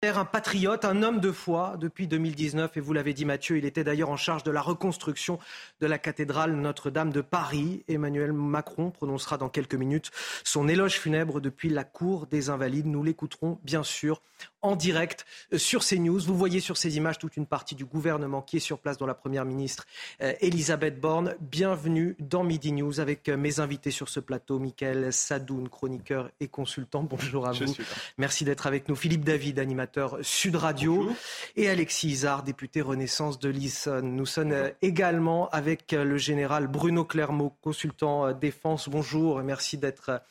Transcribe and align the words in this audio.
Un 0.00 0.24
patriote, 0.24 0.84
un 0.84 1.02
homme 1.02 1.18
de 1.18 1.32
foi 1.32 1.74
depuis 1.76 2.06
2019, 2.06 2.76
et 2.76 2.80
vous 2.80 2.92
l'avez 2.92 3.14
dit 3.14 3.24
Mathieu, 3.24 3.58
il 3.58 3.64
était 3.64 3.82
d'ailleurs 3.82 4.10
en 4.10 4.16
charge 4.16 4.44
de 4.44 4.52
la 4.52 4.62
reconstruction 4.62 5.40
de 5.80 5.88
la 5.88 5.98
cathédrale 5.98 6.52
Notre-Dame 6.54 7.10
de 7.10 7.20
Paris. 7.20 7.82
Emmanuel 7.88 8.32
Macron 8.32 8.92
prononcera 8.92 9.38
dans 9.38 9.48
quelques 9.48 9.74
minutes 9.74 10.12
son 10.44 10.68
éloge 10.68 11.00
funèbre 11.00 11.40
depuis 11.40 11.68
la 11.68 11.82
cour 11.82 12.28
des 12.28 12.48
Invalides. 12.48 12.86
Nous 12.86 13.02
l'écouterons 13.02 13.58
bien 13.64 13.82
sûr 13.82 14.22
en 14.62 14.76
direct 14.76 15.26
euh, 15.52 15.58
sur 15.58 15.84
CNews. 15.84 16.20
Vous 16.20 16.36
voyez 16.36 16.60
sur 16.60 16.76
ces 16.76 16.96
images 16.96 17.18
toute 17.18 17.36
une 17.36 17.46
partie 17.46 17.74
du 17.74 17.84
gouvernement 17.84 18.40
qui 18.40 18.58
est 18.58 18.60
sur 18.60 18.78
place, 18.78 18.98
dont 18.98 19.06
la 19.06 19.14
Première 19.14 19.44
ministre 19.44 19.84
euh, 20.22 20.32
Elisabeth 20.40 21.00
Borne. 21.00 21.34
Bienvenue 21.40 22.14
dans 22.20 22.44
Midi 22.44 22.70
News 22.70 23.00
avec 23.00 23.28
euh, 23.28 23.36
mes 23.36 23.58
invités 23.58 23.90
sur 23.90 24.08
ce 24.08 24.20
plateau, 24.20 24.60
Michael 24.60 25.12
Sadoun, 25.12 25.68
chroniqueur 25.68 26.30
et 26.38 26.46
consultant. 26.46 27.02
Bonjour 27.02 27.48
à 27.48 27.52
vous. 27.52 27.74
Merci 28.16 28.44
d'être 28.44 28.68
avec 28.68 28.88
nous. 28.88 28.94
Philippe 28.94 29.24
David, 29.24 29.58
animateur 29.58 29.87
Sud 30.22 30.56
Radio. 30.56 31.08
Et 31.56 31.68
Alexis 31.68 32.08
Isard, 32.08 32.42
député 32.42 32.80
Renaissance 32.80 33.38
de 33.38 33.48
l'Issonne. 33.48 34.14
Nous 34.14 34.26
sommes 34.26 34.54
également 34.82 35.48
avec 35.50 35.92
le 35.92 36.16
général 36.16 36.66
Bruno 36.66 37.04
Clermont, 37.04 37.52
consultant 37.60 38.32
défense. 38.32 38.88
Bonjour 38.88 39.40
et 39.40 39.44
merci 39.44 39.78
d'être 39.78 40.22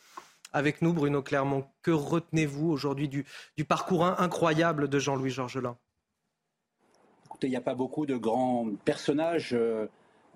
avec 0.53 0.81
nous, 0.81 0.93
Bruno 0.93 1.21
Clermont. 1.21 1.65
Que 1.81 1.91
retenez-vous 1.91 2.70
aujourd'hui 2.70 3.07
du, 3.07 3.25
parcours 3.67 4.05
incroyable 4.05 4.88
de 4.88 4.99
Jean-Louis 4.99 5.29
Georgelin? 5.29 5.77
Écoutez, 7.26 7.48
il 7.48 7.51
n'y 7.51 7.57
a 7.57 7.62
pas 7.62 7.76
beaucoup 7.76 8.05
de 8.05 8.15
grands 8.15 8.67
personnages 8.84 9.53
euh, 9.53 9.85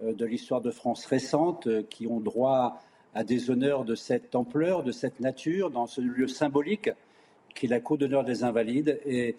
euh, 0.03 0.13
de 0.13 0.25
l'histoire 0.25 0.61
de 0.61 0.71
France 0.71 1.05
récente 1.05 1.67
euh, 1.67 1.83
qui 1.89 2.05
ont 2.05 2.19
droit 2.19 2.81
à 3.15 3.23
des 3.23 3.49
honneurs 3.49 3.83
de 3.83 3.95
cette 3.95 4.35
ampleur, 4.35 4.83
de 4.83 4.91
cette 4.91 5.19
nature, 5.19 5.71
dans 5.71 5.87
ce 5.87 5.99
lieu 6.01 6.27
symbolique 6.27 6.89
qui 7.53 7.65
est 7.65 7.69
la 7.69 7.79
cour 7.79 7.97
d'honneur 7.97 8.23
des 8.23 8.43
Invalides. 8.43 8.99
Et, 9.05 9.35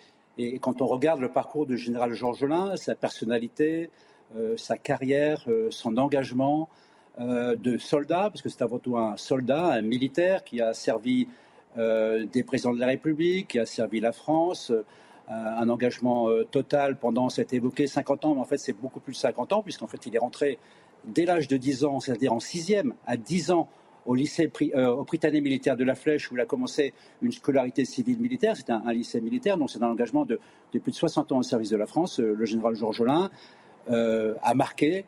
quand 0.60 0.80
on 0.80 0.86
regarde 0.86 1.20
le 1.20 1.28
parcours 1.28 1.66
du 1.66 1.76
général 1.76 2.14
Georgelin, 2.14 2.74
sa 2.76 2.94
personnalité, 2.94 3.90
sa 4.56 4.78
carrière, 4.78 5.44
son 5.68 5.98
engagement, 5.98 6.70
euh, 7.20 7.56
de 7.56 7.76
soldats, 7.76 8.30
parce 8.30 8.40
que 8.40 8.48
c'est 8.48 8.62
avant 8.62 8.78
tout 8.78 8.96
un 8.96 9.18
soldat, 9.18 9.66
un 9.66 9.82
militaire 9.82 10.44
qui 10.44 10.62
a 10.62 10.72
servi 10.72 11.28
euh, 11.76 12.24
des 12.24 12.42
présidents 12.42 12.72
de 12.72 12.80
la 12.80 12.86
République, 12.86 13.48
qui 13.48 13.58
a 13.58 13.66
servi 13.66 14.00
la 14.00 14.12
France, 14.12 14.70
euh, 14.70 14.82
un 15.28 15.68
engagement 15.68 16.28
total 16.50 16.96
pendant, 16.96 17.28
c'est 17.28 17.52
évoqué 17.52 17.86
50 17.86 18.24
ans, 18.24 18.34
mais 18.34 18.40
en 18.40 18.46
fait 18.46 18.56
c'est 18.56 18.72
beaucoup 18.72 18.98
plus 18.98 19.12
de 19.12 19.18
50 19.18 19.52
ans, 19.52 19.62
puisqu'en 19.62 19.86
fait 19.86 20.06
il 20.06 20.16
est 20.16 20.18
rentré 20.18 20.58
dès 21.04 21.26
l'âge 21.26 21.48
de 21.48 21.58
10 21.58 21.84
ans, 21.84 22.00
c'est-à-dire 22.00 22.32
en 22.32 22.40
sixième, 22.40 22.94
à 23.06 23.18
10 23.18 23.50
ans, 23.50 23.68
au 24.06 24.14
lycée 24.14 24.50
au 24.74 25.04
Britannique 25.04 25.42
militaire 25.42 25.76
de 25.76 25.84
la 25.84 25.94
Flèche, 25.94 26.30
où 26.30 26.34
il 26.34 26.40
a 26.40 26.46
commencé 26.46 26.92
une 27.20 27.32
scolarité 27.32 27.84
civile 27.84 28.18
militaire. 28.18 28.56
C'était 28.56 28.72
un, 28.72 28.92
lycée 28.92 29.20
militaire, 29.20 29.56
donc 29.56 29.70
c'est 29.70 29.82
un 29.82 29.90
engagement 29.90 30.24
de, 30.24 30.40
plus 30.70 30.90
de 30.90 30.96
60 30.96 31.32
ans 31.32 31.38
au 31.38 31.42
service 31.42 31.70
de 31.70 31.76
la 31.76 31.86
France. 31.86 32.18
le 32.18 32.44
général 32.44 32.74
Georges 32.74 33.00
Olin 33.00 33.30
a 33.88 34.54
marqué 34.54 35.04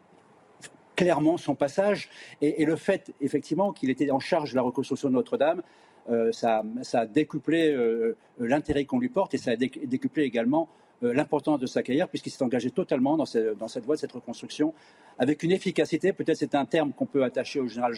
clairement 0.94 1.36
son 1.36 1.54
passage. 1.54 2.08
Et, 2.40 2.64
le 2.64 2.76
fait, 2.76 3.12
effectivement, 3.20 3.72
qu'il 3.72 3.90
était 3.90 4.10
en 4.10 4.20
charge 4.20 4.50
de 4.50 4.56
la 4.56 4.62
reconstruction 4.62 5.08
de 5.08 5.14
Notre-Dame, 5.14 5.62
euh, 6.10 6.32
ça, 6.32 6.62
a 6.92 7.06
décuplé 7.06 7.72
euh, 7.72 8.16
l'intérêt 8.38 8.84
qu'on 8.84 8.98
lui 8.98 9.08
porte 9.08 9.32
et 9.34 9.38
ça 9.38 9.52
a 9.52 9.56
décuplé 9.56 10.24
également 10.24 10.68
euh, 11.02 11.14
l'importance 11.14 11.58
de 11.58 11.66
sa 11.66 11.82
carrière 11.82 12.08
puisqu'il 12.08 12.28
s'est 12.28 12.44
engagé 12.44 12.70
totalement 12.70 13.16
dans, 13.16 13.24
cette 13.24 13.84
voie 13.84 13.94
de 13.94 14.00
cette 14.00 14.12
reconstruction 14.12 14.74
avec 15.18 15.42
une 15.42 15.50
efficacité, 15.50 16.12
peut-être 16.12 16.36
c'est 16.36 16.54
un 16.54 16.66
terme 16.66 16.92
qu'on 16.92 17.06
peut 17.06 17.24
attacher 17.24 17.58
au 17.58 17.68
général 17.68 17.94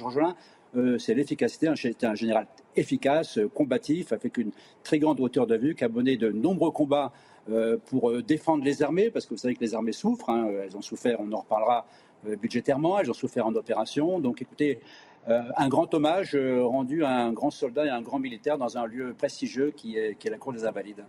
Georges 0.76 0.98
c'est 0.98 1.14
l'efficacité, 1.14 1.72
c'était 1.76 2.06
un 2.06 2.14
général 2.14 2.46
efficace, 2.74 3.38
combatif, 3.54 4.12
avec 4.12 4.36
une 4.36 4.50
très 4.84 4.98
grande 4.98 5.20
hauteur 5.20 5.46
de 5.46 5.56
vue, 5.56 5.74
qui 5.74 5.84
a 5.84 5.88
mené 5.88 6.16
de 6.16 6.30
nombreux 6.30 6.70
combats 6.70 7.12
pour 7.86 8.22
défendre 8.22 8.64
les 8.64 8.82
armées, 8.82 9.10
parce 9.10 9.24
que 9.24 9.30
vous 9.30 9.38
savez 9.38 9.54
que 9.54 9.60
les 9.60 9.74
armées 9.74 9.92
souffrent, 9.92 10.30
hein, 10.30 10.48
elles 10.64 10.76
ont 10.76 10.82
souffert, 10.82 11.20
on 11.20 11.30
en 11.32 11.40
reparlera 11.40 11.86
euh, 12.26 12.36
budgétairement, 12.36 12.98
elles 12.98 13.10
ont 13.10 13.14
souffert 13.14 13.46
en 13.46 13.54
opération. 13.54 14.20
Donc 14.20 14.42
écoutez, 14.42 14.80
euh, 15.28 15.42
un 15.56 15.68
grand 15.68 15.92
hommage 15.94 16.34
euh, 16.34 16.64
rendu 16.64 17.04
à 17.04 17.10
un 17.10 17.32
grand 17.32 17.50
soldat 17.50 17.86
et 17.86 17.88
à 17.88 17.96
un 17.96 18.02
grand 18.02 18.18
militaire 18.18 18.58
dans 18.58 18.78
un 18.78 18.86
lieu 18.86 19.14
prestigieux 19.16 19.72
qui 19.76 19.96
est, 19.96 20.24
la 20.24 20.38
Cour 20.38 20.52
des 20.52 20.64
Invalides. 20.64 21.04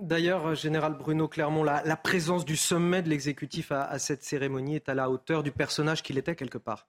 D'ailleurs, 0.00 0.54
Général 0.54 0.94
Bruno 0.94 1.28
Clermont, 1.28 1.64
la, 1.64 1.96
présence 1.96 2.44
du 2.44 2.56
sommet 2.56 3.02
de 3.02 3.10
l'exécutif 3.10 3.72
à, 3.72 3.98
cette 3.98 4.22
cérémonie 4.22 4.76
est 4.76 4.88
à 4.88 4.94
la 4.94 5.10
hauteur 5.10 5.42
du 5.42 5.50
personnage 5.50 6.02
qu'il 6.02 6.16
était 6.18 6.34
quelque 6.34 6.56
part. 6.56 6.86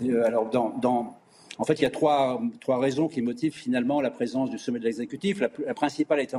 Alors, 0.00 0.48
dans, 0.48 1.16
en 1.58 1.64
fait, 1.64 1.74
il 1.74 1.82
y 1.82 1.86
a 1.86 1.90
trois, 1.90 2.40
trois, 2.60 2.78
raisons 2.78 3.08
qui 3.08 3.20
motivent 3.20 3.54
finalement 3.54 4.00
la 4.00 4.10
présence 4.10 4.50
du 4.50 4.58
sommet 4.58 4.78
de 4.78 4.84
l'exécutif. 4.84 5.40
La, 5.40 5.74
principale 5.74 6.20
est 6.20 6.34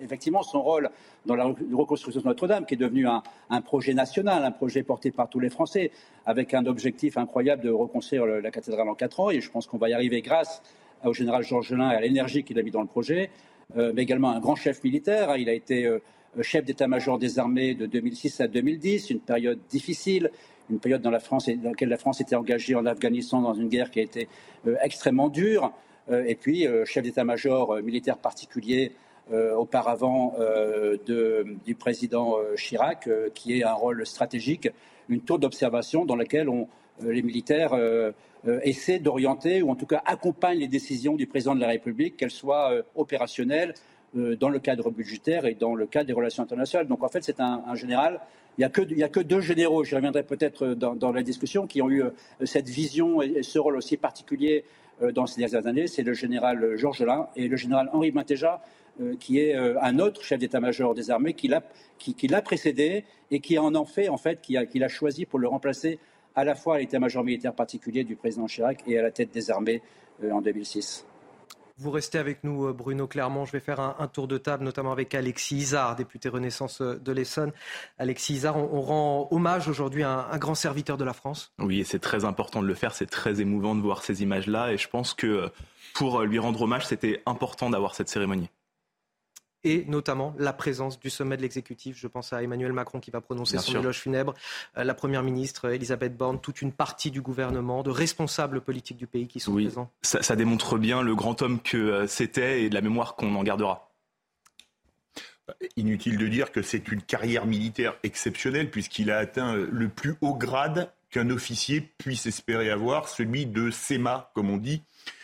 effectivement 0.00 0.42
son 0.42 0.62
rôle 0.62 0.90
dans 1.26 1.34
la 1.34 1.44
reconstruction 1.44 2.20
de 2.20 2.26
Notre-Dame, 2.26 2.66
qui 2.66 2.74
est 2.74 2.78
devenu 2.78 3.06
un, 3.06 3.60
projet 3.62 3.94
national, 3.94 4.44
un 4.44 4.50
projet 4.50 4.82
porté 4.82 5.10
par 5.10 5.28
tous 5.28 5.40
les 5.40 5.48
Français, 5.48 5.90
avec 6.26 6.52
un 6.52 6.66
objectif 6.66 7.16
incroyable 7.16 7.62
de 7.62 7.70
reconstruire 7.70 8.26
la 8.26 8.50
cathédrale 8.50 8.88
en 8.88 8.94
quatre 8.94 9.20
ans. 9.20 9.30
Et 9.30 9.40
je 9.40 9.50
pense 9.50 9.66
qu'on 9.66 9.78
va 9.78 9.88
y 9.88 9.94
arriver 9.94 10.20
grâce 10.20 10.62
au 11.04 11.14
général 11.14 11.42
Georges 11.44 11.68
Gelin 11.68 11.90
et 11.90 11.94
à 11.94 12.00
l'énergie 12.00 12.44
qu'il 12.44 12.58
a 12.58 12.62
mis 12.62 12.70
dans 12.70 12.82
le 12.82 12.88
projet, 12.88 13.30
euh, 13.76 13.92
mais 13.94 14.02
également 14.02 14.30
un 14.30 14.40
grand 14.40 14.56
chef 14.56 14.82
militaire. 14.84 15.36
Il 15.36 15.48
a 15.48 15.52
été 15.52 15.86
euh, 15.86 16.00
chef 16.42 16.64
d'état-major 16.64 17.18
des 17.18 17.38
armées 17.38 17.74
de 17.74 17.86
2006 17.86 18.40
à 18.40 18.48
2010, 18.48 19.10
une 19.10 19.20
période 19.20 19.58
difficile 19.70 20.30
une 20.70 20.78
période 20.78 21.02
dans, 21.02 21.10
la 21.10 21.20
France, 21.20 21.48
dans 21.48 21.70
laquelle 21.70 21.88
la 21.88 21.96
France 21.96 22.20
était 22.20 22.36
engagée 22.36 22.74
en 22.74 22.86
Afghanistan 22.86 23.40
dans 23.40 23.54
une 23.54 23.68
guerre 23.68 23.90
qui 23.90 24.00
a 24.00 24.02
été 24.02 24.28
euh, 24.66 24.76
extrêmement 24.82 25.28
dure, 25.28 25.72
euh, 26.10 26.24
et 26.26 26.34
puis 26.34 26.66
euh, 26.66 26.84
chef 26.84 27.02
d'état-major 27.02 27.82
militaire 27.82 28.18
particulier 28.18 28.92
auparavant 29.58 30.36
du 31.06 31.74
président 31.74 32.36
Chirac, 32.56 33.10
qui 33.34 33.58
est 33.58 33.62
un 33.62 33.74
rôle 33.74 34.06
stratégique, 34.06 34.70
une 35.10 35.20
tour 35.20 35.38
d'observation 35.38 36.06
dans 36.06 36.16
laquelle 36.16 36.48
les 37.02 37.20
militaires 37.20 37.78
essaient 38.62 39.00
d'orienter 39.00 39.60
ou 39.60 39.68
en 39.68 39.74
tout 39.74 39.84
cas 39.84 40.00
accompagnent 40.06 40.60
les 40.60 40.66
décisions 40.66 41.14
du 41.14 41.26
président 41.26 41.54
de 41.54 41.60
la 41.60 41.66
République, 41.66 42.16
qu'elles 42.16 42.30
soient 42.30 42.72
opérationnelles 42.94 43.74
dans 44.14 44.48
le 44.48 44.60
cadre 44.60 44.90
budgétaire 44.90 45.44
et 45.44 45.52
dans 45.52 45.74
le 45.74 45.84
cadre 45.84 46.06
des 46.06 46.14
relations 46.14 46.42
internationales. 46.42 46.88
Donc 46.88 47.02
en 47.02 47.08
fait, 47.08 47.22
c'est 47.22 47.40
un 47.40 47.74
général 47.74 48.22
il 48.58 48.96
n'y 48.96 49.04
a, 49.04 49.08
que 49.08 49.20
deux 49.20 49.40
généraux, 49.40 49.84
j'y 49.84 49.94
reviendrai 49.94 50.24
peut-être 50.24 50.74
dans, 50.74 51.12
la 51.12 51.22
discussion, 51.22 51.68
qui 51.68 51.80
ont 51.80 51.88
eu 51.88 52.02
euh, 52.02 52.10
cette 52.44 52.68
vision 52.68 53.22
et 53.22 53.44
ce 53.44 53.60
rôle 53.60 53.76
aussi 53.76 53.96
particulier 53.96 54.64
euh, 55.00 55.12
dans 55.12 55.26
ces 55.26 55.40
dernières 55.40 55.68
années. 55.68 55.86
C'est 55.86 56.02
le 56.02 56.12
général 56.12 56.76
Georges 56.76 57.02
Lain 57.02 57.28
et 57.36 57.46
le 57.46 57.56
général 57.56 57.88
Henri 57.92 58.12
euh, 59.00 59.14
qui 59.20 59.38
est 59.38 59.54
un 59.54 60.00
autre 60.00 60.24
chef 60.24 60.40
d'état-major 60.40 60.92
des 60.92 61.12
armées, 61.12 61.34
qui 61.34 61.46
l'a 61.46 62.42
précédé 62.42 63.04
et 63.30 63.38
qui 63.38 63.56
en 63.58 63.72
a 63.76 63.84
fait, 63.84 64.08
en 64.08 64.16
fait, 64.16 64.40
qui 64.40 64.56
a, 64.56 64.88
choisi 64.88 65.24
pour 65.24 65.38
le 65.38 65.46
remplacer 65.46 66.00
à 66.34 66.42
la 66.44 66.56
fois 66.56 66.76
à 66.76 66.78
l'état-major 66.78 67.22
militaire 67.22 67.54
particulier 67.54 68.02
du 68.02 68.16
président 68.16 68.46
Chirac 68.46 68.82
et 68.88 68.98
à 68.98 69.02
la 69.02 69.12
tête 69.12 69.30
des 69.30 69.52
armées 69.52 69.82
en 70.28 70.40
2006. 70.40 71.06
Vous 71.80 71.92
restez 71.92 72.18
avec 72.18 72.42
nous, 72.42 72.66
euh, 72.66 72.72
Bruno 72.72 73.06
Clermont. 73.06 73.44
Je 73.44 73.52
vais 73.52 73.60
faire 73.60 73.78
un, 73.78 74.08
tour 74.08 74.26
de 74.26 74.36
table, 74.36 74.64
notamment 74.64 74.90
avec 74.90 75.14
Alexis 75.14 75.56
Isard, 75.56 75.94
député 75.94 76.28
Renaissance 76.28 76.80
euh, 76.80 76.96
de 76.96 77.12
l'Essonne. 77.12 77.52
Alexis 77.98 78.34
Isard, 78.34 78.56
on, 78.56 78.80
rend 78.80 79.28
hommage 79.30 79.68
aujourd'hui 79.68 80.02
à 80.02 80.28
un, 80.32 80.38
grand 80.38 80.56
serviteur 80.56 80.96
de 80.96 81.04
la 81.04 81.12
France. 81.12 81.52
Oui, 81.60 81.80
et 81.80 81.84
c'est 81.84 82.00
très 82.00 82.24
important 82.24 82.62
de 82.62 82.66
le 82.66 82.74
faire. 82.74 82.94
C'est 82.94 83.06
très 83.06 83.40
émouvant 83.40 83.76
de 83.76 83.80
voir 83.80 84.02
ces 84.02 84.22
images-là. 84.22 84.72
Et 84.72 84.76
je 84.76 84.88
pense 84.88 85.14
que 85.14 85.26
euh, 85.26 85.48
pour 85.94 86.22
lui 86.22 86.40
rendre 86.40 86.62
hommage, 86.62 86.86
c'était 86.86 87.22
important 87.26 87.70
d'avoir 87.70 87.94
cette 87.94 88.08
cérémonie 88.08 88.50
et 89.64 89.84
notamment 89.88 90.34
la 90.38 90.52
présence 90.52 91.00
du 91.00 91.10
sommet 91.10 91.36
de 91.36 91.42
l'exécutif. 91.42 91.98
Je 91.98 92.06
pense 92.06 92.32
à 92.32 92.42
Emmanuel 92.42 92.72
Macron 92.72 93.00
qui 93.00 93.10
va 93.10 93.20
prononcer 93.20 93.58
son 93.58 93.78
éloge 93.80 94.00
funèbre, 94.00 94.34
euh, 94.76 94.84
la 94.84 94.94
Première 94.94 95.22
ministre 95.22 95.70
Elisabeth 95.70 96.16
Borne, 96.16 96.40
toute 96.40 96.62
une 96.62 96.72
partie 96.72 97.10
du 97.10 97.20
gouvernement, 97.20 97.82
de 97.82 97.90
responsables 97.90 98.60
politiques 98.60 98.96
du 98.96 99.06
pays 99.06 99.26
qui 99.26 99.40
sont 99.40 99.52
oui, 99.52 99.64
présents. 99.64 99.90
Ça, 100.02 100.22
ça 100.22 100.36
démontre 100.36 100.78
bien 100.78 101.02
le 101.02 101.14
grand 101.14 101.42
homme 101.42 101.60
que 101.60 101.76
euh, 101.76 102.06
c'était 102.06 102.62
et 102.62 102.68
de 102.68 102.74
la 102.74 102.80
mémoire 102.80 103.16
qu'on 103.16 103.34
en 103.34 103.42
gardera. 103.42 103.90
Inutile 105.76 106.18
de 106.18 106.28
dire 106.28 106.52
que 106.52 106.60
c'est 106.60 106.88
une 106.88 107.00
carrière 107.00 107.46
militaire 107.46 107.96
exceptionnelle 108.02 108.70
puisqu'il 108.70 109.10
a 109.10 109.16
atteint 109.16 109.54
le 109.54 109.88
plus 109.88 110.14
haut 110.20 110.34
grade 110.34 110.92
qu'un 111.10 111.30
officier 111.30 111.80
puisse 111.80 112.26
espérer 112.26 112.70
avoir, 112.70 113.08
celui 113.08 113.46
de 113.46 113.70
SEMA, 113.70 114.30
comme 114.34 114.50
on 114.50 114.58
dit, 114.58 114.82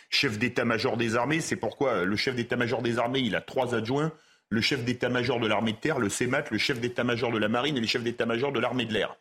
chef 0.09 0.39
d'état-major 0.39 0.97
des 0.97 1.15
armées. 1.15 1.41
C'est 1.41 1.55
pourquoi 1.55 2.05
le 2.05 2.15
chef 2.15 2.35
d'état-major 2.35 2.81
des 2.81 2.97
armées, 2.97 3.19
il 3.19 3.35
a 3.35 3.41
trois 3.41 3.75
adjoints 3.75 4.11
le 4.49 4.61
chef 4.61 4.83
d'état-major 4.83 5.39
de 5.39 5.47
l'armée 5.47 5.73
de 5.73 5.77
terre, 5.77 5.99
le 5.99 6.09
CEMAT, 6.09 6.45
le 6.51 6.57
chef 6.57 6.79
d'état-major 6.79 7.31
de 7.31 7.37
la 7.37 7.47
marine 7.47 7.77
et 7.77 7.81
le 7.81 7.87
chef 7.87 8.03
d'état-major 8.03 8.51
de 8.51 8.59
l'armée 8.59 8.85
de 8.85 8.93
l'air. 8.93 9.15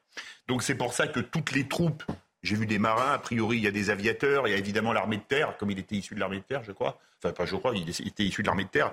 Donc 0.48 0.62
c'est 0.62 0.74
pour 0.74 0.92
ça 0.92 1.06
que 1.06 1.20
toutes 1.20 1.52
les 1.52 1.66
troupes, 1.66 2.04
j'ai 2.42 2.56
vu 2.56 2.66
des 2.66 2.78
marins, 2.78 3.12
a 3.12 3.18
priori 3.18 3.56
il 3.56 3.64
y 3.64 3.66
a 3.66 3.70
des 3.70 3.90
aviateurs, 3.90 4.46
il 4.46 4.50
y 4.50 4.54
a 4.54 4.58
évidemment 4.58 4.92
l'armée 4.92 5.16
de 5.16 5.22
terre, 5.22 5.56
comme 5.56 5.70
il 5.70 5.78
était 5.78 5.96
issu 5.96 6.14
de 6.14 6.20
l'armée 6.20 6.38
de 6.38 6.42
terre, 6.42 6.62
je 6.62 6.72
crois. 6.72 6.98
Enfin 7.22 7.32
pas 7.32 7.46
je 7.46 7.56
crois, 7.56 7.72
il 7.74 7.88
était 7.88 8.22
issu 8.22 8.42
de 8.42 8.46
l'armée 8.46 8.64
de 8.64 8.68
terre. 8.68 8.92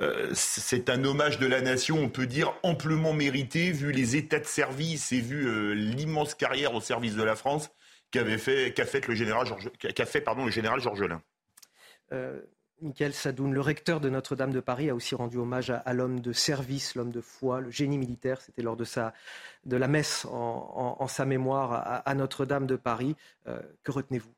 Euh, 0.00 0.30
c'est 0.34 0.88
un 0.88 1.02
hommage 1.04 1.38
de 1.38 1.46
la 1.46 1.60
nation, 1.60 1.98
on 1.98 2.08
peut 2.08 2.26
dire 2.26 2.54
amplement 2.62 3.12
mérité, 3.12 3.72
vu 3.72 3.90
les 3.90 4.14
états 4.14 4.38
de 4.38 4.46
service 4.46 5.10
et 5.10 5.20
vu 5.20 5.48
euh, 5.48 5.72
l'immense 5.72 6.34
carrière 6.34 6.74
au 6.74 6.80
service 6.80 7.16
de 7.16 7.22
la 7.24 7.34
France 7.34 7.70
qu'a 8.12 8.24
fait 8.38 9.08
le 9.08 9.14
général 9.14 9.46
Georges, 9.46 9.70
qu'a 9.78 10.06
fait 10.06 10.20
pardon 10.20 10.44
le 10.44 10.50
général 10.50 10.80
Georgelin. 10.80 11.22
Euh, 12.12 12.40
Michael 12.82 13.14
Sadoun, 13.14 13.52
le 13.52 13.60
recteur 13.60 14.00
de 14.00 14.10
Notre-Dame 14.10 14.52
de 14.52 14.60
Paris, 14.60 14.90
a 14.90 14.94
aussi 14.94 15.14
rendu 15.14 15.38
hommage 15.38 15.70
à, 15.70 15.92
l'homme 15.92 16.20
de 16.20 16.32
service, 16.32 16.94
l'homme 16.94 17.12
de 17.12 17.20
foi, 17.20 17.60
le 17.60 17.70
génie 17.70 17.98
militaire. 17.98 18.40
C'était 18.40 18.62
lors 18.62 18.76
de, 18.76 18.84
sa, 18.84 19.14
de 19.64 19.76
la 19.76 19.88
messe 19.88 20.26
en, 20.30 21.06
sa 21.06 21.24
mémoire 21.24 22.02
à, 22.04 22.14
Notre-Dame 22.14 22.66
de 22.66 22.76
Paris. 22.76 23.14
Euh, 23.46 23.60
que 23.84 23.92
retenez-vous? 23.92 24.30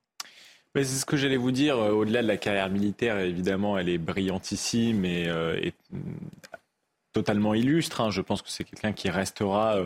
C'est 0.75 0.85
ce 0.85 1.07
que 1.07 1.17
j'allais 1.17 1.37
vous 1.37 1.53
dire. 1.53 1.79
Euh, 1.79 1.93
au-delà 1.93 2.23
de 2.23 2.29
la 2.29 2.37
carrière 2.37 2.69
militaire, 2.69 3.19
évidemment, 3.19 3.79
elle 3.79 3.89
est 3.89 3.99
brillantissime 3.99 5.05
et, 5.05 5.29
euh, 5.29 5.71
totalement 7.13 7.55
illustre. 7.55 8.01
Hein. 8.01 8.11
Je 8.11 8.21
pense 8.21 8.43
que 8.43 8.51
c'est 8.51 8.65
quelqu'un 8.65 8.93
qui 8.93 9.09
restera 9.09 9.79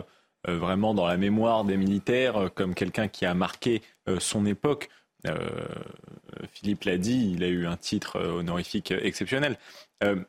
vraiment 0.47 0.93
dans 0.93 1.05
la 1.05 1.17
mémoire 1.17 1.65
des 1.65 1.77
militaires 1.77 2.49
comme 2.55 2.73
quelqu'un 2.73 3.07
qui 3.07 3.25
a 3.25 3.33
marqué 3.33 3.81
son 4.19 4.45
époque. 4.45 4.89
Euh, 5.27 5.67
Philippe 6.51 6.85
l'a 6.85 6.97
dit, 6.97 7.31
il 7.33 7.43
a 7.43 7.47
eu 7.47 7.65
un 7.65 7.77
titre 7.77 8.19
honorifique 8.19 8.91
exceptionnel. 8.91 9.57
Euh, 10.03 10.23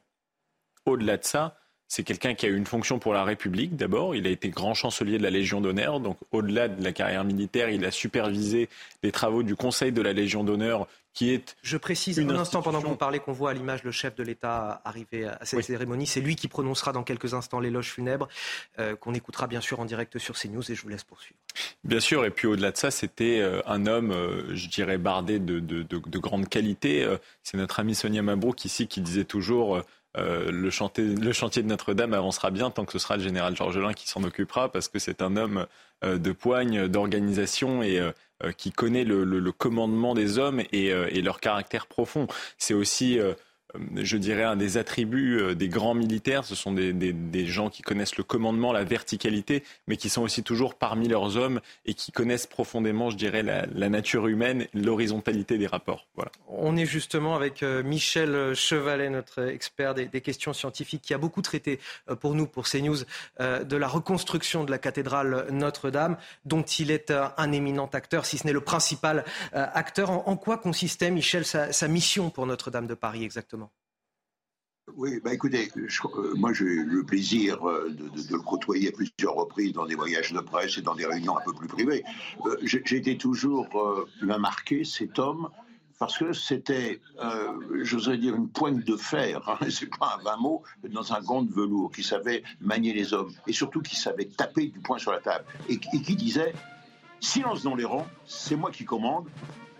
au-delà 0.86 1.16
de 1.16 1.24
ça, 1.24 1.58
c'est 1.90 2.04
quelqu'un 2.04 2.34
qui 2.34 2.46
a 2.46 2.48
eu 2.48 2.56
une 2.56 2.66
fonction 2.66 3.00
pour 3.00 3.12
la 3.12 3.24
République 3.24 3.74
d'abord. 3.74 4.14
Il 4.14 4.24
a 4.28 4.30
été 4.30 4.48
grand 4.48 4.74
chancelier 4.74 5.18
de 5.18 5.24
la 5.24 5.30
Légion 5.30 5.60
d'honneur. 5.60 5.98
Donc 5.98 6.18
au-delà 6.30 6.68
de 6.68 6.82
la 6.84 6.92
carrière 6.92 7.24
militaire, 7.24 7.68
il 7.68 7.84
a 7.84 7.90
supervisé 7.90 8.68
les 9.02 9.10
travaux 9.10 9.42
du 9.42 9.56
Conseil 9.56 9.90
de 9.90 10.00
la 10.00 10.12
Légion 10.12 10.44
d'honneur 10.44 10.86
qui 11.12 11.30
est. 11.30 11.56
Je 11.64 11.76
précise 11.76 12.20
un 12.20 12.28
instant 12.30 12.62
pendant 12.62 12.80
que 12.80 12.86
vous 12.86 12.94
parlez 12.94 13.18
qu'on 13.18 13.32
voit 13.32 13.50
à 13.50 13.54
l'image 13.54 13.82
le 13.82 13.90
chef 13.90 14.14
de 14.14 14.22
l'État 14.22 14.80
arriver 14.84 15.24
à 15.24 15.44
cette 15.44 15.64
cérémonie. 15.64 16.06
C'est 16.06 16.20
lui 16.20 16.36
qui 16.36 16.46
prononcera 16.46 16.92
dans 16.92 17.02
quelques 17.02 17.34
instants 17.34 17.58
l'éloge 17.58 17.90
funèbre, 17.90 18.28
euh, 18.78 18.94
qu'on 18.94 19.12
écoutera 19.12 19.48
bien 19.48 19.60
sûr 19.60 19.80
en 19.80 19.84
direct 19.84 20.16
sur 20.18 20.38
CNews 20.38 20.70
et 20.70 20.76
je 20.76 20.82
vous 20.82 20.90
laisse 20.90 21.02
poursuivre. 21.02 21.40
Bien 21.82 21.98
sûr, 21.98 22.24
et 22.24 22.30
puis 22.30 22.46
au-delà 22.46 22.70
de 22.70 22.76
ça, 22.76 22.92
c'était 22.92 23.40
euh, 23.40 23.62
un 23.66 23.86
homme, 23.86 24.12
euh, 24.12 24.54
je 24.54 24.68
dirais, 24.68 24.96
bardé 24.96 25.40
de, 25.40 25.58
de, 25.58 25.82
de, 25.82 25.98
de 25.98 26.18
grande 26.20 26.48
qualité. 26.48 27.04
C'est 27.42 27.56
notre 27.56 27.80
ami 27.80 27.96
Sonia 27.96 28.22
Mabrouk 28.22 28.64
ici 28.64 28.86
qui 28.86 29.00
disait 29.00 29.24
toujours. 29.24 29.82
Le, 30.16 30.70
chantier, 30.70 31.04
le, 31.04 31.32
chantier, 31.32 31.62
de 31.62 31.68
Notre-Dame 31.68 32.14
avancera 32.14 32.50
bien 32.50 32.70
tant 32.70 32.84
que 32.84 32.92
ce 32.92 32.98
sera 32.98 33.16
le 33.16 33.22
général 33.22 33.56
Georgelin 33.56 33.92
qui 33.92 34.08
s'en 34.08 34.24
occupera 34.24 34.70
parce 34.70 34.88
que 34.88 34.98
c'est 34.98 35.22
un 35.22 35.36
homme 35.36 35.66
de 36.02 36.32
poigne, 36.32 36.88
d'organisation 36.88 37.82
et 37.82 38.00
euh, 38.42 38.52
qui 38.52 38.72
connaît 38.72 39.04
le, 39.04 39.52
commandement 39.52 40.14
des 40.14 40.38
hommes 40.38 40.62
et, 40.72 40.92
euh, 40.94 41.08
et 41.10 41.20
leur 41.20 41.40
caractère 41.40 41.86
profond. 41.86 42.26
C'est 42.56 42.72
aussi 42.72 43.18
euh, 43.18 43.34
euh, 43.34 43.34
je 43.96 44.16
dirais, 44.16 44.44
un 44.44 44.56
des 44.56 44.76
attributs 44.76 45.40
euh, 45.40 45.54
des 45.54 45.68
grands 45.68 45.94
militaires. 45.94 46.44
Ce 46.44 46.54
sont 46.54 46.72
des, 46.72 47.46
gens 47.46 47.70
qui 47.70 47.82
connaissent 47.82 48.16
le 48.16 48.24
commandement, 48.24 48.72
la 48.72 48.84
verticalité, 48.84 49.64
mais 49.86 49.96
qui 49.96 50.08
sont 50.08 50.22
aussi 50.22 50.42
toujours 50.42 50.74
parmi 50.74 51.08
leurs 51.08 51.36
hommes 51.36 51.60
et 51.86 51.94
qui 51.94 52.12
connaissent 52.12 52.46
profondément, 52.46 53.10
je 53.10 53.16
dirais, 53.16 53.42
la, 53.42 53.88
nature 53.88 54.28
humaine, 54.28 54.66
l'horizontalité 54.72 55.58
des 55.58 55.66
rapports. 55.66 56.06
Voilà. 56.14 56.30
On 56.48 56.76
est 56.76 56.86
justement 56.86 57.34
avec 57.34 57.62
euh, 57.62 57.82
Michel 57.82 58.54
Chevalet, 58.54 59.10
notre 59.10 59.48
expert 59.48 59.94
des, 59.94 60.08
questions 60.20 60.52
scientifiques, 60.52 61.02
qui 61.02 61.14
a 61.14 61.18
beaucoup 61.18 61.42
traité 61.42 61.80
pour 62.20 62.34
nous, 62.34 62.46
pour 62.46 62.68
CNews, 62.68 62.98
de 63.40 63.76
la 63.76 63.88
reconstruction 63.88 64.64
de 64.64 64.70
la 64.70 64.78
cathédrale 64.78 65.46
Notre-Dame, 65.50 66.18
dont 66.44 66.62
il 66.62 66.90
est 66.90 67.10
un 67.10 67.52
éminent 67.52 67.88
acteur, 67.92 68.26
si 68.26 68.38
ce 68.38 68.46
n'est 68.46 68.52
le 68.52 68.60
principal 68.60 69.24
acteur. 69.52 70.10
En, 70.10 70.36
quoi 70.36 70.58
consistait, 70.58 71.10
Michel, 71.10 71.44
sa 71.44 71.88
mission 71.88 72.30
pour 72.30 72.46
Notre-Dame 72.46 72.86
de 72.86 72.94
Paris 72.94 73.24
exactement? 73.24 73.59
Oui, 74.96 75.20
bah 75.22 75.32
écoutez, 75.32 75.70
euh, 75.76 76.34
moi 76.36 76.52
j'ai 76.52 76.64
eu 76.64 76.84
le 76.84 77.04
plaisir 77.04 77.66
euh, 77.68 77.90
de, 77.90 78.32
le 78.32 78.40
côtoyer 78.40 78.88
à 78.88 78.92
plusieurs 78.92 79.34
reprises 79.34 79.72
dans 79.72 79.86
des 79.86 79.94
voyages 79.94 80.32
de 80.32 80.40
presse 80.40 80.78
et 80.78 80.82
dans 80.82 80.94
des 80.94 81.06
réunions 81.06 81.36
un 81.36 81.42
peu 81.42 81.52
plus 81.52 81.68
privées. 81.68 82.04
Euh, 82.46 82.56
j'ai 82.62 82.96
été 82.96 83.16
toujours 83.16 83.68
marqué, 84.22 84.84
cet 84.84 85.18
homme, 85.18 85.48
parce 85.98 86.16
que 86.16 86.32
c'était, 86.32 87.00
j'oserais 87.82 88.18
dire, 88.18 88.34
une 88.34 88.48
pointe 88.48 88.84
de 88.84 88.96
fer, 88.96 89.42
hein, 89.48 89.58
c'est 89.70 89.90
pas 89.98 90.18
un 90.18 90.22
vain 90.22 90.36
mot, 90.36 90.62
dans 90.88 91.12
un 91.12 91.20
gant 91.20 91.42
de 91.42 91.52
velours, 91.52 91.90
qui 91.92 92.02
savait 92.02 92.42
manier 92.60 92.92
les 92.92 93.12
hommes, 93.12 93.32
et 93.46 93.52
surtout 93.52 93.82
qui 93.82 93.96
savait 93.96 94.26
taper 94.26 94.68
du 94.68 94.80
poing 94.80 94.98
sur 94.98 95.12
la 95.12 95.20
table, 95.20 95.44
et 95.68 95.78
qui 95.78 96.16
disait, 96.16 96.54
silence 97.20 97.62
dans 97.62 97.74
les 97.74 97.84
rangs, 97.84 98.06
c'est 98.24 98.56
moi 98.56 98.70
qui 98.70 98.84
commande, 98.84 99.28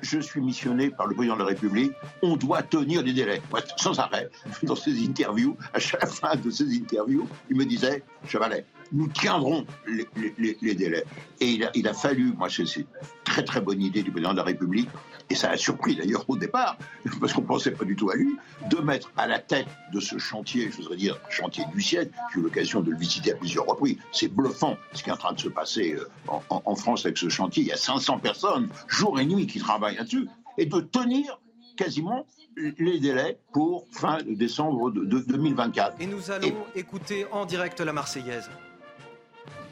je 0.03 0.19
suis 0.19 0.41
missionné 0.41 0.91
par 0.91 1.07
le 1.07 1.15
président 1.15 1.35
de 1.35 1.41
la 1.41 1.47
République, 1.47 1.93
on 2.23 2.37
doit 2.37 2.63
tenir 2.63 3.03
des 3.03 3.13
délais, 3.13 3.41
sans 3.77 3.99
arrêt. 3.99 4.31
Dans 4.63 4.77
ses 4.77 5.05
interviews, 5.05 5.57
à 5.73 5.79
chaque 5.79 6.07
fin 6.07 6.37
de 6.37 6.51
ses 6.51 6.77
interviews, 6.77 7.29
il 7.49 7.57
me 7.57 7.65
disait, 7.65 8.03
Chevalet, 8.27 8.65
nous 8.93 9.09
tiendrons 9.09 9.65
les, 9.87 10.75
délais. 10.75 11.05
Et 11.41 11.47
il 11.47 11.65
a, 11.65 11.71
il 11.75 11.87
a 11.87 11.95
fallu, 11.95 12.33
moi 12.37 12.49
c'est 12.51 12.87
très 13.31 13.45
très 13.45 13.61
bonne 13.61 13.81
idée 13.81 14.03
du 14.03 14.11
président 14.11 14.33
de 14.33 14.39
la 14.39 14.43
République, 14.43 14.89
et 15.31 15.37
ça 15.37 15.51
a 15.51 15.57
surpris 15.57 15.95
d'ailleurs 15.95 16.25
au 16.29 16.37
départ, 16.37 16.77
parce 17.21 17.33
qu'on 17.33 17.43
ne 17.43 17.47
pensait 17.47 17.71
pas 17.71 17.85
du 17.85 17.95
tout 17.95 18.11
à 18.11 18.17
lui, 18.17 18.37
de 18.69 18.79
mettre 18.79 19.13
à 19.17 19.29
la 19.29 19.39
tête 19.39 19.69
de 19.93 20.01
ce 20.01 20.19
chantier, 20.19 20.69
je 20.71 20.77
voudrais 20.79 20.97
dire 20.97 21.17
chantier 21.31 21.65
du 21.73 21.81
siècle, 21.81 22.11
j'ai 22.35 22.41
eu 22.41 22.43
l'occasion 22.43 22.81
de 22.81 22.91
le 22.91 22.97
visiter 22.97 23.33
à 23.33 23.37
plusieurs 23.37 23.67
reprises, 23.67 23.99
c'est 24.13 24.29
bluffant 24.29 24.77
ce 24.93 25.05
qui 25.05 25.11
est 25.11 25.13
en 25.13 25.17
train 25.17 25.33
de 25.33 25.41
se 25.41 25.49
passer 25.49 25.95
euh, 25.95 26.09
en, 26.27 26.43
en 26.65 26.75
France 26.75 27.05
avec 27.07 27.19
ce 27.19 27.29
chantier, 27.29 27.63
il 27.63 27.69
y 27.69 27.73
a 27.73 27.77
500 27.77 28.19
personnes, 28.19 28.69
jour 28.89 29.21
et 29.21 29.25
nuit, 29.25 29.47
qui 29.47 29.61
travaillent 29.61 29.97
là-dessus, 29.97 30.29
et 30.59 30.67
de 30.67 30.81
tenir 30.81 31.39
quasiment 31.77 32.27
les 32.57 32.99
délais 32.99 33.39
pour 33.53 33.87
fin 33.93 34.19
décembre 34.27 34.91
de, 34.91 35.21
2024. 35.21 35.97
Et 36.01 36.07
nous 36.07 36.31
allons 36.31 36.53
écouter 36.75 37.27
en 37.31 37.47
direct 37.47 37.81
la 37.81 37.93
Marseillaise. 37.93 38.51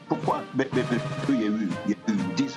Pourquoi? 0.08 0.42
Mais, 0.54 0.68
il, 1.28 1.40
y 1.40 1.44
a 1.44 1.46
eu, 1.48 1.68
il 1.86 1.90
y 1.90 1.94
a 1.94 2.12
eu 2.12 2.34
des 2.36 2.48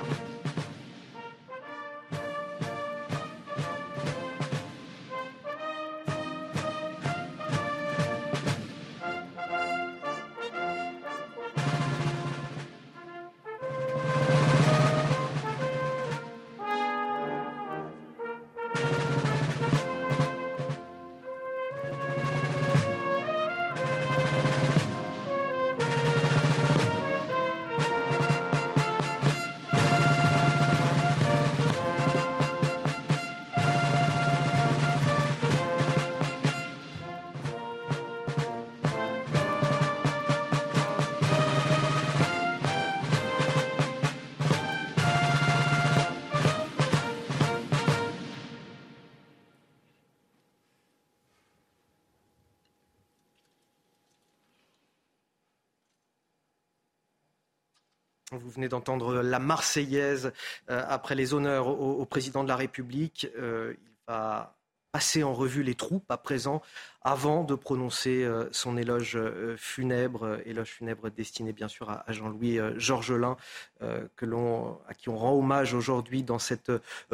Vous 58.52 58.56
venez 58.56 58.68
d'entendre 58.68 59.22
la 59.22 59.40
Marseillaise 59.40 60.34
euh, 60.70 60.84
après 60.90 61.16
les 61.16 61.34
honneurs 61.34 61.70
au, 61.70 62.06
président 62.06 62.44
de 62.44 62.50
la 62.50 62.58
République. 62.58 63.30
Euh, 63.38 63.74
il 63.82 63.90
va 64.10 64.58
passer 64.92 65.24
en 65.24 65.34
revue 65.34 65.64
les 65.64 65.74
troupes 65.74 66.12
à 66.12 66.18
présent 66.18 66.62
avant 67.04 67.44
de 67.44 67.56
prononcer 67.56 68.24
euh, 68.24 68.48
son 68.52 68.78
éloge 68.78 69.16
euh, 69.16 69.56
funèbre, 69.58 70.24
euh, 70.24 70.38
éloge 70.46 70.70
funèbre 70.70 71.10
destiné 71.10 71.52
bien 71.52 71.68
sûr 71.68 71.90
à, 71.90 72.06
Jean-Louis 72.10 72.60
Georgelin, 72.78 73.38
à 73.82 74.94
qui 74.94 75.10
on 75.10 75.18
rend 75.18 75.34
hommage 75.34 75.74
aujourd'hui 75.74 76.22
dans 76.22 76.38
cette 76.38 76.72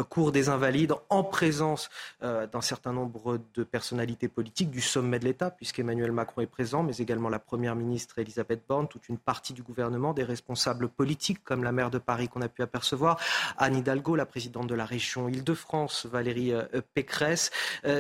cour 0.09 0.31
des 0.31 0.49
Invalides, 0.49 0.93
en 1.09 1.23
présence 1.23 1.89
d'un 2.21 2.61
certain 2.61 2.91
nombre 2.91 3.39
de 3.53 3.63
personnalités 3.63 4.27
politiques 4.27 4.69
du 4.69 4.81
sommet 4.81 5.19
de 5.19 5.25
l'État, 5.25 5.49
puisqu'Emmanuel 5.49 6.11
Macron 6.11 6.41
est 6.41 6.47
présent, 6.47 6.83
mais 6.83 6.97
également 6.97 7.29
la 7.29 7.39
Première 7.39 7.75
ministre 7.75 8.19
Elisabeth 8.19 8.63
Borne, 8.67 8.87
toute 8.87 9.07
une 9.07 9.17
partie 9.17 9.53
du 9.53 9.63
gouvernement, 9.63 10.13
des 10.13 10.23
responsables 10.23 10.89
politiques 10.89 11.43
comme 11.43 11.63
la 11.63 11.71
maire 11.71 11.89
de 11.89 11.99
Paris 11.99 12.27
qu'on 12.27 12.41
a 12.41 12.49
pu 12.49 12.61
apercevoir, 12.61 13.19
Anne 13.57 13.77
Hidalgo, 13.77 14.15
la 14.15 14.25
présidente 14.25 14.67
de 14.67 14.75
la 14.75 14.85
région 14.85 15.29
Île-de-France, 15.29 16.05
Valérie 16.05 16.53
Pécresse. 16.93 17.51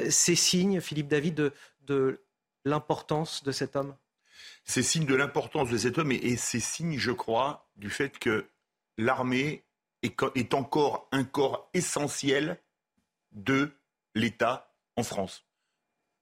ces 0.09 0.35
signes, 0.35 0.81
Philippe 0.81 1.07
David, 1.07 1.35
de 1.35 1.53
de 1.87 2.21
l'importance 2.65 3.43
de 3.43 3.51
cet 3.51 3.75
homme? 3.75 3.95
C'est 4.65 4.83
signe 4.83 5.05
de 5.05 5.15
l'importance 5.15 5.69
de 5.69 5.77
cet 5.77 5.97
homme 5.97 6.11
et, 6.11 6.35
c'est 6.35 6.59
signe, 6.59 6.97
je 6.97 7.11
crois, 7.11 7.69
du 7.75 7.89
fait 7.89 8.19
que 8.19 8.45
l'armée 8.97 9.63
est, 10.03 10.53
encore 10.53 11.07
un 11.11 11.23
corps 11.23 11.69
essentiel 11.73 12.59
de 13.31 13.71
l'État 14.13 14.73
en 14.95 15.03
France. 15.03 15.45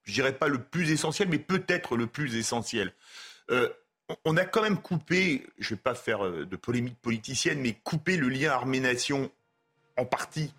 Je 0.04 0.12
dirais 0.12 0.38
pas 0.38 0.48
le 0.48 0.62
plus 0.62 0.90
essentiel, 0.90 1.28
mais 1.28 1.38
peut-être 1.38 1.96
le 1.96 2.06
plus 2.06 2.36
essentiel. 2.36 2.94
Euh, 3.50 3.68
on 4.24 4.36
a 4.36 4.44
quand 4.44 4.62
même 4.62 4.80
coupé, 4.80 5.46
je 5.58 5.72
ne 5.72 5.76
vais 5.76 5.82
pas 5.82 5.94
faire 5.94 6.24
euh, 6.24 6.46
de 6.46 6.56
polémique 6.56 6.98
politicienne, 7.00 7.60
mais 7.60 7.72
coupé 7.72 8.16
le 8.16 8.28
lien 8.28 8.52
armée-nation 8.52 9.30
en 9.96 10.04
partie 10.04 10.54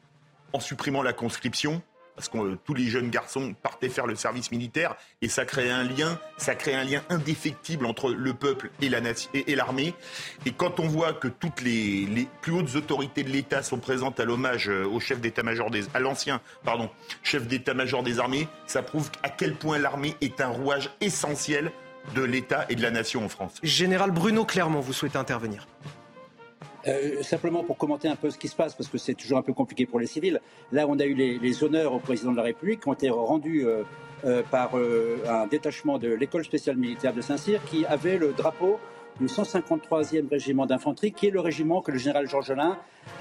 en 0.53 0.59
supprimant 0.59 1.01
la 1.01 1.13
conscription 1.13 1.81
parce 2.17 2.29
que 2.29 2.55
tous 2.65 2.73
les 2.73 2.87
jeunes 2.87 3.11
garçons 3.11 3.53
partaient 3.61 3.89
faire 3.89 4.07
le 4.07 4.15
service 4.15 4.51
militaire 4.51 4.95
et 5.21 5.29
ça 5.29 5.45
créait 5.45 5.69
un 5.69 5.83
lien, 5.83 6.19
ça 6.37 6.55
crée 6.55 6.73
un 6.73 6.83
lien 6.83 7.03
indéfectible 7.09 7.85
entre 7.85 8.09
le 8.09 8.33
peuple 8.33 8.71
et 8.81 8.89
la 8.89 8.97
et, 9.35 9.55
l'armée. 9.55 9.93
Et 10.47 10.51
quand 10.51 10.79
on 10.79 10.87
voit 10.87 11.13
que 11.13 11.27
toutes 11.27 11.61
les, 11.61 12.27
plus 12.41 12.53
hautes 12.53 12.75
autorités 12.75 13.23
de 13.23 13.29
l'État 13.29 13.61
sont 13.61 13.77
présentes 13.77 14.19
à 14.19 14.25
l'hommage 14.25 14.67
au 14.67 14.99
chef 14.99 15.21
d'état-major 15.21 15.69
des, 15.69 15.83
à 15.93 17.39
d'état-major 17.39 18.03
des 18.03 18.19
armées, 18.19 18.47
ça 18.65 18.81
prouve 18.81 19.09
à 19.21 19.29
quel 19.29 19.53
point 19.53 19.77
l'armée 19.77 20.15
est 20.19 20.41
un 20.41 20.49
rouage 20.49 20.89
essentiel 20.99 21.71
de 22.15 22.23
l'État 22.23 22.65
et 22.69 22.75
de 22.75 22.81
la 22.81 22.89
nation 22.89 23.23
en 23.23 23.29
France. 23.29 23.53
Général 23.61 24.09
Bruno 24.09 24.43
Clermont, 24.43 24.79
vous 24.79 24.93
souhaitez 24.93 25.17
intervenir 25.17 25.67
euh, 26.87 27.23
simplement 27.23 27.63
pour 27.63 27.77
commenter 27.77 28.07
un 28.07 28.15
peu 28.15 28.29
ce 28.29 28.37
qui 28.37 28.47
se 28.47 28.55
passe, 28.55 28.73
parce 28.73 28.89
que 28.89 28.97
c'est 28.97 29.13
toujours 29.13 29.37
un 29.37 29.41
peu 29.41 29.53
compliqué 29.53 29.85
pour 29.85 29.99
les 29.99 30.07
civils. 30.07 30.39
Là, 30.71 30.85
on 30.87 30.99
a 30.99 31.05
eu 31.05 31.13
les, 31.13 31.63
honneurs 31.63 31.93
au 31.93 31.99
président 31.99 32.31
de 32.31 32.37
la 32.37 32.43
République 32.43 32.81
qui 32.81 32.89
ont 32.89 32.93
été 32.93 33.09
rendus 33.09 33.65
euh, 33.65 33.83
euh, 34.25 34.43
par 34.49 34.75
un 34.75 35.47
détachement 35.47 35.97
de 35.97 36.09
l'école 36.09 36.43
spéciale 36.43 36.77
militaire 36.77 37.13
de 37.13 37.21
Saint-Cyr 37.21 37.63
qui 37.65 37.85
avait 37.85 38.17
le 38.17 38.33
drapeau 38.33 38.79
du 39.19 39.25
153e 39.25 40.29
régiment 40.29 40.65
d'infanterie, 40.65 41.11
qui 41.11 41.27
est 41.27 41.31
le 41.31 41.39
régiment 41.39 41.81
que 41.81 41.91
le 41.91 41.97
général 41.97 42.27
Georges 42.27 42.51
Lain 42.51 42.77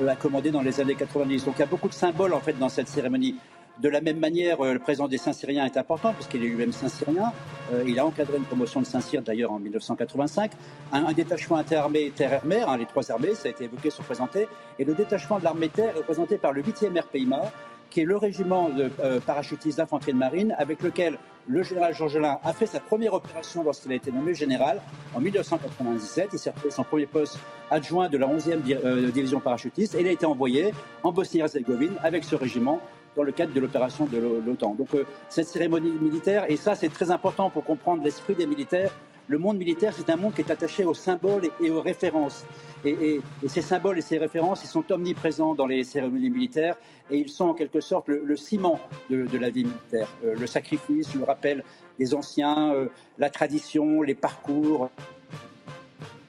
a 0.06 0.16
commandé 0.16 0.50
dans 0.50 0.60
les 0.60 0.80
années 0.80 0.94
90. 0.94 1.44
Donc 1.46 1.54
il 1.56 1.60
y 1.60 1.62
a 1.62 1.66
beaucoup 1.66 1.88
de 1.88 1.94
symboles 1.94 2.34
en 2.34 2.40
fait 2.40 2.58
dans 2.58 2.68
cette 2.68 2.88
cérémonie. 2.88 3.36
De 3.78 3.90
la 3.90 4.00
même 4.00 4.18
manière, 4.18 4.64
euh, 4.64 4.72
le 4.72 4.78
président 4.78 5.06
des 5.06 5.18
Saint-Syriens 5.18 5.66
est 5.66 5.76
important 5.76 6.14
puisqu'il 6.14 6.42
est 6.42 6.48
lui-même 6.48 6.72
Saint-Syrien. 6.72 7.32
Euh, 7.72 7.84
il 7.86 7.98
a 7.98 8.06
encadré 8.06 8.38
une 8.38 8.44
promotion 8.44 8.80
de 8.80 8.86
Saint-Cyr 8.86 9.20
d'ailleurs 9.20 9.52
en 9.52 9.58
1985. 9.58 10.52
Un, 10.92 11.12
détachement 11.12 11.56
interarmée 11.56 12.10
terre-air-mer, 12.10 12.70
hein, 12.70 12.78
les 12.78 12.86
trois 12.86 13.10
armées, 13.10 13.34
ça 13.34 13.48
a 13.48 13.50
été 13.50 13.64
évoqué, 13.64 13.90
sont 13.90 14.02
présentés. 14.02 14.48
Et 14.78 14.84
le 14.84 14.94
détachement 14.94 15.38
de 15.38 15.44
l'armée 15.44 15.68
terre 15.68 15.94
est 15.94 15.98
représenté 15.98 16.38
par 16.38 16.52
le 16.52 16.62
8e 16.62 16.98
RPIMA, 16.98 17.42
qui 17.90 18.00
est 18.00 18.04
le 18.04 18.16
régiment 18.16 18.70
de 18.70 18.90
euh, 19.00 19.20
parachutistes 19.20 19.76
d'infanterie 19.76 20.14
de 20.14 20.18
marine 20.18 20.56
avec 20.58 20.82
lequel 20.82 21.18
le 21.46 21.62
général 21.62 21.94
Georgelin 21.94 22.38
a 22.44 22.52
fait 22.54 22.66
sa 22.66 22.80
première 22.80 23.12
opération 23.12 23.62
lorsqu'il 23.62 23.92
a 23.92 23.94
été 23.94 24.10
nommé 24.10 24.34
général 24.34 24.80
en 25.14 25.20
1997. 25.20 26.30
Il 26.32 26.38
s'est 26.38 26.50
retrouvé 26.50 26.70
son 26.70 26.82
premier 26.82 27.06
poste 27.06 27.38
adjoint 27.70 28.08
de 28.08 28.16
la 28.18 28.26
11e 28.26 29.12
division 29.12 29.38
parachutiste 29.38 29.94
et 29.94 30.00
il 30.00 30.08
a 30.08 30.12
été 30.12 30.26
envoyé 30.26 30.72
en 31.04 31.12
Bosnie-Herzégovine 31.12 31.94
avec 32.02 32.24
ce 32.24 32.34
régiment 32.34 32.80
dans 33.16 33.22
le 33.22 33.32
cadre 33.32 33.52
de 33.52 33.60
l'opération 33.60 34.06
de 34.06 34.18
l'OTAN. 34.44 34.74
Donc 34.74 34.94
euh, 34.94 35.04
cette 35.28 35.48
cérémonie 35.48 35.90
militaire, 35.90 36.44
et 36.50 36.56
ça 36.56 36.74
c'est 36.74 36.90
très 36.90 37.10
important 37.10 37.50
pour 37.50 37.64
comprendre 37.64 38.04
l'esprit 38.04 38.34
des 38.34 38.46
militaires, 38.46 38.92
le 39.28 39.38
monde 39.38 39.56
militaire 39.56 39.92
c'est 39.96 40.10
un 40.10 40.16
monde 40.16 40.34
qui 40.34 40.42
est 40.42 40.50
attaché 40.50 40.84
aux 40.84 40.94
symboles 40.94 41.48
et, 41.60 41.70
aux 41.70 41.80
références. 41.80 42.44
Et, 42.84 43.20
ces 43.48 43.62
symboles 43.62 43.98
et 43.98 44.02
ces 44.02 44.18
références, 44.18 44.62
ils 44.62 44.68
sont 44.68 44.84
omniprésents 44.92 45.54
dans 45.54 45.66
les 45.66 45.82
cérémonies 45.82 46.30
militaires 46.30 46.76
et 47.10 47.18
ils 47.18 47.28
sont 47.28 47.46
en 47.46 47.54
quelque 47.54 47.80
sorte 47.80 48.08
le, 48.08 48.36
ciment 48.36 48.78
de, 49.10 49.38
la 49.38 49.50
vie 49.50 49.64
militaire. 49.64 50.08
Euh, 50.24 50.34
le 50.38 50.46
sacrifice, 50.46 51.14
le 51.14 51.24
rappel 51.24 51.64
des 51.98 52.14
anciens, 52.14 52.72
euh, 52.72 52.86
la 53.18 53.30
tradition, 53.30 54.02
les 54.02 54.14
parcours. 54.14 54.90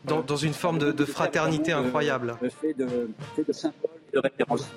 Dans, 0.06 0.38
une 0.38 0.54
forme 0.54 0.80
de, 0.80 1.06
fraternité 1.06 1.74
incroyable. 1.74 2.38
Le 2.42 2.50
fait 2.50 2.74
de, 2.74 3.10
fait 3.36 3.46
de 3.46 3.52
symboles 3.52 3.90
et 4.12 4.16
de 4.16 4.20
références 4.20 4.72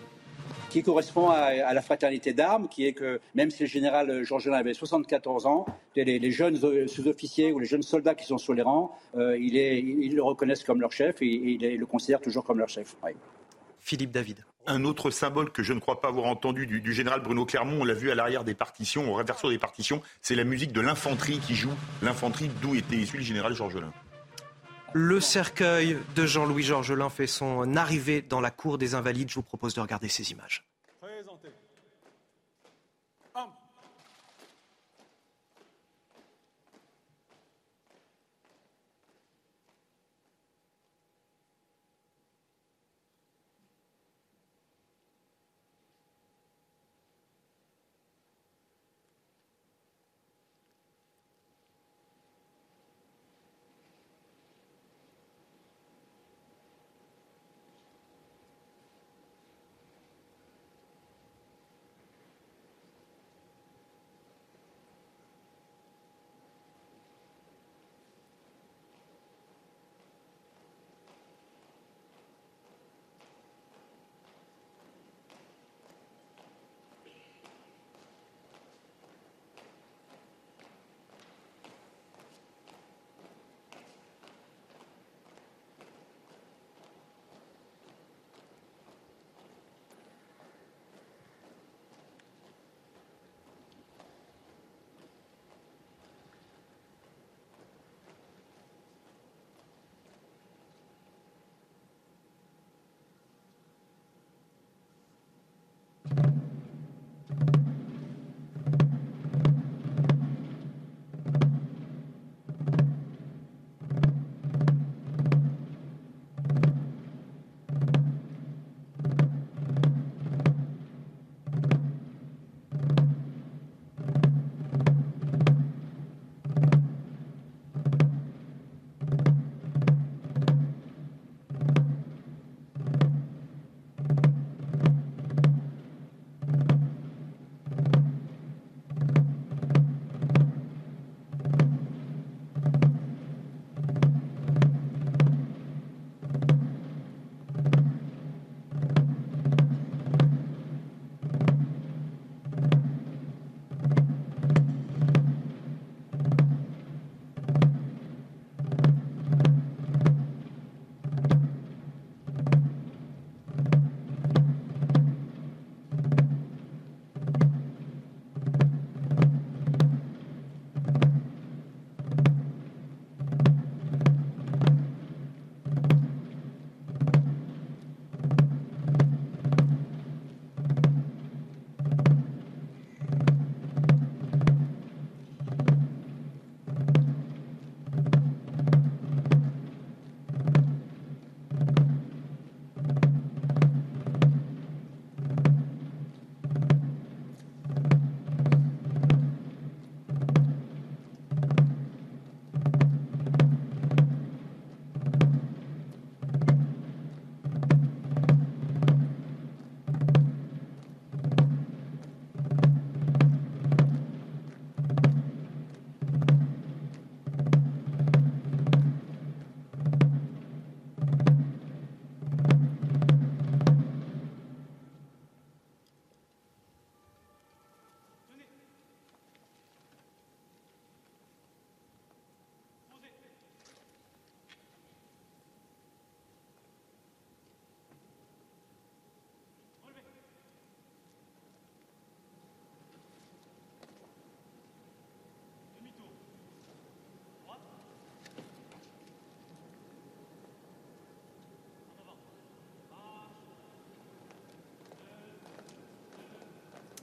qui 0.71 0.83
correspond 0.83 1.29
à, 1.29 1.75
la 1.75 1.83
fraternité 1.83 2.33
d'armes, 2.33 2.69
qui 2.69 2.87
est 2.87 2.93
que 2.93 3.21
même 3.35 3.51
si 3.51 3.65
le 3.65 3.69
général 3.69 4.25
Georges 4.25 4.49
avait 4.49 4.73
74 4.73 5.47
ans, 5.47 5.67
les, 5.95 6.31
jeunes 6.31 6.57
sous-officiers 6.89 7.53
ou 7.53 7.59
les 7.59 7.67
jeunes 7.67 7.83
soldats 7.83 8.15
qui 8.15 8.25
sont 8.25 8.39
sur 8.39 8.55
les 8.55 8.63
rangs, 8.63 8.93
euh, 9.17 9.37
ils 9.39 10.15
le 10.15 10.23
reconnaissent 10.23 10.65
comme 10.65 10.81
leur 10.81 10.93
chef 10.93 11.21
et, 11.21 11.27
ils 11.27 11.79
le 11.79 11.87
considèrent 11.87 12.21
toujours 12.21 12.45
comme 12.45 12.59
leur 12.59 12.69
chef. 12.69 12.97
Philippe 13.81 14.13
David. 14.13 14.45
Un 14.67 14.85
autre 14.85 15.11
symbole 15.11 15.51
que 15.51 15.63
je 15.63 15.73
ne 15.73 15.81
crois 15.81 16.01
pas 16.01 16.09
avoir 16.09 16.27
entendu 16.27 16.67
du, 16.67 16.93
général 16.93 17.21
Bruno 17.21 17.45
Clermont, 17.45 17.81
on 17.81 17.85
l'a 17.85 17.95
vu 17.95 18.11
à 18.11 18.15
l'arrière 18.15 18.45
des 18.45 18.55
partitions, 18.55 19.11
au 19.11 19.15
réverso 19.15 19.51
des 19.51 19.59
partitions, 19.59 20.03
c'est 20.21 20.35
la 20.35 20.45
musique 20.45 20.73
de 20.73 20.81
l'infanterie 20.81 21.39
qui 21.39 21.55
joue, 21.55 21.73
l'infanterie 22.03 22.51
d'où 22.63 22.75
était 22.75 22.97
issu 22.97 23.17
le 23.17 23.23
général 23.23 23.55
Georgelin. 23.55 23.93
Le 24.93 25.21
cercueil 25.21 25.99
de 26.17 26.27
Jean-Louis 26.27 26.65
Georgelin 26.65 27.11
fait 27.11 27.29
son 27.29 27.77
arrivée 27.77 28.23
dans 28.23 28.41
la 28.41 28.51
cour 28.51 28.77
des 28.77 28.95
Invalides. 28.95 29.31
Je 29.31 29.37
vous 29.37 29.43
propose 29.43 29.75
de 29.75 29.81
regarder 29.81 30.09
ces 30.09 30.33
images. 30.33 30.70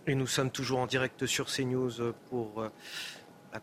Et 0.10 0.16
nous 0.16 0.26
sommes 0.26 0.52
toujours 0.52 0.80
en 0.80 0.88
direct 0.88 1.26
sur 1.26 1.48
CNews 1.48 2.14
pour 2.30 2.62
euh, 2.62 2.70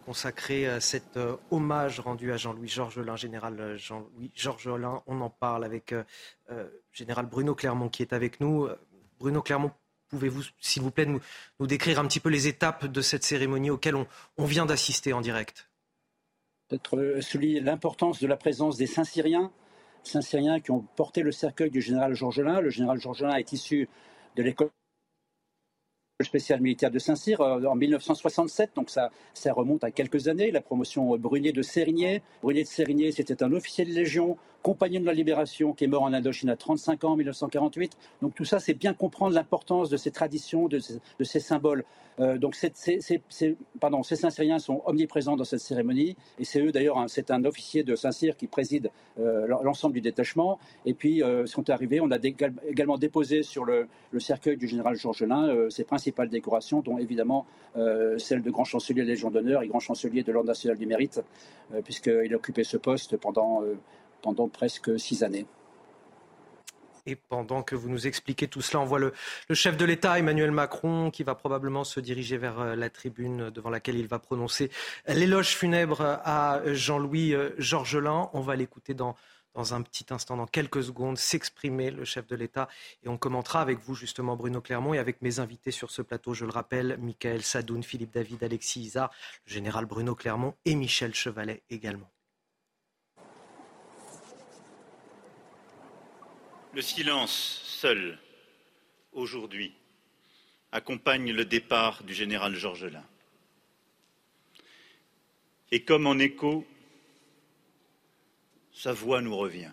consacrer 0.05 0.69
euh, 0.69 0.79
cet 0.79 1.17
euh, 1.17 1.37
hommage 1.51 2.01
rendu 2.01 2.33
à 2.33 2.37
Jean-Louis 2.37 2.69
Georgelin, 2.69 3.17
général 3.17 3.77
Jean-Louis 3.79 4.31
Georgelin. 4.35 5.03
On 5.07 5.23
en 5.23 5.31
parle 5.31 5.65
avec 5.65 5.95
général 6.93 7.27
Bruno 7.27 7.55
Clermont 7.55 7.89
qui 7.89 8.03
est 8.03 8.13
avec 8.13 8.41
nous. 8.41 8.69
Bruno 9.19 9.41
Clermont, 9.41 9.71
pouvez-vous, 10.11 10.43
s'il 10.61 10.83
vous 10.83 10.91
plaît, 10.91 11.07
nous, 11.07 11.21
décrire 11.67 11.99
un 11.99 12.07
petit 12.07 12.21
peu 12.21 12.29
les 12.29 12.47
étapes 12.47 12.85
de 12.85 13.01
cette 13.01 13.25
cérémonie 13.25 13.71
auxquelles 13.71 13.97
on, 13.97 14.45
vient 14.45 14.67
d'assister 14.67 15.15
en 15.15 15.23
direct? 15.23 15.71
Peut-être 16.69 17.21
souligner 17.23 17.61
l'importance 17.61 18.21
de 18.21 18.27
la 18.27 18.37
présence 18.37 18.77
des 18.77 18.87
Saint-Syriens, 18.87 19.51
Saint-Syriens 20.03 20.61
qui 20.61 20.73
ont 20.73 20.83
porté 20.95 21.23
le 21.23 21.33
cercueil 21.33 21.71
du 21.71 21.81
général 21.81 22.13
Georgelin. 22.13 22.61
Le 22.61 22.69
général 22.69 23.01
Georgelin 23.01 23.35
est 23.37 23.53
issu 23.53 23.89
de 24.37 24.43
l'école 24.43 24.69
spécial 26.23 26.61
militaire 26.61 26.93
de 26.93 27.01
Saint-Cyr 27.01 27.41
euh, 27.41 27.65
en 27.65 27.75
1967, 27.75 28.71
donc 28.77 28.89
ça, 28.89 29.11
ça 29.33 29.53
remonte 29.53 29.83
à 29.83 29.91
quelques 29.91 30.29
années. 30.29 30.53
La 30.53 30.61
promotion 30.61 31.17
Brunier 31.17 31.51
de 31.51 31.63
Sérigné. 31.63 32.23
Brunier 32.41 32.63
de 32.63 32.69
Sérigné, 32.69 33.11
c'était 33.11 33.43
un 33.43 33.53
officier 33.53 33.85
de 33.85 33.91
Légion, 33.91 34.37
compagnon 34.65 35.01
de 35.01 35.07
la 35.07 35.13
Libération, 35.13 35.75
qui 35.75 35.85
est 35.85 35.87
mort 35.87 36.03
en 36.03 36.13
Indochine 36.15 36.49
à 36.49 36.57
35 36.57 37.05
ans 37.05 37.13
en 37.13 37.17
1948. 37.17 37.97
Donc 38.23 38.35
tout 38.35 38.47
ça, 38.47 38.59
c'est 38.59 38.73
bien 38.73 38.95
comprendre 38.95 39.35
l'importance 39.35 39.91
de 39.91 39.99
ces 39.99 40.11
traditions, 40.11 40.69
de 40.69 40.81
ces 40.81 41.41
symboles. 41.41 41.85
Euh, 42.21 42.39
donc 42.39 42.55
ces, 42.55 42.73
Saint-Cyriens 42.75 44.59
sont 44.59 44.83
omniprésents 44.87 45.37
dans 45.37 45.45
cette 45.45 45.61
cérémonie 45.61 46.17
et 46.39 46.45
c'est 46.45 46.61
eux 46.61 46.71
d'ailleurs, 46.71 47.03
c'est 47.09 47.31
un 47.31 47.45
officier 47.45 47.83
de 47.83 47.97
Saint-Cyr 47.97 48.37
qui 48.37 48.47
préside 48.47 48.91
euh, 49.19 49.47
l'ensemble 49.63 49.95
du 49.95 50.01
détachement. 50.01 50.59
Et 50.87 50.95
puis, 50.95 51.23
euh, 51.23 51.47
ce 51.47 51.57
qu'on 51.57 51.63
est 51.63 51.71
arrivé, 51.71 52.01
on 52.01 52.11
a 52.11 52.19
également 52.69 52.99
déposé 52.99 53.43
sur 53.43 53.65
le, 53.65 53.89
cercueil 54.19 54.57
du 54.57 54.69
général 54.69 54.95
Georgelin 54.95 55.69
ses 55.71 55.83
principales 55.83 56.29
décorations, 56.29 56.81
dont 56.81 56.99
évidemment 56.99 57.47
celle 58.17 58.43
de 58.43 58.51
grand 58.51 58.63
chancelier 58.63 59.03
de 59.03 59.09
Légion 59.09 59.31
d'honneur 59.31 59.63
et 59.63 59.67
grand 59.67 59.81
chancelier 59.81 60.23
de 60.23 60.31
l'Ordre 60.31 60.47
national 60.47 60.79
du 60.79 60.87
mérite, 60.87 61.21
puisqu'il 61.83 62.33
a 62.33 62.37
occupé 62.37 62.63
ce 62.63 62.77
poste 62.77 63.17
pendant, 63.17 63.63
pendant 64.25 64.49
presque 64.49 64.99
six 64.99 65.23
années. 65.23 65.47
Et 67.07 67.15
pendant 67.17 67.63
que 67.63 67.77
vous 67.77 67.91
nous 67.91 68.07
expliquez 68.07 68.49
tout 68.49 68.63
cela, 68.63 68.81
on 68.81 68.87
voit 68.87 68.99
le, 68.99 69.13
chef 69.53 69.77
de 69.77 69.85
l'État, 69.85 70.19
Emmanuel 70.19 70.51
Macron, 70.51 71.11
qui 71.11 71.23
va 71.23 71.35
probablement 71.35 71.85
se 71.85 72.01
diriger 72.01 72.39
vers 72.39 72.59
euh, 72.59 72.75
la 72.75 72.89
tribune 72.89 73.51
devant 73.51 73.69
laquelle 73.69 73.97
il 73.97 74.07
va 74.07 74.19
prononcer 74.19 74.71
l'éloge 75.07 75.55
funèbre 75.55 76.01
à 76.01 76.63
Jean-Louis 76.65 77.35
euh, 77.35 77.51
Georgelin. 77.59 78.31
On 78.33 78.41
va 78.41 78.57
l'écouter 78.57 78.95
dans, 78.95 79.15
dans 79.53 79.75
un 79.75 79.83
petit 79.83 80.07
instant, 80.09 80.39
dans 80.39 80.47
quelques 80.47 80.85
secondes, 80.85 81.19
s'exprimer 81.19 81.91
le 81.91 82.07
chef 82.07 82.27
de 82.27 82.37
l'État. 82.37 82.71
Et 83.03 83.09
on 83.11 83.19
commentera 83.19 83.61
avec 83.61 83.81
vous, 83.81 83.95
justement, 83.95 84.35
Bruno 84.35 84.63
Clermont, 84.63 84.95
et 84.95 84.99
avec 84.99 85.21
mes 85.21 85.41
invités 85.41 85.73
sur 85.73 85.91
ce 85.91 86.01
plateau, 86.01 86.33
je 86.33 86.47
le 86.47 86.53
rappelle, 86.53 86.97
Michael 87.03 87.43
Sadoun, 87.43 87.83
Philippe 87.83 88.15
David, 88.15 88.43
Alexis 88.43 88.81
Isard, 88.81 89.11
le 89.47 89.53
général 89.53 89.85
Bruno 89.85 90.15
Clermont 90.15 90.55
et 90.65 90.75
Michel 90.75 91.15
Chevalet 91.15 91.63
également. 91.69 92.14
Le 96.75 96.83
silence 96.83 97.63
seul, 97.67 98.19
aujourd'hui, 99.13 99.73
accompagne 100.73 101.31
le 101.31 101.45
départ 101.45 102.03
du 102.03 102.13
général 102.13 102.57
Georgelin. 102.57 103.05
Et 105.71 105.85
comme 105.85 106.09
en 106.09 106.19
écho, 106.19 106.67
sa 108.73 108.93
voix 108.93 109.21
nous 109.21 109.37
revient. 109.37 109.71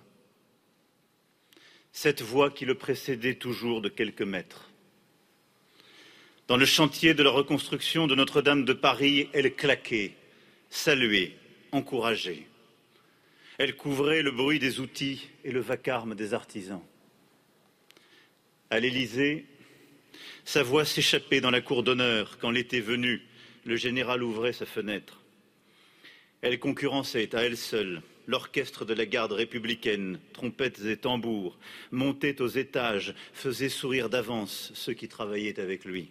Cette 1.92 2.22
voix 2.22 2.52
qui 2.52 2.66
le 2.66 2.76
précédait 2.76 3.34
toujours 3.34 3.82
de 3.82 3.90
quelques 3.90 4.22
mètres. 4.22 4.70
Dans 6.48 6.58
le 6.58 6.68
chantier 6.68 7.16
de 7.16 7.24
la 7.24 7.32
reconstruction 7.32 8.06
de 8.06 8.14
Notre-Dame 8.14 8.64
de 8.64 8.74
Paris, 8.74 9.28
elle 9.34 9.56
claquait, 9.56 10.14
saluait, 10.70 11.36
encourageait. 11.72 12.46
Elle 13.58 13.76
couvrait 13.76 14.22
le 14.22 14.30
bruit 14.30 14.60
des 14.60 14.80
outils 14.80 15.30
et 15.44 15.52
le 15.52 15.62
vacarme 15.62 16.14
des 16.14 16.36
artisans. 16.36 16.84
À 18.72 18.80
l'Élysée, 18.80 19.44
sa 20.46 20.64
voix 20.64 20.86
s'échappait 20.86 21.42
dans 21.42 21.52
la 21.52 21.60
cour 21.60 21.84
d'honneur 21.84 22.38
quand 22.40 22.52
l'été 22.52 22.80
venu, 22.80 23.22
le 23.66 23.76
général 23.76 24.24
ouvrait 24.24 24.54
sa 24.54 24.66
fenêtre. 24.66 25.20
Elle 26.42 26.58
concurrençait 26.58 27.36
à 27.36 27.42
elle 27.42 27.58
seule 27.58 28.02
l'orchestre 28.28 28.86
de 28.86 28.94
la 28.94 29.06
garde 29.06 29.34
républicaine, 29.34 30.22
trompettes 30.32 30.86
et 30.86 30.96
tambours, 30.96 31.60
montait 31.92 32.42
aux 32.42 32.48
étages, 32.48 33.14
faisait 33.34 33.68
sourire 33.68 34.10
d'avance 34.10 34.72
ceux 34.74 34.94
qui 34.94 35.10
travaillaient 35.10 35.60
avec 35.60 35.84
lui. 35.84 36.10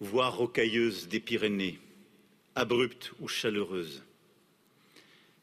Voix 0.00 0.30
rocailleuse 0.30 1.06
des 1.06 1.20
Pyrénées, 1.20 1.80
abrupte 2.54 3.12
ou 3.20 3.28
chaleureuse. 3.28 4.04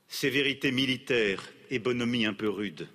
Sévérité 0.07 0.71
militaire 0.71 1.53
et 1.69 1.77
bonhomie 1.77 2.25
un 2.25 2.33
peu 2.33 2.49
rude 2.49 2.87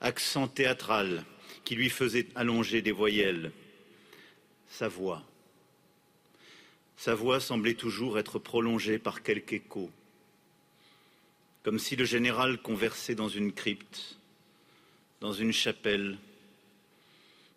accent 0.00 0.48
théâtral 0.48 1.24
qui 1.64 1.74
lui 1.74 1.90
faisait 1.90 2.26
allonger 2.34 2.82
des 2.82 2.92
voyelles. 2.92 3.52
Sa 4.68 4.88
voix. 4.88 5.22
Sa 6.96 7.14
voix 7.14 7.40
semblait 7.40 7.74
toujours 7.74 8.18
être 8.18 8.38
prolongée 8.38 8.98
par 8.98 9.22
quelque 9.22 9.54
écho, 9.54 9.90
comme 11.62 11.78
si 11.78 11.96
le 11.96 12.04
général 12.04 12.60
conversait 12.60 13.14
dans 13.14 13.28
une 13.28 13.52
crypte, 13.52 14.18
dans 15.20 15.32
une 15.32 15.52
chapelle, 15.52 16.18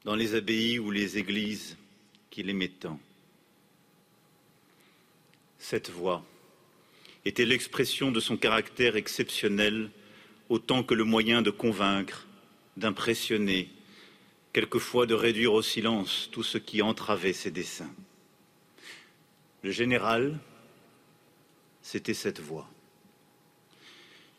dans 0.05 0.15
les 0.15 0.35
abbayes 0.35 0.79
ou 0.79 0.91
les 0.91 1.17
églises 1.17 1.77
qu'il 2.29 2.49
aimait 2.49 2.67
tant. 2.67 2.99
Cette 5.59 5.89
voix 5.89 6.25
était 7.25 7.45
l'expression 7.45 8.11
de 8.11 8.19
son 8.19 8.35
caractère 8.35 8.95
exceptionnel 8.95 9.91
autant 10.49 10.83
que 10.83 10.93
le 10.93 11.05
moyen 11.05 11.41
de 11.41 11.51
convaincre 11.51 12.27
d'impressionner, 12.77 13.69
quelquefois 14.51 15.05
de 15.05 15.13
réduire 15.13 15.53
au 15.53 15.61
silence 15.61 16.29
tout 16.31 16.43
ce 16.43 16.57
qui 16.57 16.81
entravait 16.81 17.33
ses 17.33 17.51
desseins. 17.51 17.93
Le 19.63 19.71
général, 19.71 20.39
c'était 21.81 22.13
cette 22.13 22.39
voix. 22.39 22.69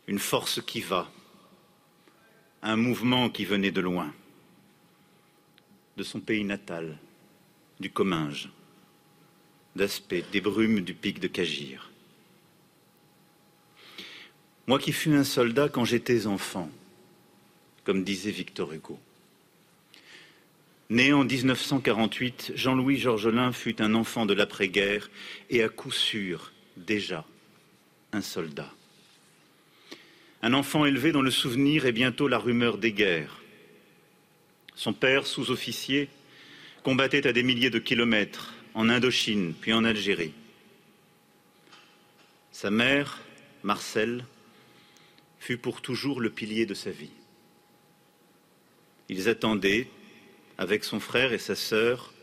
Une 0.07 0.19
force 0.19 0.61
qui 0.61 0.81
va, 0.81 1.11
un 2.61 2.75
mouvement 2.75 3.29
qui 3.29 3.45
venait 3.45 3.71
de 3.71 3.81
loin, 3.81 4.13
de 5.97 6.03
son 6.03 6.19
pays 6.19 6.43
natal, 6.43 6.97
du 7.79 7.89
Comminges, 7.89 8.49
d'aspect 9.75 10.23
des 10.31 10.41
brumes 10.41 10.81
du 10.81 10.93
pic 10.93 11.19
de 11.19 11.27
Cagir. 11.27 11.91
Moi 14.67 14.79
qui 14.79 14.91
fus 14.91 15.13
un 15.13 15.23
soldat 15.23 15.69
quand 15.69 15.85
j'étais 15.85 16.27
enfant, 16.27 16.69
comme 17.85 18.03
disait 18.03 18.31
Victor 18.31 18.73
Hugo. 18.73 18.99
Né 20.89 21.13
en 21.13 21.23
1948, 21.23 22.53
Jean-Louis 22.55 22.97
Georgelin 22.97 23.51
fut 23.51 23.81
un 23.81 23.95
enfant 23.95 24.25
de 24.25 24.33
l'après-guerre 24.33 25.09
et 25.49 25.63
à 25.63 25.69
coup 25.69 25.91
sûr 25.91 26.51
déjà 26.77 27.25
un 28.11 28.21
soldat. 28.21 28.71
Un 30.41 30.53
enfant 30.53 30.85
élevé 30.85 31.11
dans 31.11 31.21
le 31.21 31.31
souvenir 31.31 31.85
et 31.85 31.91
bientôt 31.91 32.27
la 32.27 32.37
rumeur 32.37 32.77
des 32.77 32.91
guerres. 32.91 33.41
Son 34.75 34.93
père, 34.93 35.25
sous-officier, 35.25 36.09
combattait 36.83 37.25
à 37.25 37.33
des 37.33 37.41
milliers 37.41 37.71
de 37.71 37.79
kilomètres 37.79 38.53
en 38.73 38.89
Indochine 38.89 39.53
puis 39.59 39.73
en 39.73 39.85
Algérie. 39.85 40.33
Sa 42.51 42.69
mère, 42.69 43.21
Marcel, 43.63 44.25
fut 45.39 45.57
pour 45.57 45.81
toujours 45.81 46.21
le 46.21 46.29
pilier 46.29 46.65
de 46.65 46.73
sa 46.73 46.91
vie. 46.91 47.11
Ils 49.09 49.29
attendaient, 49.29 49.87
avec 50.57 50.83
son 50.83 50.99
frère 50.99 51.33
et 51.33 51.37
sa 51.37 51.55
sœur, 51.55 52.13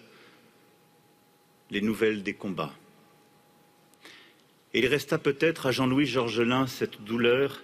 les 1.70 1.80
nouvelles 1.80 2.22
des 2.22 2.34
combats. 2.34 2.74
Et 4.74 4.80
il 4.80 4.86
resta 4.86 5.18
peut-être 5.18 5.66
à 5.66 5.72
Jean-Louis 5.72 6.06
Georgelin 6.06 6.66
cette 6.66 7.02
douleur 7.02 7.62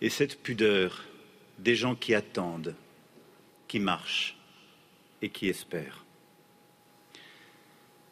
et 0.00 0.08
cette 0.08 0.42
pudeur 0.42 1.04
des 1.58 1.76
gens 1.76 1.94
qui 1.94 2.14
attendent, 2.14 2.74
qui 3.68 3.78
marchent 3.78 4.36
et 5.22 5.28
qui 5.28 5.48
espèrent. 5.48 6.04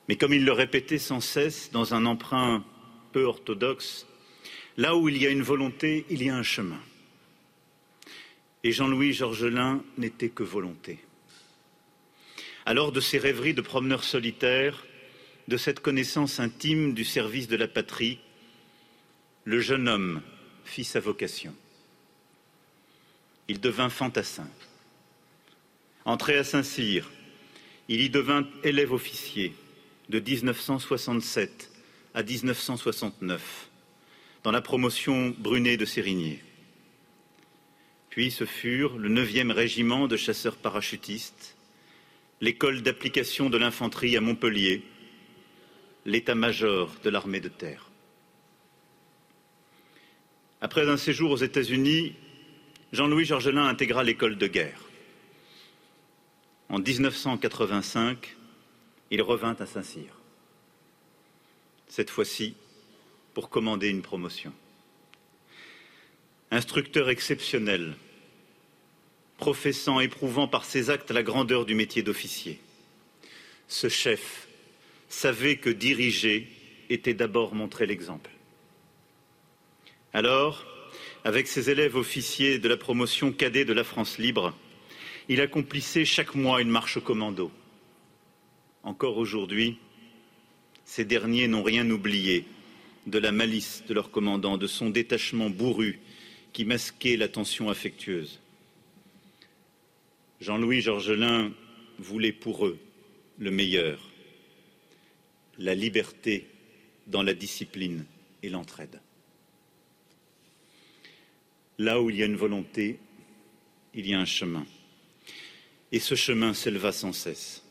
Mais 0.09 0.17
comme 0.17 0.35
il 0.35 0.45
le 0.45 0.53
répétait 0.53 0.99
sans 0.99 1.21
cesse 1.21 1.71
dans 1.71 1.95
un 1.95 2.07
emprunt 2.07 2.65
peu 3.13 3.25
orthodoxe, 3.25 4.07
là 4.77 4.97
où 4.97 5.09
il 5.09 5.17
y 5.17 5.27
a 5.27 5.31
une 5.31 5.43
volonté, 5.43 6.07
il 6.11 6.23
y 6.23 6.31
a 6.31 6.37
un 6.37 6.43
chemin. 6.43 6.81
Et 8.65 8.73
Jean-Louis 8.73 9.13
Georgelin 9.13 9.83
n'était 9.99 10.29
que 10.29 10.43
volonté. 10.43 10.99
Alors 12.65 12.93
de 12.93 13.01
ces 13.01 13.19
rêveries 13.19 13.55
de 13.55 13.61
promeneurs 13.61 14.05
solitaires, 14.05 14.85
de 15.49 15.57
cette 15.57 15.81
connaissance 15.81 16.39
intime 16.39 16.95
du 16.95 17.05
service 17.05 17.49
de 17.49 17.57
la 17.57 17.67
patrie, 17.67 18.21
le 19.45 19.61
jeune 19.61 19.89
homme 19.89 20.23
fit 20.65 20.85
sa 20.85 21.01
vocation. 21.01 21.55
Il 23.49 23.61
devint 23.61 23.89
fantassin. 23.89 24.49
Entré 26.05 26.37
à 26.37 26.45
Saint-Cyr, 26.45 27.11
Il 27.89 28.01
y 28.01 28.11
devint 28.11 28.47
élève 28.63 28.93
officier 28.93 29.55
de 30.09 30.21
1967 30.21 31.71
à 32.15 32.23
1969 32.23 33.69
dans 34.45 34.53
la 34.53 34.61
promotion 34.61 35.35
Brunet 35.39 35.77
de 35.77 35.85
Sérigné. 35.85 36.43
Puis 38.13 38.31
ce 38.31 38.45
furent 38.45 38.99
le 38.99 39.09
9e 39.09 39.53
régiment 39.53 40.07
de 40.07 40.19
chasseurs 40.19 40.59
parachutistes, 40.59 41.57
l'école 42.43 42.83
d'application 42.83 43.49
de 43.49 43.57
l'infanterie 43.57 44.19
à 44.19 44.21
Montpellier, 44.21 44.83
l'état-major 46.05 46.95
de 47.03 47.09
l'armée 47.09 47.41
de 47.41 47.49
terre. 47.49 47.89
Après 50.61 50.87
un 50.91 50.99
séjour 50.99 51.31
aux 51.31 51.39
États-Unis, 51.39 52.15
Jean-Louis 52.93 53.25
Georgelin 53.25 53.67
intégra 53.67 54.05
l'école 54.05 54.37
de 54.37 54.47
guerre. 54.47 54.83
En 56.69 56.81
1985, 56.81 58.37
il 59.11 59.23
revint 59.23 59.57
à 59.59 59.65
Saint-Cyr. 59.65 60.13
Cette 61.89 62.11
fois-ci, 62.11 62.57
pour 63.33 63.49
commander 63.49 63.89
une 63.89 64.03
promotion. 64.03 64.53
Instructeur 66.53 67.09
exceptionnel, 67.09 67.95
professant, 69.39 70.01
éprouvant 70.01 70.47
par 70.47 70.67
ses 70.67 70.91
actes 70.91 71.11
la 71.11 71.23
grandeur 71.23 71.65
du 71.65 71.75
métier 71.75 72.03
d'officier. 72.03 72.61
Ce 73.69 73.89
chef 73.89 74.49
savait 75.09 75.57
que 75.57 75.71
diriger 75.71 76.47
était 76.91 77.15
d'abord 77.15 77.55
montrer 77.55 77.87
l'exemple. 77.87 78.29
Alors, 80.13 80.67
avec 81.25 81.49
ses 81.49 81.71
élèves 81.71 81.97
officiers 81.97 82.59
de 82.59 82.69
la 82.69 82.77
promotion 82.77 83.33
cadet 83.33 83.65
de 83.65 83.73
la 83.73 83.83
France 83.83 84.19
libre, 84.19 84.55
il 85.31 85.41
accomplissait 85.41 86.05
chaque 86.05 86.35
mois 86.35 86.61
une 86.61 86.69
marche 86.69 87.01
commando. 87.03 87.51
Encore 88.83 89.17
aujourd'hui, 89.17 89.79
ces 90.85 91.07
derniers 91.07 91.49
n'ont 91.49 91.63
rien 91.63 91.89
oublié 91.89 92.45
de 93.07 93.19
la 93.19 93.33
malice 93.33 93.85
de 93.89 93.95
leur 93.95 94.11
commandant, 94.11 94.59
de 94.59 94.67
son 94.67 94.91
détachement 94.91 95.49
bourru 95.49 95.99
qui 96.53 96.65
masquait 96.65 97.17
la 97.17 97.29
tension 97.29 97.71
affectueuse. 97.71 98.41
Jean-Louis 100.41 100.81
Georgelin 100.81 101.53
voulait 101.99 102.33
pour 102.33 102.67
eux 102.67 102.79
le 103.39 103.51
meilleur, 103.51 104.11
la 105.59 105.75
liberté 105.75 106.47
dans 107.07 107.23
la 107.23 107.35
discipline 107.35 108.05
et 108.43 108.49
l'entraide. 108.49 109.01
Là 111.79 112.01
où 112.01 112.11
il 112.11 112.17
y 112.17 112.23
a 112.23 112.27
une 112.27 112.37
volonté, 112.37 112.99
il 113.95 114.07
y 114.07 114.15
a 114.15 114.21
un 114.21 114.25
chemin. 114.25 114.67
Et 115.91 116.01
ce 116.01 116.15
chemin 116.15 116.55
s'éleva 116.55 116.93
sans 116.93 117.13
cesse. 117.13 117.63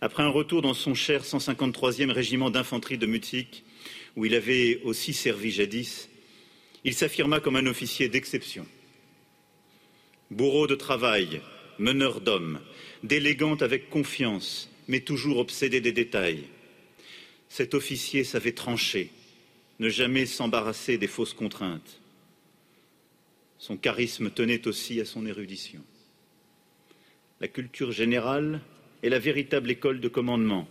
Après 0.00 0.22
un 0.22 0.28
retour 0.28 0.62
dans 0.62 0.74
son 0.74 0.94
cher 0.94 1.24
153e 1.24 2.10
régiment 2.10 2.50
d'infanterie 2.50 2.98
de 2.98 3.06
Mutzig, 3.06 3.62
où 4.16 4.24
il 4.24 4.34
avait 4.34 4.80
aussi 4.84 5.12
servi 5.12 5.50
jadis, 5.50 6.08
il 6.86 6.94
s'affirma 6.94 7.40
comme 7.40 7.56
un 7.56 7.66
officier 7.66 8.08
d'exception. 8.08 8.64
Bourreau 10.30 10.66
de 10.66 10.76
travail, 10.76 11.42
meneur 11.78 12.20
d'hommes, 12.20 12.60
d'élégante 13.02 13.60
avec 13.60 13.90
confiance, 13.90 14.70
mais 14.88 15.00
toujours 15.00 15.38
obsédé 15.38 15.80
des 15.80 15.92
détails. 15.92 16.44
Cet 17.48 17.74
officier 17.74 18.24
savait 18.24 18.52
trancher, 18.52 19.10
ne 19.80 19.88
jamais 19.88 20.26
s'embarrasser 20.26 20.96
des 20.96 21.08
fausses 21.08 21.34
contraintes. 21.34 22.00
Son 23.58 23.76
charisme 23.76 24.30
tenait 24.30 24.66
aussi 24.66 25.00
à 25.00 25.04
son 25.04 25.26
érudition. 25.26 25.82
La 27.40 27.48
culture 27.48 27.92
générale 27.92 28.62
est 29.02 29.10
la 29.10 29.18
véritable 29.18 29.70
école 29.70 30.00
de 30.00 30.08
commandement, 30.08 30.68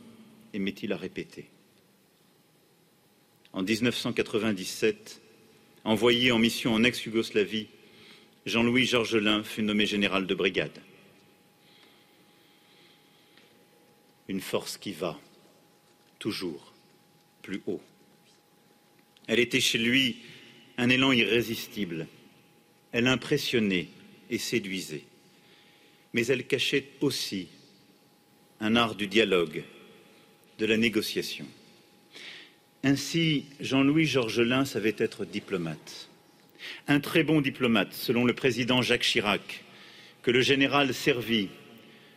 aimait-il 0.54 0.92
à 0.94 0.98
répéter 0.98 1.50
en 3.56 3.64
1997, 3.64 5.22
envoyé 5.86 6.32
en 6.32 6.40
mission 6.40 6.74
en 6.74 6.84
ex-Yougoslavie, 6.84 7.68
Jean-Louis 8.46 8.86
Georgelin 8.86 9.44
fut 9.44 9.62
nommé 9.62 9.86
général 9.86 10.28
de 10.28 10.36
brigade. 10.36 10.82
Une 14.28 14.42
force 14.42 14.78
qui 14.78 14.92
va 14.92 15.20
toujours 16.18 16.74
plus 17.44 17.62
haut. 17.68 17.82
Elle 19.28 19.40
était 19.40 19.60
chez 19.60 19.78
lui 19.78 20.18
un 20.78 20.90
élan 20.90 21.12
irrésistible. 21.12 22.08
Elle 22.92 23.08
impressionnait 23.08 23.88
et 24.30 24.40
séduisait. 24.40 25.04
Mais 26.14 26.26
elle 26.28 26.48
cachait 26.48 26.90
aussi 27.02 27.48
un 28.60 28.76
art 28.76 28.96
du 28.96 29.08
dialogue, 29.08 29.64
de 30.58 30.66
la 30.66 30.78
négociation. 30.78 31.46
Ainsi, 32.86 33.46
Jean-Louis 33.60 34.06
Georgelin 34.06 34.64
savait 34.64 34.94
être 35.00 35.26
diplomate. 35.26 36.08
Un 36.88 37.00
très 37.00 37.24
bon 37.24 37.42
diplomate, 37.42 37.94
selon 37.94 38.26
le 38.26 38.36
président 38.36 38.84
Jacques 38.84 39.02
Chirac, 39.02 39.64
que 40.22 40.30
le 40.30 40.42
général 40.42 40.94
servit 40.94 41.50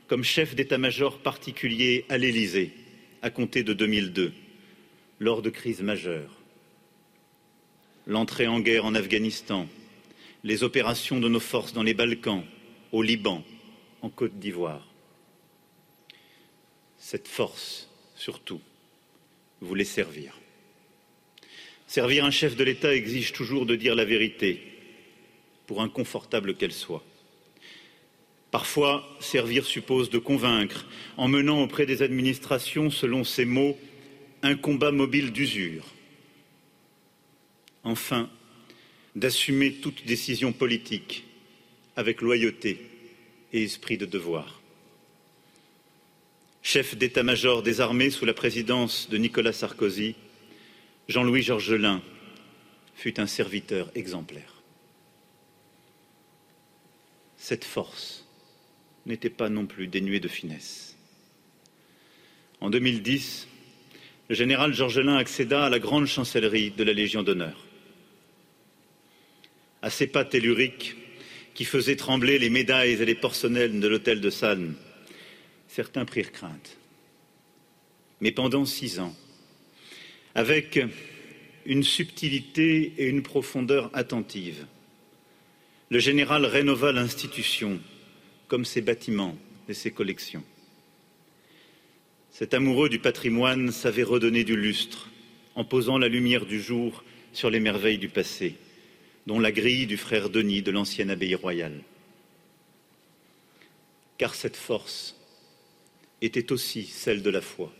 comme 0.08 0.24
chef 0.24 0.54
d'état-major 0.54 1.20
particulier 1.20 2.04
à 2.10 2.18
l'Élysée 2.18 2.74
à 3.22 3.30
compter 3.30 3.62
de 3.62 3.72
2002, 3.72 4.34
lors 5.20 5.40
de 5.40 5.48
crises 5.48 5.80
majeures. 5.80 6.36
L'entrée 8.06 8.46
en 8.46 8.60
guerre 8.60 8.84
en 8.84 8.94
Afghanistan, 8.94 9.66
les 10.44 10.64
opérations 10.64 11.18
de 11.18 11.30
nos 11.30 11.40
forces 11.40 11.72
dans 11.72 11.82
les 11.82 11.94
Balkans, 11.94 12.44
au 12.92 13.00
Liban, 13.00 13.42
en 14.02 14.10
Côte 14.10 14.38
d'Ivoire. 14.38 14.86
Cette 16.98 17.26
force, 17.26 17.88
surtout, 18.16 18.60
voulait 19.62 19.84
servir. 19.84 20.38
Servir 21.88 22.26
un 22.26 22.30
chef 22.30 22.54
de 22.54 22.64
l'État 22.64 22.94
exige 22.94 23.32
toujours 23.32 23.64
de 23.64 23.74
dire 23.74 23.94
la 23.94 24.04
vérité, 24.04 24.60
pour 25.66 25.80
inconfortable 25.80 26.54
qu'elle 26.54 26.72
soit. 26.72 27.02
Parfois, 28.50 29.08
servir 29.20 29.64
suppose 29.64 30.10
de 30.10 30.18
convaincre, 30.18 30.86
en 31.16 31.28
menant 31.28 31.62
auprès 31.62 31.86
des 31.86 32.02
administrations, 32.02 32.90
selon 32.90 33.24
ces 33.24 33.46
mots, 33.46 33.78
un 34.42 34.54
combat 34.54 34.92
mobile 34.92 35.32
d'usure. 35.32 35.86
Enfin, 37.84 38.28
d'assumer 39.16 39.72
toute 39.72 40.04
décision 40.04 40.52
politique 40.52 41.24
avec 41.96 42.20
loyauté 42.20 42.82
et 43.54 43.62
esprit 43.62 43.96
de 43.96 44.06
devoir. 44.06 44.60
Chef 46.62 46.96
d'état-major 46.96 47.62
des 47.62 47.80
armées 47.80 48.10
sous 48.10 48.26
la 48.26 48.34
présidence 48.34 49.08
de 49.08 49.16
Nicolas 49.16 49.54
Sarkozy, 49.54 50.16
Jean-Louis 51.08 51.42
Georgelin 51.42 52.02
fut 52.94 53.18
un 53.18 53.26
serviteur 53.26 53.90
exemplaire. 53.94 54.62
Cette 57.38 57.64
force 57.64 58.26
n'était 59.06 59.30
pas 59.30 59.48
non 59.48 59.64
plus 59.64 59.86
dénuée 59.86 60.20
de 60.20 60.28
finesse. 60.28 60.96
En 62.60 62.68
2010, 62.68 63.48
le 64.28 64.34
général 64.34 64.74
Georgelin 64.74 65.16
accéda 65.16 65.64
à 65.64 65.70
la 65.70 65.78
grande 65.78 66.04
chancellerie 66.04 66.72
de 66.72 66.84
la 66.84 66.92
Légion 66.92 67.22
d'honneur. 67.22 67.64
À 69.80 69.88
ses 69.88 70.08
pas 70.08 70.26
telluriques 70.26 70.94
qui 71.54 71.64
faisaient 71.64 71.96
trembler 71.96 72.38
les 72.38 72.50
médailles 72.50 73.00
et 73.00 73.04
les 73.06 73.14
porcelaines 73.14 73.80
de 73.80 73.88
l'hôtel 73.88 74.20
de 74.20 74.28
Salm, 74.28 74.74
certains 75.68 76.04
prirent 76.04 76.32
crainte. 76.32 76.76
Mais 78.20 78.32
pendant 78.32 78.66
six 78.66 79.00
ans, 79.00 79.16
avec 80.38 80.78
une 81.66 81.82
subtilité 81.82 82.92
et 82.96 83.08
une 83.08 83.24
profondeur 83.24 83.90
attentive. 83.92 84.66
Le 85.90 85.98
général 85.98 86.46
rénova 86.46 86.92
l'institution, 86.92 87.80
comme 88.46 88.64
ses 88.64 88.80
bâtiments 88.80 89.36
et 89.68 89.74
ses 89.74 89.90
collections. 89.90 90.44
Cet 92.30 92.54
amoureux 92.54 92.88
du 92.88 93.00
patrimoine 93.00 93.72
savait 93.72 94.04
redonner 94.04 94.44
du 94.44 94.54
lustre 94.54 95.10
en 95.56 95.64
posant 95.64 95.98
la 95.98 96.06
lumière 96.06 96.46
du 96.46 96.62
jour 96.62 97.02
sur 97.32 97.50
les 97.50 97.58
merveilles 97.58 97.98
du 97.98 98.08
passé, 98.08 98.54
dont 99.26 99.40
la 99.40 99.50
grille 99.50 99.88
du 99.88 99.96
frère 99.96 100.30
Denis 100.30 100.62
de 100.62 100.70
l'ancienne 100.70 101.10
abbaye 101.10 101.34
royale. 101.34 101.82
Car 104.18 104.36
cette 104.36 104.56
force 104.56 105.16
était 106.22 106.52
aussi 106.52 106.84
celle 106.84 107.24
de 107.24 107.30
la 107.30 107.40
foi. 107.40 107.74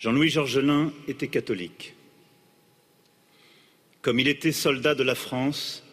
Jean-Louis 0.00 0.30
Georgelin 0.30 0.94
était 1.08 1.28
catholique. 1.28 1.94
Comme 4.00 4.18
il 4.18 4.28
était 4.28 4.50
soldat 4.50 4.94
de 4.94 5.02
la 5.02 5.14
France, 5.14 5.84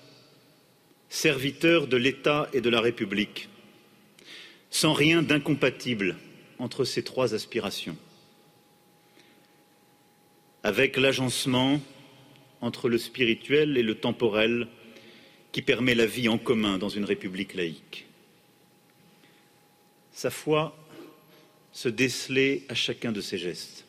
serviteur 1.09 1.87
de 1.87 1.97
l'État 1.97 2.49
et 2.53 2.61
de 2.61 2.69
la 2.69 2.79
République, 2.79 3.49
sans 4.69 4.93
rien 4.93 5.21
d'incompatible 5.23 6.15
entre 6.57 6.85
ces 6.85 7.03
trois 7.03 7.33
aspirations, 7.33 7.97
avec 10.63 10.95
l'agencement 10.95 11.81
entre 12.61 12.87
le 12.87 12.97
spirituel 12.97 13.77
et 13.77 13.83
le 13.83 13.95
temporel 13.95 14.69
qui 15.51 15.61
permet 15.61 15.95
la 15.95 16.05
vie 16.05 16.29
en 16.29 16.37
commun 16.37 16.77
dans 16.77 16.87
une 16.87 17.05
république 17.05 17.55
laïque. 17.55 18.07
Sa 20.13 20.29
foi 20.29 20.77
se 21.73 21.89
décelait 21.89 22.63
à 22.69 22.73
chacun 22.73 23.11
de 23.11 23.19
ses 23.21 23.37
gestes, 23.37 23.86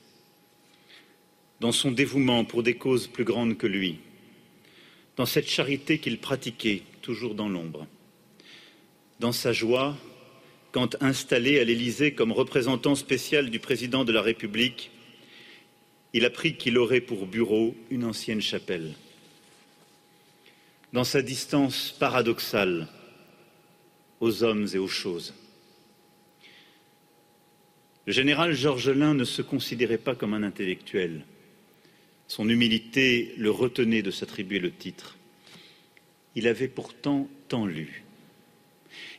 dans 1.61 1.73
son 1.73 1.91
dévouement 1.91 2.45
pour 2.45 2.63
des 2.63 2.75
causes 2.75 3.07
plus 3.07 3.25
grandes 3.25 3.57
que 3.57 3.67
lui, 3.67 3.99
dans 5.17 5.27
cette 5.27 5.49
charité 5.49 5.99
qu'il 5.99 6.19
pratiquait 6.19 6.83
toujours 7.03 7.35
dans 7.35 7.49
l'ombre, 7.49 7.87
dans 9.21 9.33
sa 9.33 9.53
joie 9.53 9.97
quand 10.73 11.03
installé 11.03 11.59
à 11.59 11.65
l'Élysée 11.65 12.13
comme 12.13 12.33
représentant 12.33 12.95
spécial 12.95 13.51
du 13.51 13.59
président 13.59 14.05
de 14.05 14.13
la 14.13 14.23
République, 14.23 14.91
il 16.13 16.25
apprit 16.25 16.57
qu'il 16.57 16.79
aurait 16.79 17.01
pour 17.01 17.27
bureau 17.27 17.75
une 17.91 18.05
ancienne 18.05 18.41
chapelle. 18.41 18.95
Dans 20.93 21.05
sa 21.05 21.23
distance 21.23 21.95
paradoxale 21.99 22.89
aux 24.21 24.43
hommes 24.43 24.67
et 24.73 24.79
aux 24.79 24.89
choses. 24.89 25.35
Le 28.07 28.13
général 28.13 28.55
Georges 28.55 28.91
Lain 28.91 29.15
ne 29.15 29.25
se 29.25 29.43
considérait 29.43 29.99
pas 29.99 30.15
comme 30.15 30.35
un 30.35 30.43
intellectuel. 30.43 31.25
Son 32.29 32.49
humilité 32.49 33.33
le 33.39 33.51
retenait 33.51 34.03
de 34.03 34.11
s'attribuer 34.11 34.59
le 34.59 34.71
titre. 34.71 35.17
Il 36.35 36.47
avait 36.47 36.69
pourtant 36.69 37.29
tant 37.49 37.67
lu 37.67 38.05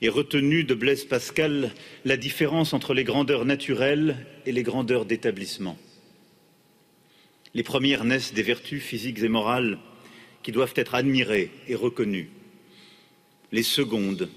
et 0.02 0.10
retenu 0.10 0.64
de 0.64 0.74
Blaise 0.74 1.06
Pascal 1.06 1.74
la 2.06 2.18
différence 2.18 2.74
entre 2.74 2.94
les 2.94 3.04
grandeurs 3.04 3.46
naturelles 3.46 4.26
et 4.46 4.52
les 4.52 4.64
grandeurs 4.64 5.06
d'établissement. 5.06 5.78
Les 7.54 7.64
premières 7.64 8.06
naissent 8.06 8.34
des 8.34 8.44
vertus 8.44 8.82
physiques 8.82 9.20
et 9.20 9.28
morales 9.28 9.80
qui 10.44 10.52
doivent 10.52 10.74
être 10.76 10.96
admirées 10.96 11.52
et 11.68 11.76
reconnues. 11.76 12.30
Les 13.52 13.64
secondes 13.64 14.30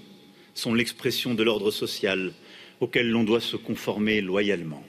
sont 0.55 0.73
l'expression 0.73 1.35
de 1.35 1.43
l'ordre 1.43 1.71
social 1.71 2.33
auquel 2.79 3.09
l'on 3.09 3.23
doit 3.23 3.41
se 3.41 3.55
conformer 3.55 4.21
loyalement. 4.21 4.83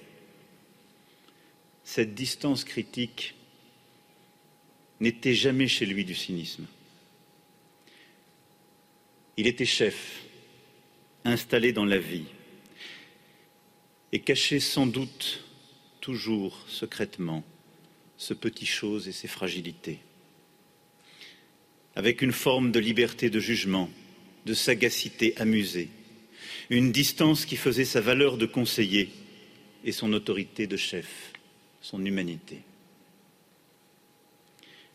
Cette 1.85 2.15
distance 2.15 2.65
critique 2.65 3.35
n'était 5.01 5.35
jamais 5.35 5.69
chez 5.69 5.87
lui 5.87 6.05
du 6.05 6.15
cynisme. 6.15 6.67
Il 9.37 9.47
était 9.47 9.65
chef, 9.65 10.23
installé 11.25 11.73
dans 11.73 11.85
la 11.85 11.99
vie, 11.99 12.27
et 14.13 14.21
cachait 14.21 14.61
sans 14.61 14.87
doute 14.87 15.45
toujours 16.01 16.65
secrètement 16.69 17.45
ce 18.17 18.35
petit 18.35 18.67
chose 18.67 19.09
et 19.09 19.13
ses 19.13 19.27
fragilités. 19.27 19.99
Avec 21.97 22.23
une 22.23 22.33
forme 22.33 22.71
de 22.71 22.79
liberté 22.79 23.31
de 23.31 23.41
jugement, 23.41 23.91
de 24.47 24.55
sagacité 24.55 25.37
amusée, 25.37 25.89
une 26.71 26.93
distance 26.93 27.45
qui 27.45 27.57
faisait 27.57 27.85
sa 27.85 28.01
valeur 28.01 28.37
de 28.37 28.47
conseiller 28.47 29.11
et 29.85 29.93
son 29.93 30.13
autorité 30.13 30.67
de 30.67 30.77
chef, 30.77 31.33
son 31.81 32.05
humanité. 32.05 32.61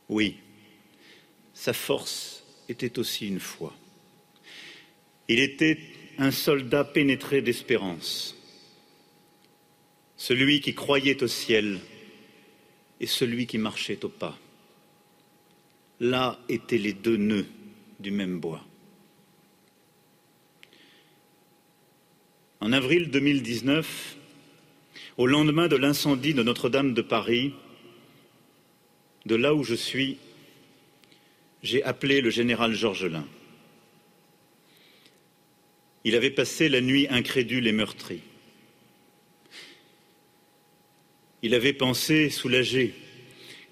Oui, 0.10 0.38
sa 1.54 1.74
force 1.74 2.43
était 2.67 2.98
aussi 2.98 3.28
une 3.28 3.39
foi. 3.39 3.76
Il 5.28 5.39
était 5.39 5.78
un 6.17 6.32
soldat 6.32 6.84
pénétré 6.84 7.41
d'espérance, 7.41 8.36
celui 10.17 10.62
qui 10.62 10.74
croyait 10.74 11.24
au 11.24 11.28
ciel 11.28 11.80
et 13.00 13.06
celui 13.06 13.45
qui 13.45 13.58
marchait 13.58 14.04
au 14.04 14.10
pas. 14.10 14.38
Là 16.00 16.39
étaient 16.50 16.78
les 16.78 16.93
deux 16.93 17.17
nœuds 17.17 17.48
du 18.00 18.12
même 18.12 18.39
bois. 18.39 18.65
En 22.62 22.74
avril 22.74 23.10
2019, 23.12 24.17
au 25.17 25.28
lendemain 25.28 25.67
de 25.67 25.76
l'incendie 25.76 26.34
de 26.34 26.43
Notre-Dame 26.43 26.93
de 26.93 27.02
Paris, 27.02 27.54
de 29.26 29.36
là 29.36 29.54
où 29.54 29.64
je 29.64 29.76
suis, 29.76 30.18
j'ai 31.64 31.84
appelé 31.84 32.22
le 32.22 32.30
général 32.30 32.74
Georgelin. 32.74 33.28
Il 36.04 36.16
avait 36.16 36.30
passé 36.30 36.70
la 36.70 36.82
nuit 36.82 37.08
incrédule 37.10 37.68
et 37.68 37.72
meurtri. 37.72 38.22
Il 41.42 41.54
avait 41.54 41.74
pensé, 41.74 42.30
soulagé, 42.30 42.94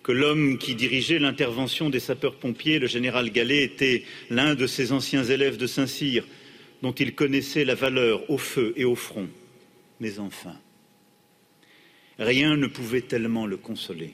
que 0.03 0.11
l'homme 0.11 0.57
qui 0.57 0.75
dirigeait 0.75 1.19
l'intervention 1.19 1.89
des 1.89 1.99
sapeurs-pompiers, 1.99 2.79
le 2.79 2.87
général 2.87 3.29
Gallet, 3.29 3.63
était 3.63 4.03
l'un 4.29 4.55
de 4.55 4.67
ses 4.67 4.91
anciens 4.91 5.23
élèves 5.23 5.57
de 5.57 5.67
Saint-Cyr, 5.67 6.25
dont 6.81 6.93
il 6.93 7.15
connaissait 7.15 7.65
la 7.65 7.75
valeur 7.75 8.29
au 8.29 8.37
feu 8.37 8.73
et 8.77 8.85
au 8.85 8.95
front. 8.95 9.27
Mais 9.99 10.19
enfin, 10.19 10.57
rien 12.19 12.55
ne 12.55 12.67
pouvait 12.67 13.01
tellement 13.01 13.45
le 13.45 13.57
consoler. 13.57 14.13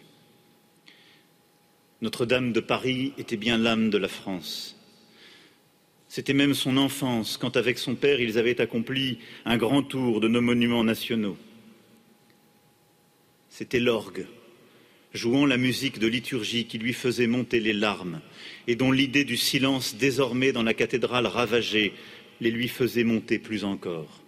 Notre-Dame 2.03 2.51
de 2.51 2.59
Paris 2.59 3.13
était 3.17 3.37
bien 3.37 3.57
l'âme 3.57 3.89
de 3.89 3.97
la 3.97 4.09
France. 4.09 4.75
C'était 6.09 6.33
même 6.33 6.53
son 6.53 6.75
enfance, 6.75 7.37
quand 7.37 7.55
avec 7.55 7.77
son 7.77 7.95
père, 7.95 8.19
ils 8.19 8.37
avaient 8.37 8.59
accompli 8.59 9.19
un 9.45 9.55
grand 9.55 9.83
tour 9.83 10.19
de 10.19 10.27
nos 10.27 10.41
monuments 10.41 10.83
nationaux. 10.83 11.37
C'était 13.47 13.79
l'orgue, 13.79 14.25
jouant 15.13 15.45
la 15.45 15.55
musique 15.55 15.97
de 15.97 16.07
liturgie 16.07 16.65
qui 16.65 16.77
lui 16.77 16.91
faisait 16.91 17.25
monter 17.25 17.61
les 17.61 17.71
larmes 17.71 18.19
et 18.67 18.75
dont 18.75 18.91
l'idée 18.91 19.23
du 19.23 19.37
silence 19.37 19.95
désormais 19.95 20.51
dans 20.51 20.63
la 20.63 20.73
cathédrale 20.73 21.25
ravagée 21.25 21.93
les 22.41 22.51
lui 22.51 22.67
faisait 22.67 23.05
monter 23.05 23.39
plus 23.39 23.63
encore. 23.63 24.21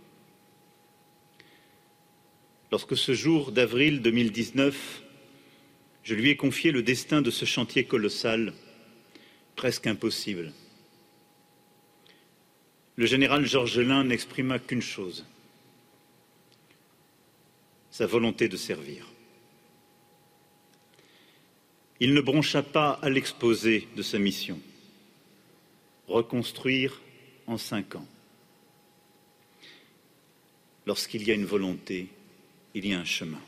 Lorsque 2.72 2.96
ce 2.96 3.14
jour 3.14 3.52
d'avril 3.52 4.02
2019, 4.02 5.02
je 6.06 6.14
lui 6.14 6.30
ai 6.30 6.38
confié 6.38 6.72
le 6.72 6.84
destin 6.84 7.22
de 7.22 7.32
ce 7.32 7.46
chantier 7.46 7.84
colossal, 7.84 8.54
presque 9.56 9.88
impossible, 9.88 10.54
le 12.96 13.06
général 13.08 13.46
Georgelin 13.46 14.06
n'exprima 14.06 14.60
qu'une 14.60 14.82
chose 14.82 15.26
sa 17.90 18.06
volonté 18.06 18.50
de 18.50 18.58
servir. 18.58 19.08
Il 22.02 22.14
ne 22.14 22.20
broncha 22.20 22.62
pas 22.62 23.00
à 23.02 23.10
l'exposé 23.10 23.88
de 23.96 24.02
sa 24.02 24.20
mission. 24.20 24.60
Reconstruire 26.08 27.02
en 27.48 27.58
cinq 27.58 27.96
ans. 27.96 28.08
Lorsqu'il 30.86 31.24
y 31.24 31.32
a 31.32 31.36
une 31.36 31.46
volonté, 31.46 32.10
il 32.74 32.86
y 32.86 32.94
a 32.94 33.00
un 33.00 33.06
chemin. 33.06 33.42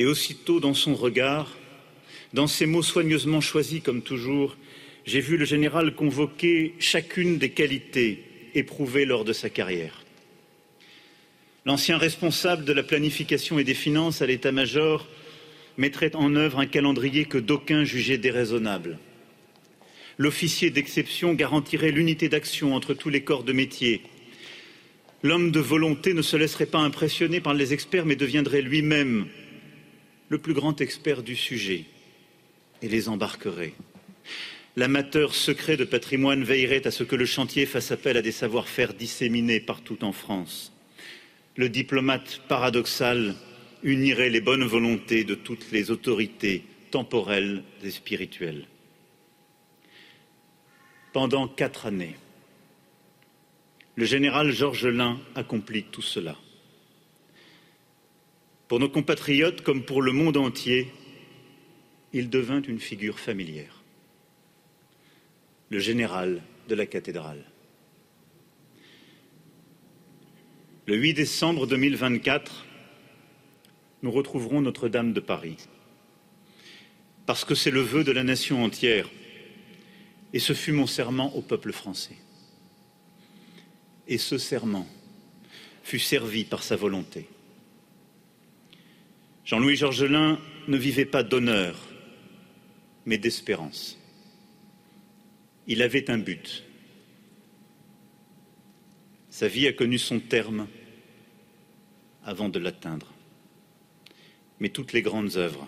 Et 0.00 0.06
aussitôt 0.06 0.60
dans 0.60 0.72
son 0.72 0.94
regard, 0.94 1.58
dans 2.32 2.46
ses 2.46 2.64
mots 2.64 2.82
soigneusement 2.82 3.42
choisis 3.42 3.82
comme 3.82 4.00
toujours, 4.00 4.56
j'ai 5.04 5.20
vu 5.20 5.36
le 5.36 5.44
général 5.44 5.94
convoquer 5.94 6.72
chacune 6.78 7.36
des 7.36 7.50
qualités 7.50 8.24
éprouvées 8.54 9.04
lors 9.04 9.26
de 9.26 9.34
sa 9.34 9.50
carrière. 9.50 10.02
L'ancien 11.66 11.98
responsable 11.98 12.64
de 12.64 12.72
la 12.72 12.82
planification 12.82 13.58
et 13.58 13.64
des 13.64 13.74
finances 13.74 14.22
à 14.22 14.26
l'état-major 14.26 15.06
mettrait 15.76 16.16
en 16.16 16.34
œuvre 16.34 16.60
un 16.60 16.66
calendrier 16.66 17.26
que 17.26 17.36
d'aucuns 17.36 17.84
jugeaient 17.84 18.16
déraisonnable. 18.16 18.98
L'officier 20.16 20.70
d'exception 20.70 21.34
garantirait 21.34 21.92
l'unité 21.92 22.30
d'action 22.30 22.74
entre 22.74 22.94
tous 22.94 23.10
les 23.10 23.22
corps 23.22 23.44
de 23.44 23.52
métier. 23.52 24.00
L'homme 25.22 25.50
de 25.50 25.60
volonté 25.60 26.14
ne 26.14 26.22
se 26.22 26.38
laisserait 26.38 26.64
pas 26.64 26.78
impressionner 26.78 27.42
par 27.42 27.52
les 27.52 27.74
experts, 27.74 28.06
mais 28.06 28.16
deviendrait 28.16 28.62
lui-même 28.62 29.26
le 30.30 30.38
plus 30.38 30.54
grand 30.54 30.80
expert 30.80 31.22
du 31.22 31.36
sujet 31.36 31.84
et 32.80 32.88
les 32.88 33.08
embarquerait. 33.08 33.74
L'amateur 34.76 35.34
secret 35.34 35.76
de 35.76 35.84
patrimoine 35.84 36.44
veillerait 36.44 36.86
à 36.86 36.92
ce 36.92 37.02
que 37.02 37.16
le 37.16 37.26
chantier 37.26 37.66
fasse 37.66 37.90
appel 37.90 38.16
à 38.16 38.22
des 38.22 38.32
savoir-faire 38.32 38.94
disséminés 38.94 39.60
partout 39.60 40.02
en 40.04 40.12
France. 40.12 40.72
Le 41.56 41.68
diplomate 41.68 42.40
paradoxal 42.48 43.34
unirait 43.82 44.30
les 44.30 44.40
bonnes 44.40 44.64
volontés 44.64 45.24
de 45.24 45.34
toutes 45.34 45.72
les 45.72 45.90
autorités 45.90 46.62
temporelles 46.92 47.64
et 47.82 47.90
spirituelles. 47.90 48.66
Pendant 51.12 51.48
quatre 51.48 51.86
années, 51.86 52.14
le 53.96 54.04
général 54.04 54.52
Georges 54.52 54.86
Lain 54.86 55.18
accomplit 55.34 55.82
tout 55.82 56.02
cela. 56.02 56.36
Pour 58.70 58.78
nos 58.78 58.88
compatriotes 58.88 59.62
comme 59.62 59.82
pour 59.82 60.00
le 60.00 60.12
monde 60.12 60.36
entier, 60.36 60.92
il 62.12 62.30
devint 62.30 62.62
une 62.62 62.78
figure 62.78 63.18
familière, 63.18 63.82
le 65.70 65.80
général 65.80 66.40
de 66.68 66.76
la 66.76 66.86
cathédrale. 66.86 67.44
Le 70.86 70.94
8 70.94 71.14
décembre 71.14 71.66
2024, 71.66 72.64
nous 74.04 74.12
retrouverons 74.12 74.60
Notre-Dame 74.60 75.14
de 75.14 75.20
Paris. 75.20 75.56
Parce 77.26 77.44
que 77.44 77.56
c'est 77.56 77.72
le 77.72 77.80
vœu 77.80 78.04
de 78.04 78.12
la 78.12 78.22
nation 78.22 78.62
entière. 78.62 79.10
Et 80.32 80.38
ce 80.38 80.52
fut 80.52 80.70
mon 80.70 80.86
serment 80.86 81.34
au 81.34 81.42
peuple 81.42 81.72
français. 81.72 82.18
Et 84.06 84.18
ce 84.18 84.38
serment, 84.38 84.86
fut 85.82 85.98
servi 85.98 86.44
par 86.44 86.62
sa 86.62 86.76
volonté. 86.76 87.26
Jean-Louis 89.50 89.74
Georgelin 89.74 90.38
ne 90.68 90.76
vivait 90.76 91.04
pas 91.04 91.24
d'honneur, 91.24 91.74
mais 93.04 93.18
d'espérance. 93.18 93.98
Il 95.66 95.82
avait 95.82 96.08
un 96.08 96.18
but. 96.18 96.62
Sa 99.28 99.48
vie 99.48 99.66
a 99.66 99.72
connu 99.72 99.98
son 99.98 100.20
terme 100.20 100.68
avant 102.24 102.48
de 102.48 102.60
l'atteindre. 102.60 103.12
Mais 104.60 104.68
toutes 104.68 104.92
les 104.92 105.02
grandes 105.02 105.36
œuvres 105.36 105.66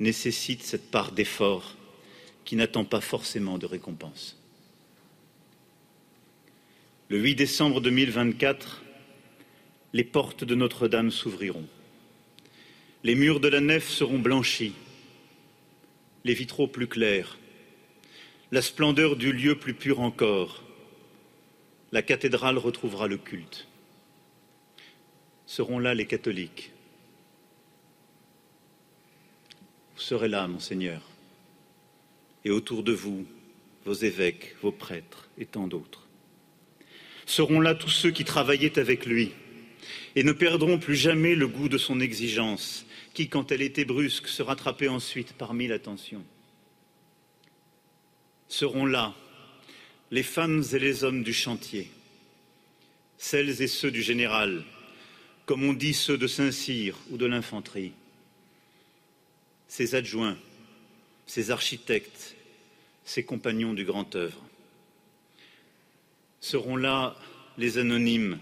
nécessitent 0.00 0.64
cette 0.64 0.90
part 0.90 1.12
d'effort 1.12 1.76
qui 2.44 2.56
n'attend 2.56 2.84
pas 2.84 3.00
forcément 3.00 3.56
de 3.56 3.66
récompense. 3.66 4.36
Le 7.08 7.20
8 7.20 7.36
décembre 7.36 7.80
2024, 7.80 8.82
les 9.92 10.02
portes 10.02 10.42
de 10.42 10.56
Notre-Dame 10.56 11.12
s'ouvriront. 11.12 11.68
Les 13.02 13.14
murs 13.14 13.40
de 13.40 13.48
la 13.48 13.60
nef 13.60 13.88
seront 13.88 14.18
blanchis, 14.18 14.74
les 16.24 16.34
vitraux 16.34 16.66
plus 16.66 16.86
clairs, 16.86 17.38
la 18.52 18.60
splendeur 18.60 19.16
du 19.16 19.32
lieu 19.32 19.54
plus 19.54 19.72
pur 19.72 20.00
encore. 20.00 20.62
La 21.92 22.02
cathédrale 22.02 22.58
retrouvera 22.58 23.08
le 23.08 23.16
culte. 23.16 23.68
Seront 25.46 25.78
là 25.78 25.94
les 25.94 26.06
catholiques. 26.06 26.72
Vous 29.96 30.02
serez 30.02 30.28
là, 30.28 30.46
monseigneur, 30.46 31.00
et 32.44 32.50
autour 32.50 32.82
de 32.82 32.92
vous, 32.92 33.26
vos 33.86 33.94
évêques, 33.94 34.56
vos 34.60 34.72
prêtres 34.72 35.30
et 35.38 35.46
tant 35.46 35.68
d'autres. 35.68 36.06
Seront 37.24 37.60
là 37.60 37.74
tous 37.74 37.88
ceux 37.88 38.10
qui 38.10 38.24
travaillaient 38.24 38.78
avec 38.78 39.06
lui 39.06 39.32
et 40.16 40.22
ne 40.22 40.32
perdront 40.32 40.78
plus 40.78 40.96
jamais 40.96 41.34
le 41.34 41.48
goût 41.48 41.68
de 41.68 41.78
son 41.78 42.00
exigence, 42.00 42.86
qui, 43.14 43.28
quand 43.28 43.52
elle 43.52 43.62
était 43.62 43.84
brusque, 43.84 44.28
se 44.28 44.42
rattrapait 44.42 44.88
ensuite 44.88 45.32
par 45.32 45.54
mille 45.54 45.72
attentions. 45.72 46.24
Seront 48.48 48.86
là 48.86 49.14
les 50.10 50.22
femmes 50.22 50.64
et 50.72 50.78
les 50.78 51.04
hommes 51.04 51.22
du 51.22 51.32
chantier, 51.32 51.90
celles 53.16 53.62
et 53.62 53.68
ceux 53.68 53.90
du 53.90 54.02
général, 54.02 54.64
comme 55.46 55.64
on 55.64 55.72
dit 55.72 55.94
ceux 55.94 56.18
de 56.18 56.26
Saint-Cyr 56.26 56.96
ou 57.10 57.16
de 57.16 57.26
l'infanterie, 57.26 57.92
ses 59.68 59.94
adjoints, 59.94 60.36
ses 61.26 61.50
architectes, 61.52 62.34
ses 63.04 63.22
compagnons 63.22 63.72
du 63.72 63.84
grand 63.84 64.14
œuvre. 64.16 64.44
Seront 66.40 66.76
là 66.76 67.16
les 67.58 67.78
anonymes, 67.78 68.38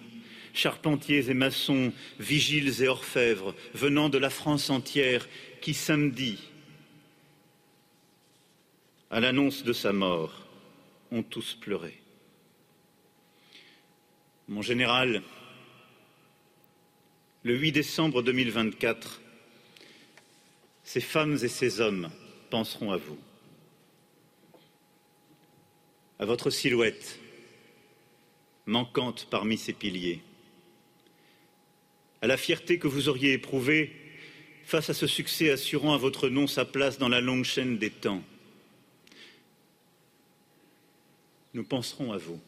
charpentiers 0.59 1.31
et 1.31 1.35
maçons, 1.35 1.93
vigiles 2.19 2.83
et 2.83 2.89
orfèvres, 2.89 3.55
venant 3.75 4.09
de 4.09 4.19
la 4.19 4.29
France 4.29 4.71
entière, 4.71 5.29
qui 5.61 5.73
samedi, 5.73 6.39
à 9.11 9.21
l'annonce 9.21 9.63
de 9.63 9.73
sa 9.73 9.93
mort, 9.93 10.47
ont 11.13 11.23
tous 11.23 11.55
pleuré. 11.55 12.03
Mon 14.49 14.61
général, 14.61 15.23
le 17.45 17.57
8 17.57 17.73
décembre 17.73 18.23
2024, 18.23 19.21
ces 20.83 21.01
femmes 21.01 21.39
et 21.41 21.49
ces 21.49 21.81
hommes 21.81 22.11
penseront 22.51 22.91
à 22.91 22.97
vous, 22.97 23.19
à 26.19 26.25
votre 26.25 26.51
silhouette 26.51 27.21
manquante 28.67 29.29
parmi 29.31 29.57
ces 29.57 29.73
piliers, 29.73 30.21
à 32.21 32.27
la 32.27 32.37
fierté 32.37 32.79
que 32.79 32.89
vous 32.89 33.09
auriez 33.09 33.33
éprouvée 33.33 33.93
face 34.65 34.91
à 34.91 34.95
ce 34.95 35.07
succès 35.07 35.51
assurant 35.51 35.95
à 35.95 35.99
votre 35.99 36.29
nom 36.29 36.47
sa 36.47 36.65
place 36.65 36.99
dans 36.99 37.09
la 37.09 37.21
longue 37.21 37.45
chaîne 37.45 37.79
des 37.79 37.91
temps. 37.91 38.23
Nous 41.55 41.65
penserons 41.65 42.13
à 42.13 42.19
vous. 42.19 42.41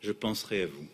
Je 0.00 0.12
penserai 0.12 0.62
à 0.62 0.66
vous. 0.66 0.86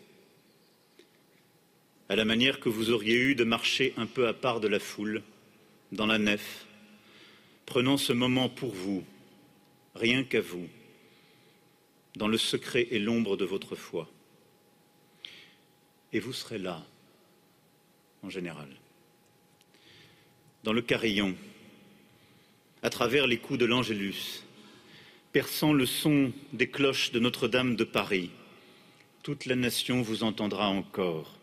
À 2.09 2.15
la 2.15 2.25
manière 2.25 2.59
que 2.59 2.69
vous 2.69 2.91
auriez 2.91 3.15
eu 3.15 3.35
de 3.35 3.43
marcher 3.43 3.93
un 3.97 4.05
peu 4.05 4.27
à 4.27 4.33
part 4.33 4.59
de 4.59 4.67
la 4.67 4.79
foule, 4.79 5.23
dans 5.91 6.05
la 6.05 6.17
nef, 6.17 6.65
prenant 7.65 7.97
ce 7.97 8.13
moment 8.13 8.49
pour 8.49 8.73
vous, 8.73 9.03
rien 9.95 10.23
qu'à 10.23 10.41
vous, 10.41 10.67
dans 12.15 12.27
le 12.27 12.37
secret 12.37 12.87
et 12.91 12.99
l'ombre 12.99 13.35
de 13.35 13.45
votre 13.45 13.75
foi 13.75 14.09
et 16.13 16.19
vous 16.19 16.31
serez 16.31 16.59
là, 16.59 16.85
en 18.21 18.29
général. 18.29 18.69
Dans 20.63 20.71
le 20.71 20.83
carillon, 20.83 21.35
à 22.83 22.89
travers 22.89 23.25
les 23.25 23.37
coups 23.37 23.59
de 23.59 23.65
l'Angélus, 23.65 24.43
perçant 25.31 25.73
le 25.73 25.87
son 25.87 26.31
des 26.53 26.69
cloches 26.69 27.11
de 27.11 27.19
Notre-Dame 27.19 27.75
de 27.75 27.83
Paris, 27.83 28.29
toute 29.23 29.47
la 29.47 29.55
nation 29.55 30.03
vous 30.03 30.23
entendra 30.23 30.69
encore. 30.69 31.35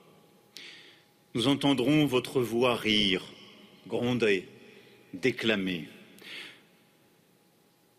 Nous 1.34 1.48
entendrons 1.48 2.06
votre 2.06 2.40
voix 2.40 2.76
rire, 2.76 3.24
gronder, 3.88 4.46
déclamer. 5.14 5.88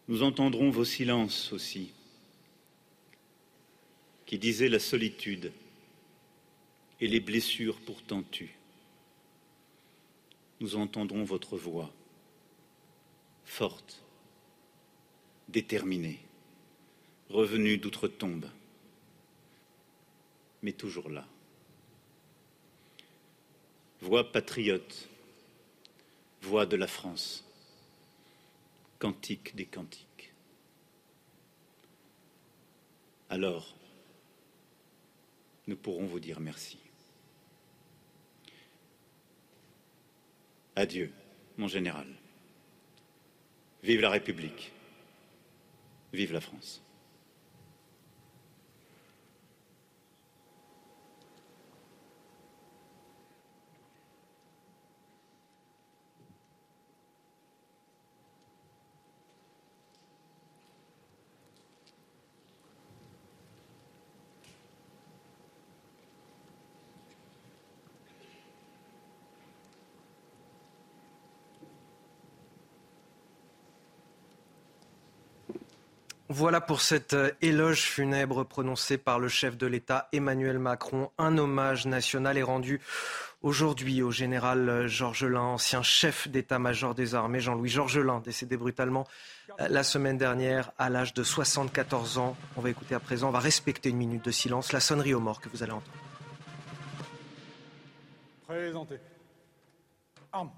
Nous 0.07 0.23
entendrons 0.23 0.69
vos 0.69 0.85
silences 0.85 1.51
aussi, 1.51 1.91
qui 4.25 4.39
disaient 4.39 4.69
la 4.69 4.79
solitude 4.79 5.51
et 7.01 7.07
les 7.07 7.19
blessures 7.19 7.79
pourtant 7.81 8.21
tuent. 8.21 8.55
Nous 10.59 10.75
entendrons 10.75 11.23
votre 11.23 11.57
voix, 11.57 11.91
forte, 13.43 14.03
déterminée, 15.49 16.19
revenue 17.29 17.77
d'outre-tombe, 17.77 18.47
mais 20.61 20.71
toujours 20.71 21.09
là. 21.09 21.27
Voix 24.01 24.31
patriote, 24.31 25.09
voix 26.43 26.67
de 26.67 26.75
la 26.75 26.87
France, 26.87 27.43
cantique 28.99 29.55
des 29.55 29.65
cantiques. 29.65 30.33
Alors, 33.29 33.75
nous 35.65 35.75
pourrons 35.75 36.05
vous 36.05 36.19
dire 36.19 36.39
merci. 36.39 36.80
Adieu, 40.75 41.11
mon 41.57 41.67
général. 41.67 42.07
Vive 43.83 44.01
la 44.01 44.09
République. 44.09 44.71
Vive 46.13 46.31
la 46.31 46.39
France. 46.39 46.81
Voilà 76.33 76.61
pour 76.61 76.79
cet 76.79 77.13
euh, 77.13 77.31
éloge 77.41 77.81
funèbre 77.81 78.45
prononcé 78.45 78.97
par 78.97 79.19
le 79.19 79.27
chef 79.27 79.57
de 79.57 79.67
l'État 79.67 80.07
Emmanuel 80.13 80.59
Macron. 80.59 81.11
Un 81.17 81.37
hommage 81.37 81.87
national 81.87 82.37
est 82.37 82.41
rendu 82.41 82.79
aujourd'hui 83.41 84.01
au 84.01 84.11
général 84.11 84.69
euh, 84.69 84.87
Georgelin, 84.87 85.41
ancien 85.41 85.83
chef 85.83 86.29
d'état-major 86.29 86.95
des 86.95 87.15
armées, 87.15 87.41
Jean-Louis 87.41 87.67
Georgelin, 87.67 88.21
décédé 88.21 88.55
brutalement 88.55 89.05
euh, 89.59 89.67
la 89.67 89.83
semaine 89.83 90.17
dernière 90.17 90.71
à 90.77 90.89
l'âge 90.89 91.13
de 91.13 91.21
74 91.21 92.17
ans. 92.17 92.37
On 92.55 92.61
va 92.61 92.69
écouter 92.69 92.95
à 92.95 93.01
présent, 93.01 93.27
on 93.27 93.31
va 93.31 93.39
respecter 93.39 93.89
une 93.89 93.97
minute 93.97 94.23
de 94.23 94.31
silence, 94.31 94.71
la 94.71 94.79
sonnerie 94.79 95.13
aux 95.13 95.19
morts 95.19 95.41
que 95.41 95.49
vous 95.49 95.63
allez 95.63 95.73
entendre. 95.73 95.97
Présentez. 98.47 98.99
Arme. 100.31 100.51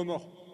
Aux 0.00 0.04
morts. 0.04 0.49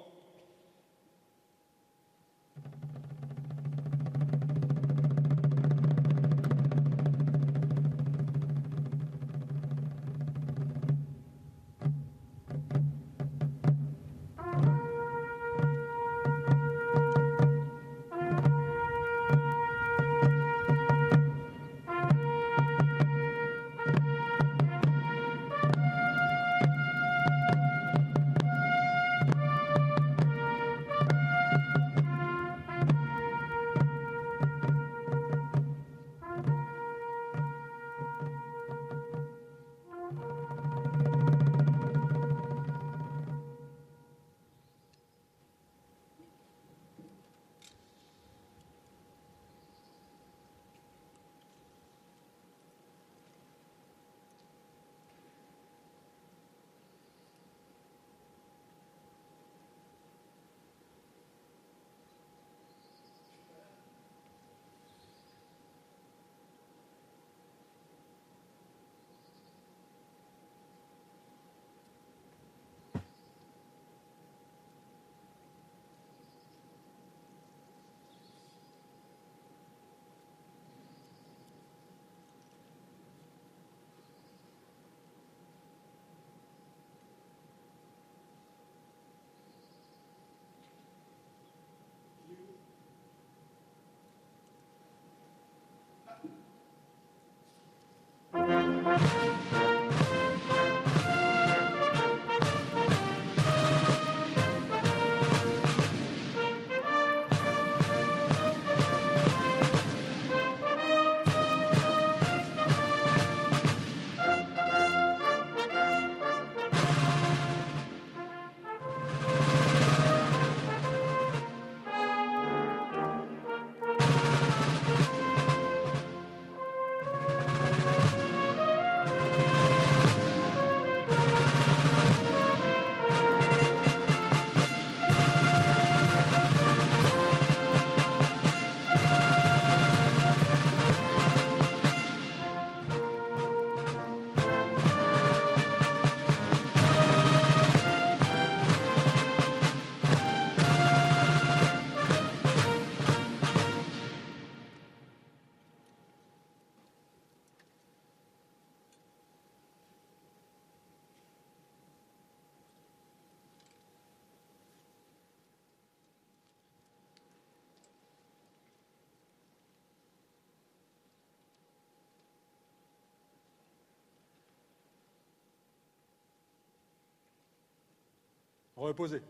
Reposez. 178.76 179.22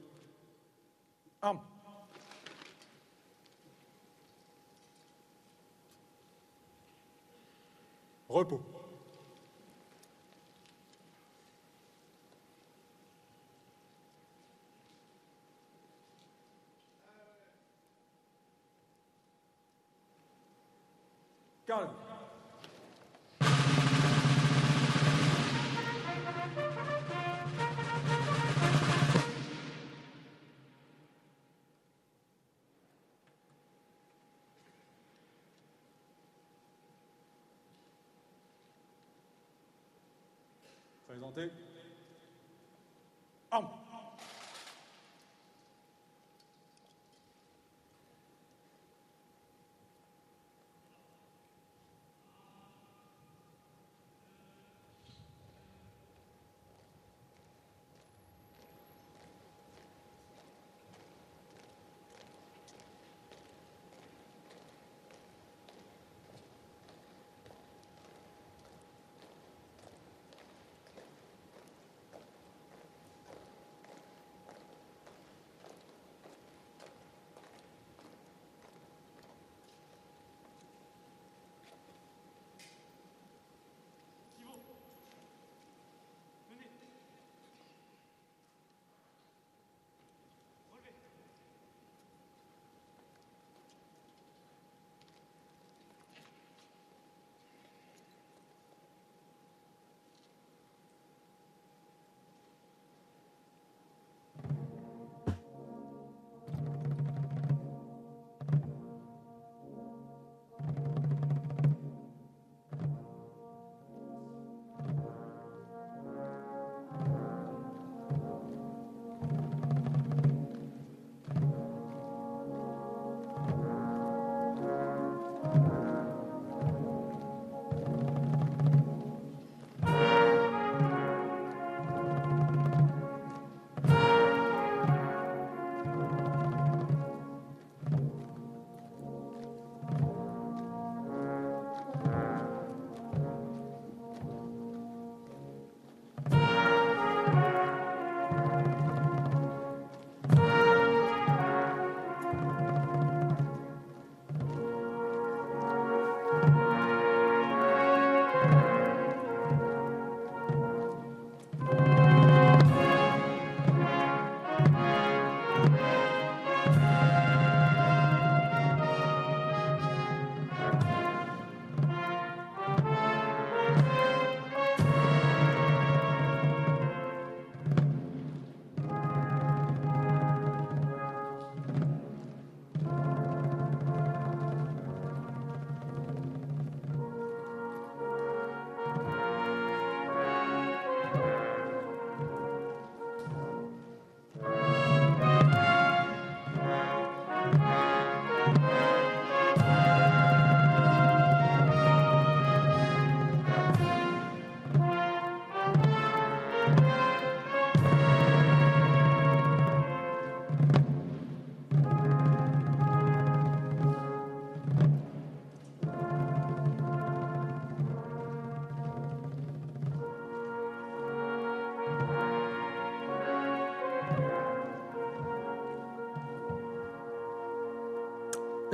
Arme. 1.41 1.61
Repos. 8.29 8.61
Calme. 21.67 22.06
Présentez. 41.17 41.51
Arme. 43.51 43.69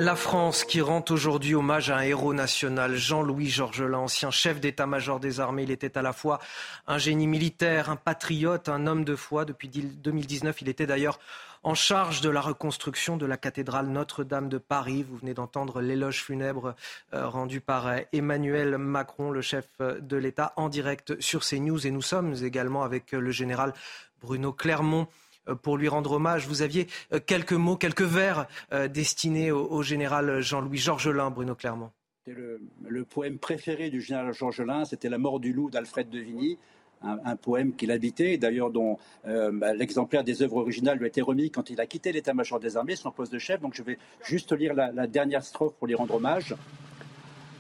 La 0.05 0.16
France 0.16 0.64
qui 0.64 0.80
rend 0.80 1.05
aujourd'hui 1.11 1.55
hommage 1.55 1.88
à 1.88 1.98
un 1.98 2.00
héros 2.00 2.34
national, 2.34 2.96
Jean-Louis 2.96 3.46
Georgelin, 3.46 3.98
ancien 3.98 4.32
chef 4.32 4.59
d'état-major 4.59 5.20
des 5.20 5.38
armées. 5.38 5.62
Il 5.62 5.70
était 5.70 5.96
à 5.96 6.03
la 6.03 6.12
fois 6.12 6.40
un 6.88 6.98
génie 6.98 7.28
militaire, 7.28 7.88
un 7.88 7.94
patriote, 7.94 8.68
un 8.68 8.88
homme 8.88 9.05
de 9.05 9.14
foi. 9.14 9.44
Depuis 9.44 9.68
2019, 9.68 10.61
il 10.61 10.68
était 10.68 10.88
d'ailleurs 10.88 11.20
en 11.62 11.74
charge 11.74 12.20
de 12.20 12.30
la 12.30 12.40
reconstruction 12.40 13.16
de 13.16 13.26
la 13.26 13.36
cathédrale 13.36 13.86
Notre-Dame 13.86 14.48
de 14.48 14.59
Paris. 14.59 15.07
Vous 15.09 15.18
venez 15.18 15.34
d'entendre 15.34 15.80
l'éloge 15.80 16.24
funèbre 16.24 16.74
euh, 17.14 17.28
rendu 17.28 17.61
par 17.61 17.86
euh, 17.86 17.98
Emmanuel 18.12 18.78
Macron, 18.78 19.30
le 19.30 19.40
chef 19.40 19.68
euh, 19.80 20.00
de 20.00 20.16
l'État, 20.16 20.53
en 20.57 20.68
direct 20.68 21.20
sur 21.20 21.44
CNews. 21.44 21.86
Et 21.86 21.92
nous 21.92 22.03
sommes 22.03 22.34
également 22.42 22.82
avec 22.82 23.12
le 23.12 23.30
général 23.30 23.72
Bruno 24.20 24.53
Clermont. 24.53 25.07
Euh, 25.49 25.55
pour 25.57 25.76
lui 25.76 25.88
rendre 25.88 26.12
hommage. 26.12 26.47
Vous 26.47 26.62
aviez 26.62 26.86
euh, 27.12 27.18
quelques 27.24 27.53
mots, 27.53 27.76
quelques 27.76 28.03
vers 28.03 28.47
euh, 28.72 28.86
destinés 28.86 29.51
au, 29.51 29.82
général 29.82 30.40
Jean-Louis 30.40 30.78
Georgelin, 30.78 31.30
Bruno 31.30 31.55
Clermont. 31.55 31.90
Le, 32.26 32.61
le, 32.86 33.05
poème 33.05 33.38
préféré 33.38 33.90
du 33.90 34.01
général 34.01 34.32
Georgelin, 34.32 34.84
c'était 34.84 35.09
La 35.09 35.18
mort 35.18 35.40
du 35.40 35.53
loup 35.53 35.70
d'Alfred 35.70 36.09
de 36.09 36.20
Vigny. 36.20 36.59
Un, 37.05 37.34
poème 37.34 37.74
qu'il 37.74 37.90
habitait, 37.90 38.38
d'ailleurs 38.38 38.70
dont 38.70 38.97
bah, 39.24 39.74
l'exemplaire 39.74 40.22
des 40.22 40.40
œuvres 40.40 40.59
originales 40.59 40.99
lui 40.99 41.07
a 41.07 41.09
été 41.09 41.20
remis 41.20 41.51
quand 41.51 41.68
il 41.68 41.80
a 41.80 41.86
quitté 41.86 42.12
l'état-major 42.12 42.61
des 42.61 42.76
armées, 42.76 42.95
son 42.95 43.11
poste 43.11 43.32
de 43.32 43.40
chef. 43.40 43.61
Donc 43.61 43.74
je 43.74 43.82
vais 43.82 43.99
juste 44.24 44.53
lire 44.53 44.72
la, 44.72 45.09
dernière 45.09 45.43
strophe 45.43 45.74
pour 45.74 45.88
lui 45.88 45.97
rendre 45.97 46.14
hommage. 46.14 46.55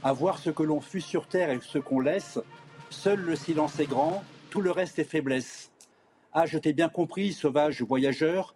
À 0.04 0.12
voir 0.12 0.38
ce 0.38 0.50
que 0.50 0.62
l'on 0.62 0.80
fut 0.80 1.00
sur 1.00 1.26
terre 1.26 1.50
et 1.50 1.58
ce 1.60 1.78
qu'on 1.78 1.98
laisse, 1.98 2.38
seul 2.90 3.18
le 3.18 3.34
silence 3.34 3.80
est 3.80 3.86
grand, 3.86 4.22
tout 4.50 4.60
le 4.60 4.70
reste 4.70 5.00
est 5.00 5.04
faiblesse. 5.04 5.71
Ah, 6.34 6.46
je 6.46 6.56
t'ai 6.56 6.72
bien 6.72 6.88
compris, 6.88 7.34
sauvage 7.34 7.82
voyageur. 7.82 8.54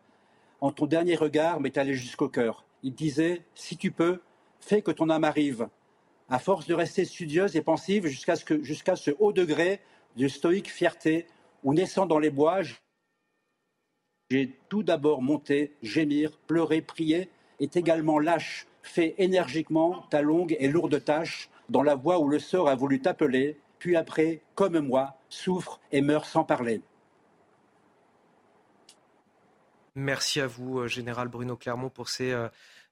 En 0.63 0.73
ton 0.73 0.87
dernier 0.87 1.15
regard 1.15 1.61
m'est 1.61 1.77
allé 1.77 1.93
jusqu'au 1.93 2.31
cœur. 2.31 2.65
Il 2.83 2.95
disait 2.95 3.43
Si 3.55 3.77
tu 3.77 3.91
peux, 3.91 4.23
fais 4.61 4.81
que 4.81 4.91
ton 4.91 5.11
âme 5.11 5.25
arrive. 5.25 5.69
À 6.31 6.39
force 6.39 6.67
de 6.67 6.73
rester 6.73 7.05
studieuse 7.05 7.55
et 7.55 7.61
pensive 7.61 8.07
jusqu'à 8.07 8.37
ce, 8.97 9.11
haut 9.19 9.33
degré 9.33 9.81
de 10.17 10.27
stoïque 10.27 10.71
fierté 10.71 11.27
où, 11.65 11.75
naissant 11.75 12.07
dans 12.07 12.19
les 12.19 12.31
bois, 12.31 12.63
j'ai 14.31 14.59
tout 14.71 14.83
d'abord 14.83 15.21
monté, 15.21 15.77
gémir, 15.83 16.39
pleurer, 16.47 16.81
prier, 16.81 17.29
est 17.61 17.77
également 17.77 18.19
lâche, 18.19 18.67
fait 18.83 19.15
énergiquement 19.19 20.07
ta 20.09 20.23
longue 20.23 20.57
et 20.59 20.69
lourde 20.69 21.05
tâche 21.05 21.51
dans 21.69 21.83
la 21.83 21.95
voie 21.95 22.21
où 22.21 22.29
le 22.29 22.39
sort 22.39 22.71
a 22.71 22.75
voulu 22.75 23.03
t'appeler, 23.03 23.61
puis 23.79 23.97
après, 23.97 24.41
comme 24.55 24.81
moi, 24.81 25.19
souffre 25.29 25.79
et 25.93 26.01
meurt 26.01 26.25
sans 26.25 26.43
parler. 26.43 26.81
Merci 29.97 30.43
à 30.43 30.47
vous, 30.47 30.81
euh, 30.81 30.89
Général 30.89 31.29
Bruno 31.29 31.57
Clermont, 31.57 31.89
pour 31.89 32.11
ces 32.11 32.31
euh, 32.31 32.49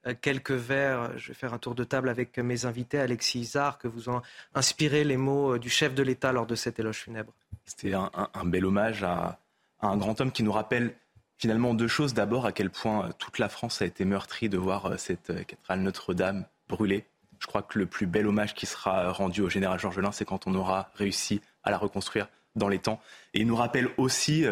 euh, 0.07 0.14
quelques 0.18 0.52
vers. 0.52 1.16
Je 1.18 1.28
vais 1.28 1.34
faire 1.34 1.52
un 1.52 1.59
tour 1.59 1.74
de 1.74 1.84
table 1.84 2.09
avec 2.09 2.38
mes 2.38 2.64
invités. 2.64 2.98
Alexis 2.98 3.40
Isard, 3.40 3.76
que 3.76 3.86
vous 3.86 4.09
ont 4.09 4.22
inspiré 4.55 5.05
les 5.05 5.18
mots 5.18 5.59
du 5.59 5.68
chef 5.68 5.94
de 5.94 6.02
l'État 6.02 6.32
lors 6.32 6.46
de 6.46 6.55
cet 6.55 6.80
éloge 6.80 7.00
funèbre. 7.00 7.34
C'était 7.66 7.92
un, 7.92 8.11
bel 8.46 8.64
hommage 8.64 9.05
à, 9.05 9.38
un 9.82 9.98
grand 9.98 10.18
homme 10.22 10.32
qui 10.32 10.42
nous 10.42 10.52
rappelle 10.52 10.94
finalement 11.36 11.74
deux 11.74 11.88
choses. 11.88 12.14
D'abord, 12.14 12.46
à 12.46 12.52
quel 12.52 12.70
point 12.70 13.11
toute 13.18 13.38
la 13.38 13.50
France 13.50 13.82
a 13.82 13.84
été 13.84 14.07
meurtrie 14.07 14.48
de 14.48 14.57
voir 14.57 14.98
cette 14.98 15.26
cathédrale 15.46 15.80
Notre-Dame 15.80 16.46
brûler. 16.70 17.05
Je 17.38 17.46
crois 17.46 17.62
que 17.62 17.78
le 17.78 17.84
plus 17.84 18.07
bel 18.07 18.26
hommage 18.26 18.55
qui 18.55 18.64
sera 18.64 19.12
rendu 19.12 19.42
au 19.42 19.50
général 19.50 19.78
Georges 19.78 19.96
Gelin, 19.96 20.12
c'est 20.12 20.24
quand 20.24 20.46
on 20.46 20.55
aura 20.55 20.90
réussi 20.94 21.42
à 21.64 21.70
la 21.70 21.76
reconstruire 21.76 22.28
dans 22.57 22.68
les 22.68 22.78
temps. 22.78 22.98
Et 23.34 23.40
il 23.40 23.46
nous 23.46 23.57
rappelle 23.57 23.90
aussi, 23.98 24.46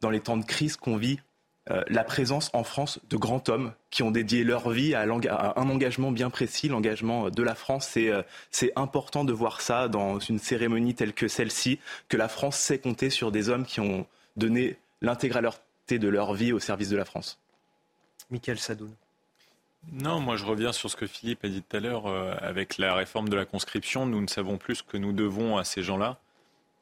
dans 0.00 0.10
les 0.10 0.20
temps 0.20 0.36
de 0.36 0.44
crise 0.44 0.76
qu'on 0.76 0.96
vit, 0.96 1.20
euh, 1.70 1.84
la 1.86 2.02
présence 2.02 2.50
en 2.54 2.64
France 2.64 2.98
de 3.08 3.16
grands 3.16 3.42
hommes 3.46 3.72
qui 3.90 4.02
ont 4.02 4.10
dédié 4.10 4.42
leur 4.42 4.70
vie 4.70 4.94
à, 4.94 5.02
un 5.02 5.70
engagement 5.70 6.10
bien 6.10 6.28
précis, 6.28 6.68
l'engagement 6.68 7.30
de 7.30 7.42
la 7.42 7.54
France. 7.54 7.94
Euh, 7.98 8.24
c'est 8.50 8.72
important 8.74 9.24
de 9.24 9.32
voir 9.32 9.60
ça 9.60 9.86
dans 9.86 10.18
une 10.18 10.40
cérémonie 10.40 10.96
telle 10.96 11.12
que 11.12 11.28
celle-ci, 11.28 11.78
que 12.08 12.16
la 12.16 12.26
France 12.26 12.56
sait 12.56 12.78
compter 12.78 13.10
sur 13.10 13.30
des 13.30 13.48
hommes 13.48 13.64
qui 13.64 13.78
ont 13.78 14.06
donné 14.36 14.76
l'intégralité 15.02 16.00
de 16.00 16.08
leur 16.08 16.34
vie 16.34 16.52
au 16.52 16.58
service 16.58 16.88
de 16.88 16.96
la 16.96 17.04
France. 17.04 17.38
Michael 18.30 18.58
Sadoun. 18.58 18.92
Non, 19.92 20.18
moi 20.18 20.36
je 20.36 20.44
reviens 20.44 20.72
sur 20.72 20.90
ce 20.90 20.96
que 20.96 21.06
Philippe 21.06 21.44
a 21.44 21.48
dit 21.48 21.62
tout 21.62 21.76
à 21.76 21.80
l'heure. 21.80 22.06
Euh, 22.06 22.34
avec 22.40 22.76
la 22.76 22.92
réforme 22.94 23.28
de 23.28 23.36
la 23.36 23.44
conscription, 23.44 24.04
nous 24.04 24.20
ne 24.20 24.26
savons 24.26 24.58
plus 24.58 24.76
ce 24.76 24.82
que 24.82 24.96
nous 24.96 25.12
devons 25.12 25.58
à 25.58 25.62
ces 25.64 25.84
gens-là. 25.84 26.18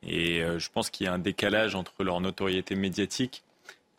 Et 0.03 0.43
je 0.57 0.71
pense 0.71 0.89
qu'il 0.89 1.05
y 1.05 1.09
a 1.11 1.13
un 1.13 1.19
décalage 1.19 1.75
entre 1.75 2.05
leur 2.05 2.23
notoriété 2.23 2.75
médiatique 2.75 3.43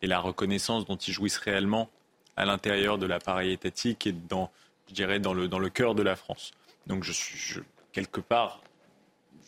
et 0.02 0.06
la 0.06 0.18
reconnaissance 0.18 0.84
dont 0.84 0.96
ils 0.96 1.12
jouissent 1.12 1.38
réellement 1.38 1.88
à 2.36 2.44
l'intérieur 2.44 2.98
de 2.98 3.06
l'appareil 3.06 3.52
étatique 3.52 4.06
et 4.06 4.12
dans, 4.12 4.50
je 4.88 4.94
dirais, 4.94 5.20
dans 5.20 5.34
le, 5.34 5.48
dans 5.48 5.58
le 5.58 5.70
cœur 5.70 5.94
de 5.94 6.02
la 6.02 6.16
France. 6.16 6.52
Donc, 6.86 7.04
je 7.04 7.12
suis, 7.12 7.60
quelque 7.92 8.20
part, 8.20 8.60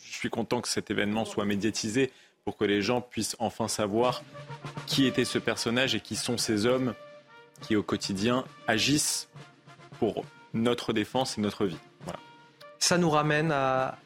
je 0.01 0.13
suis 0.13 0.29
content 0.29 0.61
que 0.61 0.67
cet 0.67 0.89
événement 0.91 1.25
soit 1.25 1.45
médiatisé 1.45 2.11
pour 2.43 2.57
que 2.57 2.63
les 2.63 2.81
gens 2.81 3.01
puissent 3.01 3.35
enfin 3.39 3.67
savoir 3.67 4.23
qui 4.85 5.05
était 5.05 5.25
ce 5.25 5.39
personnage 5.39 5.95
et 5.95 5.99
qui 5.99 6.15
sont 6.15 6.37
ces 6.37 6.65
hommes 6.65 6.93
qui, 7.61 7.75
au 7.75 7.83
quotidien, 7.83 8.45
agissent 8.67 9.29
pour 9.99 10.25
notre 10.53 10.93
défense 10.93 11.37
et 11.37 11.41
notre 11.41 11.65
vie. 11.65 11.77
Voilà. 12.03 12.19
Ça 12.79 12.97
nous 12.97 13.09
ramène 13.09 13.51
à, 13.51 13.97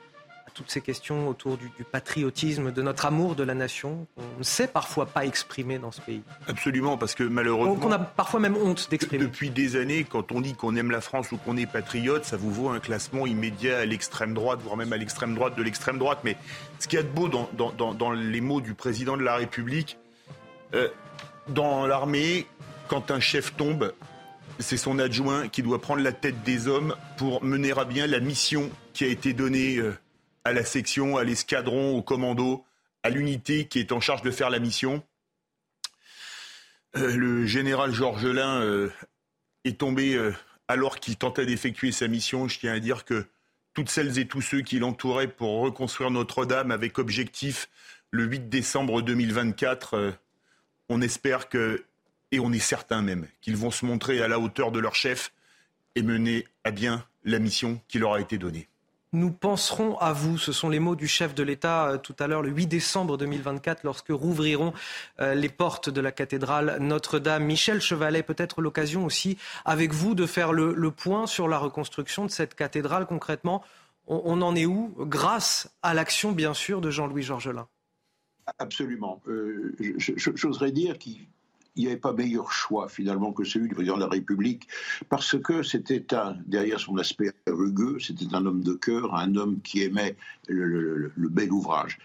toutes 0.59 0.71
ces 0.71 0.81
questions 0.81 1.29
autour 1.29 1.57
du, 1.57 1.69
patriotisme, 1.89 2.73
de 2.73 2.81
notre 2.81 3.05
amour 3.05 3.35
de 3.35 3.43
la 3.43 3.53
nation, 3.53 4.05
qu'on 4.17 4.39
ne 4.39 4.43
sait 4.43 4.67
parfois 4.67 5.05
pas 5.05 5.25
exprimer 5.25 5.79
dans 5.79 5.93
ce 5.93 6.01
pays. 6.01 6.21
Absolument, 6.49 6.97
parce 6.97 7.15
que 7.15 7.23
malheureusement... 7.23 7.75
Qu'on 7.75 7.93
a 7.93 7.97
parfois 7.97 8.41
même 8.41 8.57
honte 8.57 8.89
d'exprimer. 8.89 9.23
Depuis 9.23 9.51
des 9.51 9.77
années, 9.77 10.03
quand 10.03 10.33
on 10.33 10.41
dit 10.41 10.55
qu'on 10.55 10.75
aime 10.75 10.91
la 10.91 10.99
France 10.99 11.31
ou 11.31 11.37
qu'on 11.37 11.55
est 11.55 11.65
patriote, 11.65 12.25
ça 12.25 12.35
vous 12.35 12.51
vaut 12.51 12.67
un 12.67 12.81
classement 12.81 13.25
immédiat 13.25 13.77
à 13.77 13.85
l'extrême 13.85 14.33
droite, 14.33 14.59
voire 14.61 14.75
même 14.75 14.91
à 14.91 14.97
l'extrême 14.97 15.33
droite 15.33 15.55
de 15.57 15.63
l'extrême 15.63 15.97
droite. 15.97 16.19
Mais 16.25 16.35
ce 16.79 16.89
qu'il 16.89 16.97
y 16.97 16.99
a 16.99 17.03
de 17.03 17.07
beau 17.07 17.29
dans, 17.29 17.47
dans, 17.93 18.11
les 18.11 18.41
mots 18.41 18.59
du 18.59 18.73
président 18.73 19.15
de 19.15 19.23
la 19.23 19.37
République, 19.37 19.97
euh, 20.75 20.89
dans 21.47 21.87
l'armée, 21.87 22.47
quand 22.89 23.11
un 23.11 23.21
chef 23.21 23.55
tombe, 23.55 23.93
c'est 24.59 24.75
son 24.75 24.99
adjoint 24.99 25.47
qui 25.47 25.63
doit 25.63 25.79
prendre 25.79 26.01
la 26.01 26.11
tête 26.11 26.43
des 26.43 26.67
hommes 26.67 26.95
pour 27.15 27.45
mener 27.45 27.71
à 27.71 27.85
bien 27.85 28.07
la 28.07 28.19
mission 28.19 28.69
qui 28.91 29.05
a 29.05 29.07
été 29.07 29.31
donnée 29.31 29.77
euh, 29.77 29.97
à 30.49 30.53
la 30.53 30.65
section, 30.65 31.17
à 31.17 31.23
l'escadron, 31.23 31.95
au 31.95 32.01
commando, 32.01 32.65
à 33.03 33.11
l'unité 33.11 33.67
qui 33.67 33.79
est 33.79 33.91
en 33.91 33.99
charge 33.99 34.23
de 34.23 34.31
faire 34.31 34.49
la 34.49 34.57
mission. 34.57 35.03
Euh, 36.97 37.15
le 37.15 37.45
général 37.45 37.93
Georgelin 37.93 38.59
euh, 38.61 38.89
est 39.63 39.79
tombé 39.79 40.15
euh, 40.15 40.33
alors 40.67 40.99
qu'il 40.99 41.17
tentait 41.17 41.45
d'effectuer 41.45 41.91
sa 41.91 42.07
mission. 42.07 42.47
Je 42.47 42.59
tiens 42.59 42.73
à 42.73 42.79
dire 42.79 43.05
que 43.05 43.27
toutes 43.75 43.89
celles 43.89 44.17
et 44.17 44.27
tous 44.27 44.41
ceux 44.41 44.61
qui 44.61 44.79
l'entouraient 44.79 45.27
pour 45.27 45.61
reconstruire 45.61 46.09
Notre-Dame 46.09 46.71
avec 46.71 46.97
objectif 46.97 47.69
le 48.09 48.23
8 48.23 48.49
décembre 48.49 49.03
2024, 49.03 50.15
on 50.89 50.99
espère 50.99 51.47
que, 51.47 51.85
et 52.31 52.39
on 52.39 52.51
est 52.51 52.57
certain 52.57 53.03
même, 53.03 53.27
qu'ils 53.41 53.55
vont 53.55 53.69
se 53.69 53.85
montrer 53.85 54.23
à 54.23 54.27
la 54.27 54.39
hauteur 54.39 54.71
de 54.71 54.79
leur 54.79 54.95
chef 54.95 55.31
et 55.93 56.01
mener 56.01 56.47
à 56.63 56.71
bien 56.71 57.05
la 57.23 57.37
mission 57.37 57.79
qui 57.87 57.99
leur 57.99 58.13
a 58.13 58.19
été 58.19 58.39
donnée. 58.39 58.67
Nous 59.11 59.31
penserons 59.31 59.97
à 59.97 60.13
vous. 60.13 60.37
Ce 60.37 60.51
sont 60.51 60.69
les 60.69 60.79
mots 60.79 60.95
du 60.95 61.07
chef 61.07 61.33
de 61.33 61.41
l'État 61.41 61.89
euh, 61.89 61.97
tout 61.97 62.15
à 62.19 62.27
l'heure, 62.27 62.43
le 62.43 62.49
8 62.49 62.67
décembre 62.67 63.17
2024, 63.17 63.83
lorsque 63.83 64.09
rouvriront 64.09 64.71
euh, 65.19 65.33
les 65.33 65.49
portes 65.49 65.89
de 65.89 65.99
la 65.99 66.11
cathédrale 66.11 66.77
Notre-Dame. 66.79 67.43
Michel 67.43 67.81
Chevalet, 67.81 68.21
peut-être 68.21 68.61
l'occasion 68.61 69.05
aussi 69.05 69.39
avec 69.65 69.93
vous 69.93 70.13
de 70.13 70.27
faire 70.27 70.53
le, 70.53 70.91
point 70.91 71.25
sur 71.25 71.47
la 71.47 71.57
reconstruction 71.57 72.25
de 72.25 72.31
cette 72.31 72.53
cathédrale. 72.53 73.07
Concrètement, 73.07 73.63
on, 74.05 74.41
en 74.41 74.55
est 74.55 74.65
où? 74.65 74.93
Grâce 74.99 75.71
à 75.81 75.95
l'action, 75.95 76.31
bien 76.31 76.53
sûr, 76.53 76.79
de 76.79 76.91
Jean-Louis 76.91 77.23
Georgelin. 77.23 77.67
Absolument. 78.59 79.21
Euh, 79.27 79.75
j'oserais 80.17 80.71
dire 80.71 80.97
qu'il 80.99 81.27
il 81.79 81.83
n'y 81.83 81.87
avait 81.91 81.99
pas 81.99 82.11
meilleur 82.11 82.51
choix 82.51 82.89
finalement 82.89 83.31
que 83.31 83.45
celui 83.45 83.69
du 83.69 83.73
président 83.73 83.95
de 83.95 84.01
la 84.01 84.09
République, 84.09 84.67
parce 85.07 85.39
que 85.39 85.63
c'était 85.63 86.13
un, 86.13 86.35
derrière 86.45 86.77
son 86.77 86.97
aspect 86.97 87.31
rugueux, 87.47 87.99
c'était 88.01 88.25
un 88.33 88.45
homme 88.45 88.61
de 88.61 88.73
cœur, 88.73 89.15
un 89.15 89.33
homme 89.37 89.61
qui 89.61 89.83
aimait 89.83 90.17
le, 90.49 91.13
bel 91.15 91.53
ouvrage. 91.53 91.97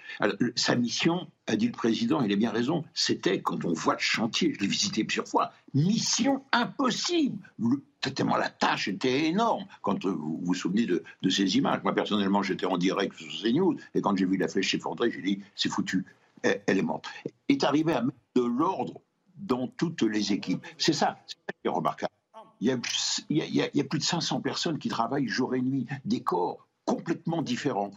sa 0.54 0.76
mission, 0.76 1.26
a 1.48 1.56
dit 1.56 1.66
le 1.66 1.72
président, 1.72 2.22
il 2.22 2.32
a 2.32 2.36
bien 2.36 2.52
raison, 2.52 2.84
c'était, 2.94 3.42
quand 3.42 3.64
on 3.64 3.72
voit 3.72 3.94
le 3.94 3.98
chantier, 3.98 4.54
je 4.54 4.60
l'ai 4.60 4.68
visité 4.68 5.02
plusieurs 5.02 5.26
fois, 5.26 5.50
mission 5.74 6.44
impossible. 6.52 7.36
Tellement 8.00 8.36
la 8.36 8.50
tâche 8.50 8.86
était 8.86 9.26
énorme. 9.26 9.64
Quand 9.82 10.04
vous 10.04 10.40
vous 10.40 10.54
souvenez 10.54 10.86
de, 10.86 11.02
ces 11.28 11.56
images, 11.56 11.82
moi 11.82 11.92
personnellement 11.92 12.44
j'étais 12.44 12.66
en 12.66 12.78
direct 12.78 13.16
sur 13.16 13.42
CNews, 13.42 13.76
et 13.92 14.00
quand 14.00 14.16
j'ai 14.16 14.24
vu 14.24 14.36
la 14.36 14.46
flèche 14.46 14.70
s'effondrer, 14.70 15.10
j'ai 15.10 15.20
dit, 15.20 15.40
c'est 15.56 15.68
foutu, 15.68 16.04
elle 16.42 16.78
est 16.78 16.82
morte. 16.82 17.06
Est 17.48 17.64
arrivé 17.64 17.92
à 17.92 18.02
mettre 18.02 18.18
de 18.36 18.42
l'ordre 18.42 19.00
dans 19.36 19.68
toutes 19.68 20.02
les 20.02 20.32
équipes. 20.32 20.64
C'est 20.78 20.92
ça, 20.92 21.18
qui 21.26 21.36
est 21.64 21.68
remarquable. 21.68 22.12
Il 22.60 22.68
y, 23.30 23.80
a, 23.80 23.84
plus 23.84 23.98
de 23.98 24.04
500 24.04 24.40
personnes 24.40 24.78
qui 24.78 24.88
travaillent 24.88 25.28
jour 25.28 25.54
et 25.54 25.60
nuit, 25.60 25.86
des 26.04 26.22
corps 26.22 26.66
complètement 26.84 27.42
différents, 27.42 27.90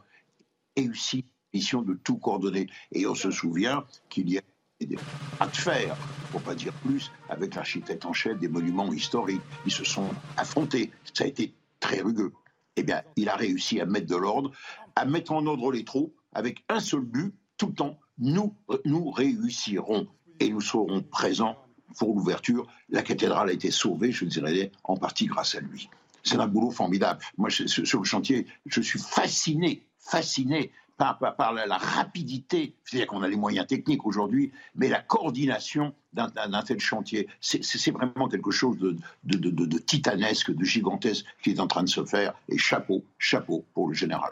et 0.75 0.89
aussi 0.89 1.25
mission 1.53 1.81
de 1.81 1.93
tout 1.93 2.17
coordonner. 2.17 2.67
Et 2.91 3.07
on 3.07 3.15
se 3.15 3.31
souvient 3.31 3.85
qu'il 4.09 4.29
y 4.29 4.37
a 4.37 4.41
des 4.79 4.97
à 5.39 5.47
de 5.47 5.55
fer, 5.55 5.95
pour 6.31 6.41
pas 6.41 6.53
dire 6.53 6.73
plus, 6.85 7.11
avec 7.29 7.55
l'architecte 7.55 8.05
en 8.05 8.13
chef 8.13 8.37
des 8.39 8.47
monuments 8.47 8.91
historiques. 8.93 9.41
Ils 9.65 9.71
se 9.71 9.83
sont 9.83 10.09
affrontés. 10.35 10.91
Ça 11.13 11.23
a 11.23 11.27
été 11.27 11.53
très 11.79 12.01
rugueux. 12.01 12.33
Eh 12.75 12.83
bien, 12.83 13.01
il 13.15 13.29
a 13.29 13.35
réussi 13.35 13.79
à 13.79 13.85
mettre 13.85 14.07
de 14.07 14.15
l'ordre, 14.15 14.51
à 14.95 15.05
mettre 15.05 15.31
en 15.31 15.45
ordre 15.45 15.71
les 15.71 15.83
troupes 15.83 16.15
avec 16.33 16.63
un 16.69 16.79
seul 16.79 17.01
but, 17.01 17.33
tout 17.57 17.67
le 17.67 17.73
temps, 17.73 17.99
nous, 18.19 18.55
nous 18.85 19.09
réussirons 19.09 20.07
et 20.39 20.49
nous 20.49 20.61
serons 20.61 21.01
présents 21.01 21.57
pour 21.97 22.13
l'ouverture. 22.15 22.67
La 22.89 23.01
cathédrale 23.01 23.49
a 23.49 23.53
été 23.53 23.71
sauvée, 23.71 24.11
je 24.11 24.25
dirais, 24.25 24.71
en 24.83 24.97
partie 24.97 25.25
grâce 25.25 25.55
à 25.55 25.59
lui. 25.59 25.89
C'est 26.23 26.37
un 26.37 26.47
boulot 26.47 26.71
formidable. 26.71 27.21
Moi, 27.37 27.49
sur 27.49 27.99
le 27.99 28.05
chantier, 28.05 28.47
je 28.65 28.81
suis 28.81 28.99
fasciné, 28.99 29.83
fasciné 29.97 30.71
par, 30.97 31.53
la, 31.53 31.77
rapidité, 31.77 32.75
c'est-à-dire 32.83 33.07
qu'on 33.07 33.21
a 33.21 33.27
les 33.27 33.35
moyens 33.35 33.67
techniques 33.67 34.05
aujourd'hui, 34.05 34.51
mais 34.75 34.89
la 34.89 34.99
coordination 34.99 35.93
d'un 36.13 36.63
tel 36.63 36.79
chantier, 36.79 37.27
c'est 37.39 37.91
vraiment 37.91 38.27
quelque 38.27 38.51
chose 38.51 38.77
de, 38.79 39.77
titanesque, 39.77 40.51
de 40.51 40.63
gigantesque 40.63 41.25
qui 41.43 41.51
est 41.51 41.59
en 41.59 41.67
train 41.67 41.83
de 41.83 41.89
se 41.89 42.03
faire. 42.03 42.33
Et 42.49 42.57
chapeau, 42.57 43.03
chapeau 43.19 43.63
pour 43.73 43.87
le 43.87 43.93
général. 43.93 44.31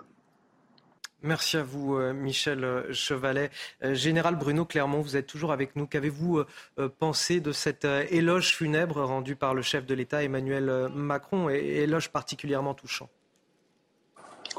Merci 1.26 1.58
à 1.58 1.64
vous, 1.64 1.96
euh, 1.96 2.14
Michel 2.14 2.64
euh, 2.64 2.94
Chevalet. 2.94 3.50
Euh, 3.84 3.96
Général 3.96 4.36
Bruno 4.36 4.64
Clermont, 4.64 5.02
vous 5.02 5.18
êtes 5.18 5.26
toujours 5.26 5.52
avec 5.52 5.76
nous. 5.76 5.88
Qu'avez-vous 5.88 6.44
pensé 7.00 7.40
de 7.40 7.52
cet 7.52 7.86
éloge 8.12 8.56
funèbre 8.56 9.02
rendu 9.04 9.36
par 9.36 9.56
le 9.56 9.64
chef 9.64 9.88
de 9.88 9.96
l'État, 9.96 10.24
Emmanuel 10.24 10.90
Macron, 10.94 11.50
éloge 11.50 12.10
particulièrement 12.10 12.74
touchant? 12.76 13.10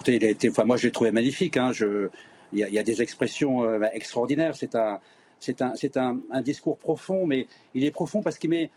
Il 0.06 0.24
a 0.24 0.64
moi, 0.64 0.76
je 0.76 0.86
l'ai 0.86 0.92
trouvé 0.92 1.12
magnifique. 1.12 1.56
Hein. 1.56 1.70
Il, 2.52 2.58
y 2.58 2.78
a, 2.78 2.82
des 2.82 3.00
expressions 3.00 3.80
extraordinaires. 3.92 4.54
C'est 4.56 4.76
un, 5.96 6.20
discours 6.42 6.78
profond, 6.78 7.26
mais 7.26 7.46
il 7.74 7.84
est 7.84 7.90
profond 7.90 8.22
parce 8.22 8.38
qu'il 8.38 8.50
met 8.50 8.70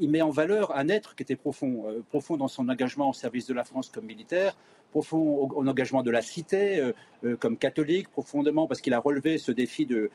il 0.00 0.10
met 0.10 0.22
en 0.22 0.30
valeur 0.30 0.76
un 0.76 0.88
être 0.88 1.14
qui 1.14 1.22
était 1.22 1.36
profond, 1.36 1.84
profond 2.10 2.36
dans 2.36 2.48
son 2.48 2.68
engagement 2.68 3.10
au 3.10 3.12
service 3.14 3.46
de 3.46 3.54
la 3.54 3.64
France 3.64 3.88
comme 3.88 4.04
militaire, 4.04 4.56
profond 4.94 5.50
au, 5.52 5.68
engagement 5.68 6.04
de 6.04 6.12
la 6.12 6.22
cité 6.22 6.78
euh, 6.78 6.92
euh, 7.24 7.36
comme 7.36 7.56
catholique, 7.56 8.08
profondément 8.10 8.68
parce 8.68 8.80
qu'il 8.80 8.94
a 8.94 9.00
relevé 9.00 9.38
ce 9.38 9.50
défi 9.50 9.86
de, 9.86 10.10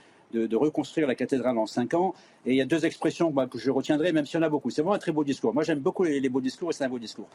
reconstruire 0.54 1.08
la 1.08 1.16
cathédrale 1.16 1.58
en 1.58 1.66
cinq 1.66 1.94
ans. 1.96 2.14
Et 2.46 2.52
il 2.52 2.56
y 2.56 2.62
a 2.62 2.66
deux 2.66 2.86
expressions 2.86 3.34
que 3.48 3.58
je 3.58 3.72
retiendrai, 3.72 4.14
même 4.14 4.26
s'il 4.26 4.40
y 4.40 4.44
en 4.44 4.46
a 4.46 4.50
beaucoup. 4.50 4.70
C'est 4.70 4.82
vraiment 4.82 4.96
un 4.96 5.00
très 5.00 5.12
beau 5.12 5.24
discours. 5.24 5.54
Moi, 5.56 5.64
j'aime 5.64 5.80
beaucoup 5.80 6.04
les, 6.04 6.30
beaux 6.30 6.40
discours 6.40 6.70
et 6.70 6.74
c'est 6.74 6.84
un 6.86 6.90
beau 6.90 7.00
discours. 7.00 7.28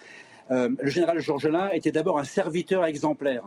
Euh, 0.52 0.70
le 0.80 0.90
général 0.90 1.18
Georgelin 1.18 1.70
était 1.70 1.90
d'abord 1.90 2.18
un 2.20 2.24
serviteur 2.24 2.84
exemplaire. 2.84 3.42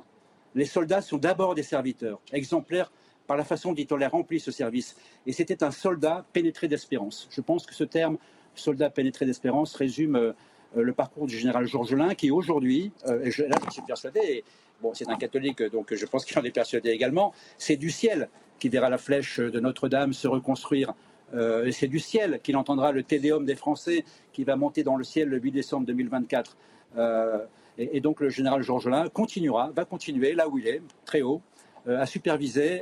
Les 0.54 0.66
soldats 0.66 1.02
sont 1.02 1.18
d'abord 1.18 1.56
des 1.56 1.64
serviteurs, 1.64 2.20
exemplaires 2.34 2.92
par 3.26 3.38
la 3.38 3.46
façon 3.46 3.74
dont 3.74 3.88
on 3.92 3.96
les 3.96 4.08
remplit 4.08 4.42
ce 4.42 4.52
service. 4.52 4.98
Et 5.26 5.32
c'était 5.32 5.64
un 5.64 5.72
soldat 5.72 6.26
pénétré 6.34 6.68
d'espérance. 6.68 7.28
Je 7.32 7.42
pense 7.42 7.66
que 7.66 7.74
ce 7.74 7.86
terme, 7.86 8.18
soldat 8.60 8.90
pénétré 8.90 9.26
d'espérance, 9.26 9.76
résume 9.76 10.34
euh, 10.76 10.82
le 10.84 10.94
parcours 10.94 11.28
du 11.28 11.38
général 11.38 11.66
Georgelin, 11.66 12.16
qui 12.16 12.32
aujourd'hui, 12.32 12.92
euh, 13.08 13.24
et 13.24 13.48
là 13.48 13.58
je 13.66 13.72
suis 13.72 13.82
persuadé, 13.82 14.44
bon, 14.82 14.94
c'est 14.94 15.10
un 15.10 15.16
catholique, 15.16 15.64
donc 15.64 15.94
je 15.94 16.06
pense 16.06 16.26
qu'il 16.26 16.38
en 16.38 16.44
est 16.44 16.52
persuadé 16.52 16.90
également, 16.90 17.34
c'est 17.58 17.78
du 17.78 17.90
ciel 17.90 18.30
qui 18.60 18.70
verra 18.70 18.90
la 18.90 18.98
flèche 18.98 19.40
de 19.40 19.60
Notre-Dame 19.60 20.14
se 20.14 20.28
reconstruire. 20.28 20.94
Euh, 21.34 21.70
c'est 21.72 21.88
du 21.88 22.00
ciel 22.00 22.40
qu'il 22.42 22.56
entendra 22.58 22.92
le 22.92 23.04
Tédéum 23.04 23.46
des 23.46 23.56
Français 23.56 24.04
qui 24.34 24.44
va 24.44 24.56
monter 24.56 24.84
dans 24.84 24.96
le 24.96 25.04
ciel 25.04 25.30
le 25.30 25.40
8 25.40 25.52
décembre 25.52 25.86
2024. 25.86 26.58
et, 27.78 28.02
donc 28.02 28.22
le 28.22 28.30
général 28.30 28.64
Georgelin 28.64 29.08
continuera, 29.10 29.72
va 29.76 29.86
continuer 29.86 30.34
là 30.34 30.48
où 30.50 30.58
il 30.58 30.68
est, 30.68 30.82
très 31.06 31.22
haut, 31.22 31.42
à 31.86 32.06
superviser 32.06 32.82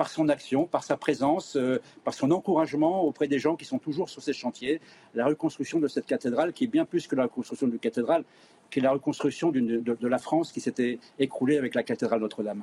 par 0.00 0.08
son 0.08 0.30
action, 0.30 0.64
par 0.64 0.82
sa 0.82 0.96
présence, 0.96 1.56
euh, 1.56 1.78
par 2.04 2.14
son 2.14 2.30
encouragement 2.30 3.02
auprès 3.02 3.28
des 3.28 3.38
gens 3.38 3.54
qui 3.54 3.66
sont 3.66 3.78
toujours 3.78 4.08
sur 4.08 4.22
ces 4.22 4.32
chantiers, 4.32 4.80
la 5.12 5.26
reconstruction 5.26 5.78
de 5.78 5.88
cette 5.88 6.06
cathédrale 6.06 6.54
qui 6.54 6.64
est 6.64 6.72
bien 6.78 6.86
plus 6.86 7.06
que 7.06 7.14
la 7.16 7.24
reconstruction 7.24 7.66
d'une 7.66 7.78
cathédrale, 7.78 8.24
qui 8.70 8.78
est 8.78 8.82
la 8.82 8.92
reconstruction 8.92 9.50
de, 9.50 9.60
de 9.60 10.08
la 10.08 10.16
France 10.16 10.52
qui 10.52 10.62
s'était 10.62 10.98
écroulée 11.18 11.58
avec 11.58 11.74
la 11.74 11.82
cathédrale 11.82 12.22
Notre-Dame. 12.22 12.62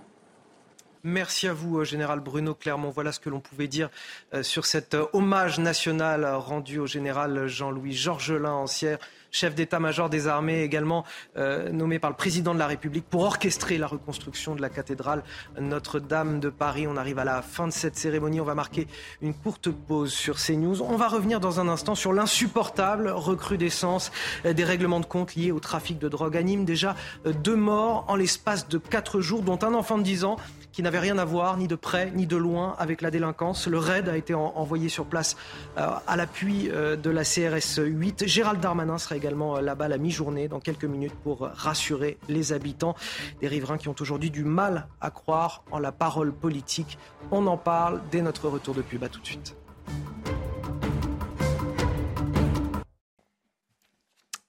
Merci 1.04 1.48
à 1.48 1.54
vous, 1.54 1.80
euh, 1.80 1.84
Général 1.84 2.20
Bruno 2.20 2.54
Clermont. 2.54 2.89
Voilà 2.89 3.12
ce 3.12 3.20
que 3.20 3.30
l'on 3.30 3.39
pouvait 3.39 3.68
dire 3.68 3.89
euh, 4.34 4.43
sur 4.43 4.66
cet 4.66 4.95
hommage 5.14 5.60
national 5.60 6.26
rendu 6.26 6.80
au 6.80 6.88
général 6.88 7.48
Jean-Louis 7.48 7.93
Georgelin, 7.93 8.52
ancien 8.52 8.98
chef 9.32 9.56
d'état-major 9.56 10.10
des 10.10 10.28
armées, 10.28 10.62
également 10.64 11.04
euh, 11.38 11.70
nommé 11.72 12.00
par 12.00 12.10
le 12.10 12.16
président 12.16 12.54
de 12.54 12.60
la 12.60 12.68
République 12.68 13.06
pour 13.06 13.24
orchestrer 13.24 13.78
la 13.78 13.88
reconstruction 13.88 14.56
de 14.56 14.62
la 14.62 14.70
cathédrale 14.70 15.24
Notre-Dame 15.60 16.39
de 16.39 16.50
Paris. 16.50 16.88
On 16.88 16.98
arrive 16.98 17.20
à 17.20 17.26
la 17.26 17.41
fin 17.41 17.68
de 17.68 17.74
cette 17.74 17.98
cérémonie. 17.98 18.41
On 18.41 18.45
va 18.45 18.56
marquer 18.56 18.88
une 19.22 19.34
courte 19.34 19.70
pause 19.70 20.12
sur 20.12 20.38
CNews. 20.38 20.82
On 20.82 20.98
va 20.98 21.08
revenir 21.08 21.39
dans 21.39 21.60
un 21.60 21.68
instant 21.68 21.95
sur 21.95 22.14
l'insupportable 22.14 23.10
recrudescence 23.10 24.12
des 24.43 24.64
règlements 24.64 25.00
de 25.00 25.06
compte 25.06 25.36
liés 25.36 25.52
au 25.52 25.60
trafic 25.60 26.00
de 26.00 26.10
drogue. 26.10 26.38
Anime 26.38 26.66
déjà 26.66 26.95
euh, 27.26 27.34
deux 27.34 27.56
morts 27.56 28.06
en 28.08 28.16
l'espace 28.16 28.68
de 28.68 28.78
quatre 28.78 29.22
jours, 29.22 29.41
dont 29.41 29.60
un 29.62 29.74
enfant 29.74 29.98
de 29.98 30.04
10 30.04 30.24
ans 30.24 30.38
qui 30.78 30.84
n'avait 30.84 30.99
rien 30.99 31.17
à 31.17 31.25
voir, 31.25 31.57
ni 31.57 31.67
de 31.67 31.73
près, 31.73 32.11
ni 32.11 32.28
de 32.28 32.38
loin, 32.38 32.75
avec 32.78 33.01
la 33.01 33.09
délinquance. 33.09 33.65
Le 33.65 33.80
raid 33.80 34.07
a 34.09 34.15
été 34.15 34.36
envoyé 34.36 34.89
sur 34.89 35.05
place 35.05 35.36
euh, 35.75 35.88
à 36.05 36.15
l'appui 36.15 36.69
de 36.69 37.09
la 37.09 37.23
CRS 37.23 37.82
8. 37.84 38.28
Gérald 38.28 38.59
Darmanin 38.59 38.99
sera 38.99 39.15
également 39.17 39.57
euh, 39.57 39.61
là-bas 39.61 39.88
la 39.88 39.97
mi-journée 39.97 40.47
dans 40.47 40.59
quelques 40.59 40.86
minutes 40.86 41.15
pour 41.23 41.45
euh, 41.45 41.49
rassurer 41.51 42.19
les 42.30 42.53
habitants. 42.53 42.93
Des 43.41 43.47
riverains 43.47 43.80
qui 43.80 43.89
ont 43.89 43.95
aujourd'hui 43.99 44.30
du 44.30 44.43
mal 44.43 44.86
à 45.01 45.09
croire 45.09 45.63
en 45.71 45.80
la 45.80 45.91
parole 45.91 46.32
politique. 46.32 46.99
On 47.32 47.47
en 47.47 47.57
parle 47.57 47.99
dès 48.11 48.21
notre 48.21 48.47
retour 48.47 48.75
de 48.75 48.84
pub. 48.84 49.03
Tout 49.09 49.19
de 49.19 49.25
suite. 49.25 49.55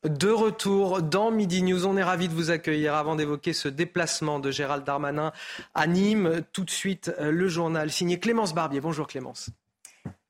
De 0.04 0.30
retour 0.30 1.02
dans 1.02 1.32
Midi 1.32 1.60
News, 1.60 1.84
on 1.84 1.96
est 1.96 2.04
ravi 2.04 2.28
de 2.28 2.32
vous 2.32 2.50
accueillir 2.50 2.94
avant 2.94 3.16
d'évoquer 3.16 3.52
ce 3.52 3.66
déplacement 3.66 4.38
de 4.38 4.52
Gérald 4.52 4.84
Darmanin 4.84 5.32
à 5.74 5.88
Nîmes. 5.88 6.42
Tout 6.52 6.62
de 6.64 6.70
suite, 6.70 7.12
euh, 7.18 7.32
le 7.32 7.48
journal 7.48 7.90
signé 7.90 8.20
Clémence 8.20 8.54
Barbier. 8.54 8.80
Bonjour 8.80 9.08
Clémence. 9.08 9.50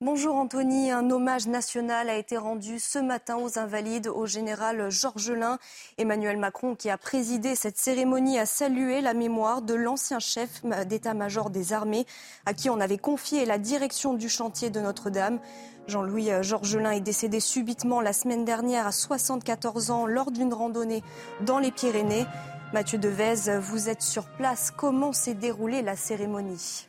Bonjour 0.00 0.36
Anthony, 0.36 0.92
un 0.92 1.10
hommage 1.10 1.48
national 1.48 2.08
a 2.08 2.14
été 2.14 2.36
rendu 2.36 2.78
ce 2.78 3.00
matin 3.00 3.36
aux 3.36 3.58
invalides 3.58 4.06
au 4.06 4.26
général 4.26 4.92
Georges 4.92 5.32
Lin. 5.32 5.58
Emmanuel 5.98 6.36
Macron, 6.36 6.76
qui 6.76 6.88
a 6.88 6.96
présidé 6.96 7.56
cette 7.56 7.78
cérémonie, 7.78 8.38
a 8.38 8.46
salué 8.46 9.00
la 9.00 9.12
mémoire 9.12 9.60
de 9.60 9.74
l'ancien 9.74 10.20
chef 10.20 10.62
d'état-major 10.86 11.50
des 11.50 11.72
armées, 11.72 12.06
à 12.46 12.54
qui 12.54 12.70
on 12.70 12.78
avait 12.78 12.96
confié 12.96 13.44
la 13.44 13.58
direction 13.58 14.14
du 14.14 14.28
chantier 14.28 14.70
de 14.70 14.78
Notre-Dame. 14.78 15.40
Jean-Louis 15.88 16.30
Georgelin 16.42 16.92
est 16.92 17.00
décédé 17.00 17.40
subitement 17.40 18.00
la 18.00 18.12
semaine 18.12 18.44
dernière 18.44 18.86
à 18.86 18.92
74 18.92 19.90
ans 19.90 20.06
lors 20.06 20.30
d'une 20.30 20.54
randonnée 20.54 21.02
dans 21.40 21.58
les 21.58 21.72
Pyrénées. 21.72 22.26
Mathieu 22.72 22.98
Devez, 22.98 23.58
vous 23.58 23.88
êtes 23.88 24.02
sur 24.02 24.28
place. 24.28 24.70
Comment 24.70 25.12
s'est 25.12 25.34
déroulée 25.34 25.82
la 25.82 25.96
cérémonie? 25.96 26.88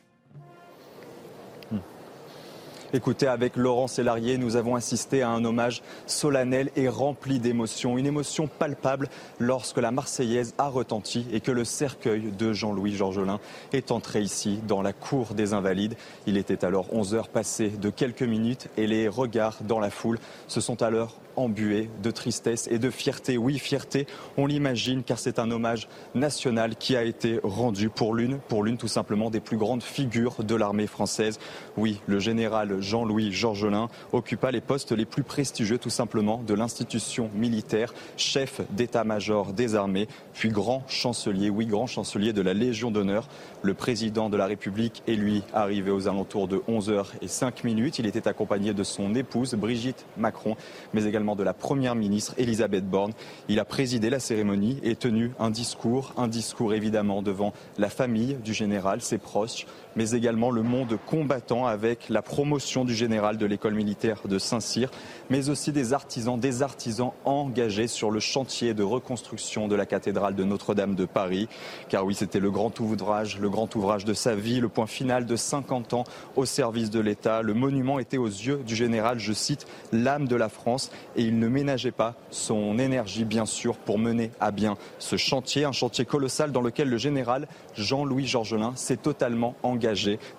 Écoutez, 2.92 3.28
avec 3.28 3.56
Laurent 3.56 3.86
Sélarié, 3.86 4.36
nous 4.36 4.56
avons 4.56 4.74
assisté 4.74 5.22
à 5.22 5.30
un 5.30 5.44
hommage 5.44 5.80
solennel 6.06 6.70
et 6.74 6.88
rempli 6.88 7.38
d'émotions. 7.38 7.96
Une 7.96 8.06
émotion 8.06 8.48
palpable 8.48 9.08
lorsque 9.38 9.78
la 9.78 9.92
Marseillaise 9.92 10.54
a 10.58 10.66
retenti 10.66 11.24
et 11.32 11.38
que 11.38 11.52
le 11.52 11.64
cercueil 11.64 12.32
de 12.36 12.52
Jean-Louis 12.52 12.96
Georgelin 12.96 13.38
est 13.72 13.92
entré 13.92 14.22
ici 14.22 14.58
dans 14.66 14.82
la 14.82 14.92
cour 14.92 15.34
des 15.34 15.52
Invalides. 15.52 15.94
Il 16.26 16.36
était 16.36 16.64
alors 16.64 16.92
11 16.92 17.14
heures 17.14 17.28
passées 17.28 17.68
de 17.68 17.90
quelques 17.90 18.24
minutes 18.24 18.66
et 18.76 18.88
les 18.88 19.06
regards 19.06 19.58
dans 19.60 19.78
la 19.78 19.90
foule 19.90 20.18
se 20.48 20.60
sont 20.60 20.82
alors 20.82 21.14
embué 21.36 21.90
de 22.02 22.10
tristesse 22.10 22.68
et 22.70 22.78
de 22.78 22.90
fierté. 22.90 23.38
Oui, 23.38 23.58
fierté, 23.58 24.06
on 24.36 24.46
l'imagine, 24.46 25.02
car 25.02 25.18
c'est 25.18 25.38
un 25.38 25.50
hommage 25.50 25.88
national 26.14 26.76
qui 26.76 26.96
a 26.96 27.02
été 27.02 27.40
rendu 27.42 27.88
pour 27.88 28.14
l'une, 28.14 28.38
pour 28.38 28.64
l'une 28.64 28.76
tout 28.76 28.88
simplement 28.88 29.30
des 29.30 29.40
plus 29.40 29.56
grandes 29.56 29.82
figures 29.82 30.42
de 30.42 30.54
l'armée 30.54 30.86
française. 30.86 31.38
Oui, 31.76 32.00
le 32.06 32.18
général 32.18 32.80
Jean-Louis 32.80 33.32
Georgelin 33.32 33.88
occupa 34.12 34.50
les 34.50 34.60
postes 34.60 34.92
les 34.92 35.04
plus 35.04 35.22
prestigieux 35.22 35.78
tout 35.78 35.90
simplement 35.90 36.42
de 36.46 36.54
l'institution 36.54 37.30
militaire, 37.34 37.94
chef 38.16 38.60
d'état-major 38.70 39.52
des 39.52 39.74
armées, 39.74 40.08
puis 40.34 40.48
grand 40.48 40.82
chancelier, 40.88 41.50
oui, 41.50 41.66
grand 41.66 41.86
chancelier 41.86 42.32
de 42.32 42.42
la 42.42 42.54
Légion 42.54 42.90
d'honneur. 42.90 43.28
Le 43.62 43.74
président 43.74 44.30
de 44.30 44.36
la 44.36 44.46
République 44.46 45.02
est 45.06 45.14
lui 45.14 45.42
arrivé 45.52 45.90
aux 45.90 46.08
alentours 46.08 46.48
de 46.48 46.58
11h05 46.68 47.64
minutes. 47.64 47.98
Il 47.98 48.06
était 48.06 48.28
accompagné 48.28 48.74
de 48.74 48.82
son 48.82 49.14
épouse 49.14 49.54
Brigitte 49.54 50.06
Macron, 50.16 50.56
mais 50.94 51.04
également 51.04 51.19
de 51.20 51.42
la 51.42 51.52
première 51.52 51.94
ministre 51.94 52.34
Elisabeth 52.38 52.88
Borne. 52.88 53.12
Il 53.48 53.60
a 53.60 53.66
présidé 53.66 54.08
la 54.08 54.20
cérémonie 54.20 54.78
et 54.82 54.96
tenu 54.96 55.32
un 55.38 55.50
discours, 55.50 56.14
un 56.16 56.28
discours 56.28 56.72
évidemment 56.72 57.20
devant 57.20 57.52
la 57.78 57.90
famille 57.90 58.38
du 58.42 58.54
général, 58.54 59.02
ses 59.02 59.18
proches, 59.18 59.66
mais 59.96 60.12
également 60.12 60.50
le 60.50 60.62
monde 60.62 60.98
combattant 61.06 61.66
avec 61.66 62.08
la 62.08 62.22
promotion 62.22 62.84
du 62.84 62.94
général 62.94 63.36
de 63.36 63.46
l'école 63.46 63.74
militaire 63.74 64.20
de 64.24 64.38
Saint-Cyr, 64.38 64.90
mais 65.28 65.48
aussi 65.48 65.72
des 65.72 65.92
artisans, 65.92 66.38
des 66.38 66.62
artisans 66.62 67.12
engagés 67.24 67.88
sur 67.88 68.10
le 68.10 68.20
chantier 68.20 68.74
de 68.74 68.82
reconstruction 68.82 69.68
de 69.68 69.74
la 69.74 69.86
cathédrale 69.86 70.34
de 70.34 70.44
Notre-Dame 70.44 70.94
de 70.94 71.04
Paris. 71.04 71.48
Car 71.88 72.04
oui, 72.04 72.14
c'était 72.14 72.40
le 72.40 72.50
grand 72.50 72.78
ouvrage, 72.80 73.38
le 73.38 73.50
grand 73.50 73.74
ouvrage 73.74 74.04
de 74.04 74.14
sa 74.14 74.34
vie, 74.34 74.60
le 74.60 74.68
point 74.68 74.86
final 74.86 75.26
de 75.26 75.36
50 75.36 75.94
ans 75.94 76.04
au 76.36 76.44
service 76.44 76.90
de 76.90 77.00
l'État. 77.00 77.42
Le 77.42 77.54
monument 77.54 77.98
était 77.98 78.18
aux 78.18 78.26
yeux 78.26 78.62
du 78.66 78.76
général, 78.76 79.18
je 79.18 79.32
cite, 79.32 79.66
l'âme 79.92 80.28
de 80.28 80.36
la 80.36 80.48
France 80.48 80.90
et 81.16 81.22
il 81.22 81.38
ne 81.38 81.48
ménageait 81.48 81.90
pas 81.90 82.14
son 82.30 82.78
énergie, 82.78 83.24
bien 83.24 83.46
sûr, 83.46 83.76
pour 83.76 83.98
mener 83.98 84.30
à 84.40 84.50
bien 84.50 84.76
ce 84.98 85.16
chantier, 85.16 85.64
un 85.64 85.72
chantier 85.72 86.04
colossal 86.04 86.52
dans 86.52 86.62
lequel 86.62 86.88
le 86.88 86.96
général 86.96 87.48
Jean-Louis 87.74 88.26
Georgelin 88.26 88.72
s'est 88.76 88.96
totalement 88.96 89.54
engagé 89.62 89.79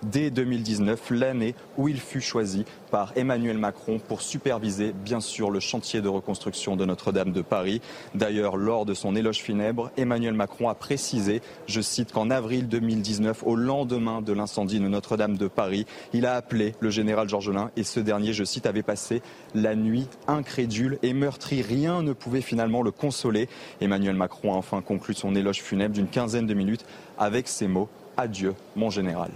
dès 0.04 0.30
2019, 0.30 1.12
l'année 1.12 1.56
où 1.78 1.88
il 1.88 2.00
fut 2.00 2.22
choisi 2.22 2.66
par 2.92 3.14
Emmanuel 3.16 3.58
Macron 3.58 4.00
pour 4.00 4.22
superviser, 4.22 4.94
bien 4.94 5.20
sûr, 5.20 5.50
le 5.50 5.60
chantier 5.60 6.02
de 6.02 6.10
reconstruction 6.10 6.76
de 6.76 6.86
Notre-Dame 6.86 7.32
de 7.32 7.42
Paris. 7.42 7.82
D'ailleurs, 8.16 8.58
lors 8.58 8.86
de 8.86 8.94
son 8.94 9.16
éloge 9.16 9.40
funèbre, 9.40 9.92
Emmanuel 9.98 10.34
Macron 10.34 10.70
a 10.70 10.76
précisé, 10.76 11.42
je 11.68 11.82
cite, 11.82 12.12
qu'en 12.12 12.30
avril 12.30 12.68
2019, 12.68 13.44
au 13.46 13.56
lendemain 13.56 14.22
de 14.22 14.34
l'incendie 14.34 14.80
de 14.80 14.88
Notre-Dame 14.88 15.38
de 15.38 15.48
Paris, 15.48 15.86
il 16.14 16.26
a 16.26 16.36
appelé 16.36 16.76
le 16.80 16.90
général 16.90 17.30
Georgelin 17.30 17.72
et 17.78 17.84
ce 17.84 18.00
dernier, 18.00 18.34
je 18.34 18.44
cite, 18.44 18.66
avait 18.66 18.84
passé 18.84 19.22
la 19.56 19.76
nuit 19.76 20.08
incrédule 20.28 21.00
et 21.02 21.14
meurtri. 21.14 21.62
Rien 21.62 22.04
ne 22.04 22.14
pouvait 22.14 22.42
finalement 22.42 22.82
le 22.82 22.92
consoler. 22.92 23.48
Emmanuel 23.80 24.16
Macron 24.16 24.54
a 24.54 24.58
enfin 24.58 24.82
conclu 24.82 25.14
son 25.14 25.36
éloge 25.36 25.62
funèbre 25.62 25.94
d'une 25.94 26.08
quinzaine 26.08 26.46
de 26.46 26.54
minutes 26.54 26.86
avec 27.18 27.48
ces 27.48 27.68
mots 27.68 27.90
Adieu, 28.22 28.54
mon 28.76 28.92
général. 28.92 29.32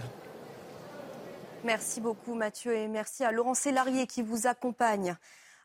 Merci 1.64 2.00
beaucoup 2.00 2.34
Mathieu 2.34 2.72
et 2.72 2.86
merci 2.86 3.24
à 3.24 3.32
Laurent 3.32 3.54
Sélarié 3.54 4.06
qui 4.06 4.22
vous 4.22 4.46
accompagne. 4.46 5.16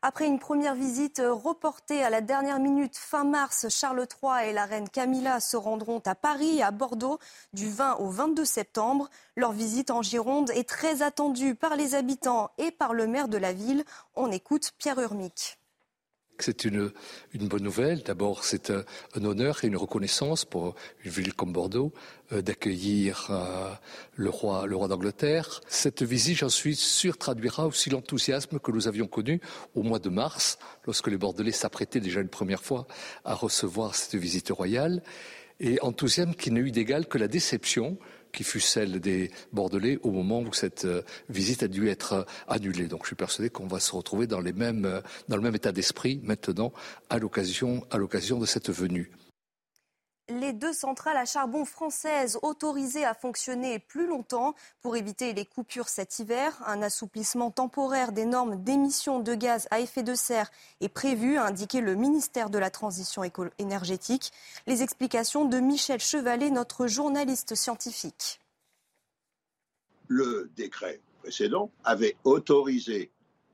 Après 0.04 0.26
une 0.26 0.40
première 0.40 0.74
visite 0.74 1.22
reportée 1.24 2.02
à 2.02 2.10
la 2.10 2.20
dernière 2.20 2.58
minute 2.58 2.96
fin 2.96 3.22
mars, 3.22 3.68
Charles 3.68 4.08
III 4.20 4.48
et 4.48 4.52
la 4.52 4.64
reine 4.64 4.88
Camilla 4.88 5.38
se 5.38 5.56
rendront 5.56 6.02
à 6.04 6.16
Paris 6.16 6.58
et 6.58 6.62
à 6.64 6.72
Bordeaux 6.72 7.20
du 7.52 7.70
20 7.70 7.98
au 8.00 8.10
22 8.10 8.44
septembre. 8.44 9.08
Leur 9.36 9.52
visite 9.52 9.92
en 9.92 10.02
Gironde 10.02 10.50
est 10.50 10.68
très 10.68 11.02
attendue 11.02 11.54
par 11.54 11.76
les 11.76 11.94
habitants 11.94 12.50
et 12.58 12.72
par 12.72 12.92
le 12.92 13.06
maire 13.06 13.28
de 13.28 13.38
la 13.38 13.52
ville. 13.52 13.84
On 14.16 14.32
écoute 14.32 14.72
Pierre 14.78 14.98
Urmic. 14.98 15.61
C'est 16.42 16.64
une, 16.64 16.90
bonne 17.34 17.62
nouvelle. 17.62 18.02
D'abord, 18.02 18.42
c'est 18.42 18.70
un, 18.70 18.84
un, 19.14 19.24
honneur 19.24 19.62
et 19.62 19.68
une 19.68 19.76
reconnaissance 19.76 20.44
pour 20.44 20.74
une 21.04 21.10
ville 21.12 21.34
comme 21.34 21.52
Bordeaux 21.52 21.92
euh, 22.32 22.42
d'accueillir 22.42 23.28
euh, 23.30 23.72
le 24.16 24.28
roi, 24.28 24.66
le 24.66 24.74
roi 24.74 24.88
d'Angleterre. 24.88 25.60
Cette 25.68 26.02
visite, 26.02 26.38
j'en 26.38 26.48
suis 26.48 26.74
sûr, 26.74 27.16
traduira 27.16 27.64
aussi 27.64 27.90
l'enthousiasme 27.90 28.58
que 28.58 28.72
nous 28.72 28.88
avions 28.88 29.06
connu 29.06 29.40
au 29.76 29.84
mois 29.84 30.00
de 30.00 30.08
mars, 30.08 30.58
lorsque 30.84 31.06
les 31.06 31.16
Bordelais 31.16 31.52
s'apprêtaient 31.52 32.00
déjà 32.00 32.20
une 32.20 32.28
première 32.28 32.64
fois 32.64 32.88
à 33.24 33.34
recevoir 33.34 33.94
cette 33.94 34.20
visite 34.20 34.50
royale. 34.50 35.00
Et 35.60 35.80
enthousiasme 35.80 36.34
qui 36.34 36.50
n'a 36.50 36.58
eu 36.58 36.72
d'égal 36.72 37.06
que 37.06 37.18
la 37.18 37.28
déception 37.28 37.98
qui 38.32 38.44
fut 38.44 38.60
celle 38.60 39.00
des 39.00 39.30
Bordelais 39.52 39.98
au 40.02 40.10
moment 40.10 40.40
où 40.40 40.52
cette 40.52 40.84
euh, 40.84 41.02
visite 41.28 41.62
a 41.62 41.68
dû 41.68 41.88
être 41.88 42.12
euh, 42.14 42.22
annulée. 42.48 42.86
Donc 42.86 43.02
je 43.02 43.08
suis 43.08 43.16
persuadé 43.16 43.50
qu'on 43.50 43.66
va 43.66 43.78
se 43.78 43.94
retrouver 43.94 44.24
euh, 44.24 45.00
dans 45.28 45.36
le 45.36 45.42
même 45.42 45.54
état 45.54 45.72
d'esprit 45.72 46.20
maintenant 46.24 46.72
à 47.10 47.18
l'occasion, 47.18 47.86
à 47.90 47.98
l'occasion 47.98 48.38
de 48.38 48.46
cette 48.46 48.70
venue. 48.70 49.10
Les 50.28 50.52
deux 50.52 50.72
centrales 50.72 51.16
à 51.16 51.24
charbon 51.24 51.64
françaises 51.64 52.38
autorisées 52.42 53.04
à 53.04 53.12
fonctionner 53.12 53.80
plus 53.80 54.06
longtemps 54.06 54.54
pour 54.80 54.96
éviter 54.96 55.32
les 55.32 55.44
coupures 55.44 55.88
cet 55.88 56.20
hiver. 56.20 56.56
Un 56.64 56.80
assouplissement 56.80 57.50
temporaire 57.50 58.12
des 58.12 58.24
normes 58.24 58.62
d'émissions 58.62 59.18
de 59.18 59.34
gaz 59.34 59.66
à 59.72 59.80
effet 59.80 60.04
de 60.04 60.14
serre 60.14 60.50
est 60.80 60.88
prévu, 60.88 61.38
a 61.38 61.46
indiqué 61.46 61.80
le 61.80 61.96
ministère 61.96 62.50
de 62.50 62.58
la 62.58 62.70
Transition 62.70 63.22
énergétique. 63.58 64.32
Les 64.68 64.82
explications 64.82 65.44
de 65.44 65.58
Michel 65.58 65.98
Chevalet, 65.98 66.50
notre 66.50 66.86
journaliste 66.86 67.56
scientifique. 67.56 68.38
Le 70.06 70.50
décret 70.56 71.00
précédent 71.20 71.72
avait 71.82 72.16
autorisé 72.22 73.10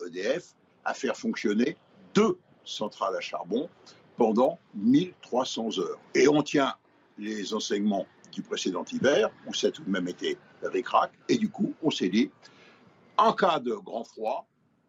EDF 0.06 0.54
à 0.84 0.92
faire 0.92 1.16
fonctionner 1.16 1.78
deux 2.12 2.38
centrales 2.64 3.16
à 3.16 3.20
charbon 3.20 3.70
pendant 4.18 4.58
1300 4.74 5.78
heures. 5.78 5.98
Et 6.14 6.28
on 6.28 6.42
tient 6.42 6.74
les 7.16 7.54
enseignements 7.54 8.06
du 8.32 8.42
précédent 8.42 8.84
hiver, 8.92 9.30
où 9.46 9.54
ça 9.54 9.68
a 9.68 9.70
tout 9.70 9.82
de 9.82 9.90
même 9.90 10.08
été 10.08 10.36
récrac, 10.62 11.12
et 11.28 11.38
du 11.38 11.48
coup, 11.48 11.72
on 11.82 11.90
s'est 11.90 12.10
dit, 12.10 12.30
en 13.16 13.32
cas 13.32 13.58
de 13.58 13.72
grand 13.72 14.04
froid, 14.04 14.46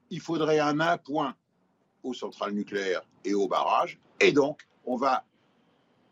il 0.09 0.19
faudrait 0.19 0.59
un 0.59 0.79
appoint 0.79 1.35
aux 2.03 2.13
centrales 2.13 2.53
nucléaires 2.53 3.03
et 3.23 3.33
aux 3.33 3.47
barrages, 3.47 3.99
et 4.19 4.31
donc 4.31 4.67
on 4.85 4.97
va 4.97 5.23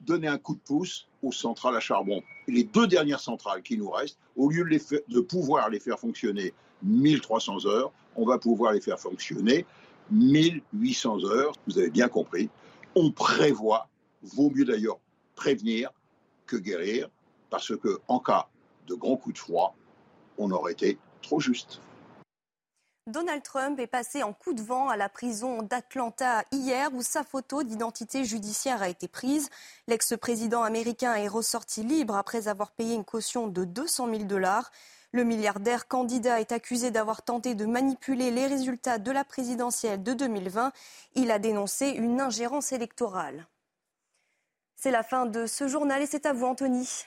donner 0.01 0.27
un 0.27 0.37
coup 0.37 0.55
de 0.55 0.59
pouce 0.59 1.07
aux 1.23 1.31
centrales 1.31 1.75
à 1.75 1.79
charbon. 1.79 2.21
Les 2.47 2.63
deux 2.63 2.87
dernières 2.87 3.19
centrales 3.19 3.63
qui 3.63 3.77
nous 3.77 3.89
restent, 3.89 4.19
au 4.35 4.49
lieu 4.49 4.63
de 5.07 5.19
pouvoir 5.19 5.69
les 5.69 5.79
faire 5.79 5.99
fonctionner 5.99 6.53
1300 6.83 7.65
heures, 7.65 7.91
on 8.15 8.25
va 8.25 8.37
pouvoir 8.37 8.73
les 8.73 8.81
faire 8.81 8.99
fonctionner 8.99 9.65
1800 10.11 11.25
heures. 11.25 11.53
Vous 11.67 11.77
avez 11.79 11.89
bien 11.89 12.07
compris, 12.07 12.49
on 12.97 13.11
prévoit, 13.11 13.89
vaut 14.23 14.49
mieux 14.49 14.65
d'ailleurs 14.65 14.99
prévenir 15.35 15.91
que 16.47 16.57
guérir, 16.57 17.09
parce 17.51 17.77
que 17.77 17.99
en 18.07 18.19
cas 18.19 18.47
de 18.87 18.95
grands 18.95 19.17
coups 19.17 19.35
de 19.35 19.39
froid, 19.39 19.75
on 20.39 20.49
aurait 20.49 20.71
été 20.71 20.97
trop 21.21 21.39
juste. 21.39 21.79
Donald 23.05 23.43
Trump 23.43 23.79
est 23.79 23.87
passé 23.87 24.23
en 24.23 24.33
coup 24.33 24.53
de 24.53 24.61
vent 24.61 24.89
à 24.89 24.97
la 24.97 25.09
prison 25.09 25.61
d'Atlanta 25.61 26.43
hier 26.51 26.89
où 26.93 27.03
sa 27.03 27.23
photo 27.23 27.61
d'identité 27.63 28.25
judiciaire 28.25 28.81
a 28.81 28.89
été 28.89 29.07
prise. 29.07 29.49
L'ex-président 29.87 30.63
américain 30.63 31.13
est 31.13 31.27
ressorti 31.27 31.83
libre 31.83 32.17
après 32.17 32.47
avoir 32.47 32.71
payé 32.71 32.95
une 32.95 33.05
caution 33.05 33.47
de 33.47 33.63
200 33.63 34.09
000 34.09 34.23
dollars. 34.23 34.71
Le 35.13 35.23
milliardaire 35.23 35.87
candidat 35.87 36.41
est 36.41 36.51
accusé 36.51 36.91
d'avoir 36.91 37.23
tenté 37.23 37.55
de 37.55 37.65
manipuler 37.65 38.29
les 38.29 38.45
résultats 38.45 38.97
de 38.97 39.11
la 39.11 39.23
présidentielle 39.23 40.03
de 40.03 40.13
2020. 40.13 40.71
Il 41.15 41.31
a 41.31 41.39
dénoncé 41.39 41.87
une 41.89 42.19
ingérence 42.19 42.71
électorale. 42.71 43.47
C'est 44.75 44.91
la 44.91 45.03
fin 45.03 45.25
de 45.25 45.45
ce 45.45 45.67
journal 45.67 46.01
et 46.01 46.05
c'est 46.05 46.25
à 46.25 46.33
vous, 46.33 46.45
Anthony. 46.45 47.05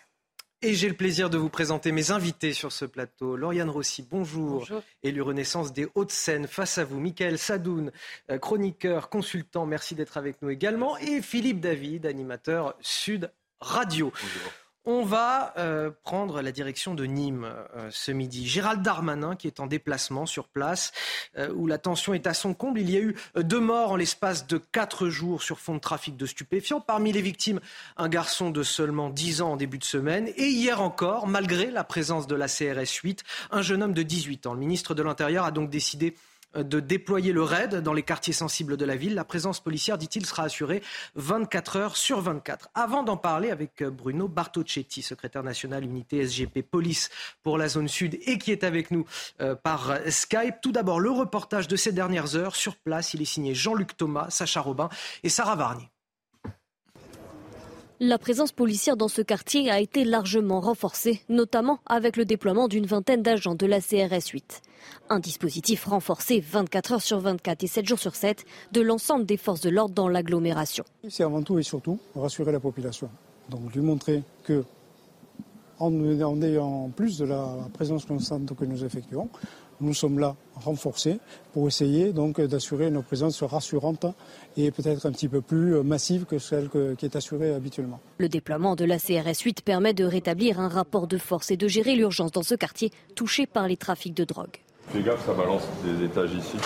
Et 0.62 0.74
j'ai 0.74 0.88
le 0.88 0.94
plaisir 0.96 1.30
de 1.30 1.38
vous 1.38 1.48
présenter 1.48 1.90
mes 1.90 2.10
invités 2.10 2.52
sur 2.52 2.70
ce 2.70 2.84
plateau. 2.84 3.36
Lauriane 3.36 3.70
Rossi, 3.70 4.02
bonjour. 4.02 4.58
bonjour. 4.58 4.82
Élu 5.02 5.22
Renaissance 5.22 5.72
des 5.72 5.88
Hauts-de-Seine. 5.94 6.46
Face 6.46 6.76
à 6.76 6.84
vous, 6.84 7.00
Michael 7.00 7.38
Sadoun, 7.38 7.92
euh, 8.30 8.38
chroniqueur, 8.38 9.08
consultant. 9.08 9.64
Merci 9.64 9.94
d'être 9.94 10.18
avec 10.18 10.42
nous 10.42 10.50
également. 10.50 10.98
Et 10.98 11.22
Philippe 11.22 11.60
David, 11.60 12.04
animateur 12.04 12.76
Sud 12.80 13.30
Radio. 13.60 14.12
Bonjour. 14.20 14.52
On 14.86 15.04
va 15.04 15.52
euh, 15.58 15.90
prendre 16.04 16.40
la 16.40 16.52
direction 16.52 16.94
de 16.94 17.04
Nîmes 17.04 17.44
euh, 17.76 17.90
ce 17.90 18.12
midi. 18.12 18.48
Gérald 18.48 18.80
Darmanin, 18.80 19.36
qui 19.36 19.46
est 19.46 19.60
en 19.60 19.66
déplacement 19.66 20.24
sur 20.24 20.48
place, 20.48 20.92
euh, 21.36 21.52
où 21.54 21.66
la 21.66 21.76
tension 21.76 22.14
est 22.14 22.26
à 22.26 22.32
son 22.32 22.54
comble. 22.54 22.80
Il 22.80 22.90
y 22.90 22.96
a 22.96 23.00
eu 23.00 23.14
deux 23.36 23.60
morts 23.60 23.92
en 23.92 23.96
l'espace 23.96 24.46
de 24.46 24.56
quatre 24.56 25.08
jours 25.08 25.42
sur 25.42 25.60
fond 25.60 25.74
de 25.74 25.80
trafic 25.80 26.16
de 26.16 26.24
stupéfiants. 26.24 26.80
Parmi 26.80 27.12
les 27.12 27.20
victimes, 27.20 27.60
un 27.98 28.08
garçon 28.08 28.48
de 28.48 28.62
seulement 28.62 29.10
10 29.10 29.42
ans 29.42 29.52
en 29.52 29.56
début 29.56 29.78
de 29.78 29.84
semaine. 29.84 30.28
Et 30.36 30.48
hier 30.48 30.80
encore, 30.80 31.26
malgré 31.26 31.70
la 31.70 31.84
présence 31.84 32.26
de 32.26 32.34
la 32.34 32.48
CRS 32.48 33.00
8, 33.02 33.22
un 33.50 33.60
jeune 33.60 33.82
homme 33.82 33.94
de 33.94 34.02
18 34.02 34.46
ans. 34.46 34.54
Le 34.54 34.60
ministre 34.60 34.94
de 34.94 35.02
l'Intérieur 35.02 35.44
a 35.44 35.50
donc 35.50 35.68
décidé 35.68 36.14
de 36.54 36.80
déployer 36.80 37.32
le 37.32 37.42
raid 37.42 37.76
dans 37.76 37.92
les 37.92 38.02
quartiers 38.02 38.32
sensibles 38.32 38.76
de 38.76 38.84
la 38.84 38.96
ville. 38.96 39.14
La 39.14 39.24
présence 39.24 39.60
policière, 39.60 39.98
dit-il, 39.98 40.26
sera 40.26 40.44
assurée 40.44 40.82
24 41.14 41.76
heures 41.76 41.96
sur 41.96 42.20
24. 42.20 42.70
Avant 42.74 43.02
d'en 43.02 43.16
parler 43.16 43.50
avec 43.50 43.82
Bruno 43.82 44.28
Bartocchetti, 44.28 45.02
secrétaire 45.02 45.42
national 45.42 45.84
unité 45.84 46.26
SGP 46.26 46.62
Police 46.62 47.10
pour 47.42 47.58
la 47.58 47.68
zone 47.68 47.88
sud 47.88 48.18
et 48.26 48.38
qui 48.38 48.52
est 48.52 48.64
avec 48.64 48.90
nous 48.90 49.04
euh, 49.40 49.54
par 49.54 49.98
Skype, 50.08 50.56
tout 50.62 50.72
d'abord 50.72 51.00
le 51.00 51.10
reportage 51.10 51.68
de 51.68 51.76
ces 51.76 51.92
dernières 51.92 52.36
heures 52.36 52.56
sur 52.56 52.76
place. 52.76 53.14
Il 53.14 53.22
est 53.22 53.26
signé 53.26 53.54
Jean-Luc 53.54 53.96
Thomas, 53.96 54.30
Sacha 54.30 54.60
Robin 54.60 54.88
et 55.22 55.28
Sarah 55.28 55.56
Varny. 55.56 55.88
La 58.02 58.16
présence 58.16 58.50
policière 58.50 58.96
dans 58.96 59.08
ce 59.08 59.20
quartier 59.20 59.70
a 59.70 59.78
été 59.78 60.04
largement 60.04 60.60
renforcée, 60.60 61.20
notamment 61.28 61.80
avec 61.84 62.16
le 62.16 62.24
déploiement 62.24 62.66
d'une 62.66 62.86
vingtaine 62.86 63.20
d'agents 63.20 63.54
de 63.54 63.66
la 63.66 63.82
CRS 63.82 64.28
8. 64.32 64.62
Un 65.10 65.18
dispositif 65.18 65.84
renforcé 65.84 66.40
24 66.40 66.92
heures 66.92 67.02
sur 67.02 67.20
24 67.20 67.62
et 67.62 67.66
7 67.66 67.86
jours 67.86 67.98
sur 67.98 68.14
7 68.14 68.46
de 68.72 68.80
l'ensemble 68.80 69.26
des 69.26 69.36
forces 69.36 69.60
de 69.60 69.68
l'ordre 69.68 69.94
dans 69.94 70.08
l'agglomération. 70.08 70.82
C'est 71.10 71.24
avant 71.24 71.42
tout 71.42 71.58
et 71.58 71.62
surtout 71.62 71.98
rassurer 72.16 72.52
la 72.52 72.60
population. 72.60 73.10
Donc 73.50 73.74
lui 73.74 73.82
montrer 73.82 74.22
que 74.44 74.64
en 75.78 75.92
ayant 76.40 76.88
plus 76.96 77.18
de 77.18 77.26
la 77.26 77.68
présence 77.74 78.06
constante 78.06 78.54
que 78.56 78.64
nous 78.64 78.82
effectuons, 78.82 79.28
nous 79.80 79.94
sommes 79.94 80.18
là 80.18 80.36
renforcés 80.54 81.18
pour 81.52 81.66
essayer 81.66 82.12
donc 82.12 82.40
d'assurer 82.40 82.88
une 82.88 83.02
présence 83.02 83.42
rassurante 83.42 84.06
et 84.56 84.70
peut-être 84.70 85.06
un 85.06 85.12
petit 85.12 85.28
peu 85.28 85.40
plus 85.40 85.82
massive 85.82 86.24
que 86.24 86.38
celle 86.38 86.68
qui 86.98 87.04
est 87.04 87.16
assurée 87.16 87.54
habituellement. 87.54 88.00
Le 88.18 88.28
déploiement 88.28 88.76
de 88.76 88.84
la 88.84 88.98
CRS 88.98 89.40
8 89.44 89.62
permet 89.62 89.94
de 89.94 90.04
rétablir 90.04 90.60
un 90.60 90.68
rapport 90.68 91.06
de 91.06 91.18
force 91.18 91.50
et 91.50 91.56
de 91.56 91.68
gérer 91.68 91.96
l'urgence 91.96 92.32
dans 92.32 92.42
ce 92.42 92.54
quartier 92.54 92.90
touché 93.14 93.46
par 93.46 93.68
les 93.68 93.76
trafics 93.76 94.14
de 94.14 94.24
drogue. 94.24 94.58
Fais 94.88 95.02
gaffe, 95.02 95.24
ça 95.24 95.32
balance 95.32 95.62
des 95.84 96.04
étages 96.04 96.34
ici. 96.34 96.56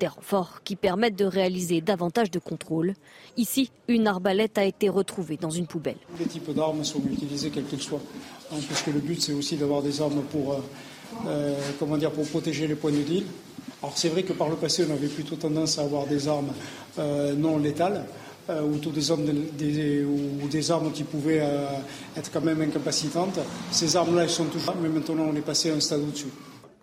Des 0.00 0.08
renforts 0.08 0.62
qui 0.64 0.74
permettent 0.74 1.16
de 1.16 1.24
réaliser 1.24 1.80
davantage 1.80 2.30
de 2.30 2.40
contrôles. 2.40 2.94
Ici, 3.36 3.70
une 3.86 4.08
arbalète 4.08 4.58
a 4.58 4.64
été 4.64 4.88
retrouvée 4.88 5.36
dans 5.36 5.50
une 5.50 5.68
poubelle. 5.68 5.98
Les 6.18 6.26
types 6.26 6.52
d'armes 6.52 6.82
sont 6.82 7.00
utilisés 7.10 7.50
quels 7.50 7.66
qu'ils 7.66 7.82
soient, 7.82 8.00
hein, 8.52 8.56
puisque 8.66 8.88
le 8.88 8.98
but 8.98 9.22
c'est 9.22 9.32
aussi 9.32 9.56
d'avoir 9.56 9.80
des 9.80 10.02
armes 10.02 10.22
pour 10.32 10.60
euh, 11.26 11.54
comment 11.78 11.96
dire, 11.96 12.10
pour 12.10 12.26
protéger 12.26 12.66
les 12.66 12.74
points 12.74 12.92
de 12.92 13.02
deal. 13.02 13.24
Alors 13.82 13.96
c'est 13.96 14.08
vrai 14.08 14.22
que 14.22 14.32
par 14.32 14.48
le 14.48 14.56
passé, 14.56 14.84
on 14.88 14.92
avait 14.92 15.08
plutôt 15.08 15.36
tendance 15.36 15.78
à 15.78 15.82
avoir 15.82 16.06
des 16.06 16.28
armes 16.28 16.52
euh, 16.98 17.34
non 17.34 17.58
létales. 17.58 18.04
Euh, 18.50 18.60
ou, 18.62 18.76
des 18.76 20.02
ou 20.04 20.48
des 20.48 20.70
armes 20.72 20.90
qui 20.90 21.04
pouvaient 21.04 21.48
être 22.16 22.28
quand 22.32 22.40
même 22.40 22.60
incapacitantes. 22.60 23.38
Ces 23.70 23.94
armes-là, 23.94 24.24
elles 24.24 24.30
sont 24.30 24.46
toujours, 24.46 24.74
mais 24.82 24.88
maintenant 24.88 25.28
on 25.32 25.36
est 25.36 25.42
passé 25.42 25.70
à 25.70 25.74
un 25.74 25.80
stade 25.80 26.00
au-dessus. 26.00 26.26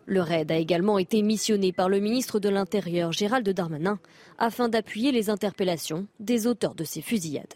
Le 0.05 0.21
raid 0.21 0.49
a 0.53 0.55
également 0.55 0.97
été 0.97 1.21
missionné 1.21 1.73
par 1.73 1.89
le 1.89 1.99
ministre 1.99 2.39
de 2.39 2.47
l'Intérieur, 2.47 3.11
Gérald 3.11 3.47
Darmanin, 3.49 3.99
afin 4.37 4.69
d'appuyer 4.69 5.11
les 5.11 5.29
interpellations 5.29 6.07
des 6.21 6.47
auteurs 6.47 6.75
de 6.75 6.85
ces 6.85 7.01
fusillades. 7.01 7.55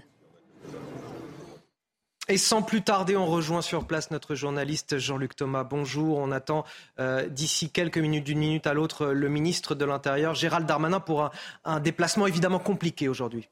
Et 2.29 2.37
sans 2.37 2.61
plus 2.61 2.81
tarder, 2.81 3.17
on 3.17 3.25
rejoint 3.25 3.61
sur 3.61 3.85
place 3.85 4.09
notre 4.09 4.33
journaliste 4.33 4.97
Jean-Luc 4.97 5.35
Thomas. 5.35 5.65
Bonjour. 5.65 6.19
On 6.19 6.31
attend 6.31 6.63
euh, 6.99 7.27
d'ici 7.27 7.69
quelques 7.69 7.97
minutes, 7.97 8.23
d'une 8.23 8.39
minute 8.39 8.65
à 8.65 8.73
l'autre, 8.73 9.07
le 9.07 9.27
ministre 9.27 9.75
de 9.75 9.83
l'Intérieur, 9.83 10.33
Gérald 10.33 10.65
Darmanin, 10.65 11.01
pour 11.01 11.31
un 11.65 11.79
déplacement 11.81 12.25
évidemment 12.25 12.59
compliqué 12.59 13.09
aujourd'hui. 13.09 13.49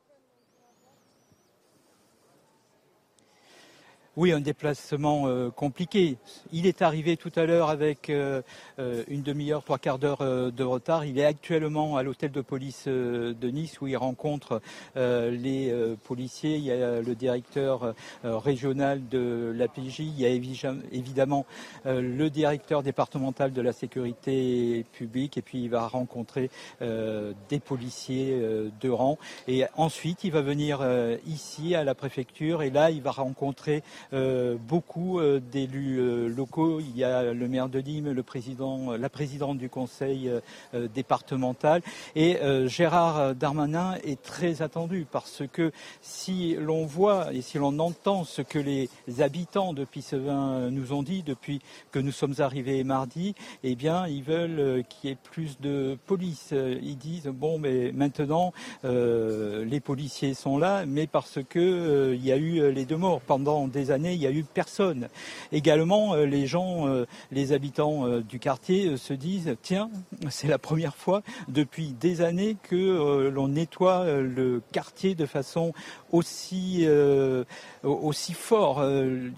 Oui, 4.17 4.33
un 4.33 4.41
déplacement 4.41 5.27
euh, 5.27 5.51
compliqué. 5.51 6.17
Il 6.51 6.67
est 6.67 6.81
arrivé 6.81 7.15
tout 7.15 7.31
à 7.37 7.45
l'heure 7.45 7.69
avec 7.69 8.09
euh, 8.09 8.41
euh, 8.77 9.05
une 9.07 9.21
demi-heure, 9.21 9.63
trois 9.63 9.77
quarts 9.77 9.99
d'heure 9.99 10.17
de 10.51 10.63
retard. 10.65 11.05
Il 11.05 11.17
est 11.17 11.23
actuellement 11.23 11.95
à 11.95 12.03
l'hôtel 12.03 12.29
de 12.31 12.41
police 12.41 12.89
de 12.89 13.49
Nice 13.49 13.79
où 13.79 13.87
il 13.87 13.95
rencontre 13.95 14.61
les 14.95 15.73
policiers. 16.03 16.57
Il 16.57 16.63
y 16.63 16.71
a 16.71 17.01
le 17.01 17.15
directeur 17.15 17.93
régional 18.23 19.07
de 19.07 19.53
la 19.55 19.67
PJ. 19.67 19.99
Il 19.99 20.19
y 20.19 20.25
a 20.25 20.29
évidemment 20.29 21.45
le 21.85 22.29
directeur 22.29 22.83
départemental 22.83 23.53
de 23.53 23.61
la 23.61 23.71
sécurité 23.71 24.85
publique. 24.91 25.37
Et 25.37 25.41
puis 25.41 25.63
il 25.63 25.69
va 25.69 25.87
rencontrer 25.87 26.49
des 26.81 27.59
policiers 27.59 28.37
de 28.81 28.89
rang. 28.89 29.17
Et 29.47 29.65
ensuite, 29.75 30.23
il 30.23 30.31
va 30.31 30.41
venir 30.41 30.81
ici 31.25 31.75
à 31.75 31.83
la 31.83 31.95
préfecture. 31.95 32.63
Et 32.63 32.69
là, 32.69 32.91
il 32.91 33.01
va 33.01 33.11
rencontrer 33.11 33.83
beaucoup 34.11 35.19
euh, 35.19 35.39
d'élus 35.39 35.99
euh, 35.99 36.27
locaux. 36.27 36.79
Il 36.79 36.97
y 36.97 37.03
a 37.03 37.33
le 37.33 37.47
maire 37.47 37.69
de 37.69 37.79
Nîmes, 37.79 38.11
le 38.11 38.23
président, 38.23 38.97
la 38.97 39.09
présidente 39.09 39.57
du 39.57 39.69
conseil 39.69 40.31
départemental. 40.93 41.81
Et 42.15 42.37
Gérard 42.67 43.35
Darmanin 43.35 43.95
est 44.03 44.21
très 44.21 44.61
attendu 44.61 45.05
parce 45.09 45.43
que 45.51 45.71
si 46.01 46.55
l'on 46.59 46.85
voit 46.85 47.33
et 47.33 47.41
si 47.41 47.57
l'on 47.57 47.77
entend 47.79 48.23
ce 48.23 48.41
que 48.41 48.59
les 48.59 48.89
habitants 49.19 49.73
de 49.73 49.85
Pissevin 49.85 50.69
nous 50.69 50.93
ont 50.93 51.03
dit 51.03 51.23
depuis 51.23 51.61
que 51.91 51.99
nous 51.99 52.11
sommes 52.11 52.35
arrivés 52.39 52.83
mardi, 52.83 53.35
eh 53.63 53.75
bien, 53.75 54.07
ils 54.07 54.23
veulent 54.23 54.83
qu'il 54.89 55.09
y 55.09 55.13
ait 55.13 55.17
plus 55.21 55.59
de 55.59 55.97
police. 56.05 56.53
Ils 56.53 56.97
disent 56.97 57.27
bon, 57.27 57.59
mais 57.59 57.91
maintenant 57.91 58.53
les 58.83 59.79
policiers 59.79 60.33
sont 60.33 60.57
là, 60.57 60.85
mais 60.85 61.07
parce 61.07 61.39
que 61.49 62.13
il 62.13 62.25
y 62.25 62.31
a 62.31 62.37
eu 62.37 62.71
les 62.71 62.85
deux 62.85 62.97
morts 62.97 63.21
pendant 63.21 63.67
des 63.67 63.91
années, 63.91 64.00
il 64.05 64.19
n'y 64.19 64.27
a 64.27 64.31
eu 64.31 64.43
personne. 64.43 65.09
Également, 65.51 66.13
euh, 66.13 66.25
les 66.25 66.47
gens, 66.47 66.87
euh, 66.87 67.05
les 67.31 67.53
habitants 67.53 68.05
euh, 68.05 68.21
du 68.21 68.39
quartier 68.39 68.97
se 68.97 69.13
disent 69.13 69.55
tiens, 69.61 69.89
c'est 70.29 70.47
la 70.47 70.57
première 70.57 70.95
fois 70.95 71.21
depuis 71.47 71.93
des 71.99 72.21
années 72.21 72.57
que 72.63 73.29
l'on 73.29 73.49
nettoie 73.49 74.05
le 74.05 74.61
quartier 74.71 75.15
de 75.15 75.25
façon 75.25 75.73
aussi 76.11 76.85
aussi 77.83 78.33
fort. 78.33 78.83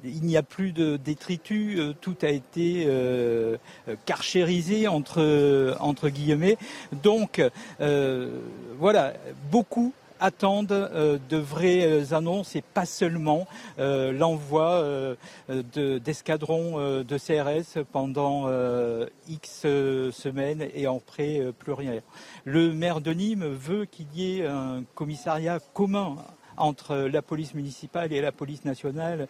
il 0.03 0.24
n'y 0.24 0.38
a 0.38 0.43
plus 0.43 0.72
de 0.72 0.97
détritus, 0.97 1.80
tout 2.01 2.16
a 2.22 2.30
été 2.30 2.88
carchérisé 4.05 4.88
entre 4.88 5.76
entre 5.80 6.09
guillemets. 6.09 6.57
Donc 6.91 7.41
voilà, 8.80 9.14
beaucoup 9.51 9.93
attendent 10.24 10.72
euh, 10.72 11.20
de 11.30 11.38
vraies 11.38 11.86
euh, 11.86 12.16
annonces 12.16 12.56
et 12.56 12.62
pas 12.62 12.86
seulement 12.86 13.46
euh, 13.78 14.14
l'envoi 14.14 14.84
d'escadrons 15.50 17.04
de, 17.04 17.18
CRS 17.18 17.84
pendant 17.92 18.50
X 19.28 19.62
semaines 19.62 20.66
et 20.74 20.86
après 20.86 21.42
plus 21.58 21.74
rien. 21.74 22.00
Le 22.46 22.72
maire 22.72 23.02
de 23.02 23.12
Nîmes 23.12 23.46
veut 23.46 23.86
qu'il 23.86 24.08
y 24.16 24.40
ait 24.40 24.48
un 24.48 24.84
commissariat 24.96 25.60
commun 25.74 26.16
entre 26.58 26.95
la 26.95 27.22
police 27.22 27.54
municipale 27.54 28.14
et 28.14 28.22
la 28.22 28.32
police 28.32 28.66
nationale 28.66 29.28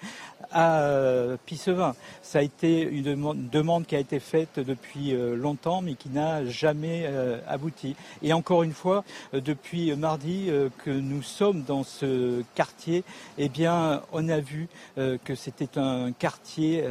à 0.51 0.81
euh, 0.81 1.37
Pissevin. 1.45 1.95
Ça 2.21 2.39
a 2.39 2.41
été 2.41 2.81
une 2.81 3.49
demande 3.49 3.85
qui 3.85 3.95
a 3.95 3.99
été 3.99 4.19
faite 4.19 4.59
depuis 4.59 5.13
euh, 5.13 5.35
longtemps 5.35 5.81
mais 5.81 5.95
qui 5.95 6.09
n'a 6.09 6.45
jamais 6.45 7.05
euh, 7.05 7.39
abouti. 7.47 7.95
Et 8.21 8.33
encore 8.33 8.63
une 8.63 8.73
fois, 8.73 9.03
depuis 9.33 9.95
mardi 9.95 10.49
que 10.83 10.91
nous 10.91 11.21
sommes 11.21 11.63
dans 11.63 11.83
ce 11.83 12.41
quartier, 12.55 13.03
eh 13.37 13.49
bien, 13.49 14.01
on 14.11 14.29
a 14.29 14.39
vu 14.39 14.67
que 14.95 15.35
c'était 15.35 15.77
un 15.77 16.11
quartier 16.11 16.83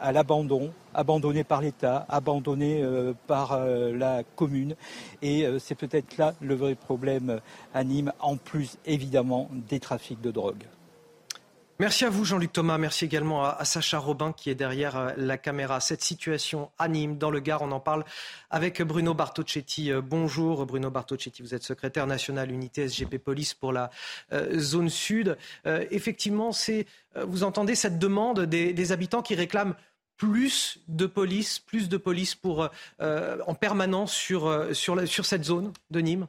à 0.00 0.12
l'abandon 0.12 0.72
abandonné 0.96 1.44
par 1.44 1.60
l'État, 1.60 2.06
abandonné 2.08 2.82
euh, 2.82 3.12
par 3.26 3.52
euh, 3.52 3.92
la 3.92 4.24
commune. 4.34 4.74
Et 5.22 5.44
euh, 5.44 5.58
c'est 5.58 5.74
peut-être 5.74 6.16
là 6.16 6.34
le 6.40 6.54
vrai 6.54 6.74
problème 6.74 7.40
à 7.74 7.84
Nîmes, 7.84 8.12
en 8.18 8.36
plus 8.36 8.78
évidemment 8.86 9.50
des 9.52 9.78
trafics 9.78 10.20
de 10.20 10.30
drogue. 10.30 10.64
Merci 11.78 12.06
à 12.06 12.08
vous 12.08 12.24
Jean-Luc 12.24 12.54
Thomas, 12.54 12.78
merci 12.78 13.04
également 13.04 13.44
à, 13.44 13.62
Sacha 13.66 13.98
Robin 13.98 14.32
qui 14.32 14.48
est 14.48 14.54
derrière 14.54 15.12
la 15.18 15.36
caméra. 15.36 15.78
Cette 15.80 16.00
situation 16.00 16.70
à 16.78 16.88
Nîmes, 16.88 17.18
dans 17.18 17.30
le 17.30 17.38
Gard, 17.38 17.60
on 17.60 17.70
en 17.70 17.80
parle 17.80 18.02
avec 18.48 18.80
Bruno 18.80 19.12
Bartocchetti. 19.12 19.92
Bonjour 20.02 20.64
Bruno 20.64 20.90
Bartocchetti, 20.90 21.42
vous 21.42 21.54
êtes 21.54 21.64
secrétaire 21.64 22.06
national 22.06 22.50
unité 22.50 22.88
SGP 22.88 23.18
Police 23.18 23.52
pour 23.52 23.74
la 23.74 23.90
zone 24.54 24.88
sud. 24.88 25.36
effectivement, 25.66 26.50
vous 27.26 27.44
entendez 27.44 27.74
cette 27.74 27.98
demande 27.98 28.46
des 28.46 28.92
habitants 28.92 29.20
qui 29.20 29.34
réclament 29.34 29.74
plus 30.16 30.78
de 30.88 31.06
police, 31.06 31.58
plus 31.58 31.88
de 31.88 31.96
police 31.96 32.34
pour, 32.34 32.68
euh, 33.00 33.38
en 33.46 33.54
permanence 33.54 34.12
sur, 34.14 34.46
euh, 34.46 34.72
sur, 34.72 35.06
sur 35.06 35.24
cette 35.24 35.44
zone 35.44 35.72
de 35.90 36.00
Nîmes? 36.00 36.26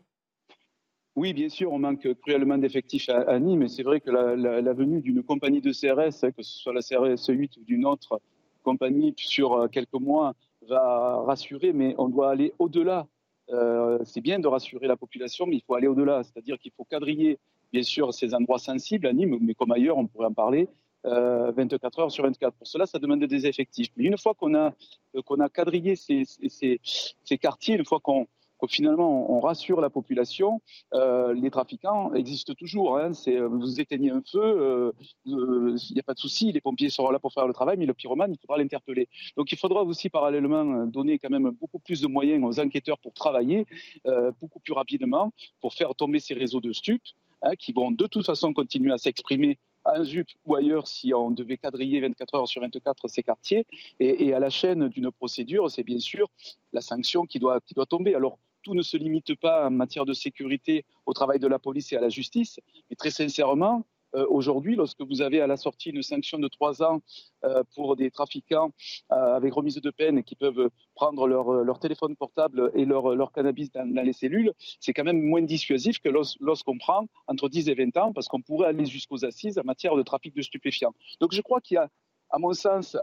Oui, 1.15 1.33
bien 1.33 1.49
sûr, 1.49 1.71
on 1.71 1.79
manque 1.79 2.07
cruellement 2.21 2.57
d'effectifs 2.57 3.09
à, 3.09 3.39
Nîmes, 3.39 3.63
et 3.63 3.67
c'est 3.67 3.81
vrai 3.81 4.01
que 4.01 4.11
la, 4.11 4.73
venue 4.73 5.01
d'une 5.01 5.23
compagnie 5.23 5.61
de 5.61 5.71
CRS, 5.71 6.31
que 6.31 6.43
ce 6.43 6.59
soit 6.59 6.73
la 6.73 6.81
CRS 6.81 7.27
8 7.27 7.57
ou 7.57 7.63
d'une 7.63 7.85
autre 7.85 8.21
compagnie 8.63 9.15
sur 9.17 9.53
euh, 9.53 9.67
quelques 9.67 9.93
mois, 9.93 10.35
va 10.67 11.21
rassurer, 11.25 11.73
mais 11.73 11.95
on 11.97 12.09
doit 12.09 12.29
aller 12.29 12.53
au-delà. 12.59 13.07
c'est 14.03 14.19
bien 14.19 14.37
de 14.39 14.47
rassurer 14.47 14.85
la 14.85 14.97
population, 14.97 15.45
mais 15.47 15.55
il 15.55 15.63
faut 15.65 15.75
aller 15.75 15.87
au-delà, 15.87 16.23
c'est-à-dire 16.23 16.59
qu'il 16.59 16.71
faut 16.75 16.83
quadriller, 16.83 17.39
bien 17.71 17.83
sûr, 17.83 18.13
ces 18.13 18.33
endroits 18.33 18.59
sensibles 18.59 19.07
à 19.07 19.13
Nîmes, 19.13 19.37
mais 19.41 19.53
comme 19.53 19.71
ailleurs, 19.71 19.97
on 19.97 20.07
pourrait 20.07 20.27
en 20.27 20.33
parler, 20.33 20.67
24 21.03 21.99
euh, 21.99 22.01
heures 22.01 22.11
sur 22.11 22.23
24. 22.23 22.55
Pour 22.55 22.67
cela, 22.67 22.85
ça 22.85 22.99
demande 22.99 23.23
des 23.23 23.45
effectifs. 23.45 23.89
Mais 23.97 24.05
une 24.05 24.17
fois 24.17 24.33
qu'on 24.33 24.55
a, 24.55 24.73
euh, 25.15 25.21
qu'on 25.21 25.39
a 25.39 25.49
quadrillé 25.49 25.95
ces, 25.95 26.23
ces, 26.25 26.79
ces, 26.81 27.37
quartiers, 27.37 27.75
une 27.75 27.85
fois 27.85 27.99
qu'on 27.99 28.27
finalement 28.67 29.31
on, 29.31 29.39
rassure 29.39 29.79
la 29.81 29.91
population. 29.91 30.61
Euh, 30.95 31.31
les 31.35 31.51
trafiquants 31.51 32.11
existent 32.15 32.55
toujours. 32.55 32.97
Hein. 32.97 33.11
Vous 33.51 33.79
éteignez 33.79 34.09
un 34.09 34.23
feu, 34.23 34.93
il 35.25 35.77
n'y 35.93 35.99
a 35.99 36.03
pas 36.03 36.15
de 36.15 36.19
souci, 36.19 36.51
les 36.51 36.59
pompiers 36.59 36.89
seront 36.89 37.11
là 37.11 37.19
pour 37.19 37.31
faire 37.31 37.45
le 37.45 37.53
travail, 37.53 37.77
mais 37.77 37.85
le 37.85 37.93
pyromane, 37.93 38.33
il 38.33 38.39
faudra 38.39 38.57
l'interpeller. 38.57 39.09
Donc 39.37 39.51
il 39.51 39.59
faudra 39.59 39.83
aussi 39.83 40.09
parallèlement 40.09 40.87
donner 40.87 41.19
quand 41.19 41.29
même 41.29 41.51
beaucoup 41.51 41.77
plus 41.77 42.01
de 42.01 42.07
moyens 42.07 42.43
aux 42.43 42.59
enquêteurs 42.59 42.97
pour 42.97 43.13
travailler 43.13 43.67
beaucoup 44.41 44.59
plus 44.59 44.73
rapidement, 44.73 45.31
pour 45.61 45.75
faire 45.75 45.93
tomber 45.93 46.19
ces 46.19 46.33
réseaux 46.33 46.59
de 46.59 46.73
stupes. 46.73 47.03
Hein, 47.43 47.55
qui 47.55 47.71
vont 47.71 47.91
de 47.91 48.07
toute 48.07 48.25
façon 48.25 48.51
continuer 48.51 48.91
à 48.91 48.97
s'exprimer 48.97 49.59
à 49.87 50.03
ZUP 50.03 50.27
ou 50.45 50.55
ailleurs 50.55 50.87
si 50.87 51.13
on 51.13 51.31
devait 51.31 51.57
quadriller 51.57 52.01
24 52.01 52.35
heures 52.35 52.47
sur 52.47 52.61
24 52.61 53.07
ces 53.07 53.23
quartiers. 53.23 53.65
Et, 53.99 54.33
à 54.33 54.39
la 54.39 54.49
chaîne 54.49 54.87
d'une 54.89 55.11
procédure, 55.11 55.69
c'est 55.71 55.83
bien 55.83 55.99
sûr 55.99 56.29
la 56.73 56.81
sanction 56.81 57.25
qui 57.25 57.39
doit, 57.39 57.61
qui 57.61 57.73
doit 57.73 57.85
tomber. 57.85 58.15
Alors, 58.15 58.37
tout 58.63 58.73
ne 58.73 58.81
se 58.81 58.97
limite 58.97 59.35
pas 59.35 59.67
en 59.67 59.71
matière 59.71 60.05
de 60.05 60.13
sécurité 60.13 60.85
au 61.05 61.13
travail 61.13 61.39
de 61.39 61.47
la 61.47 61.59
police 61.59 61.93
et 61.93 61.97
à 61.97 62.01
la 62.01 62.09
justice, 62.09 62.59
mais 62.89 62.95
très 62.95 63.11
sincèrement, 63.11 63.85
euh, 64.17 64.25
aujourd'hui, 64.29 64.75
lorsque 64.75 65.01
vous 65.01 65.21
avez 65.21 65.41
à 65.41 65.47
la 65.47 65.57
sortie 65.57 65.89
une 65.89 66.01
sanction 66.01 66.39
de 66.39 66.47
trois 66.47 66.81
ans 66.81 67.01
euh, 67.43 67.63
pour 67.75 67.95
des 67.95 68.09
trafiquants 68.09 68.71
euh, 69.11 69.35
avec 69.35 69.53
remise 69.53 69.75
de 69.75 69.91
peine 69.91 70.23
qui 70.23 70.35
peuvent 70.35 70.69
prendre 70.95 71.27
leur, 71.27 71.79
téléphone 71.79 72.15
portable 72.15 72.71
et 72.73 72.85
leur, 72.85 73.31
cannabis 73.31 73.71
dans, 73.71 74.03
les 74.03 74.13
cellules, 74.13 74.51
c'est 74.79 74.93
quand 74.93 75.03
même 75.03 75.21
moins 75.21 75.43
dissuasif 75.43 75.99
que 75.99 76.09
lorsqu'on 76.09 76.77
prend 76.77 77.05
entre 77.27 77.49
10 77.49 77.69
et 77.69 77.75
20 77.75 77.97
ans, 77.97 78.13
parce 78.13 78.27
qu'on 78.27 78.41
pourrait 78.41 78.69
aller 78.69 78.85
jusqu'aux 78.85 79.23
assises 79.23 79.59
en 79.59 79.63
matière 79.63 79.95
de 79.95 80.01
trafic 80.01 80.33
de 80.33 80.41
stupéfiants. 80.41 80.93
Donc 81.19 81.33
je 81.33 81.41
crois 81.41 81.61
qu'il 81.61 81.75
y 81.75 81.77
a 81.77 81.89
à 82.29 82.39
mon 82.39 82.51
sens, 82.53 82.97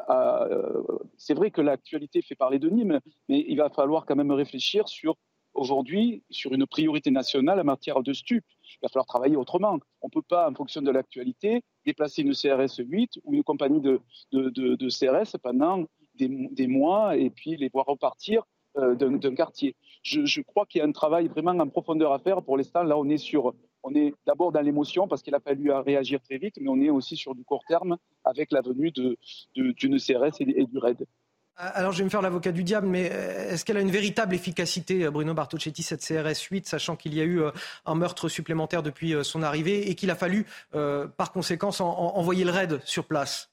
c'est 1.16 1.32
vrai 1.32 1.50
que 1.50 1.62
l'actualité 1.62 2.20
fait 2.20 2.34
parler 2.34 2.58
de 2.58 2.68
Nîmes, 2.68 3.00
mais 3.28 3.42
il 3.48 3.56
va 3.56 3.70
falloir 3.70 4.04
quand 4.04 4.16
même 4.16 4.32
réfléchir 4.32 4.86
sur 4.86 5.16
aujourd'hui 5.54 6.22
sur 6.30 6.52
une 6.52 6.66
priorité 6.66 7.10
nationale 7.10 7.60
en 7.60 7.64
matière 7.64 8.02
de 8.02 8.12
stupes. 8.12 8.44
Il 8.74 8.78
va 8.82 8.88
falloir 8.88 9.06
travailler 9.06 9.36
autrement. 9.36 9.78
On 10.02 10.08
ne 10.08 10.10
peut 10.10 10.22
pas, 10.22 10.50
en 10.50 10.54
fonction 10.54 10.82
de 10.82 10.90
l'actualité, 10.90 11.62
déplacer 11.84 12.22
une 12.22 12.34
CRS 12.34 12.78
8 12.78 13.20
ou 13.24 13.34
une 13.34 13.42
compagnie 13.42 13.80
de, 13.80 14.00
de, 14.32 14.88
CRS 14.88 15.38
pendant 15.42 15.84
des, 16.14 16.66
mois 16.66 17.16
et 17.16 17.30
puis 17.30 17.56
les 17.56 17.68
voir 17.68 17.86
repartir 17.86 18.44
euh, 18.76 18.94
d'un 18.94 19.34
quartier. 19.34 19.76
Je, 20.02 20.40
crois 20.42 20.66
qu'il 20.66 20.80
y 20.80 20.82
a 20.82 20.86
un 20.86 20.92
travail 20.92 21.28
vraiment 21.28 21.52
en 21.52 21.68
profondeur 21.68 22.12
à 22.12 22.18
faire. 22.18 22.42
Pour 22.42 22.56
l'instant, 22.56 22.82
là, 22.82 22.98
on 22.98 23.08
est 23.08 23.18
sur, 23.18 23.54
on 23.82 23.94
est 23.94 24.14
d'abord 24.26 24.52
dans 24.52 24.60
l'émotion 24.60 25.06
parce 25.06 25.22
qu'il 25.22 25.34
a 25.34 25.40
fallu 25.40 25.70
réagir 25.70 26.20
très 26.20 26.38
vite, 26.38 26.56
mais 26.60 26.68
on 26.68 26.80
est 26.80 26.90
aussi 26.90 27.16
sur 27.16 27.34
du 27.34 27.44
court 27.44 27.64
terme 27.68 27.96
avec 28.24 28.50
la 28.50 28.62
venue 28.62 28.90
d'une 28.90 29.98
CRS 29.98 30.40
et, 30.40 30.66
du 30.66 30.78
RAID. 30.78 31.06
Ah, 31.56 31.68
alors, 31.68 31.92
je 31.92 31.98
vais 31.98 32.04
me 32.04 32.10
faire 32.10 32.22
l'avocat 32.22 32.50
du 32.50 32.64
diable, 32.64 32.88
mais 32.88 33.10
euh, 33.12 33.52
est-ce 33.52 33.64
qu'elle 33.64 33.76
a 33.76 33.80
une 33.80 33.90
véritable 33.90 34.34
efficacité, 34.34 35.04
euh, 35.04 35.12
Bruno 35.12 35.34
Bartocchetti, 35.34 35.84
cette 35.84 36.00
CRS 36.00 36.48
8, 36.50 36.66
sachant 36.66 36.96
qu'il 36.96 37.14
y 37.14 37.20
a 37.20 37.24
eu 37.24 37.42
euh, 37.42 37.52
un 37.86 37.94
meurtre 37.94 38.28
supplémentaire 38.28 38.82
depuis 38.82 39.14
son 39.22 39.40
arrivée 39.40 39.88
et 39.88 39.94
qu'il 39.94 40.10
a 40.10 40.16
fallu, 40.16 40.46
par 40.72 41.32
conséquent, 41.32 41.70
envoyer 41.80 42.44
le 42.44 42.50
raid 42.50 42.80
sur 42.84 43.04
place? 43.04 43.50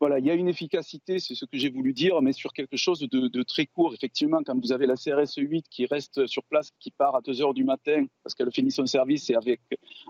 Voilà, 0.00 0.18
il 0.18 0.26
y 0.26 0.30
a 0.30 0.34
une 0.34 0.48
efficacité, 0.48 1.18
c'est 1.18 1.34
ce 1.34 1.44
que 1.44 1.58
j'ai 1.58 1.68
voulu 1.68 1.92
dire, 1.92 2.20
mais 2.22 2.32
sur 2.32 2.52
quelque 2.52 2.76
chose 2.76 3.00
de, 3.00 3.42
très 3.42 3.66
court. 3.66 3.92
Effectivement, 3.94 4.40
quand 4.44 4.58
vous 4.58 4.72
avez 4.72 4.86
la 4.86 4.94
CRS 4.94 5.34
8 5.36 5.66
qui 5.68 5.86
reste 5.86 6.26
sur 6.26 6.42
place, 6.44 6.70
qui 6.80 6.90
part 6.90 7.14
à 7.14 7.20
2 7.20 7.42
heures 7.42 7.54
du 7.54 7.64
matin 7.64 8.06
parce 8.24 8.34
qu'elle 8.34 8.50
finit 8.50 8.72
son 8.72 8.86
service 8.86 9.28
et 9.30 9.34
avec 9.34 9.60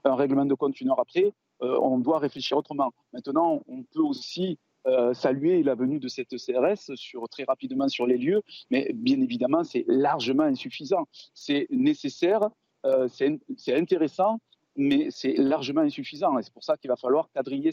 un 0.04 0.14
règlement 0.14 0.46
de 0.46 0.54
compte 0.54 0.80
une 0.80 0.90
heure 0.90 1.00
après, 1.00 1.32
on 1.60 1.98
doit 1.98 2.20
réfléchir 2.20 2.56
autrement. 2.56 2.92
Maintenant, 3.12 3.62
on 3.68 3.82
peut 3.82 4.00
aussi 4.00 4.58
euh, 4.87 5.14
saluer 5.14 5.62
la 5.62 5.74
venue 5.74 6.01
de 6.01 6.09
cette 6.09 6.37
CRS 6.37 6.95
sur, 6.97 7.28
très 7.28 7.45
rapidement 7.45 7.89
sur 7.89 8.07
les 8.07 8.18
lieux, 8.18 8.43
mais 8.70 8.91
bien 8.95 9.20
évidemment, 9.20 9.64
c'est 9.64 9.85
largement 9.87 10.43
insuffisant. 10.43 11.07
C'est 11.35 11.66
nécessaire, 11.70 12.49
euh, 12.85 13.09
c'est 13.09 13.74
intéressant, 13.74 14.41
mais 14.76 15.08
c'est 15.10 15.34
largement 15.34 15.82
insuffisant. 15.82 16.38
Et 16.38 16.42
c'est 16.42 16.52
pour 16.52 16.64
ça 16.64 16.76
qu'il 16.76 16.88
va 16.88 16.96
falloir 16.96 17.30
quadriller 17.32 17.70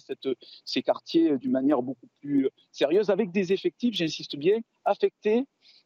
ces 0.65 0.83
quartiers 0.83 1.37
d'une 1.37 1.51
manière 1.51 1.81
beaucoup 1.81 2.07
plus 2.21 2.49
sérieuse, 2.71 3.09
avec 3.09 3.31
des 3.31 3.53
effectifs, 3.53 3.95
j'insiste 3.95 4.35
bien, 4.35 4.59
affectés 4.85 5.45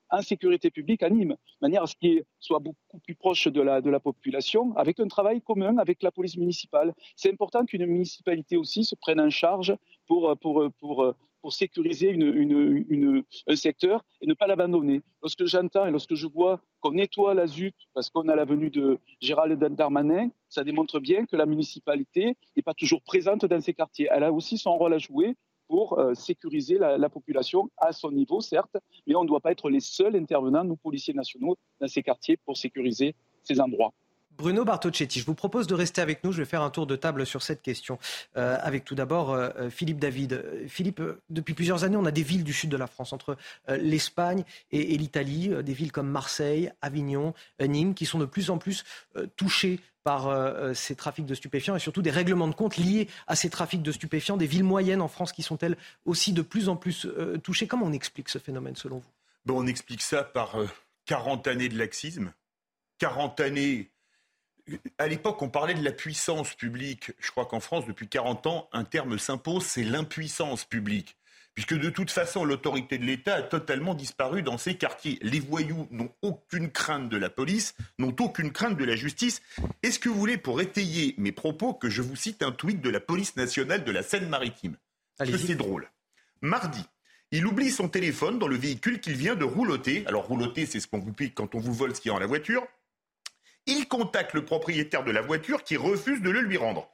en 0.09 0.21
sécurité 0.21 0.69
publique 0.69 1.01
à 1.01 1.09
Nîmes, 1.09 1.31
de 1.31 1.61
manière 1.61 1.83
à 1.83 1.87
ce 1.87 1.95
qu'il 1.95 2.23
soit 2.39 2.59
beaucoup 2.59 2.99
plus 3.03 3.15
proche 3.15 3.47
de 3.47 3.61
la, 3.61 3.81
de 3.81 3.89
la 3.89 3.99
population, 3.99 4.75
avec 4.75 4.99
un 4.99 5.07
travail 5.07 5.41
commun 5.41 5.77
avec 5.77 6.03
la 6.03 6.11
police 6.11 6.37
municipale. 6.37 6.93
C'est 7.15 7.31
important 7.31 7.65
qu'une 7.65 7.85
municipalité 7.87 8.55
aussi 8.55 8.83
se 8.85 8.95
prenne 8.95 9.19
en 9.19 9.31
charge 9.31 9.75
pour, 10.05 10.37
pour, 10.37 10.69
pour, 10.79 11.15
pour 11.43 11.51
sécuriser 11.51 12.17
un 13.47 13.55
secteur 13.57 14.03
et 14.21 14.27
ne 14.27 14.33
pas 14.33 14.47
l'abandonner. 14.47 15.01
Lorsque 15.21 15.43
j'entends 15.45 15.85
et 15.85 15.91
lorsque 15.91 16.15
je 16.15 16.25
vois 16.25 16.61
qu'on 16.79 16.93
nettoie 16.93 17.33
la 17.33 17.47
ZUP 17.47 17.75
parce 17.93 18.09
qu'on 18.09 18.29
a 18.29 18.35
la 18.35 18.45
venue 18.45 18.69
de 18.69 18.97
Gérald 19.19 19.61
Darmanin, 19.61 20.29
ça 20.47 20.63
démontre 20.63 21.01
bien 21.01 21.25
que 21.25 21.35
la 21.35 21.45
municipalité 21.45 22.37
n'est 22.55 22.63
pas 22.63 22.73
toujours 22.73 23.01
présente 23.01 23.43
dans 23.43 23.59
ces 23.59 23.73
quartiers. 23.73 24.07
Elle 24.09 24.23
a 24.23 24.31
aussi 24.31 24.57
son 24.57 24.77
rôle 24.77 24.93
à 24.93 24.99
jouer 24.99 25.35
pour 25.67 25.99
euh, 25.99 26.13
sécuriser 26.13 26.77
la, 26.77 27.09
population 27.09 27.69
à 27.77 27.91
son 27.91 28.11
niveau, 28.11 28.39
certes, 28.39 28.77
mais 29.05 29.15
on 29.15 29.23
ne 29.23 29.27
doit 29.27 29.41
pas 29.41 29.51
être 29.51 29.69
les 29.69 29.81
seuls 29.81 30.15
intervenants, 30.15 30.63
nous, 30.63 30.77
policiers 30.77 31.13
nationaux, 31.13 31.57
dans 31.81 31.87
ces 31.87 32.03
quartiers 32.03 32.37
pour 32.37 32.55
sécuriser 32.55 33.15
ces 33.43 33.59
endroits. 33.59 33.91
Bruno 34.37 34.65
Bartocchetti, 34.65 35.19
je 35.19 35.25
vous 35.25 35.35
propose 35.35 35.67
de 35.67 35.73
rester 35.73 36.01
avec 36.01 36.23
nous. 36.23 36.31
Je 36.31 36.39
vais 36.39 36.45
faire 36.45 36.61
un 36.61 36.69
tour 36.69 36.87
de 36.87 36.95
table 36.95 37.25
sur 37.25 37.41
cette 37.41 37.61
question. 37.61 37.99
Euh, 38.37 38.57
avec 38.61 38.85
tout 38.85 38.95
d'abord 38.95 39.31
euh, 39.31 39.69
Philippe 39.69 39.99
David. 39.99 40.43
Philippe, 40.67 41.01
depuis 41.29 41.53
plusieurs 41.53 41.83
années, 41.83 41.97
on 41.97 42.05
a 42.05 42.11
des 42.11 42.23
villes 42.23 42.43
du 42.43 42.53
sud 42.53 42.69
de 42.69 42.77
la 42.77 42.87
France, 42.87 43.13
entre 43.13 43.37
l'Espagne 43.67 44.43
et, 44.71 44.97
l'Italie, 44.97 45.51
des 45.63 45.73
villes 45.73 45.91
comme 45.91 46.09
Marseille, 46.09 46.71
Avignon, 46.81 47.33
Nîmes, 47.61 47.93
qui 47.93 48.05
sont 48.05 48.19
de 48.19 48.25
plus 48.25 48.49
en 48.49 48.57
plus 48.57 48.83
touchées 49.35 49.79
par 50.03 50.27
euh, 50.27 50.53
euh, 50.53 50.73
ces 50.73 50.95
trafics 50.95 51.25
de 51.25 51.35
stupéfiants 51.35 51.75
et 51.75 51.79
surtout 51.79 52.01
des 52.01 52.11
règlements 52.11 52.47
de 52.47 52.53
compte 52.53 52.77
liés 52.77 53.07
à 53.27 53.35
ces 53.35 53.49
trafics 53.49 53.81
de 53.81 53.91
stupéfiants, 53.91 54.37
des 54.37 54.47
villes 54.47 54.63
moyennes 54.63 55.01
en 55.01 55.07
France 55.07 55.31
qui 55.31 55.43
sont-elles 55.43 55.77
aussi 56.05 56.33
de 56.33 56.41
plus 56.41 56.69
en 56.69 56.75
plus 56.75 57.05
euh, 57.05 57.37
touchées 57.37 57.67
Comment 57.67 57.85
on 57.85 57.93
explique 57.93 58.29
ce 58.29 58.39
phénomène 58.39 58.75
selon 58.75 58.97
vous? 58.97 59.09
Bon, 59.45 59.61
On 59.61 59.67
explique 59.67 60.01
ça 60.01 60.23
par 60.23 60.55
40 61.05 61.47
années 61.47 61.69
de 61.69 61.77
laxisme, 61.77 62.33
40 62.99 63.39
années... 63.39 63.89
À 64.97 65.07
l'époque, 65.07 65.41
on 65.41 65.49
parlait 65.49 65.73
de 65.73 65.83
la 65.83 65.91
puissance 65.91 66.53
publique. 66.53 67.11
Je 67.19 67.31
crois 67.31 67.45
qu'en 67.45 67.59
France, 67.59 67.85
depuis 67.85 68.07
40 68.07 68.47
ans, 68.47 68.69
un 68.71 68.83
terme 68.83 69.19
s'impose, 69.19 69.65
c'est 69.65 69.83
l'impuissance 69.83 70.63
publique 70.63 71.17
puisque 71.53 71.77
de 71.77 71.89
toute 71.89 72.11
façon, 72.11 72.45
l'autorité 72.45 72.97
de 72.97 73.05
l'État 73.05 73.35
a 73.35 73.41
totalement 73.41 73.93
disparu 73.93 74.41
dans 74.41 74.57
ces 74.57 74.75
quartiers. 74.75 75.19
Les 75.21 75.39
voyous 75.39 75.87
n'ont 75.91 76.09
aucune 76.21 76.71
crainte 76.71 77.09
de 77.09 77.17
la 77.17 77.29
police, 77.29 77.75
n'ont 77.99 78.15
aucune 78.19 78.51
crainte 78.51 78.77
de 78.77 78.85
la 78.85 78.95
justice. 78.95 79.41
Est-ce 79.83 79.99
que 79.99 80.09
vous 80.09 80.17
voulez, 80.17 80.37
pour 80.37 80.61
étayer 80.61 81.15
mes 81.17 81.31
propos, 81.31 81.73
que 81.73 81.89
je 81.89 82.01
vous 82.01 82.15
cite 82.15 82.43
un 82.43 82.51
tweet 82.51 82.81
de 82.81 82.89
la 82.89 82.99
police 82.99 83.35
nationale 83.35 83.83
de 83.83 83.91
la 83.91 84.03
Seine-Maritime? 84.03 84.77
Parce 85.17 85.29
que 85.29 85.37
c'est 85.37 85.55
drôle. 85.55 85.87
Mardi, 86.41 86.83
il 87.31 87.45
oublie 87.45 87.71
son 87.71 87.87
téléphone 87.87 88.39
dans 88.39 88.47
le 88.47 88.57
véhicule 88.57 88.99
qu'il 88.99 89.15
vient 89.15 89.35
de 89.35 89.45
rouloter. 89.45 90.03
Alors 90.07 90.25
rouloter, 90.25 90.65
c'est 90.65 90.79
ce 90.79 90.87
qu'on 90.87 90.99
vous 90.99 91.13
pique 91.13 91.35
quand 91.35 91.55
on 91.55 91.59
vous 91.59 91.73
vole 91.73 91.95
ce 91.95 92.01
qui 92.01 92.09
est 92.09 92.11
dans 92.11 92.19
la 92.19 92.25
voiture. 92.25 92.65
Il 93.65 93.87
contacte 93.87 94.33
le 94.33 94.45
propriétaire 94.45 95.03
de 95.03 95.11
la 95.11 95.21
voiture 95.21 95.63
qui 95.63 95.77
refuse 95.77 96.21
de 96.21 96.29
le 96.29 96.41
lui 96.41 96.57
rendre. 96.57 96.89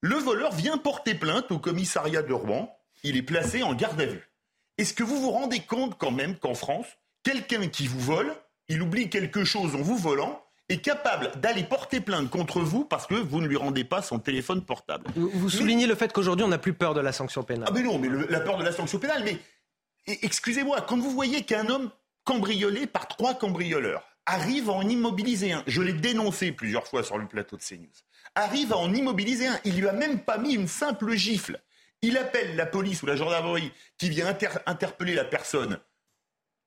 Le 0.00 0.16
voleur 0.16 0.52
vient 0.52 0.78
porter 0.78 1.14
plainte 1.14 1.50
au 1.52 1.58
commissariat 1.58 2.22
de 2.22 2.32
Rouen 2.32 2.76
il 3.02 3.16
est 3.16 3.22
placé 3.22 3.62
en 3.62 3.74
garde 3.74 4.00
à 4.00 4.06
vue. 4.06 4.30
Est-ce 4.78 4.94
que 4.94 5.02
vous 5.02 5.20
vous 5.20 5.30
rendez 5.30 5.60
compte 5.60 5.98
quand 5.98 6.10
même 6.10 6.36
qu'en 6.36 6.54
France, 6.54 6.86
quelqu'un 7.22 7.68
qui 7.68 7.86
vous 7.86 8.00
vole, 8.00 8.34
il 8.68 8.82
oublie 8.82 9.10
quelque 9.10 9.44
chose 9.44 9.74
en 9.74 9.82
vous 9.82 9.96
volant, 9.96 10.42
est 10.68 10.78
capable 10.78 11.30
d'aller 11.40 11.64
porter 11.64 12.00
plainte 12.00 12.30
contre 12.30 12.60
vous 12.60 12.84
parce 12.84 13.06
que 13.06 13.14
vous 13.14 13.40
ne 13.40 13.46
lui 13.46 13.56
rendez 13.56 13.84
pas 13.84 14.00
son 14.00 14.18
téléphone 14.18 14.64
portable? 14.64 15.10
Vous, 15.16 15.50
soulignez 15.50 15.86
le 15.86 15.94
fait 15.94 16.12
qu'aujourd'hui, 16.12 16.44
on 16.44 16.48
n'a 16.48 16.58
plus 16.58 16.72
peur 16.72 16.94
de 16.94 17.00
la 17.00 17.12
sanction 17.12 17.42
pénale. 17.42 17.68
Ah 17.68 17.72
mais 17.74 17.82
non, 17.82 17.98
mais 17.98 18.08
la 18.28 18.40
peur 18.40 18.56
de 18.56 18.64
la 18.64 18.72
sanction 18.72 18.98
pénale, 18.98 19.24
mais 19.24 19.38
excusez-moi, 20.22 20.80
quand 20.82 20.98
vous 20.98 21.10
voyez 21.10 21.42
qu'un 21.42 21.68
homme 21.68 21.90
cambriolé 22.24 22.86
par 22.86 23.08
trois 23.08 23.34
cambrioleurs 23.34 24.04
arrive 24.26 24.70
à 24.70 24.74
en 24.74 24.88
immobiliser 24.88 25.52
un, 25.52 25.64
je 25.66 25.82
l'ai 25.82 25.92
dénoncé 25.92 26.52
plusieurs 26.52 26.86
fois 26.86 27.02
sur 27.02 27.18
le 27.18 27.26
plateau 27.26 27.56
de 27.56 27.62
CNews, 27.62 27.88
arrive 28.34 28.72
à 28.72 28.76
en 28.76 28.92
immobiliser 28.92 29.46
un, 29.46 29.58
il 29.64 29.76
lui 29.78 29.88
a 29.88 29.92
même 29.92 30.20
pas 30.20 30.38
mis 30.38 30.54
une 30.54 30.68
simple 30.68 31.14
gifle. 31.14 31.60
Il 32.02 32.16
appelle 32.16 32.56
la 32.56 32.66
police 32.66 33.02
ou 33.02 33.06
la 33.06 33.16
gendarmerie 33.16 33.72
qui 33.96 34.10
vient 34.10 34.36
interpeller 34.66 35.14
la 35.14 35.24
personne 35.24 35.78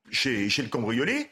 chez, 0.10 0.47
le 0.47 0.70
cambriolé. 0.70 1.30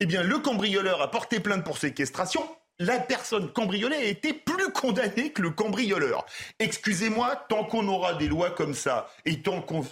Eh 0.00 0.06
bien, 0.06 0.22
le 0.22 0.38
cambrioleur 0.38 1.02
a 1.02 1.10
porté 1.10 1.40
plainte 1.40 1.64
pour 1.64 1.78
séquestration. 1.78 2.42
La 2.78 2.98
personne 2.98 3.52
cambriolée 3.52 3.96
a 3.96 4.04
été 4.04 4.32
plus 4.32 4.72
condamnée 4.72 5.30
que 5.30 5.42
le 5.42 5.50
cambrioleur. 5.50 6.26
Excusez-moi, 6.58 7.36
tant 7.48 7.64
qu'on 7.64 7.86
aura 7.86 8.14
des 8.14 8.28
lois 8.28 8.50
comme 8.50 8.74
ça 8.74 9.10
et 9.24 9.42
tant 9.42 9.60
qu'on 9.60 9.84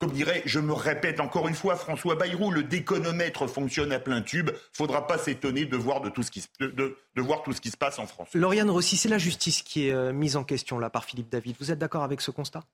comme 0.00 0.12
dirait, 0.12 0.42
je 0.46 0.58
me 0.60 0.72
répète 0.72 1.20
encore 1.20 1.46
une 1.46 1.54
fois, 1.54 1.76
François 1.76 2.14
Bayrou, 2.14 2.50
le 2.50 2.62
déconomètre 2.62 3.46
fonctionne 3.46 3.92
à 3.92 4.00
plein 4.00 4.22
tube. 4.22 4.50
Faudra 4.72 5.06
pas 5.06 5.18
s'étonner 5.18 5.66
de 5.66 5.76
voir, 5.76 6.00
tout 6.12 6.22
ce 6.22 6.30
qui, 6.30 6.42
tout 6.58 7.52
ce 7.52 7.60
qui 7.60 7.70
se 7.70 7.76
passe 7.76 7.98
en 7.98 8.06
France. 8.06 8.28
Lauriane 8.32 8.70
Rossi, 8.70 8.96
c'est 8.96 9.10
la 9.10 9.18
justice 9.18 9.60
qui 9.60 9.88
est 9.88 9.92
euh, 9.92 10.14
mise 10.14 10.36
en 10.36 10.44
question 10.44 10.78
là 10.78 10.88
par 10.88 11.04
Philippe 11.04 11.28
David. 11.28 11.56
Vous 11.60 11.70
êtes 11.70 11.78
d'accord 11.78 12.02
avec 12.02 12.22
ce 12.22 12.30
constat? 12.30 12.64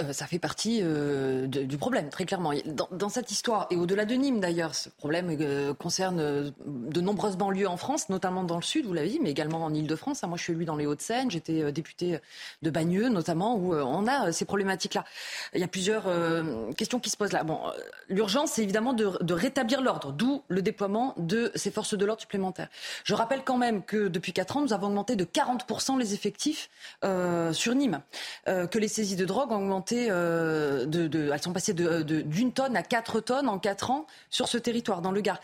Euh, 0.00 0.14
ça 0.14 0.26
fait 0.26 0.38
partie 0.38 0.80
euh, 0.82 1.46
du 1.46 1.76
problème, 1.76 2.08
très 2.08 2.24
clairement. 2.24 2.52
Dans, 2.92 3.08
cette 3.10 3.30
histoire, 3.30 3.66
et 3.70 3.76
au-delà 3.76 4.06
de 4.06 4.14
Nîmes 4.14 4.40
d'ailleurs, 4.40 4.74
ce 4.74 4.88
problème 4.88 5.36
euh, 5.38 5.74
concerne 5.74 6.50
de 6.64 7.00
nombreuses 7.02 7.36
banlieues 7.36 7.68
en 7.68 7.76
France, 7.76 8.08
notamment 8.08 8.42
dans 8.42 8.56
le 8.56 8.62
sud, 8.62 8.86
vous 8.86 8.94
l'avez 8.94 9.10
dit, 9.10 9.20
mais 9.20 9.30
également 9.30 9.62
en 9.62 9.74
Ile-de-France. 9.74 10.22
Moi, 10.22 10.38
je 10.38 10.44
suis 10.44 10.54
élu 10.54 10.64
dans 10.64 10.76
les 10.76 10.86
Hauts-de-Seine, 10.86 11.30
j'étais 11.30 11.70
député 11.72 12.18
de 12.62 12.70
Bagneux, 12.70 13.10
notamment, 13.10 13.56
où 13.56 13.74
on 13.74 14.06
a 14.06 14.32
ces 14.32 14.46
problématiques-là. 14.46 15.04
Il 15.52 15.60
y 15.60 15.64
a 15.64 15.68
plusieurs 15.68 16.04
questions 16.76 16.98
qui 16.98 17.10
se 17.10 17.16
posent 17.18 17.32
là. 17.32 17.44
Bon, 17.44 17.60
l'urgence, 18.08 18.52
c'est 18.52 18.62
évidemment 18.62 18.94
de, 18.94 19.10
de 19.20 19.34
rétablir 19.34 19.82
l'ordre, 19.82 20.12
d'où 20.12 20.42
le 20.48 20.62
déploiement 20.62 21.14
de 21.18 21.52
ces 21.54 21.70
forces 21.70 21.94
de 21.94 22.04
l'ordre 22.06 22.22
supplémentaires. 22.22 22.68
Je 23.04 23.14
rappelle 23.14 23.42
quand 23.44 23.58
même 23.58 23.82
que 23.82 24.08
depuis 24.08 24.32
4 24.32 24.56
ans, 24.56 24.60
nous 24.62 24.72
avons 24.72 24.86
augmenté 24.86 25.16
de 25.16 25.24
40% 25.24 25.98
les 25.98 26.14
effectifs 26.14 26.70
sur 27.52 27.74
Nîmes, 27.74 28.00
que 28.46 28.78
les 28.78 28.88
saisies 28.88 29.16
de 29.16 29.26
drogue 29.26 29.52
ont 29.52 29.56
augmenté 29.56 29.81
euh, 29.92 31.30
elles 31.32 31.42
sont 31.42 31.52
passées 31.52 31.74
d'une 31.74 32.52
tonne 32.52 32.76
à 32.76 32.82
quatre 32.82 33.20
tonnes 33.20 33.48
en 33.48 33.58
quatre 33.58 33.90
ans 33.90 34.06
sur 34.30 34.48
ce 34.48 34.58
territoire, 34.58 35.02
dans 35.02 35.12
le 35.12 35.20
Gard. 35.20 35.40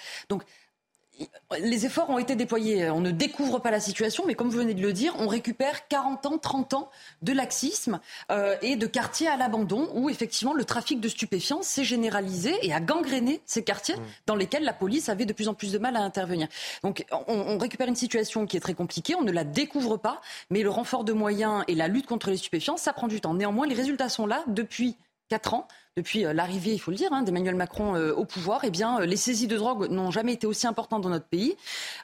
Les 1.58 1.86
efforts 1.86 2.10
ont 2.10 2.18
été 2.18 2.36
déployés. 2.36 2.90
On 2.90 3.00
ne 3.00 3.10
découvre 3.10 3.58
pas 3.58 3.70
la 3.70 3.80
situation, 3.80 4.24
mais 4.26 4.34
comme 4.34 4.48
vous 4.48 4.58
venez 4.58 4.74
de 4.74 4.82
le 4.82 4.92
dire, 4.92 5.14
on 5.18 5.26
récupère 5.26 5.88
40 5.88 6.26
ans, 6.26 6.38
30 6.38 6.74
ans 6.74 6.90
de 7.22 7.32
laxisme 7.32 8.00
euh, 8.30 8.56
et 8.62 8.76
de 8.76 8.86
quartiers 8.86 9.28
à 9.28 9.36
l'abandon 9.36 9.88
où 9.94 10.10
effectivement 10.10 10.52
le 10.52 10.64
trafic 10.64 11.00
de 11.00 11.08
stupéfiants 11.08 11.62
s'est 11.62 11.84
généralisé 11.84 12.54
et 12.62 12.72
a 12.72 12.80
gangréné 12.80 13.40
ces 13.46 13.64
quartiers 13.64 13.96
mmh. 13.96 14.02
dans 14.26 14.34
lesquels 14.34 14.64
la 14.64 14.72
police 14.72 15.08
avait 15.08 15.26
de 15.26 15.32
plus 15.32 15.48
en 15.48 15.54
plus 15.54 15.72
de 15.72 15.78
mal 15.78 15.96
à 15.96 16.00
intervenir. 16.00 16.48
Donc 16.82 17.04
on, 17.10 17.34
on, 17.34 17.58
récupère 17.58 17.88
une 17.88 17.96
situation 17.96 18.46
qui 18.46 18.56
est 18.56 18.60
très 18.60 18.74
compliquée, 18.74 19.14
on 19.14 19.22
ne 19.22 19.32
la 19.32 19.44
découvre 19.44 19.96
pas, 19.96 20.20
mais 20.50 20.62
le 20.62 20.70
renfort 20.70 21.04
de 21.04 21.12
moyens 21.12 21.64
et 21.68 21.74
la 21.74 21.88
lutte 21.88 22.06
contre 22.06 22.30
les 22.30 22.36
stupéfiants, 22.36 22.76
ça 22.76 22.92
prend 22.92 23.08
du 23.08 23.20
temps. 23.20 23.34
Néanmoins, 23.34 23.66
les 23.66 23.74
résultats 23.74 24.08
sont 24.08 24.26
là 24.26 24.44
depuis 24.46 24.96
4 25.28 25.54
ans 25.54 25.68
depuis 25.98 26.24
euh, 26.24 26.32
l'arrivée, 26.32 26.72
il 26.72 26.78
faut 26.78 26.90
le 26.90 26.96
dire, 26.96 27.12
hein, 27.12 27.22
d'Emmanuel 27.22 27.54
Macron 27.54 27.94
euh, 27.94 28.12
au 28.12 28.24
pouvoir, 28.24 28.60
eh 28.62 28.70
bien, 28.70 29.00
euh, 29.00 29.06
les 29.06 29.16
saisies 29.16 29.46
de 29.46 29.56
drogue 29.56 29.90
n'ont 29.90 30.10
jamais 30.10 30.32
été 30.32 30.46
aussi 30.46 30.66
importantes 30.66 31.02
dans 31.02 31.08
notre 31.08 31.26
pays. 31.26 31.56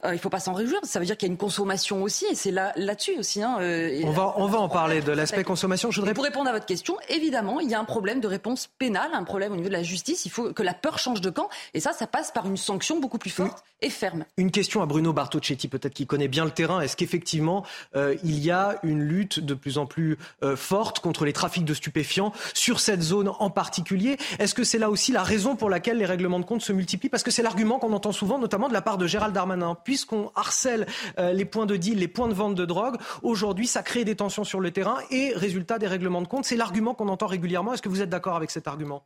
il 0.05 0.11
ne 0.11 0.17
faut 0.19 0.29
pas 0.29 0.41
s'en 0.41 0.53
réjouir. 0.53 0.81
Ça 0.83 0.99
veut 0.99 1.07
dire 1.07 1.17
qu'il 1.17 1.29
y 1.29 1.31
a 1.31 1.33
une 1.33 1.39
consommation 1.39 2.03
aussi, 2.03 2.27
et 2.27 2.35
c'est 2.35 2.51
là, 2.51 2.73
là-dessus 2.77 3.17
aussi. 3.19 3.43
Hein, 3.43 3.57
on, 4.05 4.11
va, 4.11 4.35
on 4.37 4.47
va 4.47 4.59
en 4.59 4.69
parler 4.69 5.01
de 5.01 5.13
l'aspect 5.13 5.45
consommation. 5.45 5.91
Je 5.91 6.01
voudrais... 6.01 6.15
Pour 6.15 6.25
répondre 6.25 6.49
à 6.49 6.53
votre 6.53 6.67
question, 6.67 6.97
évidemment, 7.09 7.61
il 7.61 7.71
y 7.71 7.75
a 7.75 7.81
un 7.81 7.85
problème 7.85 8.21
de 8.21 8.27
réponse 8.27 8.69
pénale, 8.79 9.11
un 9.13 9.25
problème 9.25 9.53
au 9.53 9.57
niveau 9.57 9.69
de 9.69 9.75
la 9.75 9.83
justice. 9.83 10.27
Il 10.27 10.31
faut 10.31 10.53
que 10.53 10.63
la 10.63 10.75
peur 10.75 10.99
change 10.99 11.21
de 11.21 11.31
camp, 11.31 11.49
et 11.73 11.81
ça, 11.81 11.93
ça 11.93 12.07
passe 12.07 12.33
par 12.33 12.47
une 12.47 12.57
sanction 12.57 13.01
beaucoup 13.01 13.19
plus 13.19 13.31
forte 13.31 13.65
et 13.81 13.91
ferme. 13.91 14.25
Une 14.37 14.51
question 14.51 14.83
à 14.83 14.87
Bruno 14.87 15.13
Bartocchetti, 15.13 15.69
peut-être 15.69 15.95
qui 15.95 16.07
connaît 16.07 16.29
bien 16.29 16.45
le 16.45 16.51
terrain. 16.51 16.81
Est-ce 16.81 16.97
qu'effectivement, 16.97 17.65
il 17.95 18.41
y 18.41 18.51
a 18.51 18.79
une 18.83 19.03
lutte 19.03 19.41
de 19.41 19.55
plus 19.55 19.79
en 19.79 19.87
plus 19.87 20.19
forte 20.57 20.99
contre 20.99 21.25
les 21.25 21.33
trafics 21.33 21.65
de 21.65 21.75
stupéfiants 21.75 22.33
sur 22.55 22.81
cette 22.81 23.03
zone 23.03 23.31
en 23.39 23.51
particulier? 23.51 23.84
Est-ce 23.93 24.55
que 24.55 24.65
c'est 24.65 24.79
là 24.79 24.91
aussi 24.91 25.13
la 25.13 25.23
raison 25.23 25.57
pour 25.57 25.71
laquelle 25.71 25.99
les 25.99 26.07
règlements 26.07 26.41
de 26.41 26.45
compte 26.45 26.63
se 26.63 26.73
multiplient? 26.73 27.09
Parce 27.09 27.23
que 27.23 27.31
c'est 27.31 27.43
l'argument 27.43 27.79
qu'on 27.79 27.93
entend 27.93 28.13
souvent, 28.13 28.39
notamment 28.39 28.69
de 28.69 28.73
la 28.73 28.83
part 28.83 28.99
de 28.99 29.07
Gérald 29.07 29.35
Darmanin. 29.35 29.77
Puisqu'on 29.85 30.31
harcèle 30.35 30.87
euh, 31.19 31.33
les 31.33 31.45
points 31.45 31.67
de 31.67 31.77
deal, 31.77 31.99
les 31.99 32.09
points 32.09 32.29
de 32.29 32.35
vente 32.35 32.55
de 32.55 32.65
drogue, 32.65 32.97
aujourd'hui, 33.23 33.67
ça 33.67 33.83
crée 33.83 34.05
des 34.05 34.17
tensions 34.17 34.45
sur 34.45 34.61
le 34.61 34.71
terrain 34.71 34.99
et 35.11 35.33
résultat 35.35 35.79
des 35.79 35.87
règlements 35.87 36.23
de 36.23 36.29
compte. 36.29 36.45
C'est 36.45 36.57
l'argument 36.57 36.95
qu'on 36.95 37.09
entend 37.09 37.27
régulièrement. 37.27 37.73
Est-ce 37.75 37.83
que 37.83 37.89
vous 37.89 38.03
êtes 38.03 38.11
d'accord 38.11 38.37
avec 38.37 38.51
cet 38.51 38.67
argument? 38.67 39.05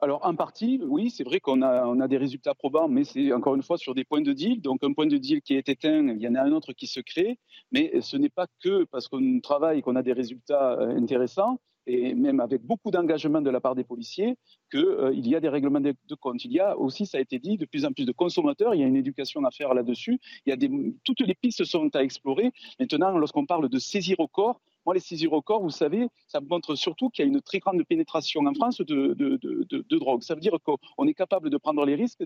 Alors, 0.00 0.26
en 0.26 0.34
partie, 0.34 0.82
oui, 0.84 1.08
c'est 1.08 1.24
vrai 1.24 1.40
qu'on 1.40 1.62
a, 1.62 1.90
a 2.02 2.08
des 2.08 2.18
résultats 2.18 2.54
probants, 2.54 2.88
mais 2.88 3.04
c'est 3.04 3.32
encore 3.32 3.54
une 3.54 3.62
fois 3.62 3.78
sur 3.78 3.94
des 3.94 4.04
points 4.04 4.20
de 4.20 4.34
deal. 4.34 4.60
Donc, 4.60 4.84
un 4.84 4.92
point 4.92 5.06
de 5.06 5.16
deal 5.16 5.40
qui 5.40 5.54
est 5.54 5.66
éteint, 5.66 6.08
il 6.08 6.20
y 6.20 6.28
en 6.28 6.34
a 6.34 6.42
un 6.42 6.52
autre 6.52 6.74
qui 6.74 6.86
se 6.86 7.00
crée, 7.00 7.38
mais 7.72 8.02
ce 8.02 8.18
n'est 8.18 8.28
pas 8.28 8.46
que 8.62 8.84
parce 8.84 9.08
qu'on 9.08 9.40
travaille 9.40 9.80
qu'on 9.80 9.96
a 9.96 10.02
des 10.02 10.12
résultats 10.12 10.72
euh, 10.72 10.98
intéressants 10.98 11.58
et 11.86 12.14
même 12.14 12.40
avec 12.40 12.62
beaucoup 12.62 12.90
d'engagement 12.90 13.40
de 13.40 13.50
la 13.50 13.60
part 13.60 13.74
des 13.74 13.84
policiers, 13.84 14.36
qu'il 14.70 14.80
euh, 14.80 15.12
y 15.14 15.34
a 15.34 15.40
des 15.40 15.48
règlements 15.48 15.80
de, 15.80 15.94
compte. 16.20 16.44
Il 16.44 16.52
y 16.52 16.60
a 16.60 16.76
aussi, 16.78 17.06
ça 17.06 17.18
a 17.18 17.20
été 17.20 17.38
dit, 17.38 17.56
de 17.56 17.66
plus 17.66 17.84
en 17.84 17.92
plus 17.92 18.04
de 18.04 18.12
consommateurs. 18.12 18.74
Il 18.74 18.80
y 18.80 18.84
a 18.84 18.86
une 18.86 18.96
éducation 18.96 19.44
à 19.44 19.50
faire 19.50 19.74
là-dessus. 19.74 20.18
Il 20.46 20.50
y 20.50 20.52
a 20.52 20.68
toutes 21.04 21.20
les 21.20 21.34
pistes 21.34 21.64
sont 21.64 21.94
à 21.94 22.02
explorer. 22.02 22.52
Maintenant, 22.80 23.18
lorsqu'on 23.18 23.46
parle 23.46 23.68
de 23.68 23.78
saisir 23.78 24.20
au 24.20 24.28
corps, 24.28 24.60
moi, 24.86 24.94
les 24.94 25.00
saisir 25.00 25.32
au 25.32 25.40
corps, 25.40 25.62
vous 25.62 25.70
savez, 25.70 26.08
ça 26.26 26.40
montre 26.40 26.74
surtout 26.74 27.08
qu'il 27.08 27.24
y 27.24 27.28
a 27.28 27.30
une 27.30 27.40
très 27.40 27.58
grande 27.58 27.82
pénétration 27.84 28.44
en 28.44 28.52
France 28.52 28.80
de, 28.82 29.14
de, 29.14 29.98
drogue. 29.98 30.22
Ça 30.22 30.34
veut 30.34 30.40
dire 30.40 30.58
qu'on 30.62 31.06
est 31.06 31.14
capable 31.14 31.48
de 31.48 31.56
prendre 31.56 31.84
les 31.86 31.94
risques 31.94 32.24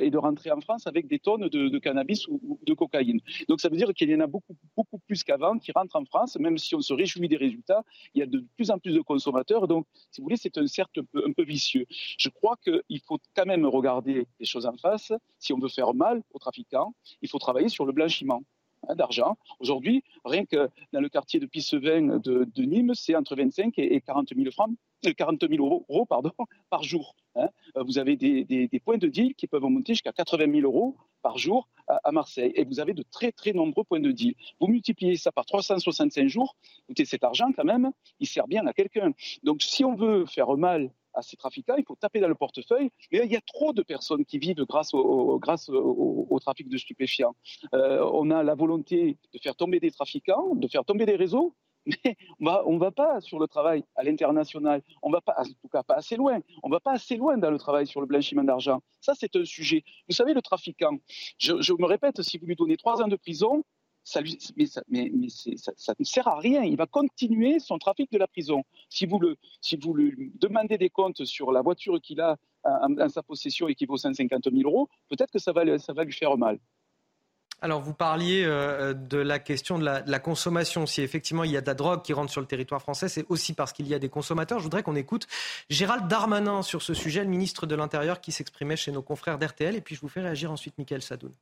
et 0.00 0.10
de 0.10 0.18
rentrer 0.18 0.50
en 0.50 0.60
France 0.60 0.86
avec 0.86 1.06
des 1.06 1.18
tonnes 1.18 1.48
de, 1.48 1.78
cannabis 1.78 2.26
ou, 2.28 2.58
de 2.66 2.74
cocaïne. 2.74 3.20
Donc 3.48 3.60
ça 3.60 3.68
veut 3.68 3.76
dire 3.76 3.92
qu'il 3.94 4.10
y 4.10 4.14
en 4.14 4.20
a 4.20 4.26
beaucoup, 4.26 4.56
beaucoup 4.76 4.98
plus 4.98 5.22
qu'avant 5.22 5.58
qui 5.58 5.72
rentrent 5.72 5.96
en 5.96 6.04
France, 6.04 6.36
même 6.38 6.58
si 6.58 6.74
on 6.74 6.80
se 6.80 6.92
réjouit 6.92 7.28
des 7.28 7.36
résultats, 7.36 7.84
il 8.14 8.20
y 8.20 8.22
a 8.22 8.26
de 8.26 8.44
plus 8.56 8.70
en 8.70 8.78
plus 8.78 8.94
de 8.94 9.00
consommateurs. 9.00 9.68
Donc, 9.68 9.86
si 10.10 10.20
vous 10.20 10.24
voulez, 10.24 10.36
c'est 10.36 10.56
un 10.58 10.66
cercle 10.66 11.02
un 11.14 11.32
peu, 11.32 11.42
vicieux. 11.42 11.86
Je 12.18 12.28
crois 12.28 12.56
qu'il 12.62 13.00
faut 13.06 13.18
quand 13.34 13.46
même 13.46 13.66
regarder 13.66 14.26
les 14.38 14.46
choses 14.46 14.66
en 14.66 14.76
face. 14.76 15.12
Si 15.38 15.52
on 15.52 15.58
veut 15.58 15.68
faire 15.68 15.94
mal 15.94 16.22
aux 16.32 16.38
trafiquants, 16.38 16.94
il 17.22 17.28
faut 17.28 17.38
travailler 17.38 17.68
sur 17.68 17.86
le 17.86 17.92
blanchiment 17.92 18.42
hein, 18.88 18.94
d'argent. 18.94 19.36
Aujourd'hui, 19.58 20.04
rien 20.24 20.44
que 20.44 20.68
dans 20.92 21.00
le 21.00 21.08
quartier 21.08 21.40
de 21.40 21.46
Pissevin 21.46 22.18
de, 22.18 22.46
de 22.54 22.62
Nîmes, 22.62 22.94
c'est 22.94 23.16
entre 23.16 23.34
25 23.36 23.78
et 23.78 24.00
40 24.00 24.34
000 24.36 24.50
francs 24.50 24.74
40 25.08 25.48
000 25.48 25.64
euros, 25.64 26.06
pardon, 26.06 26.32
par 26.70 26.82
jour. 26.82 27.14
Hein. 27.36 27.48
Euh, 27.76 27.82
vous 27.82 27.98
avez 27.98 28.16
des, 28.16 28.80
points 28.84 28.98
de 28.98 29.08
deal 29.08 29.34
qui 29.34 29.46
peuvent 29.46 29.62
monter 29.62 29.94
jusqu'à 29.94 30.12
80 30.12 30.52
000 30.52 30.60
euros 30.60 30.96
par 31.22 31.38
jour 31.38 31.68
à, 31.86 32.12
Marseille. 32.12 32.52
Et 32.54 32.64
vous 32.64 32.80
avez 32.80 32.94
de 32.94 33.02
très, 33.02 33.32
très 33.32 33.52
nombreux 33.52 33.84
points 33.84 34.00
de 34.00 34.10
deal. 34.10 34.34
Vous 34.60 34.68
multipliez 34.68 35.16
ça 35.16 35.32
par 35.32 35.44
365 35.44 36.28
jours, 36.28 36.56
écoutez, 36.84 37.04
cet 37.04 37.24
argent, 37.24 37.52
quand 37.54 37.64
même, 37.64 37.90
il 38.20 38.26
sert 38.26 38.46
bien 38.46 38.66
à 38.66 38.72
quelqu'un. 38.72 39.12
Donc, 39.42 39.62
si 39.62 39.84
on 39.84 39.94
veut 39.94 40.24
faire 40.26 40.56
mal 40.56 40.90
à 41.14 41.22
ces 41.22 41.36
trafiquants, 41.36 41.74
il 41.76 41.84
faut 41.84 41.96
taper 41.96 42.20
dans 42.20 42.28
le 42.28 42.34
portefeuille. 42.34 42.90
Mais 43.12 43.22
il 43.24 43.32
y 43.32 43.36
a 43.36 43.40
trop 43.40 43.72
de 43.72 43.82
personnes 43.82 44.24
qui 44.24 44.38
vivent 44.38 44.64
grâce 44.64 44.94
au, 44.94 45.38
grâce 45.38 45.68
au, 45.68 46.38
trafic 46.40 46.68
de 46.68 46.78
stupéfiants. 46.78 47.34
Euh, 47.74 48.08
on 48.12 48.30
a 48.30 48.42
la 48.42 48.54
volonté 48.54 49.18
de 49.34 49.38
faire 49.38 49.56
tomber 49.56 49.80
des 49.80 49.90
trafiquants, 49.90 50.54
de 50.54 50.68
faire 50.68 50.84
tomber 50.84 51.04
des 51.04 51.16
réseaux, 51.16 51.54
mais 51.86 52.16
on 52.40 52.78
va, 52.78 52.86
va 52.86 52.90
pas 52.90 53.20
sur 53.20 53.38
le 53.38 53.46
travail 53.46 53.84
à 53.96 54.02
l'international, 54.02 54.82
on 55.02 55.10
va 55.10 55.20
pas, 55.20 55.34
en 55.38 55.44
tout 55.44 55.68
cas 55.72 55.82
pas 55.82 55.94
assez 55.94 56.16
loin, 56.16 56.40
on 56.62 56.68
va 56.68 56.80
pas 56.80 56.92
assez 56.92 57.16
loin 57.16 57.38
dans 57.38 57.50
le 57.50 57.58
travail 57.58 57.86
sur 57.86 58.00
le 58.00 58.06
blanchiment 58.06 58.44
d'argent. 58.44 58.82
Ça, 59.00 59.14
c'est 59.18 59.34
un 59.36 59.44
sujet. 59.44 59.84
Vous 60.08 60.14
savez, 60.14 60.34
le 60.34 60.42
trafiquant, 60.42 60.98
je, 61.38 61.72
me 61.72 61.86
répète, 61.86 62.22
si 62.22 62.38
vous 62.38 62.46
lui 62.46 62.56
donnez 62.56 62.76
trois 62.76 63.02
ans 63.02 63.08
de 63.08 63.16
prison, 63.16 63.64
ça, 64.02 64.20
ne 64.22 66.04
sert 66.04 66.28
à 66.28 66.38
rien. 66.38 66.62
Il 66.62 66.76
va 66.76 66.86
continuer 66.86 67.58
son 67.60 67.78
trafic 67.78 68.10
de 68.10 68.18
la 68.18 68.26
prison. 68.26 68.64
Si 68.88 69.06
vous, 69.06 69.20
lui 69.94 70.32
demandez 70.34 70.78
des 70.78 70.90
comptes 70.90 71.24
sur 71.24 71.52
la 71.52 71.62
voiture 71.62 72.00
qu'il 72.00 72.20
a 72.20 72.36
en, 72.64 73.08
sa 73.08 73.22
possession 73.22 73.68
et 73.68 73.74
qui 73.74 73.86
vaut 73.86 73.96
150 73.96 74.50
000 74.52 74.68
euros, 74.68 74.88
peut-être 75.08 75.30
que 75.30 75.38
ça 75.38 75.52
ça 75.78 75.92
va 75.92 76.04
lui 76.04 76.12
faire 76.12 76.36
mal. 76.36 76.58
Alors, 77.62 77.82
vous 77.82 77.92
parliez 77.92 78.42
euh, 78.44 78.94
de 78.94 79.18
la 79.18 79.38
question 79.38 79.78
de 79.78 79.84
la, 79.84 80.18
consommation. 80.18 80.86
Si 80.86 81.02
effectivement 81.02 81.44
il 81.44 81.50
y 81.50 81.56
a 81.56 81.60
de 81.60 81.66
la 81.66 81.74
drogue 81.74 82.02
qui 82.02 82.12
rentre 82.12 82.32
sur 82.32 82.40
le 82.40 82.46
territoire 82.46 82.80
français, 82.80 83.08
c'est 83.08 83.26
aussi 83.28 83.52
parce 83.52 83.72
qu'il 83.72 83.86
y 83.86 83.94
a 83.94 83.98
des 83.98 84.08
consommateurs. 84.08 84.58
Je 84.58 84.64
voudrais 84.64 84.82
qu'on 84.82 84.96
écoute 84.96 85.26
Gérald 85.68 86.08
Darmanin 86.08 86.62
sur 86.62 86.80
ce 86.82 86.94
sujet, 86.94 87.22
le 87.22 87.28
ministre 87.28 87.66
de 87.66 87.74
l'Intérieur 87.74 88.20
qui 88.20 88.32
s'exprimait 88.32 88.76
chez 88.76 88.92
nos 88.92 89.02
confrères 89.02 89.38
d'RTL. 89.38 89.76
Et 89.76 89.80
puis 89.80 89.94
je 89.94 90.00
vous 90.00 90.08
fais 90.08 90.22
réagir 90.22 90.50
ensuite, 90.50 90.78
Michael 90.78 91.02
Sadoun. 91.02 91.32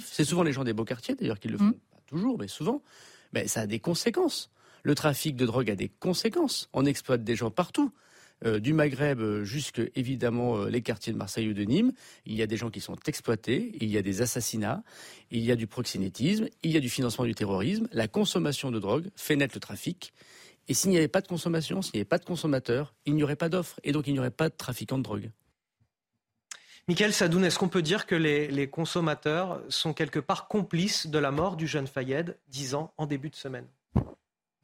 C'est 0.00 0.24
souvent 0.24 0.42
les 0.42 0.52
gens 0.52 0.64
des 0.64 0.72
beaux 0.72 0.84
quartiers, 0.84 1.14
d'ailleurs, 1.14 1.38
qui 1.38 1.48
le 1.48 1.58
font. 1.58 1.64
Mmh. 1.64 1.74
Pas 1.90 2.00
toujours, 2.06 2.38
mais 2.38 2.48
souvent. 2.48 2.82
Mais 3.32 3.46
ça 3.46 3.60
a 3.60 3.66
des 3.66 3.78
conséquences. 3.78 4.50
Le 4.82 4.94
trafic 4.94 5.36
de 5.36 5.46
drogue 5.46 5.70
a 5.70 5.76
des 5.76 5.88
conséquences. 5.88 6.68
On 6.72 6.86
exploite 6.86 7.22
des 7.22 7.36
gens 7.36 7.50
partout. 7.50 7.92
Euh, 8.44 8.58
du 8.58 8.72
Maghreb 8.72 9.20
euh, 9.20 9.44
jusque 9.44 9.80
évidemment 9.94 10.56
euh, 10.56 10.68
les 10.68 10.82
quartiers 10.82 11.12
de 11.12 11.18
Marseille 11.18 11.48
ou 11.48 11.54
de 11.54 11.62
Nîmes. 11.62 11.92
Il 12.26 12.34
y 12.34 12.42
a 12.42 12.46
des 12.46 12.56
gens 12.56 12.70
qui 12.70 12.80
sont 12.80 12.96
exploités, 13.06 13.72
il 13.80 13.88
y 13.88 13.96
a 13.96 14.02
des 14.02 14.20
assassinats, 14.20 14.82
il 15.30 15.44
y 15.44 15.52
a 15.52 15.56
du 15.56 15.66
proxénétisme, 15.66 16.48
il 16.62 16.72
y 16.72 16.76
a 16.76 16.80
du 16.80 16.88
financement 16.88 17.24
du 17.24 17.34
terrorisme. 17.34 17.88
La 17.92 18.08
consommation 18.08 18.70
de 18.70 18.80
drogue 18.80 19.10
fait 19.14 19.36
naître 19.36 19.54
le 19.54 19.60
trafic. 19.60 20.12
Et 20.68 20.74
s'il 20.74 20.90
n'y 20.90 20.96
avait 20.96 21.08
pas 21.08 21.20
de 21.20 21.28
consommation, 21.28 21.82
s'il 21.82 21.92
n'y 21.94 22.00
avait 22.00 22.08
pas 22.08 22.18
de 22.18 22.24
consommateurs, 22.24 22.94
il 23.06 23.14
n'y 23.14 23.22
aurait 23.22 23.36
pas 23.36 23.48
d'offres 23.48 23.78
et 23.84 23.92
donc 23.92 24.06
il 24.06 24.12
n'y 24.12 24.18
aurait 24.18 24.30
pas 24.30 24.48
de 24.48 24.54
trafiquants 24.54 24.98
de 24.98 25.02
drogue. 25.02 25.30
Michael 26.88 27.12
Sadoun, 27.12 27.44
est-ce 27.44 27.60
qu'on 27.60 27.68
peut 27.68 27.82
dire 27.82 28.06
que 28.06 28.16
les, 28.16 28.48
les, 28.48 28.68
consommateurs 28.68 29.62
sont 29.68 29.92
quelque 29.92 30.18
part 30.18 30.48
complices 30.48 31.06
de 31.06 31.18
la 31.18 31.30
mort 31.30 31.56
du 31.56 31.68
jeune 31.68 31.86
Fayed, 31.86 32.36
10 32.48 32.74
ans, 32.74 32.92
en 32.96 33.06
début 33.06 33.30
de 33.30 33.36
semaine? 33.36 33.66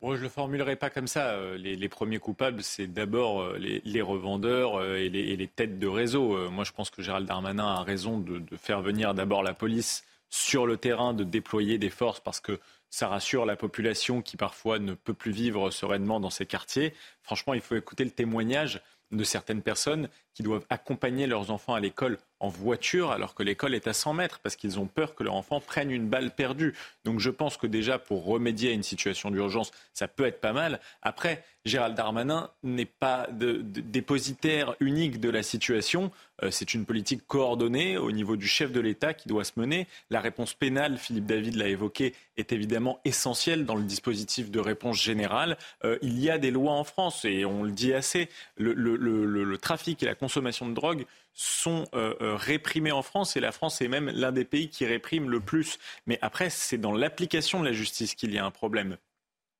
Je 0.03 0.07
ne 0.07 0.17
le 0.17 0.29
formulerai 0.29 0.77
pas 0.77 0.91
comme 0.91 1.07
ça. 1.07 1.31
Euh, 1.31 1.57
les, 1.57 1.89
premiers 1.89 2.19
coupables, 2.19 2.63
c'est 2.63 2.87
d'abord 2.87 3.43
euh, 3.43 3.59
les, 3.59 4.03
revendeurs 4.03 4.77
euh, 4.77 4.97
et 4.97 5.09
les, 5.09 5.49
têtes 5.49 5.79
de 5.79 5.87
réseau. 5.87 6.51
Moi, 6.51 6.65
je 6.65 6.73
pense 6.73 6.91
que 6.91 7.03
Gérald 7.03 7.27
Darmanin 7.27 7.67
a 7.67 7.83
raison 7.83 8.19
de, 8.19 8.43
faire 8.57 8.81
venir 8.81 9.15
d'abord 9.15 9.43
la 9.43 9.55
police 9.55 10.05
sur 10.31 10.67
le 10.67 10.77
terrain, 10.77 11.15
de 11.15 11.25
déployer 11.25 11.79
des 11.79 11.91
forces 11.91 12.21
parce 12.21 12.41
que 12.41 12.61
ça 12.91 13.09
rassure 13.09 13.45
la 13.45 13.57
population 13.57 14.23
qui 14.23 14.37
parfois 14.37 14.79
ne 14.79 14.95
peut 14.95 15.15
plus 15.15 15.33
vivre 15.33 15.71
sereinement 15.71 16.21
dans 16.21 16.31
ces 16.31 16.47
quartiers. 16.47 16.95
Franchement, 17.23 17.55
il 17.55 17.61
faut 17.61 17.77
écouter 17.77 18.05
le 18.05 18.11
témoignage 18.11 18.83
de 19.11 19.25
certaines 19.25 19.63
personnes 19.63 20.09
qui 20.39 20.45
doivent 20.45 20.67
accompagner 20.71 21.27
leurs 21.27 21.51
enfants 21.51 21.75
à 21.75 21.81
l'école 21.81 22.17
en 22.39 22.49
voiture 22.49 23.11
alors 23.11 23.35
que 23.35 23.43
l'école 23.43 23.75
est 23.75 23.89
à 23.89 23.93
100 23.93 24.13
mètres 24.15 24.39
parce 24.39 24.55
qu'ils 24.55 24.79
ont 24.79 24.87
peur 24.87 25.17
que 25.17 25.25
leur 25.25 25.35
enfant 25.35 25.61
prenne 25.61 25.91
une 25.91 26.09
balle 26.09 26.31
perdue. 26.31 26.75
Donc 27.05 27.19
je 27.19 27.31
pense 27.31 27.57
que 27.57 27.67
déjà 27.67 27.99
pour 27.99 28.25
remédier 28.25 28.71
à 28.71 28.73
une 28.73 28.85
situation 28.85 29.33
d'urgence, 29.33 29.73
ça 29.93 30.07
peut 30.07 30.25
être 30.25 30.41
pas 30.41 30.53
mal. 30.53 30.79
Après, 31.03 31.43
Gérald 31.65 31.97
Darmanin 31.97 32.51
n'est 32.63 32.87
pas 32.87 33.27
dépositaire 33.31 34.77
unique 34.81 35.21
de 35.21 35.29
la 35.29 35.43
situation. 35.43 36.13
Euh, 36.43 36.51
c'est 36.53 36.73
une 36.73 36.87
politique 36.87 37.27
coordonnée 37.27 37.99
au 37.99 38.13
niveau 38.13 38.37
du 38.37 38.47
chef 38.47 38.71
de 38.71 38.81
l'État 38.81 39.13
qui 39.13 39.29
doit 39.29 39.45
se 39.45 39.53
mener. 39.57 39.89
La 40.09 40.21
réponse 40.21 40.55
pénale, 40.55 40.99
Philippe 40.99 41.27
David 41.27 41.57
l'a 41.57 41.67
évoqué, 41.67 42.15
est 42.37 42.53
évidemment 42.53 43.01
essentielle 43.05 43.67
dans 43.67 43.75
le 43.75 43.83
dispositif 43.83 44.51
de 44.51 44.61
réponse 44.61 45.03
générale. 45.03 45.59
Euh, 45.85 45.99
il 46.01 46.19
y 46.21 46.31
a 46.31 46.39
des 46.39 46.53
lois 46.53 46.73
en 46.73 46.85
France 46.85 47.25
et 47.25 47.45
on 47.45 47.65
le 47.65 47.73
dit 47.73 47.93
assez. 47.93 48.29
Le, 48.57 48.73
le 48.73 49.59
trafic 49.59 50.03
et 50.03 50.07
la 50.07 50.15
consommation 50.29 50.69
de 50.69 50.75
drogue 50.75 51.07
sont 51.33 51.87
euh, 51.95 52.15
euh, 52.21 52.37
réprimés 52.37 52.93
en 52.93 53.01
France 53.01 53.35
et 53.39 53.41
la 53.41 53.51
France 53.51 53.81
est 53.81 53.89
même 53.89 54.11
l'un 54.11 54.31
des 54.31 54.45
pays 54.45 54.69
qui 54.69 54.85
réprime 54.85 55.31
le 55.31 55.41
plus. 55.41 55.79
Mais 56.07 56.19
après, 56.21 56.51
c'est 56.51 56.77
dans 56.77 56.93
l'application 56.93 57.61
de 57.61 57.65
la 57.65 57.73
justice 57.73 58.15
qu'il 58.15 58.35
y 58.35 58.39
a 58.39 58.45
un 58.45 58.51
problème. 58.51 58.99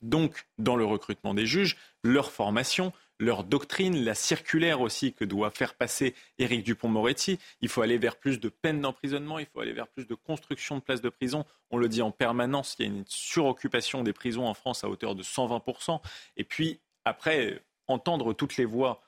Donc, 0.03 0.47
dans 0.59 0.77
le 0.77 0.85
recrutement 0.85 1.33
des 1.33 1.47
juges, 1.47 1.79
leur 2.05 2.31
formation, 2.31 2.93
leur 3.19 3.45
doctrine, 3.45 4.05
la 4.05 4.15
circulaire 4.15 4.83
aussi 4.83 5.15
que 5.15 5.25
doit 5.25 5.51
faire 5.51 5.73
passer 5.73 6.15
Éric 6.39 6.65
Dupont-Moretti. 6.65 7.39
Il 7.63 7.71
faut 7.71 7.81
aller 7.81 7.97
vers 7.97 8.17
plus 8.17 8.39
de 8.39 8.51
peines 8.51 8.83
d'emprisonnement, 8.83 9.39
il 9.39 9.47
faut 9.47 9.61
aller 9.61 9.73
vers 9.73 9.89
plus 9.89 10.07
de 10.07 10.15
construction 10.15 10.77
de 10.77 10.83
places 10.83 11.01
de 11.01 11.09
prison. 11.09 11.47
On 11.71 11.79
le 11.79 11.89
dit 11.89 12.03
en 12.03 12.11
permanence, 12.11 12.77
il 12.79 12.87
y 12.87 12.89
a 12.91 12.93
une 12.93 13.05
suroccupation 13.07 14.03
des 14.03 14.13
prisons 14.13 14.47
en 14.47 14.53
France 14.55 14.85
à 14.85 14.91
hauteur 14.91 15.15
de 15.15 15.23
120%. 15.23 16.03
Et 16.37 16.45
puis, 16.45 16.79
après, 17.07 17.63
entendre 17.87 18.35
toutes 18.35 18.59
les 18.59 18.67
voix 18.67 19.01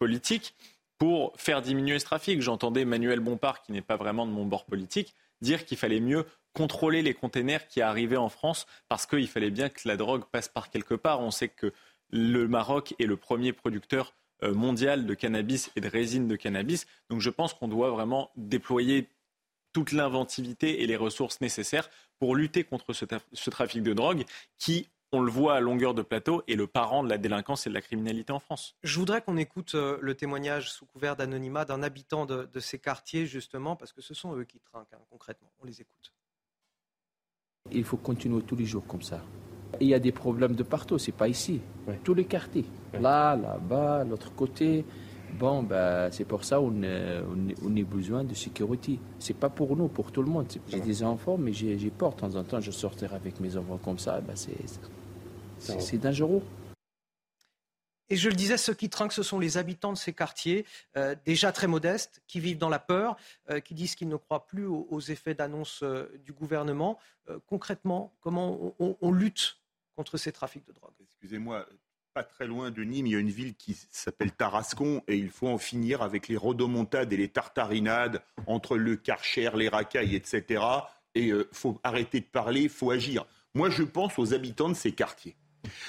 politiques, 0.00 0.54
pour 1.00 1.32
faire 1.36 1.62
diminuer 1.62 1.98
ce 1.98 2.04
trafic. 2.04 2.42
J'entendais 2.42 2.84
Manuel 2.84 3.20
Bompard, 3.20 3.62
qui 3.62 3.72
n'est 3.72 3.80
pas 3.80 3.96
vraiment 3.96 4.26
de 4.26 4.30
mon 4.30 4.44
bord 4.44 4.66
politique, 4.66 5.14
dire 5.40 5.64
qu'il 5.64 5.78
fallait 5.78 5.98
mieux 5.98 6.26
contrôler 6.52 7.00
les 7.00 7.14
containers 7.14 7.66
qui 7.68 7.80
arrivaient 7.80 8.18
en 8.18 8.28
France 8.28 8.66
parce 8.88 9.06
qu'il 9.06 9.26
fallait 9.26 9.50
bien 9.50 9.70
que 9.70 9.88
la 9.88 9.96
drogue 9.96 10.24
passe 10.30 10.48
par 10.48 10.68
quelque 10.68 10.94
part. 10.94 11.22
On 11.22 11.30
sait 11.30 11.48
que 11.48 11.72
le 12.10 12.46
Maroc 12.46 12.94
est 12.98 13.06
le 13.06 13.16
premier 13.16 13.54
producteur 13.54 14.14
euh, 14.42 14.52
mondial 14.52 15.06
de 15.06 15.14
cannabis 15.14 15.70
et 15.74 15.80
de 15.80 15.88
résine 15.88 16.28
de 16.28 16.36
cannabis. 16.36 16.86
Donc 17.08 17.20
je 17.20 17.30
pense 17.30 17.54
qu'on 17.54 17.68
doit 17.68 17.90
vraiment 17.90 18.30
déployer 18.36 19.08
toute 19.72 19.92
l'inventivité 19.92 20.82
et 20.82 20.86
les 20.86 20.96
ressources 20.96 21.40
nécessaires 21.40 21.88
pour 22.18 22.36
lutter 22.36 22.62
contre 22.62 22.92
ce, 22.92 23.06
ce 23.32 23.48
trafic 23.48 23.82
de 23.82 23.94
drogue 23.94 24.24
qui, 24.58 24.88
on 25.12 25.20
le 25.20 25.30
voit 25.30 25.56
à 25.56 25.60
longueur 25.60 25.94
de 25.94 26.02
plateau, 26.02 26.42
est 26.46 26.54
le 26.54 26.66
parent 26.66 27.02
de 27.02 27.08
la 27.08 27.18
délinquance 27.18 27.66
et 27.66 27.70
de 27.70 27.74
la 27.74 27.80
criminalité 27.80 28.32
en 28.32 28.38
France. 28.38 28.76
Je 28.82 28.98
voudrais 28.98 29.22
qu'on 29.22 29.36
écoute 29.36 29.74
euh, 29.74 29.98
le 30.00 30.14
témoignage 30.14 30.70
sous 30.70 30.86
couvert 30.86 31.16
d'anonymat 31.16 31.64
d'un 31.64 31.82
habitant 31.82 32.26
de, 32.26 32.48
ces 32.60 32.78
quartiers, 32.78 33.26
justement, 33.26 33.76
parce 33.76 33.92
que 33.92 34.02
ce 34.02 34.14
sont 34.14 34.36
eux 34.36 34.44
qui 34.44 34.60
trinquent, 34.60 34.92
hein, 34.92 35.00
concrètement. 35.10 35.50
On 35.60 35.66
les 35.66 35.80
écoute. 35.80 36.12
Il 37.72 37.84
faut 37.84 37.96
continuer 37.96 38.42
tous 38.42 38.56
les 38.56 38.64
jours 38.64 38.86
comme 38.86 39.02
ça. 39.02 39.20
Il 39.80 39.88
y 39.88 39.94
a 39.94 39.98
des 39.98 40.12
problèmes 40.12 40.54
de 40.54 40.62
partout, 40.62 40.98
c'est 40.98 41.12
pas 41.12 41.28
ici. 41.28 41.60
Tous 42.04 42.14
les 42.14 42.24
quartiers. 42.24 42.64
Là, 42.94 43.36
là-bas, 43.36 44.04
l'autre 44.04 44.34
côté. 44.34 44.84
Bon, 45.38 45.62
ben, 45.62 46.10
c'est 46.10 46.24
pour 46.24 46.44
ça 46.44 46.56
qu'on 46.56 46.82
on, 46.82 47.76
a 47.76 47.82
besoin 47.84 48.24
de 48.24 48.34
sécurité. 48.34 48.98
C'est 49.18 49.36
pas 49.36 49.48
pour 49.48 49.76
nous, 49.76 49.86
pour 49.88 50.10
tout 50.10 50.22
le 50.22 50.30
monde. 50.30 50.46
J'ai 50.68 50.80
des 50.80 51.04
enfants, 51.04 51.36
mais 51.38 51.52
j'ai 51.52 51.90
peur. 51.90 52.14
De 52.14 52.20
temps 52.20 52.34
en 52.34 52.42
temps, 52.42 52.60
je 52.60 52.72
sortirai 52.72 53.14
avec 53.14 53.38
mes 53.38 53.56
enfants 53.56 53.78
comme 53.78 53.98
ça. 53.98 54.20
Ben, 54.20 54.34
c'est 54.34 54.56
c'est 55.60 55.98
dangereux. 55.98 56.42
Et 58.10 58.16
je 58.16 58.28
le 58.28 58.34
disais, 58.34 58.56
ceux 58.56 58.74
qui 58.74 58.90
trinquent, 58.90 59.12
ce 59.12 59.22
sont 59.22 59.38
les 59.38 59.56
habitants 59.56 59.92
de 59.92 59.98
ces 59.98 60.12
quartiers, 60.12 60.66
euh, 60.96 61.14
déjà 61.24 61.52
très 61.52 61.68
modestes, 61.68 62.20
qui 62.26 62.40
vivent 62.40 62.58
dans 62.58 62.68
la 62.68 62.80
peur, 62.80 63.16
euh, 63.50 63.60
qui 63.60 63.72
disent 63.72 63.94
qu'ils 63.94 64.08
ne 64.08 64.16
croient 64.16 64.46
plus 64.46 64.66
aux, 64.66 65.00
effets 65.00 65.34
d'annonce 65.34 65.82
euh, 65.82 66.10
du 66.24 66.32
gouvernement. 66.32 66.98
concrètement, 67.46 68.12
comment 68.20 68.74
on, 68.80 69.12
lutte 69.12 69.58
contre 69.94 70.16
ces 70.18 70.32
trafics 70.32 70.66
de 70.66 70.72
drogue? 70.72 70.92
Excusez-moi, 71.00 71.64
pas 72.12 72.24
très 72.24 72.48
loin 72.48 72.72
de 72.72 72.82
Nîmes, 72.82 73.06
il 73.06 73.12
y 73.12 73.16
a 73.16 73.20
une 73.20 73.30
ville 73.30 73.54
qui 73.54 73.74
s'appelle 73.92 74.32
Tarascon 74.32 75.02
et 75.06 75.16
il 75.16 75.30
faut 75.30 75.46
en 75.46 75.58
finir 75.58 76.02
avec 76.02 76.26
les 76.26 76.36
rodomontades 76.36 77.12
et 77.12 77.16
les 77.16 77.28
tartarinades 77.28 78.20
entre 78.48 78.76
le 78.76 78.96
Karcher, 78.96 79.50
les 79.54 79.68
racailles, 79.68 80.16
etc. 80.16 80.64
Et 81.14 81.26
il 81.26 81.46
faut 81.52 81.78
arrêter 81.84 82.18
de 82.18 82.26
parler, 82.26 82.62
il 82.62 82.68
faut 82.68 82.90
agir. 82.90 83.24
Moi, 83.54 83.70
je 83.70 83.84
pense 83.84 84.18
aux 84.18 84.34
habitants 84.34 84.68
de 84.68 84.74
ces 84.74 84.92
quartiers. 84.92 85.36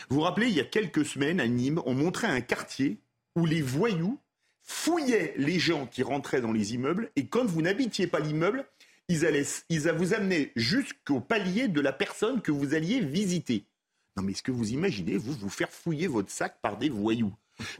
Vous 0.10 0.18
vous 0.18 0.22
rappelez, 0.22 0.48
il 0.48 0.53
y 0.53 0.60
a 0.60 0.66
quelques 0.66 1.06
semaines 1.06 1.40
à 1.40 1.48
Nîmes, 1.48 1.82
on 1.86 1.94
montrait 1.94 2.28
un 2.28 2.41
quartier 2.41 2.98
où 3.36 3.45
les 3.45 3.62
voyous 3.62 4.20
fouillaient 4.64 5.34
les 5.38 5.60
gens 5.60 5.88
qui 5.88 6.03
rentraient 6.03 6.41
dans 6.41 6.52
les 6.52 6.74
immeubles 6.74 7.12
et 7.16 7.28
quand 7.28 7.45
vous 7.45 7.62
n'habitiez 7.62 8.08
pas 8.08 8.20
l'immeuble, 8.20 8.66
ils, 9.08 9.26
allaient, 9.26 9.45
ils 9.70 9.90
vous 9.91 10.14
amenaient 10.14 10.52
jusqu'au 10.56 11.20
palier 11.20 11.68
de 11.68 11.82
la 11.82 11.91
personne 11.91 12.41
que 12.41 12.52
vous 12.52 12.74
alliez 12.74 12.99
visiter. 12.99 13.66
Non 14.16 14.24
mais 14.24 14.34
est-ce 14.34 14.44
que 14.44 14.52
vous 14.52 14.72
imaginez, 14.72 15.18
vous, 15.18 15.34
vous 15.34 15.49
faire 15.49 15.70
fouiller 15.70 16.08
votre 16.08 16.32
sac 16.32 16.60
par 16.62 16.78
des 16.78 16.90
voyous? 16.90 17.34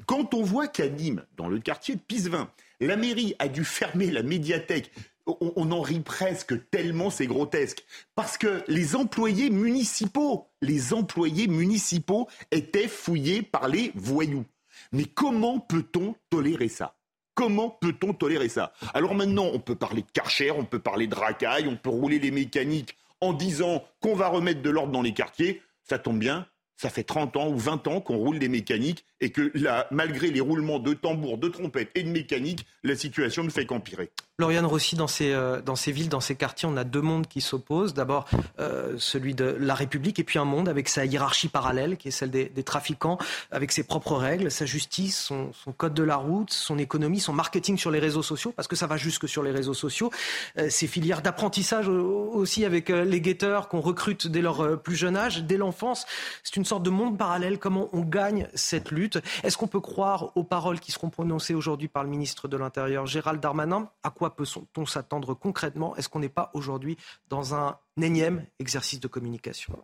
Quand 0.06 0.34
on 0.34 0.44
voit 0.44 0.68
qu'à 0.68 0.90
Nîmes, 0.90 1.26
dans 1.38 1.50
le 1.50 1.60
quartier 1.60 1.96
de 1.96 2.02
Pisevin, 2.02 2.52
la 2.80 2.96
mairie 2.96 3.36
a 3.40 3.48
dû 3.48 3.64
fermer 3.64 4.12
la 4.12 4.24
médiathèque 4.24 4.92
on, 5.26 5.72
en 5.72 5.82
rit 5.82 6.00
presque 6.00 6.70
tellement 6.70 7.10
c'est 7.10 7.28
grotesque. 7.28 7.86
Parce 8.16 8.38
que 8.38 8.64
les 8.68 8.96
employés 8.96 9.50
municipaux, 9.50 10.48
les 10.62 10.94
employés 10.94 11.48
municipaux 11.48 12.28
étaient 12.52 12.88
fouillés 12.88 13.42
par 13.42 13.68
les 13.68 13.92
voyous. 13.96 14.46
Mais 14.92 15.06
comment 15.06 15.60
peut-on 15.60 16.16
tolérer 16.30 16.70
ça? 16.70 16.96
Comment 17.34 17.70
peut-on 17.70 18.14
tolérer 18.14 18.50
ça? 18.50 18.74
Alors 18.94 19.16
maintenant, 19.16 19.50
on 19.54 19.60
peut 19.60 19.76
parler 19.76 20.02
de 20.02 20.12
Karcher, 20.12 20.52
on 20.52 20.66
peut 20.66 20.80
parler 20.80 21.08
de 21.08 21.16
racaille, 21.16 21.68
on 21.68 21.78
peut 21.78 21.90
rouler 21.90 22.20
les 22.20 22.32
mécaniques 22.32 22.98
en 23.22 23.34
disant 23.34 23.84
qu'on 24.02 24.16
va 24.16 24.28
remettre 24.28 24.62
de 24.62 24.70
l'ordre 24.70 24.92
dans 24.92 25.02
les 25.02 25.14
quartiers. 25.14 25.62
Ça 25.84 25.98
tombe 25.98 26.20
bien, 26.20 26.48
ça 26.82 26.90
fait 26.90 27.04
30 27.04 27.38
ans 27.38 27.48
ou 27.48 27.58
20 27.60 27.88
ans 27.88 28.02
qu'on 28.02 28.18
roule 28.18 28.40
des 28.40 28.50
mécaniques 28.50 29.06
et 29.20 29.30
que 29.30 29.52
là, 29.54 29.86
malgré 29.92 30.32
les 30.32 30.42
roulements 30.42 30.80
de 30.80 30.96
tambours, 30.96 31.38
de 31.38 31.48
trompettes 31.48 31.92
et 31.94 32.02
de 32.02 32.10
mécaniques, 32.10 32.66
la 32.84 32.96
situation 32.96 33.44
ne 33.44 33.52
fait 33.52 33.68
qu'empirer. 33.68 34.10
Lauriane 34.42 34.66
Rossi, 34.66 34.96
dans 34.96 35.08
ces, 35.08 35.34
euh, 35.34 35.62
dans 35.62 35.76
ces 35.76 35.92
villes, 35.92 36.10
dans 36.10 36.20
ces 36.20 36.36
quartiers, 36.36 36.68
on 36.68 36.76
a 36.76 36.84
deux 36.84 37.02
mondes 37.02 37.28
qui 37.28 37.42
s'opposent. 37.42 37.94
D'abord, 37.94 38.28
euh, 38.60 38.96
celui 38.98 39.36
de 39.36 39.56
la 39.60 39.76
République, 39.76 40.18
et 40.18 40.24
puis 40.24 40.40
un 40.40 40.46
monde 40.46 40.68
avec 40.68 40.90
sa 40.90 41.06
hiérarchie 41.06 41.48
parallèle, 41.48 41.96
qui 41.96 42.08
est 42.08 42.12
celle 42.12 42.32
des, 42.32 42.50
trafiquants, 42.64 43.20
avec 43.52 43.72
ses 43.72 43.84
propres 43.84 44.16
règles, 44.16 44.50
sa 44.50 44.66
justice, 44.66 45.20
son, 45.20 45.52
code 45.78 45.94
de 45.94 46.02
la 46.02 46.16
route, 46.16 46.52
son 46.52 46.80
économie, 46.80 47.20
son 47.20 47.34
marketing 47.34 47.78
sur 47.78 47.92
les 47.92 48.00
réseaux 48.00 48.24
sociaux, 48.24 48.52
parce 48.56 48.68
que 48.68 48.76
ça 48.76 48.88
va 48.88 48.98
jusque 48.98 49.30
sur 49.30 49.44
les 49.44 49.52
réseaux 49.52 49.76
sociaux. 49.76 50.10
Euh, 50.58 50.72
ces 50.72 50.88
filières 50.88 51.22
d'apprentissage 51.22 51.88
aussi 51.88 52.66
avec 52.66 52.90
les 52.90 53.22
guetteurs 53.22 53.68
qu'on 53.68 53.82
recrute 53.82 54.26
dès 54.28 54.42
leur 54.42 54.82
plus 54.82 54.96
jeune 54.96 55.16
âge, 55.16 55.44
dès 55.44 55.58
l'enfance. 55.58 56.08
C'est 56.44 56.56
une 56.56 56.66
sorte 56.72 56.84
de 56.84 56.90
monde 56.90 57.18
parallèle. 57.18 57.60
Comment 57.60 57.90
on 57.92 58.00
gagne 58.00 58.48
cette 58.54 58.92
lutte. 58.92 59.20
Est-ce 59.44 59.58
qu'on 59.58 59.68
peut 59.68 59.82
croire 59.82 60.32
aux 60.38 60.46
paroles 60.46 60.80
qui 60.80 60.94
seront 60.94 61.10
prononcées 61.10 61.54
aujourd'hui 61.54 61.90
par 61.90 62.06
le 62.06 62.10
ministre 62.10 62.48
de 62.48 62.56
l'Intérieur, 62.56 63.06
Gérald 63.08 63.42
Darmanin? 63.42 63.90
À 64.04 64.10
quoi 64.10 64.38
peut-on 64.38 64.86
s'attendre 64.86 65.34
concrètement? 65.34 65.98
Est-ce 65.98 66.08
qu'on 66.08 66.20
n'est 66.20 66.30
pas 66.30 66.50
aujourd'hui 66.54 66.96
dans 67.28 67.56
un 67.56 67.78
énième 68.02 68.46
exercice 68.60 69.02
de 69.02 69.10
communication? 69.10 69.78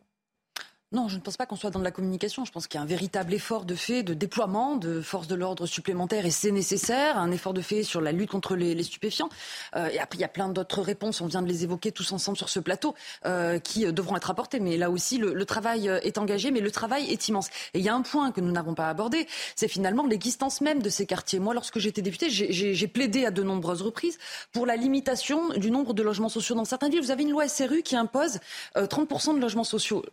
Non, 0.93 1.09
je 1.09 1.18
ne 1.18 1.22
pense 1.22 1.35
pas 1.35 1.45
qu'on 1.45 1.57
soit 1.57 1.69
dans 1.69 1.80
de 1.80 1.84
la 1.84 1.91
communication. 1.91 2.45
Je 2.45 2.51
pense 2.53 2.65
qu'il 2.65 2.77
y 2.77 2.80
a 2.80 2.84
un 2.84 2.88
véritable 2.88 3.34
effort 3.34 3.65
de 3.65 3.76
fait, 3.76 4.03
de 4.03 4.14
déploiement 4.14 4.77
de 4.77 5.01
forces 5.01 5.27
de 5.27 5.35
l'ordre 5.35 5.65
supplémentaires 5.65 6.26
et 6.26 6.31
c'est 6.31 6.51
nécessaire. 6.51 7.18
Un 7.18 7.30
effort 7.31 7.53
de 7.53 7.59
fait 7.59 7.84
sur 7.84 7.99
la 7.99 8.14
lutte 8.14 8.30
contre 8.30 8.55
les, 8.55 8.81
stupéfiants. 8.84 9.27
Euh, 9.76 9.89
et 9.89 9.99
après, 9.99 10.18
il 10.18 10.22
y 10.22 10.23
a 10.23 10.30
plein 10.30 10.47
d'autres 10.47 10.81
réponses. 10.81 11.19
On 11.19 11.26
vient 11.26 11.41
de 11.41 11.47
les 11.49 11.65
évoquer 11.65 11.91
tous 11.91 12.14
ensemble 12.14 12.38
sur 12.38 12.47
ce 12.47 12.61
plateau 12.61 12.95
euh, 13.26 13.59
qui 13.59 13.85
euh, 13.85 13.91
devront 13.91 14.15
être 14.15 14.30
apportées. 14.30 14.61
Mais 14.61 14.77
là 14.77 14.89
aussi, 14.89 15.18
le, 15.18 15.45
travail 15.45 15.89
est 16.03 16.18
engagé, 16.18 16.51
mais 16.51 16.61
le 16.61 16.72
travail 16.72 17.11
est 17.11 17.27
immense. 17.27 17.49
Et 17.73 17.80
il 17.80 17.84
y 17.84 17.89
a 17.89 17.93
un 17.93 18.01
point 18.01 18.31
que 18.31 18.39
nous 18.39 18.53
n'avons 18.53 18.73
pas 18.73 18.88
abordé, 18.88 19.27
c'est 19.57 19.68
finalement 19.68 20.05
l'existence 20.05 20.61
même 20.61 20.81
de 20.81 20.89
ces 20.89 21.05
quartiers. 21.05 21.39
Moi, 21.39 21.53
lorsque 21.53 21.80
j'étais 21.80 22.01
députée, 22.01 22.30
j'ai 22.30 22.88
plaidé 22.88 23.26
à 23.26 23.31
de 23.31 23.43
nombreuses 23.43 23.81
reprises 23.81 24.18
pour 24.53 24.65
la 24.65 24.77
limitation 24.77 25.49
du 25.49 25.69
nombre 25.69 25.93
de 25.93 26.01
logements 26.01 26.30
sociaux 26.30 26.55
dans 26.55 26.64
certaines 26.64 26.91
villes. 26.91 27.01
Vous 27.01 27.11
avez 27.11 27.23
une 27.23 27.31
loi 27.31 27.49
SRU 27.49 27.81
qui 27.84 27.97
impose 27.97 28.39
30% 28.77 29.35
de 29.35 29.41
logements 29.41 29.65
sociaux. 29.65 30.05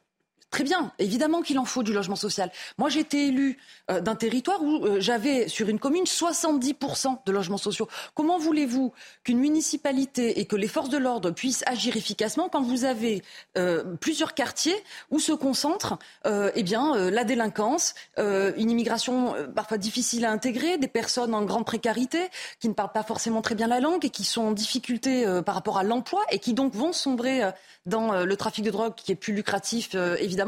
Très 0.54 0.62
bien, 0.62 0.92
évidemment 1.00 1.42
qu'il 1.42 1.58
en 1.58 1.64
faut 1.64 1.82
du 1.82 1.92
logement 1.92 2.14
social. 2.14 2.48
Moi, 2.78 2.88
j'étais 2.88 3.26
élu 3.26 3.58
euh, 3.90 4.00
d'un 4.00 4.14
territoire 4.14 4.62
où 4.62 4.84
euh, 4.84 5.00
j'avais 5.00 5.48
sur 5.48 5.68
une 5.68 5.80
commune 5.80 6.04
70% 6.04 7.24
de 7.26 7.32
logements 7.32 7.58
sociaux. 7.58 7.88
Comment 8.14 8.38
voulez-vous 8.38 8.92
qu'une 9.24 9.40
municipalité 9.40 10.38
et 10.38 10.44
que 10.44 10.54
les 10.54 10.68
forces 10.68 10.90
de 10.90 10.96
l'ordre 10.96 11.32
puissent 11.32 11.64
agir 11.66 11.96
efficacement 11.96 12.48
quand 12.48 12.62
vous 12.62 12.84
avez 12.84 13.24
euh, 13.58 13.96
plusieurs 13.96 14.32
quartiers 14.34 14.76
où 15.10 15.18
se 15.18 15.32
concentre 15.32 15.98
eh 16.24 16.62
bien, 16.62 17.10
la 17.10 17.24
délinquance, 17.24 17.94
une 18.16 18.70
immigration 18.70 19.34
parfois 19.54 19.78
difficile 19.78 20.24
à 20.24 20.30
intégrer, 20.30 20.78
des 20.78 20.88
personnes 20.88 21.34
en 21.34 21.42
grande 21.44 21.66
précarité 21.66 22.28
qui 22.60 22.68
ne 22.68 22.74
parlent 22.74 22.92
pas 22.92 23.02
forcément 23.02 23.42
très 23.42 23.54
bien 23.54 23.66
la 23.66 23.80
langue 23.80 24.04
et 24.04 24.10
qui 24.10 24.24
sont 24.24 24.42
en 24.42 24.52
difficulté 24.52 25.26
par 25.44 25.54
rapport 25.54 25.78
à 25.78 25.82
l'emploi 25.82 26.22
et 26.30 26.38
qui 26.38 26.54
donc 26.54 26.74
vont 26.74 26.92
sombrer 26.92 27.42
dans 27.86 28.24
le 28.24 28.36
trafic 28.36 28.64
de 28.64 28.70
drogue 28.70 28.94
qui 28.94 29.12
est 29.12 29.16
plus 29.16 29.34
lucratif, 29.34 29.94
évidemment 30.18 30.43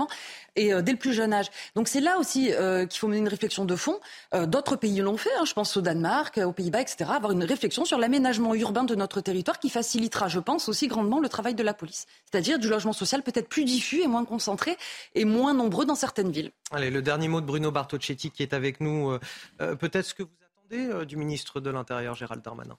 et 0.57 0.73
dès 0.83 0.93
le 0.93 0.99
plus 0.99 1.13
jeune 1.13 1.33
âge. 1.33 1.47
Donc 1.75 1.89
c'est 1.89 2.01
là 2.01 2.19
aussi 2.19 2.47
qu'il 2.47 2.99
faut 2.99 3.09
mener 3.09 3.19
une 3.19 3.29
réflexion 3.29 3.65
de 3.65 3.77
fond. 3.77 3.99
D'autres 4.33 4.77
pays 4.77 4.99
l'ont 5.01 5.17
fait, 5.17 5.35
hein, 5.39 5.45
je 5.45 5.53
pense 5.53 5.77
au 5.77 5.81
Danemark, 5.81 6.39
aux 6.39 6.53
Pays-Bas, 6.53 6.81
etc. 6.81 7.11
Avoir 7.15 7.33
une 7.33 7.45
réflexion 7.45 7.85
sur 7.85 7.99
l'aménagement 7.99 8.55
urbain 8.55 8.85
de 8.85 8.95
notre 8.95 9.21
territoire 9.21 9.59
qui 9.59 9.71
facilitera, 9.71 10.29
je 10.29 10.41
pense, 10.41 10.69
aussi 10.69 10.89
grandement 10.89 11.21
le 11.21 11.29
travail 11.29 11.55
de 11.55 11.63
la 11.63 11.75
police. 11.75 12.07
C'est-à-dire 12.31 12.59
du 12.59 12.69
logement 12.69 12.93
social 12.93 13.23
peut-être 13.23 13.49
plus 13.49 13.65
diffus 13.65 14.03
et 14.03 14.07
moins 14.07 14.25
concentré 14.25 14.77
et 15.15 15.25
moins 15.25 15.55
nombreux 15.55 15.85
dans 15.85 15.95
certaines 15.95 16.31
villes. 16.31 16.51
Allez, 16.71 16.91
le 16.91 17.03
dernier 17.03 17.29
mot 17.29 17.41
de 17.41 17.47
Bruno 17.47 17.71
Bartocchetti 17.71 18.31
qui 18.31 18.43
est 18.43 18.55
avec 18.55 18.81
nous. 18.81 19.19
Peut-être 19.59 20.07
ce 20.07 20.15
que 20.15 20.23
vous 20.23 20.31
attendez 20.69 21.07
du 21.07 21.17
ministre 21.17 21.61
de 21.61 21.71
l'Intérieur, 21.71 22.15
Gérald 22.15 22.43
Darmanin 22.43 22.77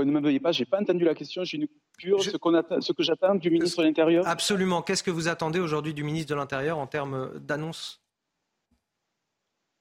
ne 0.00 0.10
me 0.10 0.20
veuillez 0.20 0.40
pas, 0.40 0.52
je 0.52 0.60
n'ai 0.60 0.66
pas 0.66 0.80
entendu 0.80 1.04
la 1.04 1.14
question, 1.14 1.44
j'ai 1.44 1.58
une 1.58 1.68
coupure. 1.68 2.22
Ce, 2.22 2.30
ce, 2.30 2.92
que 2.92 3.02
j'attends 3.02 3.34
du 3.34 3.50
ministre 3.50 3.82
de 3.82 3.86
l'Intérieur 3.86 4.26
Absolument. 4.26 4.82
Qu'est-ce 4.82 5.02
que 5.02 5.10
vous 5.10 5.28
attendez 5.28 5.60
aujourd'hui 5.60 5.94
du 5.94 6.02
ministre 6.02 6.30
de 6.30 6.34
l'Intérieur 6.34 6.78
en 6.78 6.86
termes 6.86 7.38
d'annonce 7.38 8.02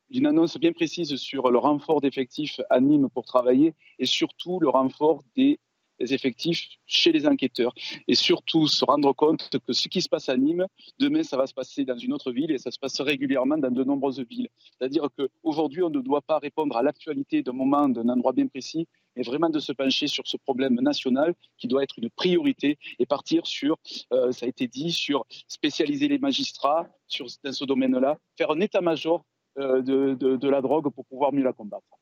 Une 0.10 0.26
annonce 0.26 0.58
bien 0.58 0.74
précise 0.74 1.16
sur 1.16 1.50
le 1.50 1.58
renfort 1.58 2.02
d'effectifs 2.02 2.60
à 2.70 2.80
Nîmes 2.80 3.10
pour 3.10 3.26
travailler 3.26 3.74
et 4.00 4.06
surtout 4.06 4.60
le 4.60 4.70
renfort 4.70 5.24
des 5.36 5.60
effectifs 6.00 6.68
chez 6.86 7.12
les 7.12 7.28
enquêteurs. 7.28 7.74
Et 8.08 8.16
surtout, 8.16 8.68
se 8.68 8.84
rendre 8.84 9.14
compte 9.14 9.50
que 9.66 9.74
ce 9.74 9.88
qui 9.88 10.02
se 10.02 10.10
passe 10.10 10.30
à 10.30 10.38
Nîmes, 10.38 10.66
demain, 11.00 11.24
ça 11.24 11.38
va 11.38 11.48
se 11.48 11.54
passer 11.54 11.86
dans 11.86 11.98
une 11.98 12.14
autre 12.14 12.32
ville 12.32 12.52
et 12.52 12.58
ça 12.58 12.72
se 12.72 12.80
passe 12.80 13.00
régulièrement 13.02 13.58
dans 13.58 13.72
de 13.72 13.84
nombreuses 13.84 14.22
villes. 14.22 14.50
C'est-à-dire 14.78 15.08
qu'aujourd'hui, 15.18 15.84
on 15.84 15.90
ne 15.90 16.02
doit 16.02 16.22
pas 16.22 16.40
répondre 16.40 16.76
à 16.76 16.84
l'actualité 16.84 17.44
d'un 17.44 17.54
moment, 17.54 17.88
d'un 17.88 18.10
endroit 18.10 18.34
bien 18.34 18.48
précis, 18.48 18.88
mais 19.16 19.24
vraiment 19.24 19.50
de 19.50 19.60
se 19.60 19.72
pencher 19.72 20.08
sur 20.08 20.26
ce 20.28 20.38
problème 20.38 20.76
national 20.76 21.34
qui 21.58 21.68
doit 21.68 21.84
être 21.84 21.98
une 21.98 22.10
priorité 22.10 22.78
et 23.00 23.06
partir 23.06 23.46
sur, 23.46 23.78
euh, 24.14 24.32
ça 24.32 24.46
a 24.46 24.50
été 24.50 24.68
dit, 24.68 24.92
sur 24.92 25.26
spécialiser 25.48 26.08
les 26.08 26.20
magistrats 26.20 26.88
sur, 27.08 27.28
dans 27.44 27.54
ce 27.54 27.66
domaine-là, 27.66 28.18
faire 28.38 28.52
un 28.52 28.60
état-major 28.60 29.24
euh, 29.58 29.82
de 29.82 30.50
la 30.50 30.62
drogue 30.62 30.90
pour 30.94 31.06
pouvoir 31.06 31.34
mieux 31.34 31.44
la 31.44 31.54
combattre. 31.54 32.01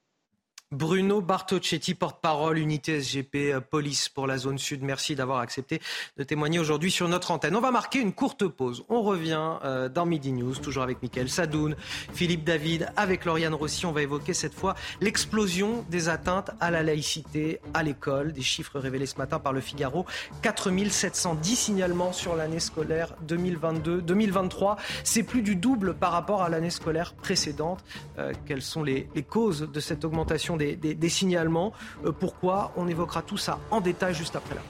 Bruno 0.71 1.19
Bartocchetti, 1.19 1.95
porte-parole 1.95 2.59
unité 2.59 3.01
SGP 3.01 3.35
euh, 3.35 3.59
Police 3.59 4.07
pour 4.07 4.27
la 4.27 4.37
zone 4.37 4.59
sud. 4.59 4.83
Merci 4.83 5.15
d'avoir 5.15 5.39
accepté 5.39 5.81
de 6.15 6.23
témoigner 6.23 6.59
aujourd'hui 6.59 6.91
sur 6.91 7.07
notre 7.09 7.31
antenne. 7.31 7.55
On 7.55 7.59
va 7.59 7.71
marquer 7.71 7.97
une 7.97 8.13
courte 8.13 8.47
pause. 8.47 8.85
On 8.87 9.01
revient 9.01 9.57
euh, 9.63 9.89
dans 9.89 10.05
Midi 10.05 10.31
News, 10.31 10.53
toujours 10.53 10.83
avec 10.83 11.01
Mickaël 11.01 11.27
Sadoun, 11.27 11.75
Philippe 12.13 12.43
David, 12.43 12.91
avec 12.97 13.25
Lauriane 13.25 13.55
Rossi. 13.55 13.87
On 13.87 13.91
va 13.91 14.03
évoquer 14.03 14.35
cette 14.35 14.53
fois 14.53 14.75
l'explosion 15.01 15.83
des 15.89 16.07
atteintes 16.07 16.51
à 16.59 16.69
la 16.69 16.83
laïcité 16.83 17.59
à 17.73 17.81
l'école. 17.81 18.31
Des 18.31 18.43
chiffres 18.43 18.77
révélés 18.77 19.07
ce 19.07 19.17
matin 19.17 19.39
par 19.39 19.53
le 19.53 19.61
Figaro. 19.61 20.05
4710 20.43 21.55
signalements 21.55 22.13
sur 22.13 22.35
l'année 22.35 22.59
scolaire 22.59 23.15
2022-2023. 23.27 24.77
C'est 25.03 25.23
plus 25.23 25.41
du 25.41 25.55
double 25.55 25.95
par 25.95 26.11
rapport 26.11 26.43
à 26.43 26.49
l'année 26.49 26.69
scolaire 26.69 27.15
précédente. 27.15 27.83
Euh, 28.19 28.33
quelles 28.45 28.61
sont 28.61 28.83
les, 28.83 29.09
les 29.15 29.23
causes 29.23 29.61
de 29.61 29.79
cette 29.79 30.05
augmentation 30.05 30.58
des, 30.59 31.09
signalements. 31.09 31.73
Euh, 32.05 32.11
pourquoi 32.11 32.71
On 32.75 32.87
évoquera 32.87 33.21
tout 33.21 33.37
ça 33.37 33.59
en 33.71 33.81
détail 33.81 34.13
juste 34.13 34.35
après 34.35 34.55
là. 34.55 34.61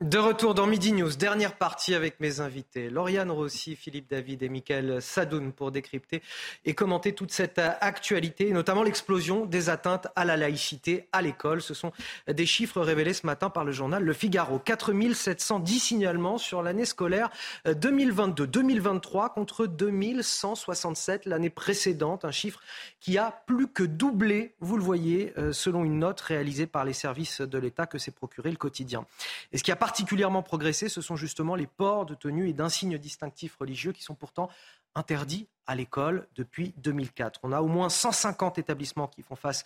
De 0.00 0.18
retour 0.18 0.54
dans 0.54 0.68
Midi 0.68 0.92
News, 0.92 1.16
dernière 1.16 1.56
partie 1.56 1.92
avec 1.92 2.20
mes 2.20 2.38
invités, 2.38 2.88
Lauriane 2.88 3.32
Rossi, 3.32 3.74
Philippe 3.74 4.08
David 4.08 4.44
et 4.44 4.48
Mickaël 4.48 5.02
Sadoun 5.02 5.52
pour 5.52 5.72
décrypter 5.72 6.22
et 6.64 6.72
commenter 6.72 7.16
toute 7.16 7.32
cette 7.32 7.58
actualité, 7.58 8.52
notamment 8.52 8.84
l'explosion 8.84 9.44
des 9.44 9.70
atteintes 9.70 10.06
à 10.14 10.24
la 10.24 10.36
laïcité 10.36 11.08
à 11.10 11.20
l'école. 11.20 11.60
Ce 11.60 11.74
sont 11.74 11.90
des 12.28 12.46
chiffres 12.46 12.80
révélés 12.80 13.12
ce 13.12 13.26
matin 13.26 13.50
par 13.50 13.64
le 13.64 13.72
journal 13.72 14.04
Le 14.04 14.12
Figaro. 14.12 14.60
4710 14.60 15.80
signalements 15.80 16.38
sur 16.38 16.62
l'année 16.62 16.84
scolaire 16.84 17.28
2022-2023 17.66 19.34
contre 19.34 19.66
2167 19.66 21.26
l'année 21.26 21.50
précédente, 21.50 22.24
un 22.24 22.30
chiffre 22.30 22.60
qui 23.00 23.18
a 23.18 23.42
plus 23.46 23.66
que 23.66 23.82
doublé, 23.82 24.54
vous 24.60 24.76
le 24.76 24.84
voyez, 24.84 25.32
euh, 25.38 25.52
selon 25.52 25.82
une 25.82 25.98
note 25.98 26.20
réalisée 26.20 26.68
par 26.68 26.84
les 26.84 26.92
services 26.92 27.40
de 27.40 27.58
l'État 27.58 27.86
que 27.86 27.98
s'est 27.98 28.12
procuré 28.12 28.52
le 28.52 28.56
quotidien. 28.56 29.04
Et 29.50 29.58
ce 29.58 29.64
qui 29.64 29.72
a 29.72 29.76
particulièrement 29.88 30.42
progressé, 30.42 30.90
ce 30.90 31.00
sont 31.00 31.16
justement 31.16 31.54
les 31.54 31.66
ports 31.66 32.04
de 32.04 32.14
tenues 32.14 32.50
et 32.50 32.52
d'insignes 32.52 32.98
distinctifs 32.98 33.56
religieux 33.56 33.92
qui 33.92 34.02
sont 34.02 34.14
pourtant 34.14 34.50
interdits 34.94 35.48
à 35.66 35.74
l'école 35.74 36.28
depuis 36.36 36.74
2004. 36.76 37.40
On 37.42 37.52
a 37.52 37.62
au 37.62 37.68
moins 37.68 37.88
150 37.88 38.58
établissements 38.58 39.06
qui 39.06 39.22
font 39.22 39.34
face 39.34 39.64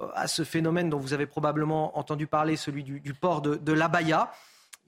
euh, 0.00 0.06
à 0.14 0.28
ce 0.28 0.44
phénomène 0.44 0.90
dont 0.90 1.00
vous 1.00 1.12
avez 1.12 1.26
probablement 1.26 1.98
entendu 1.98 2.28
parler, 2.28 2.54
celui 2.54 2.84
du, 2.84 3.14
port 3.14 3.42
de, 3.42 3.56
de 3.56 3.72
l'abaya. 3.72 4.30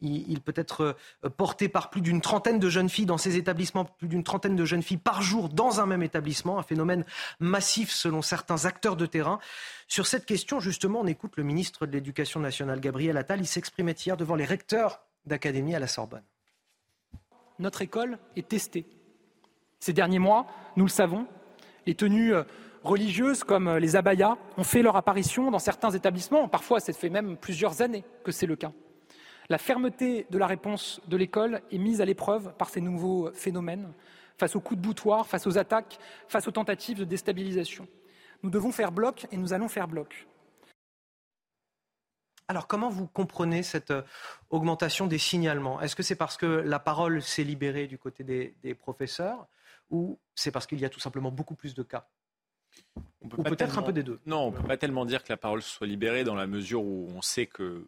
Il, 0.03 0.41
peut 0.41 0.53
être 0.57 0.97
euh, 1.25 1.31
porté 1.31 1.69
par 1.69 1.89
plus 1.89 2.03
d'une 2.03 2.21
trentaine 2.21 2.59
de 2.59 2.69
jeunes 2.69 2.91
filles 2.91 3.07
dans 3.07 3.17
ces 3.17 3.37
établissements, 3.37 3.87
plus 3.87 4.09
d'une 4.09 4.25
trentaine 4.25 4.55
de 4.55 4.65
jeunes 4.65 4.83
filles 4.83 4.99
par 4.99 5.23
jour 5.23 5.49
dans 5.49 5.81
un 5.81 5.87
même 5.87 6.03
établissement, 6.03 6.59
un 6.59 6.63
phénomène 6.63 7.05
massif 7.41 7.91
selon 7.91 8.21
certains 8.21 8.67
acteurs 8.67 8.97
de 8.97 9.07
terrain. 9.07 9.39
Sur 9.89 10.07
cette 10.07 10.27
question, 10.27 10.61
justement, 10.61 11.01
on 11.01 11.07
écoute 11.07 11.33
le 11.37 11.45
ministre 11.45 11.87
de 11.87 11.93
l'Éducation 11.93 12.41
nationale, 12.41 12.81
Gabriel 12.81 13.17
Attal. 13.17 13.41
Il 13.41 13.47
s'exprimait 13.47 13.93
hier 13.93 14.17
devant 14.17 14.35
les 14.35 14.45
recteurs 14.45 15.01
d'académie 15.25 15.75
à 15.75 15.79
la 15.79 15.87
Sorbonne. 15.87 16.25
Notre 17.59 17.83
école 17.83 18.19
est 18.37 18.49
testée. 18.49 18.87
Ces 19.81 19.93
derniers 19.93 20.19
mois, 20.19 20.47
nous 20.77 20.85
le 20.85 20.91
savons, 20.91 21.27
les 21.87 21.95
tenues 21.95 22.35
euh, 22.35 22.45
religieuses 22.83 23.45
comme 23.45 23.69
euh, 23.69 23.79
les 23.79 23.97
abayas 23.97 24.37
ont 24.57 24.65
fait 24.65 24.83
leur 24.83 24.97
apparition 24.97 25.51
dans 25.51 25.59
certains 25.59 25.91
établissements. 25.91 26.49
Parfois, 26.49 26.81
ça 26.81 26.93
fait 26.93 27.09
même 27.09 27.37
plusieurs 27.37 27.83
années 27.83 28.05
que 28.25 28.33
c'est 28.33 28.47
le 28.47 28.57
cas. 28.57 28.73
La 29.49 29.59
fermeté 29.59 30.27
de 30.31 30.39
la 30.39 30.47
réponse 30.47 31.01
de 31.07 31.17
l'école 31.17 31.63
est 31.71 31.79
mise 31.79 32.01
à 32.01 32.05
l'épreuve 32.05 32.53
par 32.55 32.69
ces 32.69 32.81
nouveaux 32.81 33.31
phénomènes, 33.33 33.93
face 34.39 34.57
aux 34.57 34.61
coups 34.61 34.81
de 34.81 34.87
boutoir, 34.87 35.27
face 35.27 35.47
aux 35.47 35.57
attaques, 35.57 35.99
face 36.29 36.49
aux 36.49 36.51
tentatives 36.51 36.99
de 36.99 37.05
déstabilisation. 37.05 37.87
Nous 38.43 38.51
devons 38.51 38.73
faire 38.73 38.93
bloc 38.93 39.27
et 39.31 39.37
nous 39.37 39.53
allons 39.53 39.69
faire 39.69 39.89
bloc. 39.89 40.27
Alors 42.49 42.67
comment 42.67 42.89
vous 42.91 43.07
comprenez 43.07 43.63
cette 43.63 43.91
euh, 43.91 44.03
augmentation 44.51 45.07
des 45.07 45.19
signalements? 45.19 45.81
Est-ce 45.81 45.97
que 45.97 46.05
c'est 46.05 46.15
parce 46.15 46.37
que 46.37 46.47
la 46.47 46.79
parole 46.79 47.21
s'est 47.21 47.43
libérée 47.43 47.89
du 47.89 47.99
côté 47.99 48.23
des, 48.23 48.75
professeurs 48.75 49.49
ou 49.91 50.19
c'est 50.35 50.53
parce 50.53 50.67
qu'il 50.67 50.81
y 50.81 50.85
a 50.85 50.89
tout 50.89 51.01
simplement 51.01 51.33
beaucoup 51.33 51.57
plus 51.57 51.75
de 51.75 51.83
cas? 51.83 52.07
On 53.21 53.29
peut 53.29 53.43
peut-être 53.43 53.79
un 53.79 53.83
peu 53.83 53.93
des 53.93 54.05
deux. 54.05 54.21
Non, 54.27 54.43
on 54.43 54.51
ne 54.53 54.57
peut 54.57 54.67
pas 54.67 54.77
tellement 54.77 55.05
dire 55.05 55.25
que 55.25 55.33
la 55.33 55.37
parole 55.37 55.63
soit 55.63 55.87
libérée 55.87 56.23
dans 56.23 56.35
la 56.35 56.47
mesure 56.47 56.85
où 56.85 57.09
on 57.13 57.23
sait 57.23 57.47
que 57.47 57.87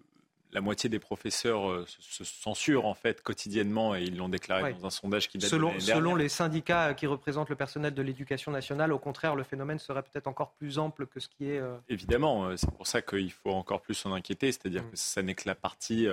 la 0.52 0.60
moitié 0.60 0.88
des 0.88 0.98
professeurs 0.98 1.70
euh, 1.70 1.84
se, 1.86 2.24
censurent 2.24 2.86
en 2.86 2.94
fait 2.94 3.22
quotidiennement 3.22 3.94
et 3.94 4.02
ils 4.02 4.16
l'ont 4.16 4.28
déclaré 4.28 4.72
dans 4.72 4.86
un 4.86 4.90
sondage 4.90 5.28
qui 5.28 5.38
date 5.38 5.50
selon, 5.50 5.74
de 5.74 5.80
Selon 5.80 6.14
les 6.14 6.28
syndicats 6.28 6.94
qui 6.94 7.06
représentent 7.06 7.50
le 7.50 7.56
personnel 7.56 7.94
de 7.94 8.02
l'éducation 8.02 8.50
nationale, 8.50 8.92
au 8.92 8.98
contraire, 8.98 9.34
le 9.34 9.44
phénomène 9.44 9.78
serait 9.78 10.02
peut-être 10.02 10.26
encore 10.26 10.52
plus 10.52 10.78
ample 10.78 11.06
que 11.06 11.20
ce 11.20 11.28
qui 11.28 11.50
est. 11.50 11.58
Euh, 11.58 11.76
Évidemment, 11.88 12.46
euh, 12.46 12.56
c'est 12.56 12.70
pour 12.70 12.86
ça 12.86 13.02
qu'il 13.02 13.32
faut 13.32 13.50
encore 13.50 13.82
plus 13.82 13.94
s'en 13.94 14.12
inquiéter, 14.12 14.50
c'est-à-dire 14.52 14.82
mm. 14.84 14.90
que 14.90 14.96
ça 14.96 15.22
n'est 15.22 15.34
que 15.34 15.46
la 15.46 15.54
partie 15.54 16.08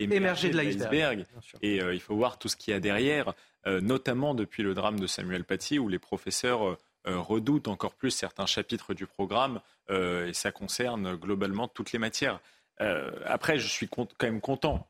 émergée, 0.00 0.50
de 0.50 0.56
l'iceberg 0.56 1.24
et 1.62 1.76
il 1.76 2.00
faut 2.00 2.16
voir 2.16 2.38
tout 2.38 2.48
ce 2.48 2.56
qu'il 2.56 2.72
y 2.72 2.76
a 2.76 2.80
derrière, 2.80 3.32
notamment 3.66 4.34
depuis 4.34 4.62
le 4.62 4.74
drame 4.74 4.98
de 4.98 5.06
Samuel 5.06 5.44
Paty 5.44 5.78
où 5.78 5.88
les 5.88 6.00
professeurs 6.00 6.76
redoutent 7.04 7.68
encore 7.68 7.94
plus 7.94 8.10
certains 8.10 8.46
chapitres 8.46 8.92
du 8.92 9.06
programme 9.06 9.60
et 9.88 10.32
ça 10.32 10.50
concerne 10.50 11.14
globalement 11.14 11.68
toutes 11.68 11.92
les 11.92 11.98
matières. 11.98 12.40
Euh, 12.80 13.10
après, 13.24 13.58
je 13.58 13.68
suis 13.68 13.88
quand 13.88 14.08
même 14.22 14.40
content 14.40 14.88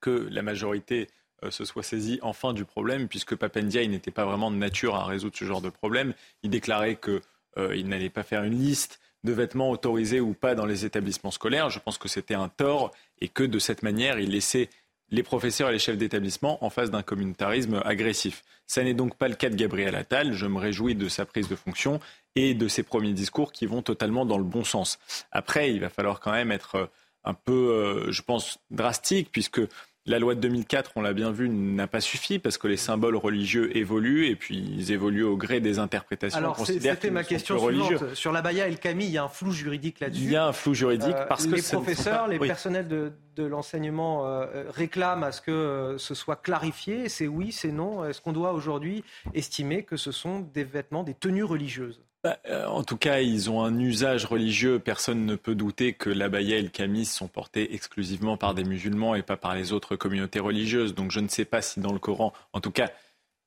que 0.00 0.28
la 0.30 0.42
majorité 0.42 1.08
euh, 1.44 1.50
se 1.50 1.64
soit 1.64 1.82
saisie 1.82 2.18
enfin 2.22 2.52
du 2.52 2.64
problème, 2.64 3.08
puisque 3.08 3.34
Papendia, 3.34 3.86
n'était 3.86 4.10
pas 4.10 4.24
vraiment 4.24 4.50
de 4.50 4.56
nature 4.56 4.94
à 4.94 5.04
résoudre 5.04 5.36
ce 5.36 5.44
genre 5.44 5.60
de 5.60 5.70
problème. 5.70 6.14
Il 6.42 6.50
déclarait 6.50 6.96
qu'il 6.96 7.20
euh, 7.58 7.82
n'allait 7.82 8.10
pas 8.10 8.22
faire 8.22 8.44
une 8.44 8.58
liste 8.58 9.00
de 9.24 9.32
vêtements 9.32 9.70
autorisés 9.70 10.20
ou 10.20 10.34
pas 10.34 10.54
dans 10.54 10.66
les 10.66 10.84
établissements 10.84 11.30
scolaires. 11.30 11.70
Je 11.70 11.78
pense 11.78 11.98
que 11.98 12.08
c'était 12.08 12.34
un 12.34 12.48
tort 12.48 12.90
et 13.20 13.28
que 13.28 13.44
de 13.44 13.58
cette 13.58 13.82
manière, 13.82 14.18
il 14.18 14.30
laissait 14.30 14.68
les 15.12 15.22
professeurs 15.22 15.68
et 15.68 15.72
les 15.72 15.78
chefs 15.78 15.98
d'établissement 15.98 16.64
en 16.64 16.70
face 16.70 16.90
d'un 16.90 17.02
communautarisme 17.02 17.80
agressif. 17.84 18.42
Ce 18.66 18.80
n'est 18.80 18.94
donc 18.94 19.16
pas 19.16 19.28
le 19.28 19.34
cas 19.34 19.50
de 19.50 19.54
Gabriel 19.54 19.94
Attal. 19.94 20.32
Je 20.32 20.46
me 20.46 20.58
réjouis 20.58 20.94
de 20.94 21.08
sa 21.08 21.26
prise 21.26 21.48
de 21.48 21.54
fonction 21.54 22.00
et 22.34 22.54
de 22.54 22.66
ses 22.66 22.82
premiers 22.82 23.12
discours 23.12 23.52
qui 23.52 23.66
vont 23.66 23.82
totalement 23.82 24.24
dans 24.24 24.38
le 24.38 24.44
bon 24.44 24.64
sens. 24.64 24.98
Après, 25.30 25.70
il 25.70 25.80
va 25.80 25.90
falloir 25.90 26.18
quand 26.18 26.32
même 26.32 26.50
être 26.50 26.76
euh, 26.76 26.86
un 27.24 27.34
peu, 27.34 27.52
euh, 27.52 28.10
je 28.10 28.22
pense, 28.22 28.58
drastique, 28.70 29.28
puisque 29.30 29.60
la 30.04 30.18
loi 30.18 30.34
de 30.34 30.40
2004, 30.40 30.92
on 30.96 31.00
l'a 31.00 31.12
bien 31.12 31.30
vu, 31.30 31.48
n'a 31.48 31.86
pas 31.86 32.00
suffi 32.00 32.40
parce 32.40 32.58
que 32.58 32.66
les 32.66 32.76
symboles 32.76 33.14
religieux 33.14 33.76
évoluent 33.76 34.26
et 34.26 34.34
puis 34.34 34.56
ils 34.56 34.90
évoluent 34.90 35.22
au 35.22 35.36
gré 35.36 35.60
des 35.60 35.78
interprétations. 35.78 36.38
Alors 36.38 36.66
c'était 36.66 37.10
ma 37.10 37.22
question 37.22 37.58
suivante. 37.58 38.14
Sur 38.14 38.32
l'abaya 38.32 38.66
et 38.66 38.70
le 38.70 38.78
camis, 38.78 39.04
il 39.04 39.12
y 39.12 39.18
a 39.18 39.24
un 39.24 39.28
flou 39.28 39.52
juridique 39.52 40.00
là-dessus. 40.00 40.22
Il 40.22 40.30
y 40.30 40.36
a 40.36 40.46
un 40.46 40.52
flou 40.52 40.74
juridique 40.74 41.14
euh, 41.14 41.26
parce 41.26 41.46
que 41.46 41.54
les 41.54 41.62
professeurs, 41.62 42.26
les 42.26 42.38
personnels 42.38 42.88
de, 42.88 43.12
l'enseignement 43.44 44.26
euh, 44.26 44.64
réclament 44.70 45.24
à 45.24 45.32
ce 45.32 45.40
que 45.40 45.96
ce 45.98 46.14
soit 46.14 46.36
clarifié. 46.36 47.08
C'est 47.08 47.28
oui, 47.28 47.52
c'est 47.52 47.72
non. 47.72 48.04
Est-ce 48.04 48.20
qu'on 48.20 48.32
doit 48.32 48.52
aujourd'hui 48.52 49.04
estimer 49.34 49.84
que 49.84 49.96
ce 49.96 50.10
sont 50.10 50.40
des 50.40 50.64
vêtements, 50.64 51.04
des 51.04 51.14
tenues 51.14 51.44
religieuses? 51.44 52.00
euh, 52.00 52.11
en 52.24 52.84
tout 52.84 52.96
cas, 52.96 53.20
ils 53.20 53.50
ont 53.50 53.64
un 53.64 53.78
usage 53.78 54.24
religieux. 54.26 54.78
Personne 54.78 55.26
ne 55.26 55.34
peut 55.34 55.54
douter 55.54 55.92
que 55.92 56.08
l'abaya 56.08 56.58
et 56.58 56.62
le 56.62 56.68
camis 56.68 57.04
sont 57.04 57.28
portés 57.28 57.74
exclusivement 57.74 58.36
par 58.36 58.54
des 58.54 58.64
musulmans 58.64 59.14
et 59.14 59.22
pas 59.22 59.36
par 59.36 59.54
les 59.54 59.72
autres 59.72 59.96
communautés 59.96 60.40
religieuses. 60.40 60.94
Donc 60.94 61.10
je 61.10 61.20
ne 61.20 61.28
sais 61.28 61.44
pas 61.44 61.62
si 61.62 61.80
dans 61.80 61.92
le 61.92 61.98
Coran, 61.98 62.32
en 62.52 62.60
tout 62.60 62.70
cas, 62.70 62.90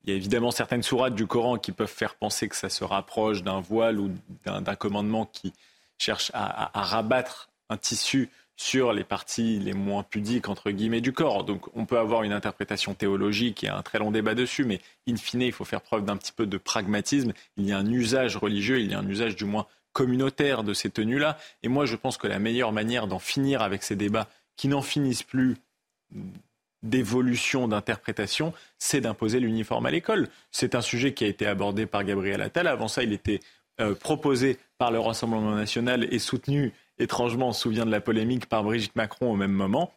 il 0.04 0.10
y 0.10 0.12
a 0.12 0.16
évidemment 0.16 0.50
certaines 0.50 0.82
sourates 0.82 1.14
du 1.14 1.26
Coran 1.26 1.56
qui 1.56 1.72
peuvent 1.72 1.88
faire 1.88 2.14
penser 2.14 2.48
que 2.48 2.56
ça 2.56 2.68
se 2.68 2.84
rapproche 2.84 3.42
d'un 3.42 3.60
voile 3.60 3.98
ou 3.98 4.10
d'un 4.44 4.74
commandement 4.76 5.26
qui 5.26 5.52
cherche 5.98 6.30
à 6.34 6.70
rabattre 6.74 7.48
un 7.68 7.76
tissu 7.76 8.30
sur 8.56 8.92
les 8.92 9.04
parties 9.04 9.58
les 9.58 9.74
moins 9.74 10.02
pudiques, 10.02 10.48
entre 10.48 10.70
guillemets, 10.70 11.00
du 11.00 11.12
corps. 11.12 11.44
Donc 11.44 11.68
on 11.74 11.84
peut 11.84 11.98
avoir 11.98 12.22
une 12.22 12.32
interprétation 12.32 12.94
théologique 12.94 13.64
et 13.64 13.68
un 13.68 13.82
très 13.82 13.98
long 13.98 14.10
débat 14.10 14.34
dessus, 14.34 14.64
mais 14.64 14.80
in 15.08 15.16
fine, 15.16 15.42
il 15.42 15.52
faut 15.52 15.64
faire 15.64 15.82
preuve 15.82 16.04
d'un 16.04 16.16
petit 16.16 16.32
peu 16.32 16.46
de 16.46 16.56
pragmatisme. 16.56 17.32
Il 17.56 17.66
y 17.66 17.72
a 17.72 17.78
un 17.78 17.86
usage 17.86 18.36
religieux, 18.36 18.80
il 18.80 18.90
y 18.90 18.94
a 18.94 18.98
un 18.98 19.08
usage 19.08 19.36
du 19.36 19.44
moins 19.44 19.66
communautaire 19.92 20.64
de 20.64 20.74
ces 20.74 20.90
tenues-là. 20.90 21.38
Et 21.62 21.68
moi, 21.68 21.86
je 21.86 21.96
pense 21.96 22.16
que 22.16 22.26
la 22.26 22.38
meilleure 22.38 22.72
manière 22.72 23.06
d'en 23.06 23.18
finir 23.18 23.62
avec 23.62 23.82
ces 23.82 23.96
débats 23.96 24.28
qui 24.56 24.68
n'en 24.68 24.82
finissent 24.82 25.22
plus 25.22 25.56
d'évolution, 26.82 27.68
d'interprétation, 27.68 28.52
c'est 28.78 29.00
d'imposer 29.00 29.40
l'uniforme 29.40 29.86
à 29.86 29.90
l'école. 29.90 30.28
C'est 30.50 30.74
un 30.74 30.80
sujet 30.80 31.12
qui 31.14 31.24
a 31.24 31.26
été 31.26 31.46
abordé 31.46 31.86
par 31.86 32.04
Gabriel 32.04 32.42
Attal. 32.42 32.66
Avant 32.66 32.88
ça, 32.88 33.02
il 33.02 33.12
était 33.12 33.40
euh, 33.80 33.94
proposé 33.94 34.58
par 34.78 34.90
le 34.90 34.98
Rassemblement 34.98 35.54
national 35.54 36.06
et 36.12 36.18
soutenu 36.18 36.72
étrangement, 36.98 37.48
on 37.48 37.52
se 37.52 37.62
souvient 37.62 37.86
de 37.86 37.90
la 37.90 38.00
polémique 38.00 38.46
par 38.46 38.62
Brigitte 38.64 38.96
Macron 38.96 39.32
au 39.32 39.36
même 39.36 39.52
moment. 39.52 39.92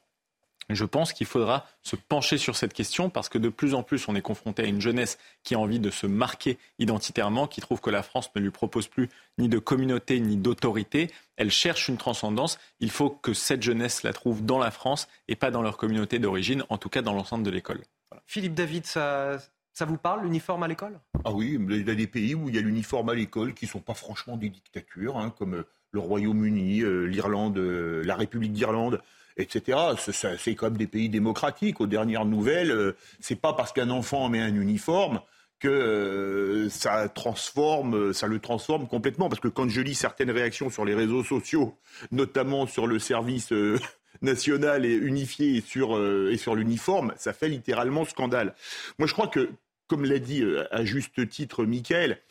Je 0.69 0.85
pense 0.85 1.13
qu'il 1.13 1.26
faudra 1.26 1.65
se 1.81 1.95
pencher 1.95 2.38
sur 2.38 2.55
cette 2.55 2.73
question 2.73 3.09
parce 3.09 3.27
que 3.27 3.39
de 3.39 3.49
plus 3.49 3.73
en 3.73 3.81
plus, 3.81 4.07
on 4.07 4.15
est 4.15 4.21
confronté 4.21 4.61
à 4.61 4.65
une 4.67 4.80
jeunesse 4.80 5.17
qui 5.43 5.55
a 5.55 5.59
envie 5.59 5.80
de 5.80 5.89
se 5.89 6.05
marquer 6.05 6.59
identitairement, 6.77 7.47
qui 7.47 7.59
trouve 7.59 7.81
que 7.81 7.89
la 7.89 8.03
France 8.03 8.30
ne 8.35 8.41
lui 8.41 8.51
propose 8.51 8.88
plus 8.88 9.09
ni 9.39 9.49
de 9.49 9.57
communauté 9.57 10.19
ni 10.19 10.38
d'autorité. 10.38 11.09
Elle 11.38 11.49
cherche 11.49 11.88
une 11.88 11.97
transcendance. 11.97 12.59
Il 12.80 12.91
faut 12.91 13.09
que 13.09 13.34
cette 13.34 13.63
jeunesse 13.63 14.03
la 14.03 14.13
trouve 14.13 14.45
dans 14.45 14.59
la 14.59 14.69
France 14.69 15.07
et 15.27 15.35
pas 15.35 15.49
dans 15.49 15.63
leur 15.63 15.76
communauté 15.76 16.19
d'origine, 16.19 16.63
en 16.69 16.77
tout 16.77 16.89
cas 16.89 17.01
dans 17.01 17.13
l'enceinte 17.13 17.41
de 17.41 17.49
l'école. 17.49 17.81
Philippe 18.27 18.53
David, 18.53 18.85
ça, 18.85 19.39
ça 19.73 19.85
vous 19.85 19.97
parle, 19.97 20.21
l'uniforme 20.21 20.61
à 20.61 20.67
l'école? 20.67 20.99
Ah 21.26 21.31
oui, 21.31 21.57
il 21.59 21.88
y 21.88 21.89
a 21.89 21.95
des 21.95 22.05
pays 22.05 22.35
où 22.35 22.47
il 22.47 22.53
y 22.53 22.59
a 22.59 22.61
l'uniforme 22.61 23.09
à 23.09 23.15
l'école 23.15 23.55
qui 23.55 23.65
ne 23.65 23.71
sont 23.71 23.80
pas 23.80 23.95
franchement 23.95 24.38
des 24.38 24.49
dictatures, 24.49 25.17
hein, 25.17 25.34
comme 25.35 25.63
le 25.91 25.99
Royaume-Uni, 25.99 26.82
euh, 26.82 27.06
l'Irlande, 27.06 27.57
euh, 27.57 28.03
la 28.03 28.16
République 28.16 28.53
d'Irlande, 28.53 29.02
etc. 29.38 29.78
C'est 29.98 30.61
même 30.61 30.78
des 30.78 30.88
pays 30.88 31.10
démocratiques. 31.10 31.82
Aux 31.82 31.88
dernières 31.88 32.26
nouvelles, 32.26 32.72
euh, 32.72 32.95
c'est 33.20 33.40
pas 33.40 33.53
parce 33.53 33.72
qu'un 33.72 33.90
enfant 33.90 34.30
met 34.30 34.41
un 34.41 34.56
uniforme 34.56 35.22
que 35.60 36.68
ça 36.70 37.10
transforme, 37.10 38.14
ça 38.14 38.28
le 38.28 38.40
transforme 38.40 38.88
complètement. 38.88 39.28
Parce 39.28 39.41
que 39.41 39.49
quand 39.49 39.68
je 39.68 39.82
lis 39.82 39.95
certaines 39.95 40.32
réactions 40.32 40.70
sur 40.70 40.86
les 40.86 40.95
réseaux 40.95 41.24
sociaux, 41.24 41.78
notamment 42.11 42.66
sur 42.66 42.88
le 42.88 42.98
service 42.98 43.52
national 44.22 44.86
et 44.86 44.94
unifié 44.94 45.57
et 45.57 45.61
sur, 45.61 46.02
et 46.32 46.38
sur 46.38 46.56
l'uniforme, 46.56 47.14
ça 47.18 47.34
fait 47.34 47.49
littéralement 47.49 48.06
scandale. 48.06 48.56
Moi, 48.99 49.07
je 49.07 49.14
crois 49.14 49.28
que, 49.28 49.49
comme 49.88 50.06
l'a 50.06 50.20
dit 50.20 50.45
à 50.72 50.86
juste 50.86 51.28
titre 51.28 51.66
Michael, 51.66 52.22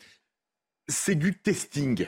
c'est 0.87 1.13
du 1.13 1.37
testing 1.37 2.07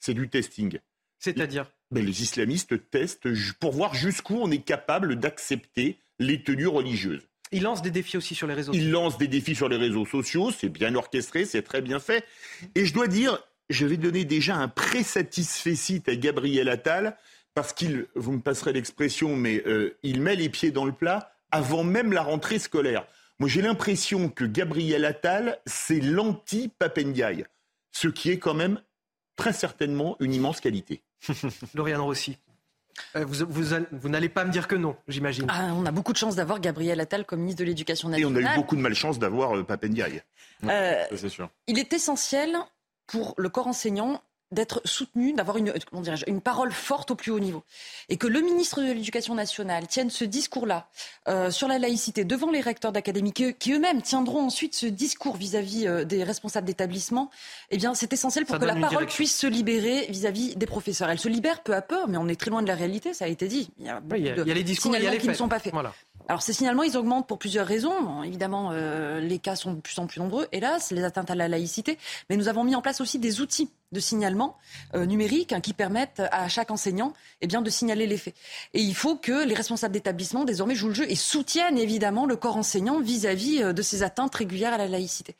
c'est 0.00 0.14
du 0.14 0.28
testing. 0.28 0.78
C'est-à-dire 1.18 1.70
ben, 1.90 2.04
Les 2.04 2.22
islamistes 2.22 2.90
testent 2.90 3.28
pour 3.60 3.72
voir 3.72 3.94
jusqu'où 3.94 4.36
on 4.36 4.50
est 4.50 4.62
capable 4.62 5.16
d'accepter 5.16 5.98
les 6.18 6.42
tenues 6.42 6.66
religieuses. 6.66 7.28
Ils 7.50 7.62
lancent 7.62 7.82
des 7.82 7.90
défis 7.90 8.16
aussi 8.16 8.34
sur 8.34 8.46
les 8.46 8.54
réseaux 8.54 8.72
sociaux. 8.72 8.86
Ils 8.86 8.90
lancent 8.90 9.18
des 9.18 9.28
défis 9.28 9.54
sur 9.54 9.68
les 9.68 9.76
réseaux 9.76 10.04
sociaux, 10.04 10.50
c'est 10.50 10.68
bien 10.68 10.94
orchestré, 10.94 11.44
c'est 11.44 11.62
très 11.62 11.80
bien 11.80 11.98
fait. 11.98 12.24
Et 12.74 12.84
je 12.84 12.92
dois 12.92 13.08
dire, 13.08 13.42
je 13.70 13.86
vais 13.86 13.96
donner 13.96 14.24
déjà 14.24 14.56
un 14.56 14.68
pré-satisfait 14.68 15.74
site 15.74 16.08
à 16.08 16.16
Gabriel 16.16 16.68
Attal, 16.68 17.16
parce 17.54 17.72
qu'il, 17.72 18.06
vous 18.14 18.32
me 18.32 18.40
passerez 18.40 18.72
l'expression, 18.72 19.34
mais 19.34 19.62
euh, 19.66 19.96
il 20.02 20.20
met 20.20 20.36
les 20.36 20.48
pieds 20.48 20.70
dans 20.70 20.84
le 20.84 20.92
plat 20.92 21.32
avant 21.50 21.84
même 21.84 22.12
la 22.12 22.22
rentrée 22.22 22.58
scolaire. 22.58 23.06
Moi, 23.38 23.48
j'ai 23.48 23.62
l'impression 23.62 24.28
que 24.28 24.44
Gabriel 24.44 25.04
Attal, 25.04 25.58
c'est 25.64 26.00
l'anti-Papendiaï, 26.00 27.46
ce 27.92 28.08
qui 28.08 28.30
est 28.30 28.38
quand 28.38 28.54
même 28.54 28.80
très 29.38 29.54
certainement 29.54 30.16
une 30.20 30.34
immense 30.34 30.60
qualité. 30.60 31.00
Lauriane 31.74 32.02
Rossi. 32.02 32.36
Euh, 33.16 33.24
vous, 33.24 33.46
vous, 33.92 34.08
n'allez 34.08 34.28
pas 34.28 34.44
me 34.44 34.50
dire 34.50 34.66
que 34.66 34.74
non, 34.74 34.96
j'imagine. 35.06 35.46
Ah, 35.48 35.72
on 35.72 35.86
a 35.86 35.92
beaucoup 35.92 36.12
de 36.12 36.18
chance 36.18 36.34
d'avoir 36.34 36.60
Gabriel 36.60 37.00
Attal 37.00 37.24
comme 37.24 37.40
ministre 37.40 37.60
de 37.60 37.64
l'Éducation 37.64 38.08
nationale. 38.08 38.42
Et 38.42 38.46
on 38.46 38.48
a 38.48 38.52
eu 38.52 38.56
beaucoup 38.56 38.74
de 38.74 38.80
malchance 38.80 39.20
d'avoir 39.20 39.56
euh, 39.56 39.62
Papendiaï. 39.62 40.22
Euh, 40.64 41.04
c'est 41.14 41.28
sûr. 41.28 41.48
Il 41.68 41.78
est 41.78 41.92
essentiel 41.92 42.56
pour 43.06 43.34
le 43.38 43.48
corps 43.48 43.68
enseignant 43.68 44.20
d'être 44.50 44.80
soutenu, 44.84 45.32
d'avoir 45.34 45.58
une, 45.58 45.72
une 46.26 46.40
parole 46.40 46.72
forte 46.72 47.10
au 47.10 47.14
plus 47.14 47.30
haut 47.30 47.38
niveau. 47.38 47.62
Et 48.08 48.16
que 48.16 48.26
le 48.26 48.40
ministre 48.40 48.80
de 48.80 48.92
l'Éducation 48.92 49.34
nationale 49.34 49.86
tienne 49.86 50.10
ce 50.10 50.24
discours-là 50.24 50.88
euh, 51.28 51.50
sur 51.50 51.68
la 51.68 51.78
laïcité 51.78 52.24
devant 52.24 52.50
les 52.50 52.60
recteurs 52.60 52.92
d'académie, 52.92 53.32
qui, 53.32 53.72
eux-mêmes 53.72 54.02
tiendront 54.02 54.42
ensuite 54.42 54.74
ce 54.74 54.86
discours 54.86 55.36
vis-à-vis 55.36 55.86
euh, 55.86 56.04
des 56.04 56.24
responsables 56.24 56.66
d'établissement, 56.66 57.30
eh 57.70 57.76
bien, 57.76 57.94
c'est 57.94 58.12
essentiel 58.12 58.46
pour 58.46 58.58
que 58.58 58.64
la 58.64 58.76
parole 58.76 59.06
puisse 59.06 59.36
se 59.36 59.46
libérer 59.46 60.06
vis-à-vis 60.08 60.56
des 60.56 60.66
professeurs. 60.66 61.10
Elle 61.10 61.18
se 61.18 61.28
libère 61.28 61.62
peu 61.62 61.74
à 61.74 61.82
peu, 61.82 62.06
mais 62.08 62.16
on 62.16 62.28
est 62.28 62.40
très 62.40 62.50
loin 62.50 62.62
de 62.62 62.68
la 62.68 62.74
réalité, 62.74 63.12
ça 63.12 63.26
a 63.26 63.28
été 63.28 63.48
dit. 63.48 63.70
Il 63.78 63.86
y 63.86 63.90
a, 63.90 64.00
les 64.44 64.64
discours, 64.64 64.96
il 64.96 65.02
y 65.02 65.06
a 65.06 65.10
les 65.10 65.18
qui 65.18 65.28
ne 65.28 65.34
sont 65.34 65.48
pas 65.48 65.58
faits. 65.58 65.74
Alors 66.28 66.42
ces 66.42 66.52
signalements, 66.52 66.82
ils 66.82 66.98
augmentent 66.98 67.26
pour 67.26 67.38
plusieurs 67.38 67.66
raisons. 67.66 68.22
évidemment, 68.22 68.70
euh, 68.72 69.18
les 69.18 69.38
cas 69.38 69.56
sont 69.56 69.72
de 69.72 69.80
plus 69.80 69.98
en 69.98 70.06
plus 70.06 70.20
nombreux, 70.20 70.46
hélas, 70.52 70.90
les 70.90 71.02
atteintes 71.02 71.30
à 71.30 71.34
la 71.34 71.48
laïcité. 71.48 71.96
Mais 72.28 72.36
nous 72.36 72.48
avons 72.48 72.64
mis 72.64 72.74
en 72.74 72.82
place 72.82 73.00
aussi 73.00 73.18
des 73.18 73.40
outils 73.40 73.70
de 73.92 74.00
signalement 74.00 74.58
euh, 74.94 75.06
numérique 75.06 75.54
hein, 75.54 75.62
qui 75.62 75.72
permettent 75.72 76.22
à 76.30 76.48
chaque 76.48 76.70
enseignant 76.70 77.14
eh 77.40 77.46
bien, 77.46 77.62
de 77.62 77.70
signaler 77.70 78.06
les 78.06 78.18
faits. 78.18 78.34
Et 78.74 78.82
il 78.82 78.94
faut 78.94 79.16
que 79.16 79.46
les 79.46 79.54
responsables 79.54 79.94
d'établissement 79.94 80.44
désormais 80.44 80.74
jouent 80.74 80.88
le 80.88 80.94
jeu 80.94 81.10
et 81.10 81.14
soutiennent 81.14 81.78
évidemment 81.78 82.26
le 82.26 82.36
corps 82.36 82.58
enseignant 82.58 83.00
vis-à-vis 83.00 83.62
euh, 83.62 83.72
de 83.72 83.80
ces 83.80 84.02
atteintes 84.02 84.34
régulières 84.34 84.74
à 84.74 84.78
la 84.78 84.86
laïcité. 84.86 85.34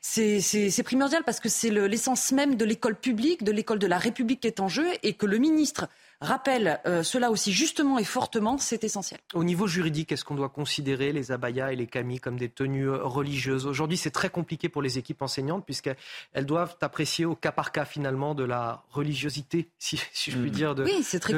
C'est 0.00 0.82
primordial 0.82 1.22
parce 1.22 1.38
que 1.38 1.48
c'est 1.48 1.70
l'essence 1.70 2.32
même 2.32 2.56
de 2.56 2.64
l'école 2.64 2.96
publique, 2.96 3.44
de 3.44 3.52
l'école 3.52 3.78
de 3.78 3.86
la 3.86 3.98
République 3.98 4.40
qui 4.40 4.48
est 4.48 4.58
en 4.58 4.66
jeu 4.66 4.88
et 5.04 5.12
que 5.12 5.26
le 5.26 5.38
ministre 5.38 5.88
rappelle 6.22 6.80
euh, 6.86 7.02
cela 7.02 7.30
aussi 7.30 7.52
justement 7.52 7.98
et 7.98 8.04
fortement, 8.04 8.58
c'est 8.58 8.84
essentiel. 8.84 9.20
Au 9.34 9.44
niveau 9.44 9.66
juridique, 9.66 10.12
est-ce 10.12 10.24
qu'on 10.24 10.34
doit 10.34 10.48
considérer 10.48 11.12
les 11.12 11.32
abayas 11.32 11.72
et 11.72 11.76
les 11.76 11.86
camis 11.86 12.20
comme 12.20 12.38
des 12.38 12.48
tenues 12.48 12.88
euh, 12.88 13.04
religieuses? 13.04 13.66
Aujourd'hui, 13.66 13.96
c'est 13.96 14.10
très 14.10 14.30
compliqué 14.30 14.68
pour 14.68 14.82
les 14.82 14.98
équipes 14.98 15.22
enseignantes 15.22 15.64
puisqu'elles 15.64 16.46
doivent 16.46 16.76
apprécier 16.80 17.24
au 17.24 17.34
cas 17.34 17.52
par 17.52 17.72
cas 17.72 17.84
finalement 17.84 18.34
de 18.34 18.44
la 18.44 18.84
religiosité, 18.90 19.70
si, 19.78 19.96
je 19.96 20.30
puis 20.30 20.50
mmh. 20.50 20.50
dire, 20.50 20.74
de, 20.74 20.84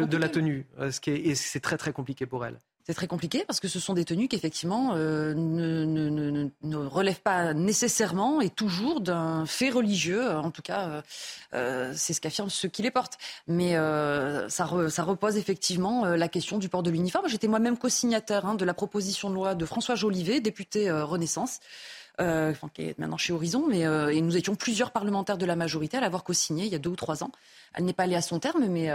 de, 0.04 0.16
la 0.16 0.28
tenue. 0.28 0.66
Euh, 0.78 0.90
ce 0.90 1.00
qui 1.00 1.10
est, 1.10 1.26
et 1.26 1.34
c'est 1.34 1.60
très 1.60 1.76
très 1.76 1.92
compliqué 1.92 2.26
pour 2.26 2.44
elles. 2.44 2.58
C'est 2.86 2.92
très 2.92 3.06
compliqué 3.06 3.44
parce 3.46 3.60
que 3.60 3.68
ce 3.68 3.80
sont 3.80 3.94
des 3.94 4.04
tenues 4.04 4.28
qui 4.28 4.36
effectivement 4.36 4.92
euh, 4.94 5.32
ne, 5.32 5.86
ne, 5.86 6.50
ne, 6.62 6.76
relèvent 6.76 7.22
pas 7.22 7.54
nécessairement 7.54 8.42
et 8.42 8.50
toujours 8.50 9.00
d'un 9.00 9.46
fait 9.46 9.70
religieux. 9.70 10.30
En 10.30 10.50
tout 10.50 10.60
cas, 10.60 10.88
euh, 10.88 11.02
euh 11.54 11.92
c'est 11.96 12.12
ce 12.12 12.20
qu'affirment 12.20 12.50
ceux 12.50 12.68
qui 12.68 12.82
les 12.82 12.90
portent. 12.90 13.16
Mais 13.46 13.72
ça, 14.50 14.64
repose 14.66 15.38
effectivement 15.38 16.04
la 16.04 16.28
question 16.28 16.58
du 16.58 16.68
port 16.68 16.82
de 16.82 16.90
l'uniforme. 16.90 17.26
J'étais 17.26 17.48
moi-même 17.48 17.78
co-signataire 17.78 18.44
hein, 18.44 18.54
de 18.54 18.64
la 18.66 18.74
proposition 18.74 19.30
de 19.30 19.34
loi 19.34 19.54
de 19.54 19.64
François 19.64 19.94
Jolivet, 19.94 20.40
député 20.40 20.90
Renaissance. 20.90 21.60
Qui 22.18 22.82
est 22.82 22.98
maintenant 22.98 23.16
chez 23.16 23.32
Horizon, 23.32 23.66
mais 23.68 23.80
et 23.80 24.20
nous 24.20 24.36
étions 24.36 24.54
plusieurs 24.54 24.92
parlementaires 24.92 25.38
de 25.38 25.46
la 25.46 25.56
majorité 25.56 25.96
à 25.96 26.00
l'avoir 26.00 26.22
co-signé 26.22 26.66
il 26.66 26.72
y 26.72 26.76
a 26.76 26.78
deux 26.78 26.90
ou 26.90 26.96
trois 26.96 27.24
ans. 27.24 27.32
Elle 27.72 27.84
n'est 27.84 27.92
pas 27.92 28.04
allée 28.04 28.14
à 28.14 28.22
son 28.22 28.38
terme, 28.38 28.66
mais 28.68 28.90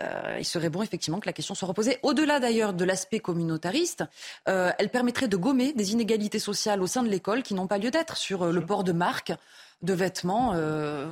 euh, 0.00 0.36
il 0.38 0.44
serait 0.44 0.70
bon 0.70 0.82
effectivement 0.82 1.18
que 1.20 1.26
la 1.26 1.32
question 1.32 1.54
soit 1.54 1.68
reposée. 1.68 1.98
Au-delà 2.02 2.38
d'ailleurs 2.40 2.72
de 2.72 2.84
l'aspect 2.84 3.20
communautariste, 3.20 4.04
euh, 4.48 4.70
elle 4.78 4.90
permettrait 4.90 5.28
de 5.28 5.36
gommer 5.36 5.72
des 5.72 5.92
inégalités 5.92 6.38
sociales 6.38 6.82
au 6.82 6.86
sein 6.86 7.02
de 7.02 7.08
l'école 7.08 7.42
qui 7.42 7.54
n'ont 7.54 7.66
pas 7.66 7.78
lieu 7.78 7.90
d'être 7.90 8.16
sur 8.16 8.42
euh, 8.42 8.52
le 8.52 8.64
port 8.64 8.84
de 8.84 8.92
marques 8.92 9.32
de 9.80 9.92
vêtements. 9.92 10.54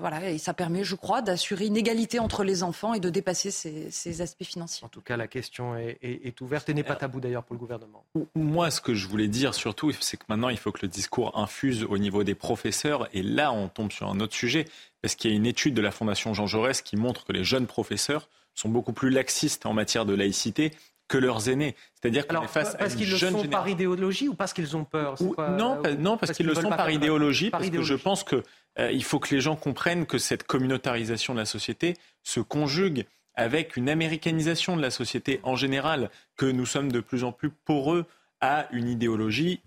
voilà, 0.01 0.29
et 0.29 0.39
ça 0.39 0.53
permet, 0.53 0.83
je 0.83 0.97
crois, 0.97 1.23
d'assurer 1.23 1.67
une 1.67 1.77
égalité 1.77 2.19
entre 2.19 2.43
les 2.43 2.65
enfants 2.65 2.95
et 2.95 2.99
de 2.99 3.11
dépasser 3.11 3.53
ces, 3.53 4.23
aspects 4.23 4.43
financiers. 4.43 4.85
En 4.85 4.89
tout 4.89 5.03
cas, 5.03 5.17
la 5.17 5.29
question 5.29 5.77
est, 5.77 6.41
ouverte 6.41 6.69
et 6.69 6.75
n'est 6.75 6.83
pas 6.83 6.97
tabou 6.97 7.21
d'ailleurs 7.21 7.45
pour 7.45 7.55
le 7.55 7.61
gouvernement. 7.61 8.05
Moi, 8.35 8.73
ce 8.73 8.81
que 8.81 8.93
je 8.93 9.07
voulais 9.07 9.29
dire 9.29 9.55
surtout, 9.55 9.93
c'est 9.93 10.17
que 10.17 10.25
maintenant, 10.29 10.49
il 10.49 10.59
faut 10.59 10.73
que 10.73 10.81
le 10.83 10.89
discours 10.89 11.39
infuse 11.39 11.85
au 11.85 11.97
niveau 11.97 12.25
des 12.25 12.35
professeurs. 12.35 13.07
Et 13.13 13.23
là, 13.23 13.53
on 13.53 13.69
tombe 13.69 13.93
sur 13.93 14.09
un 14.09 14.19
autre 14.19 14.35
sujet, 14.35 14.65
parce 15.01 15.15
qu'il 15.15 15.31
y 15.31 15.35
a 15.35 15.37
une 15.37 15.47
étude 15.47 15.75
de 15.75 15.81
la 15.81 15.93
Fondation 15.93 16.35
Jean 16.35 16.49
Jaurès 16.49 16.83
qui 16.83 16.97
montre 16.97 17.25
que 17.25 17.33
les 17.33 17.45
jeunes 17.45 17.69
professeurs 17.69 18.29
sont 18.57 18.69
beaucoup 18.69 18.93
plus 18.93 19.11
laxistes 19.11 19.67
en 19.67 19.73
matière 19.73 20.05
de 20.05 20.15
laïcité 20.15 20.73
que 21.09 21.19
leurs 21.19 21.49
aînés. 21.49 21.77
C'est-à-dire 21.95 22.27
qu'on 22.27 22.43
est 22.43 22.49
face 22.49 22.77
parce 22.77 22.97
qu'ils 22.97 23.11
le 23.11 23.17
sont 23.17 23.47
par 23.47 23.69
idéologie 23.69 24.29
ou 24.29 24.35
parce 24.35 24.53
qu'ils 24.53 24.77
ont 24.77 24.85
peur 24.85 25.15
Non, 25.57 25.81
non, 25.99 26.17
parce, 26.17 26.33
qu'ils 26.33 26.47
le 26.47 26.55
sont 26.55 26.71
par 26.71 26.91
idéologie, 26.91 27.51
parce 27.51 27.71
que 27.71 27.83
je 27.83 27.95
pense 27.95 28.25
qu'il 28.25 28.43
euh, 28.81 29.01
faut 29.01 29.21
que 29.21 29.33
les 29.33 29.41
gens 29.41 29.55
comprennent 29.55 30.07
que 30.07 30.19
cette 30.19 30.43
communautarisation 30.43 31.33
de 31.33 31.39
la 31.39 31.45
société 31.45 31.95
se 32.25 32.41
conjugue 32.41 33.07
avec 33.35 33.77
une 33.77 33.89
américanisation 33.89 34.77
de 34.77 34.83
la 34.83 34.91
société 34.91 35.41
en 35.43 35.55
général, 35.57 36.11
que 36.37 36.47
nous 36.47 36.67
sommes 36.67 36.91
de 36.91 37.01
plus 37.01 37.23
en 37.23 37.33
plus 37.33 37.51
poreux 37.51 38.07
à 38.41 38.67
une 38.73 38.89
idéologie 38.89 39.61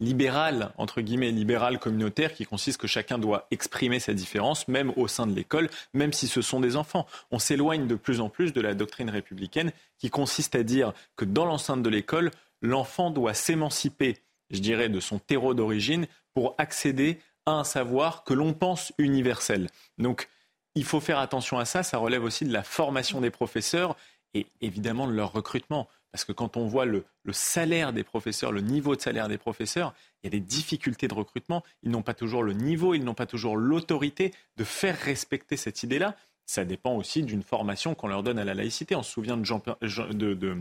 libéral, 0.00 0.72
entre 0.78 1.00
guillemets, 1.00 1.30
libéral 1.30 1.78
communautaire, 1.78 2.32
qui 2.32 2.44
consiste 2.44 2.80
que 2.80 2.86
chacun 2.86 3.18
doit 3.18 3.46
exprimer 3.50 3.98
sa 4.00 4.14
différence, 4.14 4.68
même 4.68 4.92
au 4.96 5.08
sein 5.08 5.26
de 5.26 5.34
l'école, 5.34 5.68
même 5.92 6.12
si 6.12 6.28
ce 6.28 6.42
sont 6.42 6.60
des 6.60 6.76
enfants. 6.76 7.06
On 7.30 7.38
s'éloigne 7.38 7.86
de 7.86 7.94
plus 7.94 8.20
en 8.20 8.28
plus 8.28 8.52
de 8.52 8.60
la 8.60 8.74
doctrine 8.74 9.10
républicaine 9.10 9.72
qui 9.98 10.10
consiste 10.10 10.54
à 10.54 10.62
dire 10.62 10.92
que 11.16 11.24
dans 11.24 11.44
l'enceinte 11.44 11.82
de 11.82 11.90
l'école, 11.90 12.30
l'enfant 12.62 13.10
doit 13.10 13.34
s'émanciper, 13.34 14.18
je 14.50 14.60
dirais, 14.60 14.88
de 14.88 15.00
son 15.00 15.18
terreau 15.18 15.54
d'origine 15.54 16.06
pour 16.34 16.54
accéder 16.58 17.18
à 17.46 17.52
un 17.52 17.64
savoir 17.64 18.24
que 18.24 18.34
l'on 18.34 18.52
pense 18.52 18.92
universel. 18.98 19.68
Donc, 19.96 20.28
il 20.74 20.84
faut 20.84 21.00
faire 21.00 21.18
attention 21.18 21.58
à 21.58 21.64
ça. 21.64 21.82
Ça 21.82 21.98
relève 21.98 22.22
aussi 22.22 22.44
de 22.44 22.52
la 22.52 22.62
formation 22.62 23.20
des 23.20 23.30
professeurs 23.30 23.96
et 24.34 24.46
évidemment 24.60 25.06
de 25.06 25.12
leur 25.12 25.32
recrutement. 25.32 25.88
Parce 26.12 26.24
que 26.24 26.32
quand 26.32 26.56
on 26.56 26.66
voit 26.66 26.86
le, 26.86 27.04
salaire 27.32 27.92
des 27.92 28.02
professeurs, 28.02 28.50
le 28.50 28.60
niveau 28.60 28.96
de 28.96 29.00
salaire 29.00 29.28
des 29.28 29.38
professeurs, 29.38 29.94
il 30.22 30.26
y 30.26 30.28
a 30.28 30.30
des 30.30 30.44
difficultés 30.44 31.06
de 31.06 31.14
recrutement. 31.14 31.62
Ils 31.82 31.90
n'ont 31.90 32.02
pas 32.02 32.14
toujours 32.14 32.42
le 32.42 32.54
niveau, 32.54 32.94
ils 32.94 33.04
n'ont 33.04 33.14
pas 33.14 33.26
toujours 33.26 33.56
l'autorité 33.56 34.32
de 34.56 34.64
faire 34.64 34.96
respecter 34.98 35.56
cette 35.56 35.82
idée-là. 35.82 36.16
Ça 36.46 36.64
dépend 36.64 36.94
aussi 36.96 37.22
d'une 37.22 37.42
formation 37.42 37.94
qu'on 37.94 38.08
leur 38.08 38.22
donne 38.22 38.38
à 38.38 38.44
la 38.44 38.54
laïcité. 38.54 38.96
On 38.96 39.02
se 39.02 39.12
souvient 39.12 39.36
de 39.36 39.44
Jean, 39.44 39.62
de, 39.82 40.56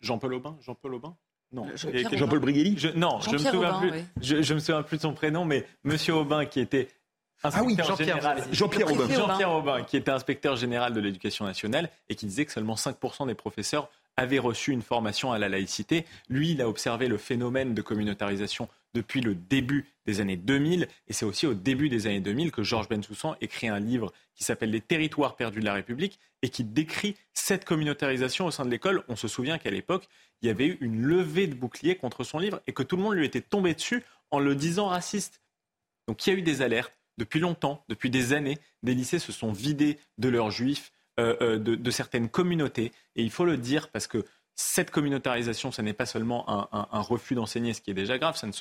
Jean-Paul 0.00 0.34
Aubin? 0.34 0.56
Jean-Paul 0.60 0.94
Aubin? 0.94 1.16
Non. 1.52 1.68
Jean-Paul 1.76 2.40
Brigelli? 2.40 2.76
Non, 2.96 3.20
je 3.20 3.30
me, 3.30 3.38
souviens 3.38 3.78
plus, 3.78 3.92
je, 4.20 4.54
me 4.54 4.58
souviens 4.58 4.82
plus 4.82 4.96
de 4.96 5.02
son 5.02 5.14
prénom, 5.14 5.44
mais 5.44 5.64
Monsieur 5.84 6.14
Aubin, 6.14 6.44
qui 6.46 6.58
était 6.58 6.88
ah 7.44 7.62
oui, 7.62 7.76
Jean-Pierre 7.76 8.90
Aubin. 8.90 9.08
Jean-Pierre 9.14 9.52
Aubin, 9.52 9.82
qui 9.84 9.96
était 9.96 10.10
inspecteur 10.10 10.56
général 10.56 10.94
de 10.94 11.00
l'éducation 11.00 11.44
nationale 11.44 11.90
et 12.08 12.14
qui 12.14 12.26
disait 12.26 12.46
que 12.46 12.52
seulement 12.52 12.74
5% 12.74 13.26
des 13.26 13.34
professeurs 13.34 13.90
avait 14.16 14.38
reçu 14.38 14.72
une 14.72 14.82
formation 14.82 15.32
à 15.32 15.38
la 15.38 15.48
laïcité. 15.48 16.04
Lui, 16.28 16.52
il 16.52 16.62
a 16.62 16.68
observé 16.68 17.08
le 17.08 17.16
phénomène 17.16 17.74
de 17.74 17.82
communautarisation 17.82 18.68
depuis 18.94 19.20
le 19.20 19.34
début 19.34 19.86
des 20.06 20.20
années 20.20 20.36
2000. 20.36 20.88
Et 21.08 21.12
c'est 21.12 21.24
aussi 21.24 21.46
au 21.46 21.54
début 21.54 21.88
des 21.88 22.06
années 22.06 22.20
2000 22.20 22.52
que 22.52 22.62
Georges 22.62 22.88
Bensoussan 22.88 23.36
écrit 23.40 23.68
un 23.68 23.80
livre 23.80 24.12
qui 24.34 24.44
s'appelle 24.44 24.70
Les 24.70 24.80
territoires 24.80 25.36
perdus 25.36 25.60
de 25.60 25.64
la 25.64 25.74
République 25.74 26.18
et 26.42 26.48
qui 26.48 26.64
décrit 26.64 27.16
cette 27.32 27.64
communautarisation 27.64 28.46
au 28.46 28.50
sein 28.50 28.64
de 28.64 28.70
l'école. 28.70 29.02
On 29.08 29.16
se 29.16 29.28
souvient 29.28 29.58
qu'à 29.58 29.70
l'époque, 29.70 30.08
il 30.42 30.48
y 30.48 30.50
avait 30.50 30.66
eu 30.66 30.78
une 30.80 31.02
levée 31.02 31.46
de 31.46 31.54
bouclier 31.54 31.96
contre 31.96 32.22
son 32.24 32.38
livre 32.38 32.60
et 32.66 32.72
que 32.72 32.82
tout 32.82 32.96
le 32.96 33.02
monde 33.02 33.14
lui 33.14 33.26
était 33.26 33.40
tombé 33.40 33.74
dessus 33.74 34.02
en 34.30 34.38
le 34.38 34.54
disant 34.54 34.86
raciste. 34.86 35.42
Donc 36.06 36.26
il 36.26 36.30
y 36.30 36.36
a 36.36 36.38
eu 36.38 36.42
des 36.42 36.62
alertes 36.62 36.96
depuis 37.18 37.40
longtemps, 37.40 37.84
depuis 37.88 38.10
des 38.10 38.32
années. 38.32 38.58
Des 38.82 38.94
lycées 38.94 39.18
se 39.18 39.32
sont 39.32 39.52
vidés 39.52 39.98
de 40.18 40.28
leurs 40.28 40.50
juifs, 40.50 40.92
euh, 41.20 41.36
euh, 41.40 41.58
de, 41.58 41.90
certaines 41.90 42.28
communautés. 42.28 42.90
Et 43.14 43.22
il 43.22 43.30
faut 43.30 43.44
le 43.44 43.56
dire 43.56 43.88
parce 43.90 44.08
que 44.08 44.24
cette 44.56 44.90
communautarisation, 44.90 45.70
ce 45.70 45.80
n'est 45.80 45.92
pas 45.92 46.06
seulement 46.06 46.44
un, 46.72 47.00
refus 47.00 47.36
d'enseigner, 47.36 47.72
ce 47.72 47.80
qui 47.80 47.92
est 47.92 47.94
déjà 47.94 48.18
grave, 48.18 48.36
ce 48.36 48.46
ne, 48.46 48.52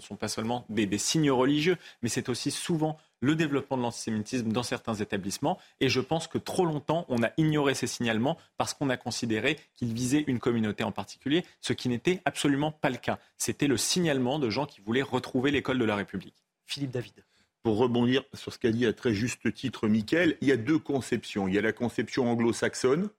sont 0.00 0.16
pas 0.16 0.28
seulement 0.28 0.64
des, 0.68 0.98
signes 0.98 1.30
religieux, 1.30 1.76
mais 2.02 2.08
c'est 2.08 2.28
aussi 2.28 2.50
souvent 2.50 2.98
le 3.20 3.36
développement 3.36 3.76
de 3.76 3.82
l'antisémitisme 3.82 4.50
dans 4.50 4.64
certains 4.64 4.94
établissements. 4.94 5.58
Et 5.78 5.88
je 5.88 6.00
pense 6.00 6.26
que 6.26 6.38
trop 6.38 6.66
longtemps, 6.66 7.04
on 7.08 7.22
a 7.22 7.30
ignoré 7.36 7.74
ces 7.74 7.86
signalements 7.86 8.38
parce 8.58 8.74
qu'on 8.74 8.90
a 8.90 8.96
considéré 8.96 9.56
qu'ils 9.76 9.92
visaient 9.92 10.24
une 10.26 10.40
communauté 10.40 10.82
en 10.82 10.92
particulier, 10.92 11.44
ce 11.60 11.72
qui 11.72 11.88
n'était 11.88 12.22
absolument 12.24 12.72
pas 12.72 12.90
le 12.90 12.96
cas. 12.96 13.20
C'était 13.36 13.68
le 13.68 13.76
signalement 13.76 14.40
de 14.40 14.50
gens 14.50 14.66
qui 14.66 14.80
voulaient 14.80 15.02
retrouver 15.02 15.50
l'école 15.52 15.78
de 15.78 15.84
la 15.84 15.96
République. 15.96 16.34
Philippe 16.66 16.90
David 16.90 17.24
pour 17.62 17.76
rebondir 17.76 18.24
sur 18.34 18.52
ce 18.52 18.58
qu'a 18.58 18.70
dit 18.70 18.86
à 18.86 18.92
très 18.92 19.12
juste 19.12 19.52
titre 19.52 19.88
Mickaël, 19.88 20.36
il 20.40 20.48
y 20.48 20.52
a 20.52 20.56
deux 20.56 20.78
conceptions. 20.78 21.48
Il 21.48 21.54
y 21.54 21.58
a 21.58 21.62
la 21.62 21.72
conception 21.72 22.30
anglo-saxonne, 22.30 23.10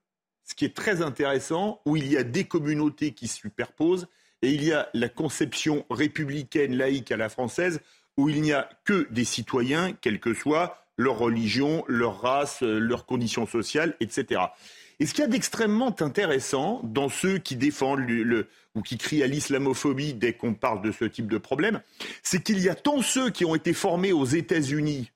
ce 0.43 0.55
qui 0.55 0.65
est 0.65 0.75
très 0.75 1.01
intéressant, 1.01 1.81
où 1.85 1.95
il 1.95 2.11
y 2.11 2.17
a 2.17 2.23
des 2.23 2.45
communautés 2.45 3.11
qui 3.11 3.27
se 3.27 3.37
superposent, 3.37 4.07
et 4.41 4.51
il 4.51 4.63
y 4.63 4.73
a 4.73 4.89
la 4.93 5.09
conception 5.09 5.85
républicaine 5.89 6.75
laïque 6.75 7.11
à 7.11 7.17
la 7.17 7.29
française, 7.29 7.81
où 8.17 8.29
il 8.29 8.41
n'y 8.41 8.51
a 8.51 8.69
que 8.83 9.07
des 9.11 9.25
citoyens, 9.25 9.93
quelle 9.93 10.19
que 10.19 10.33
soit 10.33 10.77
leur 10.97 11.17
religion, 11.17 11.83
leur 11.87 12.21
race, 12.21 12.61
leurs 12.61 13.05
conditions 13.05 13.47
sociales, 13.47 13.95
etc. 13.99 14.41
Et 15.01 15.07
ce 15.07 15.15
qu'il 15.15 15.23
y 15.23 15.25
a 15.25 15.27
d'extrêmement 15.27 15.95
intéressant 15.99 16.79
dans 16.83 17.09
ceux 17.09 17.39
qui 17.39 17.55
défendent 17.55 18.05
ou 18.75 18.81
qui 18.83 18.99
crient 18.99 19.23
à 19.23 19.27
l'islamophobie 19.27 20.13
dès 20.13 20.33
qu'on 20.33 20.53
parle 20.53 20.83
de 20.83 20.91
ce 20.91 21.05
type 21.05 21.25
de 21.25 21.39
problème, 21.39 21.81
c'est 22.21 22.43
qu'il 22.43 22.59
y 22.59 22.69
a 22.69 22.75
tant 22.75 23.01
ceux 23.01 23.31
qui 23.31 23.43
ont 23.43 23.55
été 23.55 23.73
formés 23.73 24.11
aux 24.11 24.25
États-Unis 24.25 25.09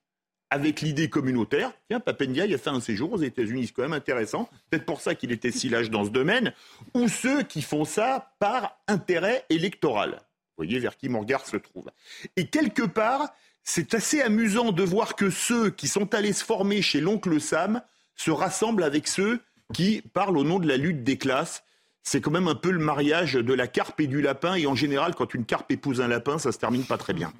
avec 0.50 0.80
l'idée 0.80 1.08
communautaire. 1.08 1.72
Tiens, 1.88 2.00
Papendia, 2.00 2.46
il 2.46 2.54
a 2.54 2.58
fait 2.58 2.70
un 2.70 2.80
séjour 2.80 3.12
aux 3.12 3.22
États-Unis, 3.22 3.68
c'est 3.68 3.74
quand 3.74 3.82
même 3.82 3.92
intéressant. 3.92 4.50
Peut-être 4.70 4.86
pour 4.86 5.00
ça 5.00 5.14
qu'il 5.14 5.30
était 5.30 5.52
si 5.52 5.68
lâche 5.68 5.88
dans 5.88 6.04
ce 6.04 6.10
domaine. 6.10 6.52
Ou 6.94 7.06
ceux 7.06 7.44
qui 7.44 7.62
font 7.62 7.84
ça 7.84 8.32
par 8.40 8.80
intérêt 8.88 9.44
électoral. 9.50 10.14
Vous 10.56 10.64
voyez 10.64 10.80
vers 10.80 10.96
qui 10.96 11.08
mon 11.08 11.20
regard 11.20 11.46
se 11.46 11.58
trouve. 11.58 11.92
Et 12.34 12.48
quelque 12.48 12.82
part, 12.82 13.32
c'est 13.62 13.94
assez 13.94 14.20
amusant 14.20 14.72
de 14.72 14.82
voir 14.82 15.14
que 15.14 15.30
ceux 15.30 15.70
qui 15.70 15.86
sont 15.86 16.12
allés 16.12 16.32
se 16.32 16.44
former 16.44 16.82
chez 16.82 17.00
l'oncle 17.00 17.40
Sam 17.40 17.82
se 18.16 18.32
rassemblent 18.32 18.82
avec 18.82 19.06
ceux 19.06 19.40
qui 19.72 20.02
parlent 20.12 20.38
au 20.38 20.44
nom 20.44 20.58
de 20.58 20.68
la 20.68 20.76
lutte 20.76 21.04
des 21.04 21.18
classes 21.18 21.62
c'est 22.06 22.20
quand 22.20 22.30
même 22.30 22.46
un 22.46 22.54
peu 22.54 22.70
le 22.70 22.78
mariage 22.78 23.34
de 23.34 23.52
la 23.52 23.66
carpe 23.66 24.00
et 24.00 24.06
du 24.06 24.22
lapin. 24.22 24.54
Et 24.54 24.68
en 24.68 24.76
général, 24.76 25.16
quand 25.16 25.34
une 25.34 25.44
carpe 25.44 25.72
épouse 25.72 26.00
un 26.00 26.06
lapin, 26.06 26.38
ça 26.38 26.52
se 26.52 26.58
termine 26.58 26.84
pas 26.84 26.98
très 26.98 27.12
bien. 27.12 27.32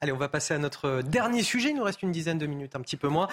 Allez, 0.00 0.12
on 0.12 0.18
va 0.18 0.28
passer 0.28 0.54
à 0.54 0.58
notre 0.58 1.02
dernier 1.02 1.42
sujet. 1.42 1.70
Il 1.70 1.76
nous 1.76 1.82
reste 1.82 2.02
une 2.02 2.12
dizaine 2.12 2.38
de 2.38 2.46
minutes, 2.46 2.74
un 2.76 2.80
petit 2.80 2.96
peu 2.96 3.08
moins. 3.08 3.28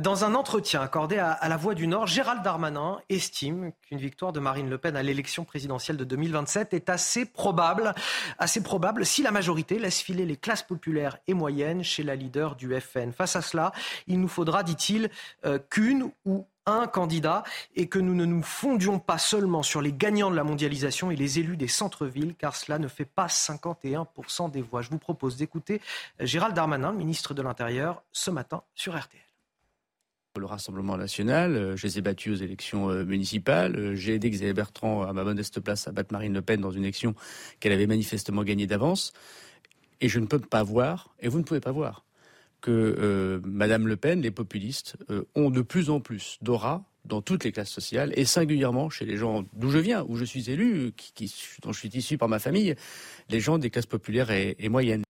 Dans 0.00 0.24
un 0.24 0.34
entretien 0.34 0.80
accordé 0.80 1.18
à, 1.18 1.38
La 1.46 1.56
Voix 1.56 1.74
du 1.74 1.86
Nord, 1.86 2.06
Gérald 2.06 2.42
Darmanin 2.42 3.00
estime 3.08 3.72
qu'une 3.82 3.98
victoire 3.98 4.32
de 4.32 4.40
Marine 4.40 4.68
Le 4.68 4.78
Pen 4.78 4.94
à 4.94 5.02
l'élection 5.02 5.44
présidentielle 5.44 5.96
de 5.96 6.04
2027 6.04 6.74
est 6.74 6.88
assez 6.90 7.24
probable, 7.26 7.94
assez 8.38 8.62
probable 8.62 9.06
si 9.06 9.22
la 9.22 9.30
majorité 9.30 9.78
laisse 9.78 10.00
filer 10.00 10.26
les 10.26 10.36
classes 10.36 10.62
populaires 10.62 11.18
et 11.26 11.34
moyennes 11.34 11.82
chez 11.82 12.02
la 12.02 12.14
leader 12.14 12.56
du 12.56 12.78
FN. 12.78 13.12
Face 13.12 13.36
à 13.36 13.42
cela, 13.42 13.72
il 14.06 14.20
nous 14.20 14.28
faudra, 14.28 14.62
dit-il, 14.62 15.10
euh, 15.46 15.58
qu'une 15.70 16.10
ou 16.26 16.46
un 16.66 16.86
candidat 16.86 17.42
et 17.74 17.88
que 17.88 17.98
nous 17.98 18.14
ne 18.14 18.24
nous 18.24 18.42
fondions 18.42 18.98
pas 18.98 19.18
seulement 19.18 19.62
sur 19.62 19.82
les 19.82 19.92
gagnants 19.92 20.30
de 20.30 20.36
la 20.36 20.44
mondialisation 20.44 21.10
et 21.10 21.16
les 21.16 21.38
élus 21.38 21.56
des 21.56 21.68
centres-villes, 21.68 22.34
car 22.36 22.56
cela 22.56 22.78
ne 22.78 22.88
fait 22.88 23.04
pas 23.04 23.26
51% 23.26 24.50
des 24.50 24.62
voix. 24.62 24.82
Je 24.82 24.90
vous 24.90 24.98
propose 24.98 25.36
d'écouter 25.36 25.80
Gérald 26.20 26.54
Darmanin, 26.54 26.92
ministre 26.92 27.34
de 27.34 27.42
l'Intérieur, 27.42 28.02
ce 28.12 28.30
matin 28.30 28.62
sur 28.74 28.98
RTL. 28.98 29.20
Le 30.38 30.46
Rassemblement 30.46 30.96
national, 30.96 31.56
euh, 31.56 31.76
je 31.76 31.86
les 31.86 31.98
ai 31.98 32.00
battus 32.00 32.32
aux 32.32 32.42
élections 32.42 32.88
euh, 32.88 33.04
municipales. 33.04 33.76
Euh, 33.76 33.94
j'ai 33.94 34.14
aidé 34.14 34.30
Xavier 34.30 34.54
Bertrand 34.54 35.02
à 35.02 35.12
ma 35.12 35.24
modeste 35.24 35.60
place 35.60 35.86
à 35.88 35.92
battre 35.92 36.10
Marine 36.10 36.32
Le 36.32 36.40
Pen 36.40 36.58
dans 36.58 36.70
une 36.70 36.84
élection 36.84 37.14
qu'elle 37.60 37.72
avait 37.72 37.86
manifestement 37.86 38.42
gagnée 38.42 38.66
d'avance. 38.66 39.12
Et 40.00 40.08
je 40.08 40.18
ne 40.18 40.24
peux 40.24 40.38
pas 40.38 40.62
voir, 40.62 41.14
et 41.20 41.28
vous 41.28 41.38
ne 41.38 41.44
pouvez 41.44 41.60
pas 41.60 41.70
voir, 41.70 42.06
que 42.62 42.70
euh, 42.70 43.40
Madame 43.44 43.86
Le 43.86 43.96
Pen, 43.96 44.22
les 44.22 44.30
populistes, 44.30 44.96
euh, 45.10 45.24
ont 45.34 45.50
de 45.50 45.60
plus 45.60 45.90
en 45.90 46.00
plus 46.00 46.38
d'aura 46.40 46.84
dans 47.04 47.20
toutes 47.20 47.44
les 47.44 47.52
classes 47.52 47.70
sociales 47.70 48.12
et 48.16 48.24
singulièrement 48.24 48.88
chez 48.88 49.04
les 49.04 49.16
gens 49.16 49.44
d'où 49.52 49.70
je 49.70 49.78
viens, 49.78 50.04
où 50.08 50.16
je 50.16 50.24
suis 50.24 50.50
élu, 50.50 50.94
dont 51.62 51.72
je 51.72 51.78
suis 51.78 51.90
issu 51.90 52.16
par 52.16 52.28
ma 52.28 52.38
famille, 52.38 52.74
les 53.28 53.40
gens 53.40 53.58
des 53.58 53.70
classes 53.70 53.86
populaires 53.86 54.30
et, 54.30 54.68
moyennes. 54.68 55.02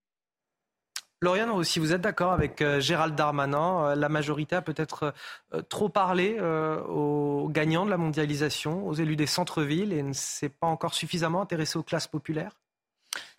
Lauriane, 1.21 1.63
si 1.63 1.79
vous 1.79 1.93
êtes 1.93 2.01
d'accord 2.01 2.33
avec 2.33 2.63
euh, 2.63 2.81
Gérald 2.81 3.15
Darmanin, 3.15 3.95
la 3.95 4.09
majorité 4.09 4.57
a 4.57 4.63
peut-être 4.63 5.15
trop 5.69 5.91
parlé 5.91 6.41
aux 6.41 7.49
gagnants 7.53 7.85
de 7.85 7.91
la 7.91 7.99
mondialisation, 7.99 8.89
aux 8.89 8.95
élus 8.95 9.17
des 9.17 9.27
centres-villes 9.27 9.93
et 9.93 10.03
ne 10.03 10.15
s'est 10.15 10.49
pas 10.49 10.67
encore 10.67 10.95
suffisamment 10.95 11.43
intéressé 11.43 11.79
aux 11.79 11.85
classes 11.85 12.09
populaires? 12.09 12.62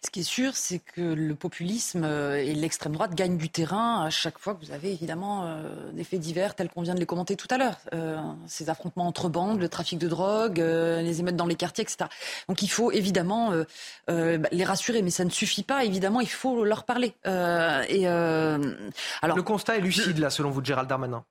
Ce 0.06 0.12
qui 0.12 0.20
est 0.20 0.24
sûr, 0.24 0.56
c'est 0.56 0.80
que 0.80 1.02
le 1.02 1.34
populisme 1.36 2.04
euh, 2.04 2.38
et 2.38 2.54
l'extrême 2.54 2.94
droite 2.94 3.16
gagnent 3.16 3.38
du 3.38 3.50
terrain 3.50 4.04
à 4.06 4.10
chaque 4.10 4.38
fois 4.38 4.54
que 4.54 4.66
vous 4.66 4.72
avez 4.72 4.92
évidemment 4.92 5.46
euh, 5.46 5.92
des 5.94 6.04
faits 6.04 6.20
divers 6.20 6.56
tels 6.56 6.70
qu'on 6.70 6.82
vient 6.82 6.94
de 6.94 7.00
les 7.00 7.06
commenter 7.06 7.36
tout 7.36 7.48
à 7.50 7.58
l'heure. 7.58 7.78
Euh, 7.94 8.20
ces 8.48 8.70
affrontements 8.70 9.08
entre 9.08 9.30
bandes, 9.30 9.60
le 9.60 9.70
trafic 9.70 10.00
de 10.00 10.08
drogue, 10.08 10.58
les 10.58 11.20
émeutes 11.20 11.36
dans 11.36 11.46
les 11.46 11.56
quartiers, 11.56 11.84
etc. 11.84 12.10
Donc 12.48 12.62
il 12.62 12.68
faut 12.68 12.92
évidemment 12.92 13.52
bah, 14.08 14.50
les 14.52 14.64
rassurer, 14.64 15.02
mais 15.02 15.10
ça 15.10 15.26
ne 15.26 15.30
suffit 15.30 15.64
pas. 15.64 15.84
Évidemment, 15.86 16.22
il 16.22 16.30
faut 16.30 16.64
leur 16.66 16.84
parler. 16.84 17.14
et 17.26 18.08
alors, 18.08 19.38
le 19.38 19.44
constat 19.44 19.78
est 19.78 19.82
lucide 19.82 20.18
là, 20.18 20.30
selon 20.30 20.50
vous, 20.50 20.64
Gérald 20.64 20.90
Darmanin. 20.90 21.24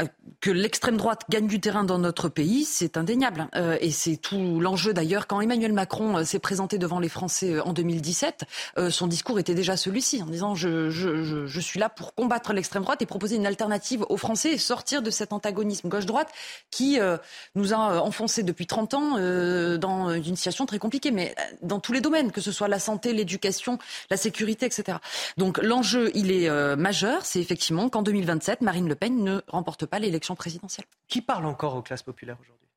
Euh, 0.00 0.06
que 0.40 0.52
l'extrême 0.52 0.96
droite 0.96 1.22
gagne 1.28 1.48
du 1.48 1.60
terrain 1.60 1.82
dans 1.82 1.98
notre 1.98 2.28
pays, 2.28 2.64
c'est 2.64 2.96
indéniable. 2.96 3.48
Euh, 3.56 3.76
et 3.80 3.90
c'est 3.90 4.16
tout 4.16 4.60
l'enjeu 4.60 4.94
d'ailleurs. 4.94 5.26
Quand 5.26 5.40
Emmanuel 5.40 5.72
Macron 5.72 6.18
euh, 6.18 6.24
s'est 6.24 6.38
présenté 6.38 6.78
devant 6.78 7.00
les 7.00 7.08
Français 7.08 7.58
en 7.58 7.72
2017, 7.72 8.44
son 8.90 9.08
discours 9.08 9.40
était 9.40 9.54
déjà 9.54 9.76
celui-ci, 9.76 10.22
en 10.22 10.26
disant 10.26 10.54
je, 10.54 11.58
suis 11.60 11.80
là 11.80 11.88
pour 11.88 12.14
combattre 12.14 12.52
l'extrême 12.52 12.84
droite 12.84 13.02
et 13.02 13.06
proposer 13.06 13.34
une 13.34 13.46
alternative 13.46 14.04
aux 14.08 14.16
Français 14.16 14.52
et 14.52 14.58
sortir 14.58 15.02
de 15.02 15.10
cet 15.10 15.32
antagonisme 15.32 15.88
gauche-droite 15.88 16.28
qui 16.70 16.98
nous 17.54 17.74
a 17.74 18.00
enfoncés 18.00 18.42
depuis 18.42 18.66
30 18.66 18.94
ans 18.94 19.10
dans 19.78 20.12
une 20.12 20.36
situation 20.36 20.66
très 20.66 20.78
compliquée, 20.78 21.10
mais 21.10 21.34
dans 21.62 21.80
tous 21.80 21.92
les 21.92 22.00
domaines, 22.00 22.30
que 22.30 22.40
ce 22.40 22.52
soit 22.52 22.68
la 22.68 22.78
santé, 22.78 23.12
l'éducation, 23.12 23.78
la 24.10 24.16
sécurité, 24.16 24.66
etc. 24.66 24.98
Donc 25.36 25.58
l'enjeu, 25.62 26.10
il 26.14 26.30
est 26.30 26.48
majeur. 26.76 27.24
C'est 27.24 27.40
effectivement 27.40 27.88
qu'en 27.88 28.02
2027, 28.02 28.62
Marine 28.62 28.88
Le 28.88 28.94
Pen 28.94 29.22
ne 29.22 29.40
remporte 29.48 29.87
pas 29.88 29.98
l'élection 29.98 30.34
présidentielle. 30.34 30.86
Qui 31.08 31.20
parle 31.20 31.46
encore 31.46 31.74
aux 31.74 31.82
classes 31.82 32.02
populaires 32.02 32.38
aujourd'hui? 32.40 32.68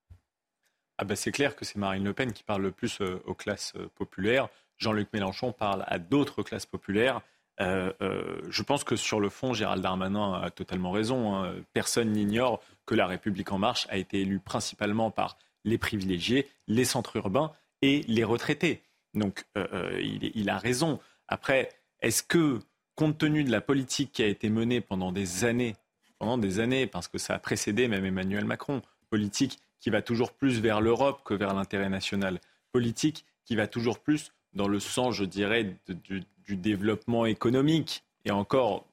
Ah 0.98 1.06
ben 1.06 1.16
C'est 1.16 1.32
clair 1.32 1.56
que 1.56 1.66
c'est 1.66 1.78
Marine 1.78 2.04
Le 2.04 2.14
Pen 2.14 2.34
qui 2.34 2.44
parle 2.44 2.62
le 2.62 2.72
plus 2.72 3.02
euh, 3.02 3.22
aux 3.26 3.34
classes 3.34 3.74
euh, 3.76 3.88
populaires. 3.96 4.50
Jean-Luc 4.78 5.10
Mélenchon 5.14 5.52
parle 5.52 5.84
à 5.88 6.00
d'autres 6.00 6.44
classes 6.44 6.66
populaires. 6.66 7.22
Euh, 7.60 7.94
euh, 8.02 8.42
je 8.50 8.64
pense 8.64 8.84
que 8.84 8.96
sur 8.96 9.20
le 9.20 9.30
fond, 9.30 9.54
Gérald 9.54 9.84
Darmanin 9.84 10.42
a 10.42 10.50
totalement 10.50 10.92
raison. 10.92 11.36
Hein. 11.36 11.54
Personne 11.74 12.12
n'ignore 12.12 12.62
que 12.86 12.96
la 12.96 13.06
République 13.06 13.52
en 13.52 13.60
marche 13.60 13.88
a 13.90 13.98
été 13.98 14.22
élue 14.22 14.40
principalement 14.40 15.12
par 15.12 15.38
les 15.64 15.78
privilégiés, 15.78 16.50
les 16.68 16.86
centres 16.86 17.18
urbains 17.18 17.52
et 17.82 18.02
les 18.08 18.24
retraités. 18.24 18.82
Donc 19.14 19.46
euh, 19.58 20.00
il, 20.02 20.32
il, 20.34 20.50
a 20.50 20.58
raison. 20.58 21.00
Après, 21.28 21.70
est-ce 22.02 22.24
que, 22.24 22.60
compte 22.96 23.18
tenu 23.18 23.44
de 23.44 23.52
la 23.52 23.62
politique 23.62 24.12
qui 24.12 24.24
a 24.24 24.28
été 24.28 24.50
menée 24.50 24.82
pendant 24.82 25.12
des 25.12 25.46
années, 25.46 25.76
pendant 26.22 26.38
des 26.38 26.60
années, 26.60 26.86
parce 26.86 27.08
que 27.08 27.18
ça 27.18 27.34
a 27.34 27.40
précédé 27.40 27.88
même 27.88 28.06
Emmanuel 28.06 28.46
Macron, 28.46 28.84
politique 29.10 29.58
qui 29.80 29.90
va 29.90 30.04
toujours 30.04 30.34
plus 30.34 30.62
vers 30.62 30.80
l'Europe 30.80 31.22
que 31.26 31.34
vers 31.34 31.56
l'intérêt 31.56 31.90
national, 31.90 32.40
politique 32.72 33.26
qui 33.44 33.56
va 33.56 33.66
toujours 33.66 33.98
plus 33.98 34.32
dans 34.54 34.68
le 34.68 34.80
sens, 34.80 35.16
je 35.16 35.26
dirais, 35.26 35.76
du, 35.88 36.56
développement 36.58 37.26
économique. 37.26 38.04
Et 38.26 38.30
encore, 38.30 38.86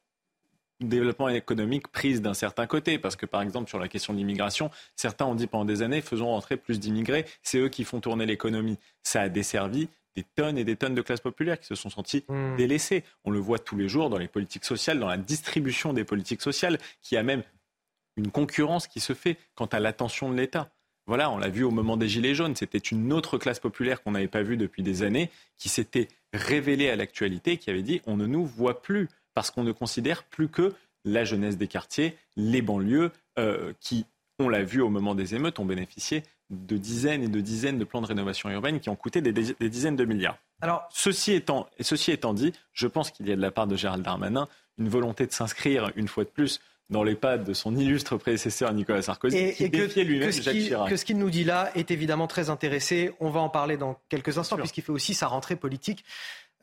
développement 0.81 1.29
économique 1.29 1.89
prise 1.89 2.23
d'un 2.23 2.33
certain 2.33 2.67
côté. 2.67 2.99
Parce 2.99 3.15
que, 3.15 3.27
par 3.27 3.43
exemple, 3.43 3.69
sur 3.69 3.79
la 3.79 3.89
question 3.89 4.15
de 4.15 4.19
l'immigration, 4.19 4.71
certains 4.97 5.27
ont 5.27 5.35
dit 5.35 5.49
pendant 5.49 5.67
des 5.67 5.83
années, 5.83 6.01
faisons 6.01 6.29
rentrer 6.29 6.57
plus 6.57 6.81
d'immigrés, 6.81 7.27
c'est 7.43 7.59
eux 7.59 7.69
qui 7.69 7.85
font 7.85 8.01
tourner 8.01 8.25
l'économie. 8.25 8.79
Ça 9.03 9.21
a 9.21 9.29
desservi 9.29 9.91
des 10.17 10.25
tonnes 10.25 10.59
et 10.59 10.65
des 10.65 10.77
tonnes 10.77 10.95
de 10.95 11.03
classes 11.03 11.21
populaires 11.21 11.59
qui 11.59 11.67
se 11.67 11.75
sont 11.75 11.91
senties 11.91 12.25
mmh. 12.29 12.57
délaissées. 12.57 13.05
On 13.25 13.31
le 13.31 13.39
voit 13.39 13.59
tous 13.59 13.77
les 13.77 13.89
jours 13.89 14.11
dans 14.11 14.19
les 14.19 14.29
politiques 14.29 14.65
sociales, 14.65 14.99
dans 14.99 15.09
la 15.09 15.17
distribution 15.17 15.93
des 15.93 16.05
politiques 16.05 16.43
sociales, 16.43 16.79
qui 17.03 17.17
a 17.17 17.23
même 17.23 17.43
une 18.17 18.31
concurrence 18.31 18.87
qui 18.87 19.01
se 19.01 19.15
fait 19.15 19.37
quant 19.55 19.67
à 19.67 19.81
l'attention 19.81 20.31
de 20.31 20.37
l'État. 20.37 20.71
Voilà, 21.07 21.31
on 21.31 21.39
l'a 21.39 21.49
vu 21.49 21.65
au 21.65 21.71
moment 21.71 21.97
des 21.97 22.09
Gilets 22.09 22.35
jaunes. 22.35 22.55
C'était 22.55 22.77
une 22.77 23.13
autre 23.15 23.39
classe 23.39 23.61
populaire 23.61 24.03
qu'on 24.03 24.11
n'avait 24.11 24.29
pas 24.29 24.43
vue 24.43 24.59
depuis 24.59 24.83
des 24.83 25.03
années, 25.03 25.31
qui 25.57 25.71
s'était 25.71 26.09
révélée 26.35 26.91
à 26.91 26.97
l'actualité, 26.97 27.57
qui 27.57 27.71
avait 27.71 27.83
dit 27.83 28.03
on 28.07 28.17
ne 28.17 28.27
nous 28.27 28.45
voit 28.45 28.83
plus, 28.83 29.09
parce 29.33 29.51
qu'on 29.51 29.65
ne 29.65 29.73
considère 29.73 30.25
plus 30.25 30.49
que 30.49 30.75
la 31.05 31.25
jeunesse 31.25 31.57
des 31.57 31.69
quartiers, 31.69 32.15
les 32.37 32.61
banlieues, 32.61 33.11
euh, 33.39 33.73
qui, 33.81 34.05
on 34.39 34.51
l'a 34.51 34.63
vu 34.63 34.83
au 34.83 34.91
moment 34.91 35.15
des 35.15 35.35
émeutes, 35.35 35.59
ont 35.59 35.65
bénéficié 35.65 36.25
de 36.51 36.77
dizaines 36.77 37.23
et 37.23 37.29
de 37.29 37.41
dizaines 37.41 37.79
de 37.79 37.85
plans 37.85 38.01
de 38.01 38.07
rénovation 38.07 38.49
urbaine 38.51 38.81
qui 38.81 38.89
ont 38.89 38.97
coûté 38.97 39.21
des, 39.21 39.33
dizaines 39.33 39.97
de 39.97 40.05
milliards. 40.05 40.39
Alors, 40.61 40.89
ceci 40.91 41.35
étant, 41.35 41.69
ceci 41.81 42.11
étant 42.11 42.35
dit, 42.35 42.53
je 42.73 42.87
pense 42.87 43.11
qu'il 43.11 43.29
y 43.29 43.33
a 43.33 43.37
de 43.37 43.41
la 43.41 43.51
part 43.51 43.67
de 43.67 43.77
Gérald 43.77 44.03
Darmanin 44.03 44.49
une 44.79 44.89
volonté 44.89 45.27
de 45.27 45.33
s'inscrire, 45.33 45.91
une 45.97 46.09
fois 46.09 46.25
de 46.25 46.29
plus, 46.29 46.61
dans 46.89 47.03
les 47.03 47.15
pas 47.15 47.37
de 47.37 47.53
son 47.53 47.77
illustre 47.77 48.17
prédécesseur 48.17 48.73
Nicolas 48.73 49.03
Sarkozy, 49.03 49.37
et, 49.37 49.55
qui 49.55 49.69
défiait 49.69 50.05
lui-même 50.05 50.33
Jacques 50.33 50.55
Chirac. 50.55 50.89
Que 50.89 50.97
ce 50.97 51.05
qu'il 51.05 51.19
nous 51.19 51.31
dit 51.31 51.45
là 51.45 51.71
est 51.75 51.91
évidemment 51.91 52.27
très 52.27 52.49
intéressé. 52.49 53.13
On 53.21 53.29
va 53.29 53.41
en 53.41 53.51
parler 53.51 53.77
dans 53.77 54.01
quelques 54.09 54.39
instants, 54.39 54.57
puisqu'il 54.57 54.83
fait 54.83 54.93
aussi 54.93 55.15
sa 55.15 55.27
rentrée 55.27 55.57
politique 55.57 56.05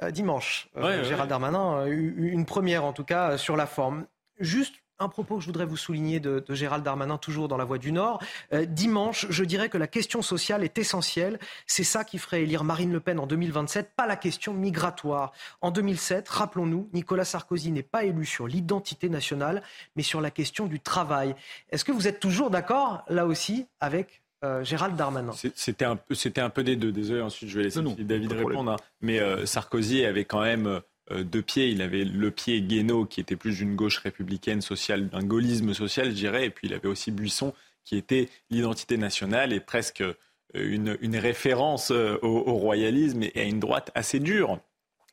euh, 0.02 0.12
dimanche. 0.12 0.68
Euh, 0.78 1.03
Gérald 1.03 1.30
Darmanin, 1.30 1.86
une 1.86 2.45
première 2.45 2.86
en 2.86 2.94
tout 2.94 3.03
cas 3.03 3.38
sur 3.38 3.56
la 3.56 3.68
forme. 3.68 4.07
Juste 4.40 4.76
un 4.99 5.09
propos 5.09 5.35
que 5.35 5.41
je 5.41 5.47
voudrais 5.47 5.65
vous 5.65 5.77
souligner 5.77 6.19
de, 6.19 6.43
Gérald 6.49 6.84
Darmanin, 6.84 7.17
toujours 7.17 7.47
dans 7.47 7.57
la 7.57 7.65
Voix 7.65 7.77
du 7.77 7.91
Nord. 7.91 8.22
Euh, 8.53 8.65
dimanche, 8.65 9.26
je 9.30 9.43
dirais 9.43 9.69
que 9.69 9.77
la 9.77 9.88
question 9.88 10.22
sociale 10.22 10.63
est 10.63 10.77
essentielle. 10.77 11.39
C'est 11.67 11.84
ça 11.84 12.03
qui 12.03 12.17
ferait 12.17 12.43
élire 12.43 12.63
Marine 12.63 12.91
Le 12.91 12.99
Pen 12.99 13.19
en 13.19 13.27
2027, 13.27 13.91
pas 13.95 14.07
la 14.07 14.15
question 14.15 14.53
migratoire. 14.53 15.34
En 15.61 15.72
2007, 15.72 16.30
rappelons-nous, 16.30 16.89
Nicolas 16.93 17.26
Sarkozy 17.26 17.72
n'est 17.72 17.84
pas 17.84 18.03
élu 18.05 18.26
sur 18.26 18.47
l'identité 18.47 19.09
nationale, 19.09 19.63
mais 19.95 20.03
sur 20.03 20.22
la 20.22 20.31
question 20.31 20.65
du 20.65 20.80
travail. 20.80 21.35
Est-ce 21.72 21.84
que 21.84 21.91
vous 21.91 22.07
êtes 22.07 22.19
toujours 22.19 22.49
d'accord, 22.49 23.03
là 23.09 23.26
aussi, 23.26 23.67
avec 23.80 24.22
euh, 24.43 24.63
Gérald 24.63 24.95
Darmanin? 24.95 25.34
C'était 25.55 25.85
un, 25.85 25.97
un, 26.38 26.49
peu 26.49 26.63
des 26.63 26.76
deux. 26.76 26.91
Désolé, 26.91 27.22
ensuite 27.22 27.49
je 27.49 27.57
vais 27.57 27.63
laisser 27.63 27.81
David 27.81 28.31
répondre. 28.31 28.72
Hein. 28.72 28.77
Mais 29.01 29.19
euh, 29.19 29.45
Sarkozy 29.45 30.05
avait 30.05 30.26
quand 30.26 30.41
même 30.41 30.67
euh, 30.67 30.80
deux 31.11 31.41
pieds. 31.41 31.69
Il 31.69 31.82
avait 31.82 32.03
le 32.03 32.32
pied 32.32 32.61
Guénaud, 32.61 33.06
qui 33.06 33.22
était 33.22 33.36
plus 33.36 33.57
d'une 33.57 33.76
gauche 33.76 33.99
républicaine 33.99 34.61
sociale, 34.61 35.07
d'un 35.07 35.23
gaullisme 35.23 35.73
social, 35.73 36.10
je 36.10 36.15
dirais. 36.15 36.45
Et 36.48 36.49
puis 36.49 36.68
il 36.68 36.73
avait 36.73 36.88
aussi 36.88 37.11
Buisson, 37.11 37.53
qui 37.84 37.95
était 37.95 38.30
l'identité 38.49 38.98
nationale 38.98 39.53
et 39.53 39.60
presque 39.60 40.02
euh, 40.02 40.14
une, 40.53 40.98
une 41.02 41.18
référence 41.18 41.91
euh, 41.91 42.18
au, 42.22 42.44
au, 42.48 42.56
royalisme 42.56 43.23
et 43.23 43.40
à 43.40 43.44
une 43.44 43.60
droite 43.60 43.91
assez 43.95 44.19
dure. 44.19 44.60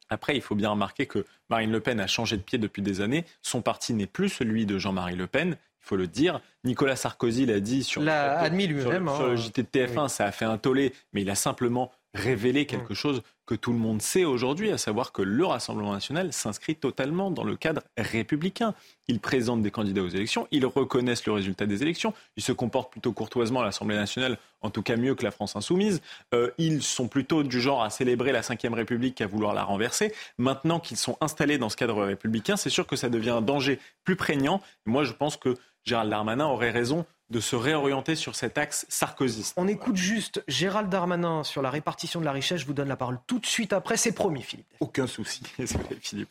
Après, 0.09 0.37
il 0.37 0.43
faut 0.43 0.55
bien 0.55 0.71
remarquer 0.71 1.07
que 1.07 1.25
Marine 1.49 1.71
Le 1.71 1.81
Pen 1.81 2.01
a 2.01 2.07
changé 2.07 2.37
de 2.37 2.43
pied 2.43 2.59
depuis 2.59 2.83
des 2.83 3.01
années. 3.01 3.25
Son 3.41 3.63
parti 3.63 3.95
n'est 3.95 4.07
plus 4.07 4.29
celui 4.29 4.67
de 4.67 4.79
Jean-Marie 4.79 5.17
Le 5.17 5.27
Pen. 5.27 5.57
Il 5.83 5.87
faut 5.87 5.97
le 5.97 6.07
dire. 6.07 6.41
Nicolas 6.65 6.97
Sarkozy 6.97 7.47
l'a 7.47 7.61
dit 7.61 7.83
sur, 7.83 8.03
l'a 8.03 8.39
admis 8.39 8.67
lui-même, 8.67 9.09
sur, 9.09 9.29
le. 9.29 9.37
JT 9.37 9.63
de 9.63 9.69
TF1, 9.69 10.09
ça 10.09 10.27
a 10.27 10.33
fait 10.33 10.45
un 10.45 10.59
tollé, 10.59 10.93
mais 11.13 11.23
il 11.23 11.31
a 11.31 11.35
simplement 11.35 11.91
révéler 12.15 12.67
quelque 12.67 12.95
chose 12.95 13.23
que 13.47 13.55
tout 13.55 13.73
le 13.73 13.79
monde 13.79 14.01
sait 14.01 14.25
aujourd'hui, 14.25 14.71
à 14.71 14.79
savoir 14.79 15.13
que 15.13 15.23
le 15.23 15.45
Rassemblement 15.45 15.93
national 15.93 16.33
s'inscrit 16.33 16.77
totalement 16.77 17.31
dans 17.31 17.45
le 17.45 17.57
cadre 17.57 17.83
républicain. 17.97 18.75
Ils 19.09 19.19
présentent 19.19 19.63
des 19.63 19.71
candidats 19.71 20.03
aux 20.03 20.09
élections, 20.09 20.47
ils 20.51 20.65
reconnaissent 20.65 21.27
le 21.27 21.33
résultat 21.33 21.67
des 21.67 21.83
élections, 21.83 22.15
ils 22.37 22.43
se 22.43 22.53
comportent 22.53 22.93
plutôt 22.93 23.13
courtoisement 23.13 23.61
à 23.61 23.65
l'Assemblée 23.65 23.97
nationale, 23.97 24.39
en 24.61 24.71
tout 24.71 24.83
cas 24.83 24.97
mieux 24.97 25.15
que 25.15 25.25
la 25.25 25.31
France 25.31 25.57
insoumise. 25.57 26.03
Euh, 26.35 26.51
ils 26.59 26.83
sont 26.83 27.09
plutôt 27.09 27.43
du 27.43 27.61
genre 27.61 27.83
à 27.83 27.91
célébrer 27.91 28.33
la 28.33 28.41
Ve 28.41 28.75
République 28.75 29.17
qu'à 29.17 29.27
vouloir 29.27 29.55
la 29.55 29.65
renverser. 29.65 30.15
Maintenant 30.39 30.79
qu'ils 30.79 30.99
sont 30.99 31.17
installés 31.21 31.59
dans 31.59 31.69
ce 31.69 31.77
cadre 31.77 32.05
républicain, 32.05 32.57
c'est 32.57 32.71
sûr 32.71 32.87
que 32.87 32.97
ça 32.97 33.09
devient 33.09 33.31
un 33.31 33.43
danger 33.43 33.81
plus 34.05 34.17
prégnant. 34.17 34.61
Moi, 34.87 35.05
je 35.05 35.13
pense 35.13 35.37
que 35.37 35.57
Gérald 35.85 36.11
Darmanin 36.11 36.47
aurait 36.47 36.71
raison 36.71 37.05
de 37.33 37.41
se 37.41 37.57
réorienter 37.57 38.15
sur 38.15 38.37
cet 38.37 38.59
axe 38.59 38.87
sarkozyste. 38.89 39.55
On 39.57 39.67
écoute 39.67 39.97
juste 39.97 40.45
Gérald 40.47 40.89
Darmanin 40.89 41.43
sur 41.43 41.63
la 41.63 41.71
répartition 41.71 42.21
de 42.21 42.25
la 42.25 42.33
richesse. 42.33 42.61
Je 42.61 42.67
vous 42.67 42.75
donne 42.75 42.89
la 42.89 42.97
parole 42.97 43.19
tout 43.27 43.41
de 43.41 43.47
suite 43.47 43.73
après. 43.73 43.97
C'est 43.97 44.13
promis, 44.13 44.43
Philippe. 44.43 44.67
Aucun 44.79 45.07
souci. 45.07 45.43
Philippe. 46.01 46.29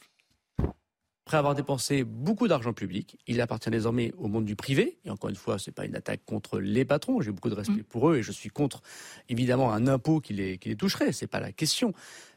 Après 1.25 1.37
avoir 1.37 1.55
dépensé 1.55 2.03
beaucoup 2.03 2.47
d'argent 2.47 2.73
public, 2.73 3.17
il 3.25 3.41
appartient 3.41 3.69
désormais 3.69 4.13
au 4.17 4.27
monde 4.27 4.45
du 4.45 4.55
privé. 4.55 4.99
Et 5.03 5.09
encore 5.09 5.29
une 5.29 5.35
fois, 5.35 5.57
ce 5.57 5.69
n'est 5.69 5.73
pas 5.73 5.85
une 5.85 5.95
attaque 5.95 6.21
contre 6.25 6.59
les 6.59 6.85
patrons. 6.85 7.19
J'ai 7.21 7.31
beaucoup 7.31 7.49
de 7.49 7.55
respect 7.55 7.81
mm. 7.81 7.83
pour 7.83 8.09
eux 8.09 8.17
et 8.17 8.23
je 8.23 8.31
suis 8.31 8.49
contre, 8.49 8.81
évidemment, 9.27 9.73
un 9.73 9.87
impôt 9.87 10.19
qui 10.19 10.33
les, 10.33 10.57
qui 10.57 10.69
les 10.69 10.75
toucherait. 10.75 11.11
Ce 11.13 11.25
n'est 11.25 11.29
pas 11.29 11.39
la 11.39 11.51
question. 11.51 11.93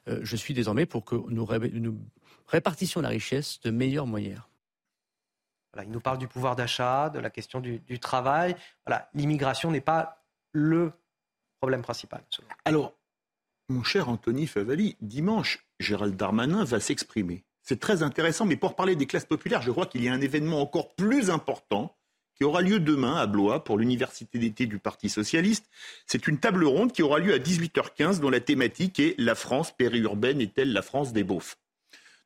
Euh, 0.09 0.21
je 0.23 0.37
suis 0.37 0.55
désormais 0.55 0.87
pour 0.87 1.05
que 1.05 1.17
nous, 1.17 1.47
nous 1.73 1.99
répartissions 2.49 3.01
la 3.01 3.09
richesse 3.09 3.61
de 3.63 3.71
meilleure 3.71 4.07
manière 4.07 4.49
il 5.83 5.91
nous 5.91 6.01
parle 6.01 6.19
du 6.19 6.29
pouvoir 6.29 6.57
d'achat, 6.57 7.11
de 7.11 7.19
la 7.19 7.31
question 7.31 7.61
du, 7.61 7.99
travail. 7.99 8.55
L'immigration 9.15 9.71
n'est 9.71 9.81
pas 9.81 10.23
le 10.53 10.93
problème 11.61 11.83
principal. 11.83 12.23
Alors, 12.65 12.95
mon 13.69 13.83
cher 13.83 14.09
Anthony 14.09 14.47
Favali, 14.47 14.97
dimanche, 15.01 15.67
Gérald 15.81 16.17
Darmanin 16.17 16.65
va 16.65 16.81
s'exprimer. 16.81 17.45
C'est 17.63 17.81
très 17.81 18.03
intéressant, 18.03 18.45
mais 18.45 18.57
pour 18.57 18.77
parler 18.77 18.95
des 18.95 19.07
classes 19.07 19.25
populaires, 19.25 19.63
je 19.63 19.71
crois 19.71 19.87
qu'il 19.87 20.05
y 20.05 20.09
a 20.09 20.13
un 20.13 20.21
événement 20.21 20.61
encore 20.61 20.95
plus 20.95 21.31
important 21.31 21.97
qui 22.35 22.45
aura 22.45 22.61
lieu 22.61 22.81
demain 22.81 23.17
à 23.17 23.27
Blois 23.27 23.65
pour 23.65 23.79
l'université 23.79 24.39
d'été 24.39 24.67
du 24.67 24.79
Parti 24.79 25.09
socialiste. 25.09 25.71
C'est 26.07 26.27
une 26.27 26.39
table 26.39 26.65
ronde 26.65 26.93
qui 26.93 27.03
aura 27.03 27.19
lieu 27.21 27.33
à 27.33 27.39
18h15 27.39 28.21
dont 28.21 28.31
la 28.31 28.41
thématique 28.41 29.01
est 29.01 29.15
La 29.19 29.35
France 29.35 29.75
périurbaine 29.75 30.41
est-elle 30.41 30.73
la 30.73 30.83
France 30.83 31.13
des 31.13 31.25
beaufs? 31.25 31.57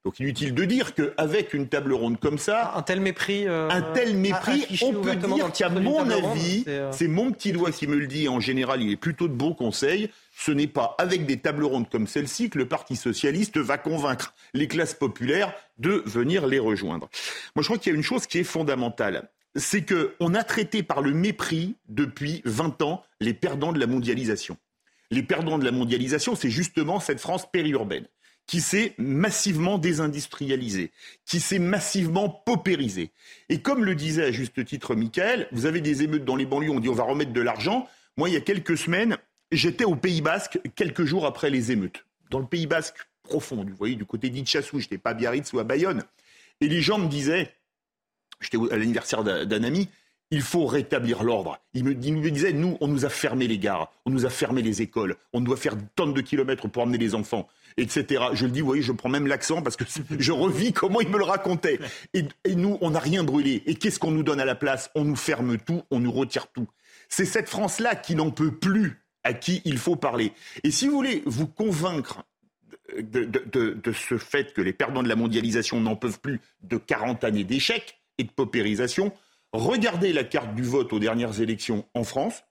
Donc 0.05 0.21
inutile 0.21 0.55
de 0.55 0.65
dire 0.65 0.95
qu'avec 0.95 1.55
une 1.55 1.69
table 1.69 1.93
ronde 1.93 2.19
comme 2.21 2.39
ça, 2.39 2.73
un 2.77 2.83
tel 2.83 3.01
mépris, 3.01 3.47
euh, 3.47 3.69
un 3.69 3.83
tel 3.83 4.17
mépris, 4.17 4.67
on 4.83 4.93
peut 4.95 5.17
dire 5.17 5.53
qu'à 5.53 5.69
mon 5.69 6.09
avis, 6.09 6.65
euh, 6.69 6.91
c'est 6.93 7.09
mon 7.09 7.33
petit 7.33 7.53
doigt 7.53 7.73
qui 7.73 7.87
me 7.87 7.97
le 7.97 8.07
dit. 8.07 8.29
En 8.29 8.41
général, 8.41 8.81
il 8.81 8.91
est 8.91 8.97
plutôt 8.97 9.29
de 9.29 9.35
bons 9.35 9.55
conseils. 9.55 10.11
Ce 10.37 10.53
n'est 10.53 10.69
pas 10.69 10.95
avec 10.99 11.27
des 11.27 11.39
tables 11.39 11.65
rondes 11.65 11.91
comme 11.91 12.07
celle-ci 12.07 12.49
que 12.49 12.59
le 12.59 12.67
Parti 12.67 12.95
socialiste 12.95 13.59
va 13.59 13.77
convaincre 13.77 14.35
les 14.55 14.69
classes 14.69 14.95
populaires 14.95 15.53
de 15.79 16.03
venir 16.07 16.47
les 16.47 16.61
rejoindre. 16.61 17.09
Moi, 17.57 17.63
je 17.63 17.69
crois 17.69 17.79
qu'il 17.79 17.93
y 17.93 17.95
a 17.95 17.99
une 17.99 18.05
chose 18.05 18.27
qui 18.27 18.39
est 18.39 18.45
fondamentale 18.45 19.29
c'est 19.57 19.85
qu'on 19.85 20.35
a 20.35 20.45
traité 20.45 20.83
par 20.83 21.01
le 21.01 21.13
mépris 21.13 21.75
depuis 21.89 22.43
20 22.45 22.83
ans 22.83 23.03
les 23.21 23.35
perdants 23.35 23.73
de 23.73 23.81
la 23.81 23.87
mondialisation. 23.87 24.57
Les 25.11 25.23
perdants 25.23 25.59
de 25.59 25.65
la 25.65 25.73
mondialisation, 25.73 26.35
c'est 26.35 26.51
justement 26.51 27.01
cette 27.01 27.19
France 27.19 27.51
périurbaine 27.51 28.07
qui 28.49 28.63
s'est 28.63 28.95
massivement 28.97 29.79
désindustrialisé, 29.79 30.91
qui 31.27 31.39
s'est 31.39 31.59
massivement 31.59 32.31
paupérisé. 32.31 33.11
Et 33.51 33.61
comme 33.61 33.85
le 33.85 33.95
disait 33.95 34.25
à 34.25 34.33
juste 34.33 34.65
titre 34.65 34.95
Michael, 34.97 35.49
vous 35.53 35.67
avez 35.67 35.83
des 35.83 36.03
émeutes 36.03 36.25
dans 36.25 36.35
les 36.35 36.47
banlieues, 36.47 36.71
on 36.71 36.81
dit 36.81 36.89
on 36.89 36.95
va 36.95 37.05
remettre 37.05 37.35
de 37.35 37.43
l'argent. 37.43 37.87
Moi, 38.17 38.31
il 38.31 38.33
y 38.33 38.39
a 38.39 38.41
quelques 38.41 38.79
semaines, 38.79 39.19
j'étais 39.53 39.85
au 39.85 39.95
Pays 39.95 40.23
Basque 40.23 40.59
quelques 40.75 41.05
jours 41.05 41.27
après 41.27 41.51
les 41.51 41.73
émeutes. 41.73 42.07
Dans 42.31 42.39
le 42.39 42.47
Pays 42.47 42.67
Basque 42.67 42.97
profond, 43.23 43.63
vous 43.63 43.77
voyez, 43.77 43.97
du 43.97 44.07
côté 44.07 44.31
d'Itchassou, 44.31 44.81
j'étais 44.81 44.99
pas 44.99 45.11
à 45.11 45.15
Biarritz 45.15 45.53
ou 45.53 45.59
à 45.59 45.65
Bayonne. 45.65 46.03
Et 46.63 46.69
les 46.69 46.81
gens 46.81 46.99
me 46.99 47.09
disaient, 47.09 47.53
j'étais 48.41 48.57
à 48.73 48.79
l'anniversaire 48.79 49.25
d'un 49.25 49.63
ami, 49.63 49.91
il 50.31 50.41
faut 50.41 50.65
rétablir 50.65 51.23
l'ordre. 51.23 51.59
Il 51.75 51.85
me, 51.85 51.91
me, 51.91 52.31
disait, 52.31 52.55
nous, 52.55 52.79
on 52.81 52.89
nous 52.89 53.05
a 53.05 53.11
fermé 53.11 53.47
les 53.47 53.59
gares, 53.59 53.93
on 54.07 54.11
nous 54.11 54.25
a 54.25 54.31
fermé 54.31 54.63
les 54.63 54.81
écoles, 54.81 55.17
on 55.35 55.43
doit 55.43 55.59
faire 55.59 55.77
tonnes 55.95 56.15
de 56.15 56.23
kilomètres 56.23 56.67
pour 56.69 56.83
emmener 56.83 56.99
les 56.99 57.15
enfants 57.15 57.47
etc. 57.79 58.25
Je 58.35 58.45
le 58.45 58.53
dis, 58.53 58.63
oui, 58.63 58.83
je 58.83 58.93
prends 58.93 59.09
même 59.09 59.27
l'accent 59.27 59.63
parce 59.63 59.77
que 59.77 59.85
je 60.19 60.33
revis 60.33 60.73
comment 60.73 61.01
il 61.01 61.09
me 61.09 61.19
le 61.19 61.25
racontait. 61.25 61.79
Et, 62.15 62.25
nous, 62.55 62.79
on 62.81 62.91
n'a 62.91 62.99
rien 62.99 63.25
brûlé. 63.25 63.63
Et 63.67 63.75
qu'est-ce 63.75 63.99
qu'on 63.99 64.11
nous 64.11 64.23
donne 64.23 64.41
à 64.41 64.45
la 64.45 64.55
place? 64.55 64.91
On 64.95 65.05
nous 65.05 65.17
ferme 65.17 65.59
tout, 65.59 65.83
on 65.91 66.01
nous 66.01 66.13
retire 66.13 66.49
tout. 66.49 66.69
C'est 67.09 67.25
cette 67.25 67.49
France-là 67.49 67.95
qui 67.95 68.15
n'en 68.15 68.31
peut 68.31 68.53
plus, 68.53 69.03
à 69.25 69.33
qui 69.33 69.63
il 69.65 69.79
faut 69.79 69.97
parler. 69.97 70.33
Et 70.65 70.71
si 70.71 70.87
vous 70.87 70.95
voulez 70.95 71.23
vous 71.25 71.47
convaincre 71.47 72.25
de, 72.99 73.25
de, 73.25 73.93
ce 73.93 74.19
fait 74.19 74.53
que 74.53 74.63
les 74.63 74.73
perdants 74.73 75.03
de 75.03 75.09
la 75.09 75.17
mondialisation 75.17 75.81
n'en 75.81 75.97
peuvent 75.97 76.21
plus 76.21 76.41
de 76.63 76.77
40 76.77 77.25
années 77.25 77.45
d'échecs 77.45 78.01
et 78.19 78.25
de 78.25 78.31
paupérisation. 78.31 79.13
Regardez 79.53 80.13
la 80.13 80.25
carte 80.25 80.55
du 80.55 80.63
vote 80.63 80.93
aux 80.93 80.99
dernières 80.99 81.41
élections 81.41 81.87
en 81.95 82.05
France, 82.05 82.45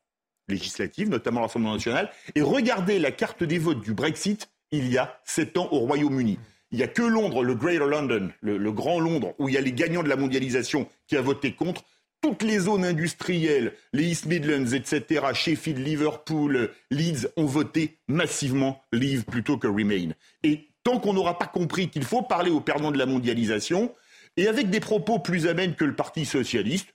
législatives, 0.47 1.09
notamment 1.09 1.41
l'Assemblée 1.41 1.71
nationale, 1.71 2.11
et 2.35 2.41
regardez 2.41 2.99
la 2.99 3.11
carte 3.11 3.43
des 3.43 3.59
votes 3.59 3.81
du 3.81 3.93
Brexit 3.93 4.49
il 4.71 4.91
y 4.91 4.97
a 4.97 5.19
sept 5.25 5.57
ans 5.57 5.69
au 5.71 5.79
Royaume-Uni. 5.79 6.39
Il 6.71 6.77
n'y 6.77 6.83
a 6.83 6.87
que 6.87 7.01
Londres, 7.01 7.43
le 7.43 7.55
Greater 7.55 7.87
London, 7.87 8.29
le, 8.41 8.71
Grand 8.71 8.99
Londres, 8.99 9.33
où 9.39 9.47
il 9.47 9.55
y 9.55 9.57
a 9.57 9.61
les 9.61 9.71
gagnants 9.71 10.03
de 10.03 10.09
la 10.09 10.17
mondialisation 10.17 10.87
qui 11.07 11.15
a 11.15 11.21
voté 11.21 11.53
contre. 11.53 11.83
Toutes 12.21 12.43
les 12.43 12.59
zones 12.59 12.83
industrielles, 12.83 13.73
les 13.93 14.03
East 14.03 14.25
Midlands, 14.25 14.73
etc., 14.73 15.27
Sheffield, 15.33 15.79
Liverpool, 15.79 16.71
Leeds, 16.91 17.27
ont 17.37 17.45
voté 17.45 17.99
massivement 18.07 18.81
Leave 18.91 19.23
plutôt 19.23 19.57
que 19.57 19.67
Remain. 19.67 20.09
Et 20.43 20.67
tant 20.83 20.99
qu'on 20.99 21.13
n'aura 21.13 21.37
pas 21.37 21.45
compris 21.45 21.89
qu'il 21.89 22.03
faut 22.03 22.23
parler 22.23 22.49
aux 22.49 22.59
perdants 22.59 22.91
de 22.91 22.97
la 22.97 23.05
mondialisation, 23.05 23.93
et 24.35 24.47
avec 24.47 24.69
des 24.69 24.79
propos 24.79 25.19
plus 25.19 25.47
amènes 25.47 25.75
que 25.75 25.85
le 25.85 25.95
Parti 25.95 26.25
socialiste, 26.25 26.93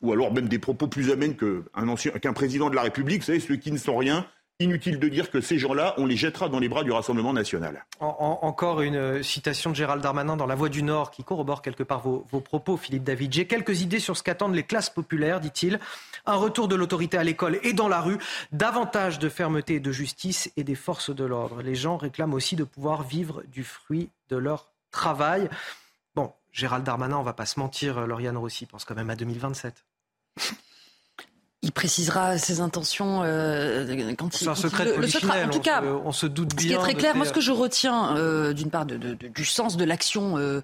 ou 0.00 0.12
alors 0.12 0.32
même 0.32 0.48
des 0.48 0.58
propos 0.58 0.88
plus 0.88 1.10
amènes 1.10 1.36
qu'un 1.36 2.32
président 2.32 2.70
de 2.70 2.74
la 2.74 2.82
République, 2.82 3.20
vous 3.20 3.26
savez, 3.26 3.40
ceux 3.40 3.56
qui 3.56 3.72
ne 3.72 3.78
sont 3.78 3.96
rien, 3.96 4.26
Inutile 4.60 4.98
de 4.98 5.08
dire 5.08 5.30
que 5.30 5.40
ces 5.40 5.58
gens-là, 5.58 5.94
on 5.96 6.04
les 6.04 6.16
jettera 6.16 6.50
dans 6.50 6.58
les 6.58 6.68
bras 6.68 6.84
du 6.84 6.92
Rassemblement 6.92 7.32
national. 7.32 7.86
encore 7.98 8.82
une 8.82 8.94
euh, 8.94 9.22
citation 9.22 9.70
de 9.70 9.74
Gérald 9.74 10.02
Darmanin 10.02 10.36
dans 10.36 10.44
La 10.44 10.54
Voix 10.54 10.68
du 10.68 10.82
Nord 10.82 11.10
qui 11.10 11.24
corrobore 11.24 11.62
quelque 11.62 11.82
part 11.82 12.00
vos, 12.00 12.40
propos, 12.40 12.76
Philippe 12.76 13.02
David. 13.02 13.32
J'ai 13.32 13.46
quelques 13.46 13.80
idées 13.80 14.00
sur 14.00 14.18
ce 14.18 14.22
qu'attendent 14.22 14.54
les 14.54 14.62
classes 14.62 14.90
populaires, 14.90 15.40
dit-il. 15.40 15.80
Un 16.26 16.34
retour 16.34 16.68
de 16.68 16.76
l'autorité 16.76 17.16
à 17.16 17.24
l'école 17.24 17.58
et 17.62 17.72
dans 17.72 17.88
la 17.88 18.02
rue, 18.02 18.18
davantage 18.52 19.18
de 19.18 19.30
fermeté 19.30 19.76
et 19.76 19.80
de 19.80 19.92
justice 19.92 20.52
et 20.58 20.62
des 20.62 20.74
forces 20.74 21.08
de 21.08 21.24
l'ordre. 21.24 21.62
Les 21.62 21.74
gens 21.74 21.96
réclament 21.96 22.34
aussi 22.34 22.54
de 22.54 22.64
pouvoir 22.64 23.02
vivre 23.02 23.42
du 23.50 23.64
fruit 23.64 24.10
de 24.28 24.36
leur 24.36 24.68
travail. 24.90 25.48
Bon, 26.14 26.34
Gérald 26.52 26.84
Darmanin, 26.84 27.16
on 27.16 27.22
va 27.22 27.32
pas 27.32 27.46
se 27.46 27.58
mentir, 27.58 28.06
Lauriane 28.06 28.36
Rossi 28.36 28.66
pense 28.66 28.84
quand 28.84 28.94
même 28.94 29.08
à 29.08 29.16
2027 29.16 29.86
il 31.62 31.72
précisera 31.72 32.38
ses 32.38 32.60
intentions 32.60 33.20
euh, 33.22 34.14
quand 34.16 34.34
il. 34.34 34.44
C'est 34.44 34.48
un 34.48 34.54
secret 34.54 34.96
le, 34.96 35.06
secret, 35.06 35.44
en 35.44 35.50
tout 35.50 35.60
cas, 35.60 35.82
on 35.82 36.12
se, 36.12 36.26
doute 36.26 36.54
bien. 36.54 36.62
Ce 36.62 36.66
qui 36.66 36.72
est 36.72 36.78
très 36.78 36.94
clair, 36.94 37.14
moi, 37.14 37.26
ce 37.26 37.32
que 37.32 37.40
je 37.42 37.52
retiens 37.52 38.16
euh, 38.16 38.54
d'une 38.54 38.70
part 38.70 38.86
de, 38.86 38.96
de, 38.96 39.14
du 39.14 39.44
sens 39.44 39.76
de 39.76 39.84
l'action 39.84 40.38
euh, 40.38 40.62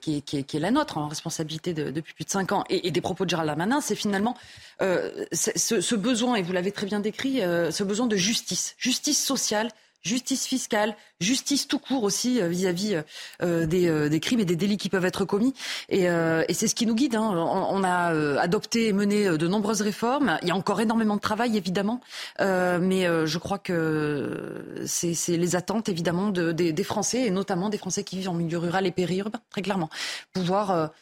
qui, 0.00 0.18
est, 0.18 0.20
qui, 0.20 0.44
qui, 0.44 0.56
est, 0.56 0.60
la 0.60 0.70
nôtre 0.70 0.98
en 0.98 1.08
responsabilité 1.08 1.74
depuis 1.74 2.14
plus 2.14 2.24
de 2.24 2.30
cinq 2.30 2.52
ans 2.52 2.62
et, 2.70 2.86
et, 2.86 2.90
des 2.92 3.00
propos 3.00 3.24
de 3.24 3.30
Gérald 3.30 3.48
Darmanin, 3.48 3.80
c'est 3.80 3.96
finalement 3.96 4.36
euh, 4.82 5.24
ce, 5.32 5.80
ce, 5.80 5.94
besoin, 5.96 6.36
et 6.36 6.42
vous 6.42 6.52
l'avez 6.52 6.70
très 6.70 6.86
bien 6.86 7.00
décrit, 7.00 7.40
ce 7.40 7.82
besoin 7.82 8.06
de 8.06 8.16
justice, 8.16 8.76
justice 8.78 9.22
sociale, 9.22 9.68
justice 10.06 10.46
fiscale, 10.46 10.96
justice 11.20 11.66
tout 11.66 11.78
court 11.78 12.04
aussi 12.04 12.40
euh, 12.40 12.48
vis-à-vis 12.48 12.94
euh, 12.94 13.02
euh, 13.42 14.08
des, 14.08 14.20
crimes 14.20 14.40
et 14.40 14.44
des 14.44 14.56
délits 14.56 14.76
qui 14.76 14.88
peuvent 14.88 15.04
être 15.04 15.24
commis. 15.24 15.52
Et, 15.88 16.06
c'est 16.54 16.68
ce 16.68 16.74
qui 16.74 16.86
nous 16.86 16.94
guide. 16.94 17.16
Hein. 17.16 17.22
On, 17.22 17.84
a 17.84 18.40
adopté 18.40 18.88
et 18.88 18.92
mené 18.92 19.36
de 19.36 19.46
nombreuses 19.48 19.82
réformes. 19.82 20.38
Il 20.42 20.48
y 20.48 20.50
a 20.50 20.56
encore 20.56 20.80
énormément 20.80 21.16
de 21.16 21.20
travail, 21.20 21.56
évidemment. 21.56 22.00
mais 22.38 23.04
je 23.26 23.38
crois 23.38 23.58
que 23.58 24.82
c'est 24.86 25.36
les 25.36 25.56
attentes, 25.56 25.88
évidemment, 25.88 26.30
des, 26.30 26.84
Français, 26.84 27.26
et 27.26 27.30
notamment 27.30 27.68
des 27.68 27.78
Français 27.78 28.04
qui 28.04 28.16
vivent 28.16 28.30
en 28.30 28.34
milieu 28.34 28.58
rural 28.58 28.86
et 28.86 28.92
périurbain, 28.92 29.40
très 29.50 29.62
clairement. 29.62 29.90
Pouvoir 30.32 30.92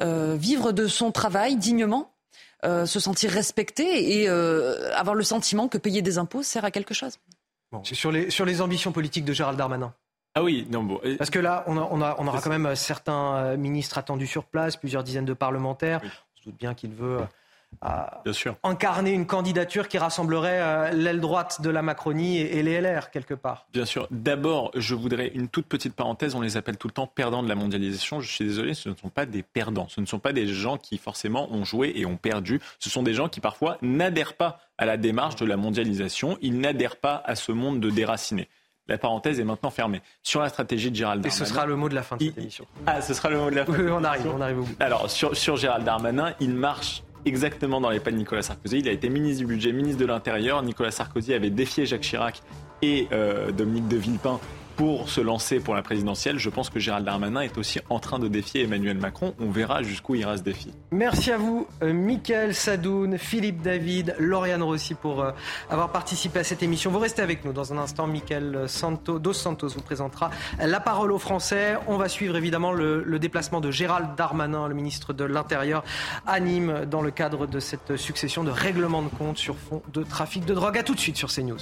vivre 0.00 0.72
de 0.72 0.88
son 0.88 1.12
travail 1.12 1.56
dignement, 1.56 2.12
se 2.64 2.98
sentir 2.98 3.30
respecté 3.30 4.18
et 4.20 4.28
avoir 4.28 5.14
le 5.14 5.24
sentiment 5.24 5.68
que 5.68 5.78
payer 5.78 6.02
des 6.02 6.18
impôts 6.18 6.42
sert 6.42 6.64
à 6.64 6.70
quelque 6.70 6.94
chose. 6.94 7.18
Sur, 7.82 8.12
les, 8.12 8.30
sur 8.30 8.44
les 8.44 8.60
ambitions 8.60 8.92
politiques 8.92 9.24
de 9.24 9.32
Gérald 9.32 9.58
Darmanin. 9.58 9.92
Ah 10.34 10.42
oui, 10.42 10.66
non, 10.70 10.82
bon. 10.82 11.00
Parce 11.18 11.30
que 11.30 11.38
là, 11.38 11.64
on, 11.66 11.76
on, 11.76 12.02
on 12.02 12.26
aura 12.26 12.40
quand 12.40 12.50
même 12.50 12.66
euh, 12.66 12.74
certains 12.74 13.36
euh, 13.36 13.56
ministres 13.56 13.98
attendus 13.98 14.26
sur 14.26 14.44
place, 14.44 14.76
plusieurs 14.76 15.04
dizaines 15.04 15.24
de 15.24 15.32
parlementaires. 15.32 16.00
On 16.02 16.38
se 16.38 16.44
doute 16.44 16.58
bien 16.58 16.74
qu'il 16.74 16.92
veut 16.92 17.20
euh, 17.84 18.52
incarner 18.62 19.12
une 19.12 19.26
candidature 19.26 19.88
qui 19.88 19.98
rassemblerait 19.98 20.92
l'aile 20.92 21.20
droite 21.20 21.60
de 21.60 21.70
la 21.70 21.82
Macronie 21.82 22.38
et, 22.38 22.62
les 22.62 22.80
LR, 22.80 23.10
quelque 23.10 23.34
part. 23.34 23.66
Bien 23.72 23.84
sûr. 23.84 24.06
D'abord, 24.10 24.70
je 24.74 24.94
voudrais 24.94 25.28
une 25.28 25.48
toute 25.48 25.66
petite 25.66 25.94
parenthèse. 25.94 26.34
On 26.34 26.40
les 26.40 26.56
appelle 26.56 26.76
tout 26.76 26.88
le 26.88 26.92
temps 26.92 27.06
perdants 27.06 27.42
de 27.42 27.48
la 27.48 27.54
mondialisation. 27.54 28.20
Je 28.20 28.30
suis 28.30 28.44
désolé, 28.44 28.74
ce 28.74 28.88
ne 28.88 28.94
sont 28.94 29.08
pas 29.08 29.26
des 29.26 29.42
perdants. 29.42 29.88
Ce 29.88 30.00
ne 30.00 30.06
sont 30.06 30.18
pas 30.18 30.32
des 30.32 30.46
gens 30.46 30.78
qui, 30.78 30.98
forcément, 30.98 31.52
ont 31.52 31.64
joué 31.64 31.92
et 31.96 32.06
ont 32.06 32.16
perdu. 32.16 32.60
Ce 32.78 32.90
sont 32.90 33.02
des 33.02 33.14
gens 33.14 33.28
qui, 33.28 33.40
parfois, 33.40 33.78
n'adhèrent 33.82 34.34
pas 34.34 34.60
à 34.78 34.86
la 34.86 34.96
démarche 34.96 35.36
de 35.36 35.44
la 35.44 35.56
mondialisation. 35.56 36.38
Ils 36.40 36.58
n'adhèrent 36.58 36.96
pas 36.96 37.22
à 37.24 37.34
ce 37.34 37.52
monde 37.52 37.80
de 37.80 37.90
déracinés. 37.90 38.48
La 38.86 38.98
parenthèse 38.98 39.40
est 39.40 39.44
maintenant 39.44 39.70
fermée. 39.70 40.02
Sur 40.22 40.42
la 40.42 40.50
stratégie 40.50 40.90
de 40.90 40.96
Gérald 40.96 41.22
Darmanin. 41.22 41.34
Et 41.34 41.38
ce 41.38 41.50
sera 41.50 41.64
le 41.64 41.76
mot 41.76 41.88
de 41.88 41.94
la 41.94 42.02
fin 42.02 42.16
de 42.16 42.24
cette 42.24 42.36
émission. 42.36 42.66
Ah, 42.86 43.00
ce 43.00 43.14
sera 43.14 43.30
le 43.30 43.38
mot 43.38 43.50
de 43.50 43.56
la 43.56 43.64
fin. 43.64 43.72
Oui, 43.72 43.86
on 43.90 44.04
arrive, 44.04 44.26
on 44.26 44.40
arrive 44.40 44.58
au 44.60 44.64
bout. 44.64 44.76
Alors, 44.78 45.10
sur, 45.10 45.34
sur 45.36 45.56
Gérald 45.56 45.84
Darmanin, 45.84 46.34
il 46.40 46.54
marche 46.54 47.02
exactement 47.24 47.80
dans 47.80 47.90
les 47.90 48.00
pas 48.00 48.10
de 48.10 48.16
Nicolas 48.16 48.42
Sarkozy. 48.42 48.78
Il 48.78 48.88
a 48.88 48.92
été 48.92 49.08
ministre 49.08 49.40
du 49.40 49.46
budget, 49.46 49.72
ministre 49.72 50.00
de 50.00 50.06
l'Intérieur. 50.06 50.62
Nicolas 50.62 50.90
Sarkozy 50.90 51.34
avait 51.34 51.50
défié 51.50 51.86
Jacques 51.86 52.02
Chirac 52.02 52.42
et 52.82 53.08
euh, 53.12 53.50
Dominique 53.52 53.88
de 53.88 53.96
Villepin 53.96 54.40
pour 54.76 55.08
se 55.08 55.20
lancer 55.20 55.60
pour 55.60 55.74
la 55.74 55.82
présidentielle. 55.82 56.38
Je 56.38 56.50
pense 56.50 56.70
que 56.70 56.78
Gérald 56.78 57.04
Darmanin 57.06 57.40
est 57.40 57.58
aussi 57.58 57.80
en 57.90 57.98
train 57.98 58.18
de 58.18 58.28
défier 58.28 58.64
Emmanuel 58.64 58.98
Macron. 58.98 59.34
On 59.40 59.50
verra 59.50 59.82
jusqu'où 59.82 60.14
ira 60.14 60.36
ce 60.36 60.42
défi. 60.42 60.72
Merci 60.90 61.30
à 61.32 61.36
vous, 61.36 61.66
euh, 61.82 61.92
Mickaël 61.92 62.54
Sadoun, 62.54 63.18
Philippe 63.18 63.62
David, 63.62 64.14
Lauriane 64.18 64.62
Rossi 64.62 64.94
pour 64.94 65.22
euh, 65.22 65.32
avoir 65.70 65.90
participé 65.90 66.40
à 66.40 66.44
cette 66.44 66.62
émission. 66.62 66.90
Vous 66.90 66.98
restez 66.98 67.22
avec 67.22 67.44
nous 67.44 67.52
dans 67.52 67.72
un 67.72 67.78
instant. 67.78 68.06
Mickaël 68.06 68.64
Santos, 68.66 69.18
Dos 69.18 69.32
Santos 69.32 69.68
vous 69.68 69.82
présentera 69.82 70.30
la 70.58 70.80
parole 70.80 71.12
aux 71.12 71.18
Français. 71.18 71.76
On 71.86 71.96
va 71.96 72.08
suivre 72.08 72.36
évidemment 72.36 72.72
le, 72.72 73.18
déplacement 73.18 73.60
de 73.60 73.70
Gérald 73.70 74.16
Darmanin, 74.16 74.68
le 74.68 74.74
ministre 74.74 75.12
de 75.12 75.24
l'Intérieur, 75.24 75.84
à 76.26 76.40
Nîmes 76.40 76.84
dans 76.90 77.00
le 77.00 77.10
cadre 77.10 77.46
de 77.46 77.60
cette 77.60 77.96
succession 77.96 78.44
de 78.44 78.50
règlements 78.50 79.02
de 79.02 79.08
compte 79.08 79.38
sur 79.38 79.56
fond 79.56 79.82
de 79.92 80.02
trafic 80.02 80.44
de 80.44 80.54
drogue. 80.54 80.78
À 80.78 80.82
tout 80.82 80.94
de 80.94 81.00
suite 81.00 81.16
sur 81.16 81.32
CNews. 81.32 81.58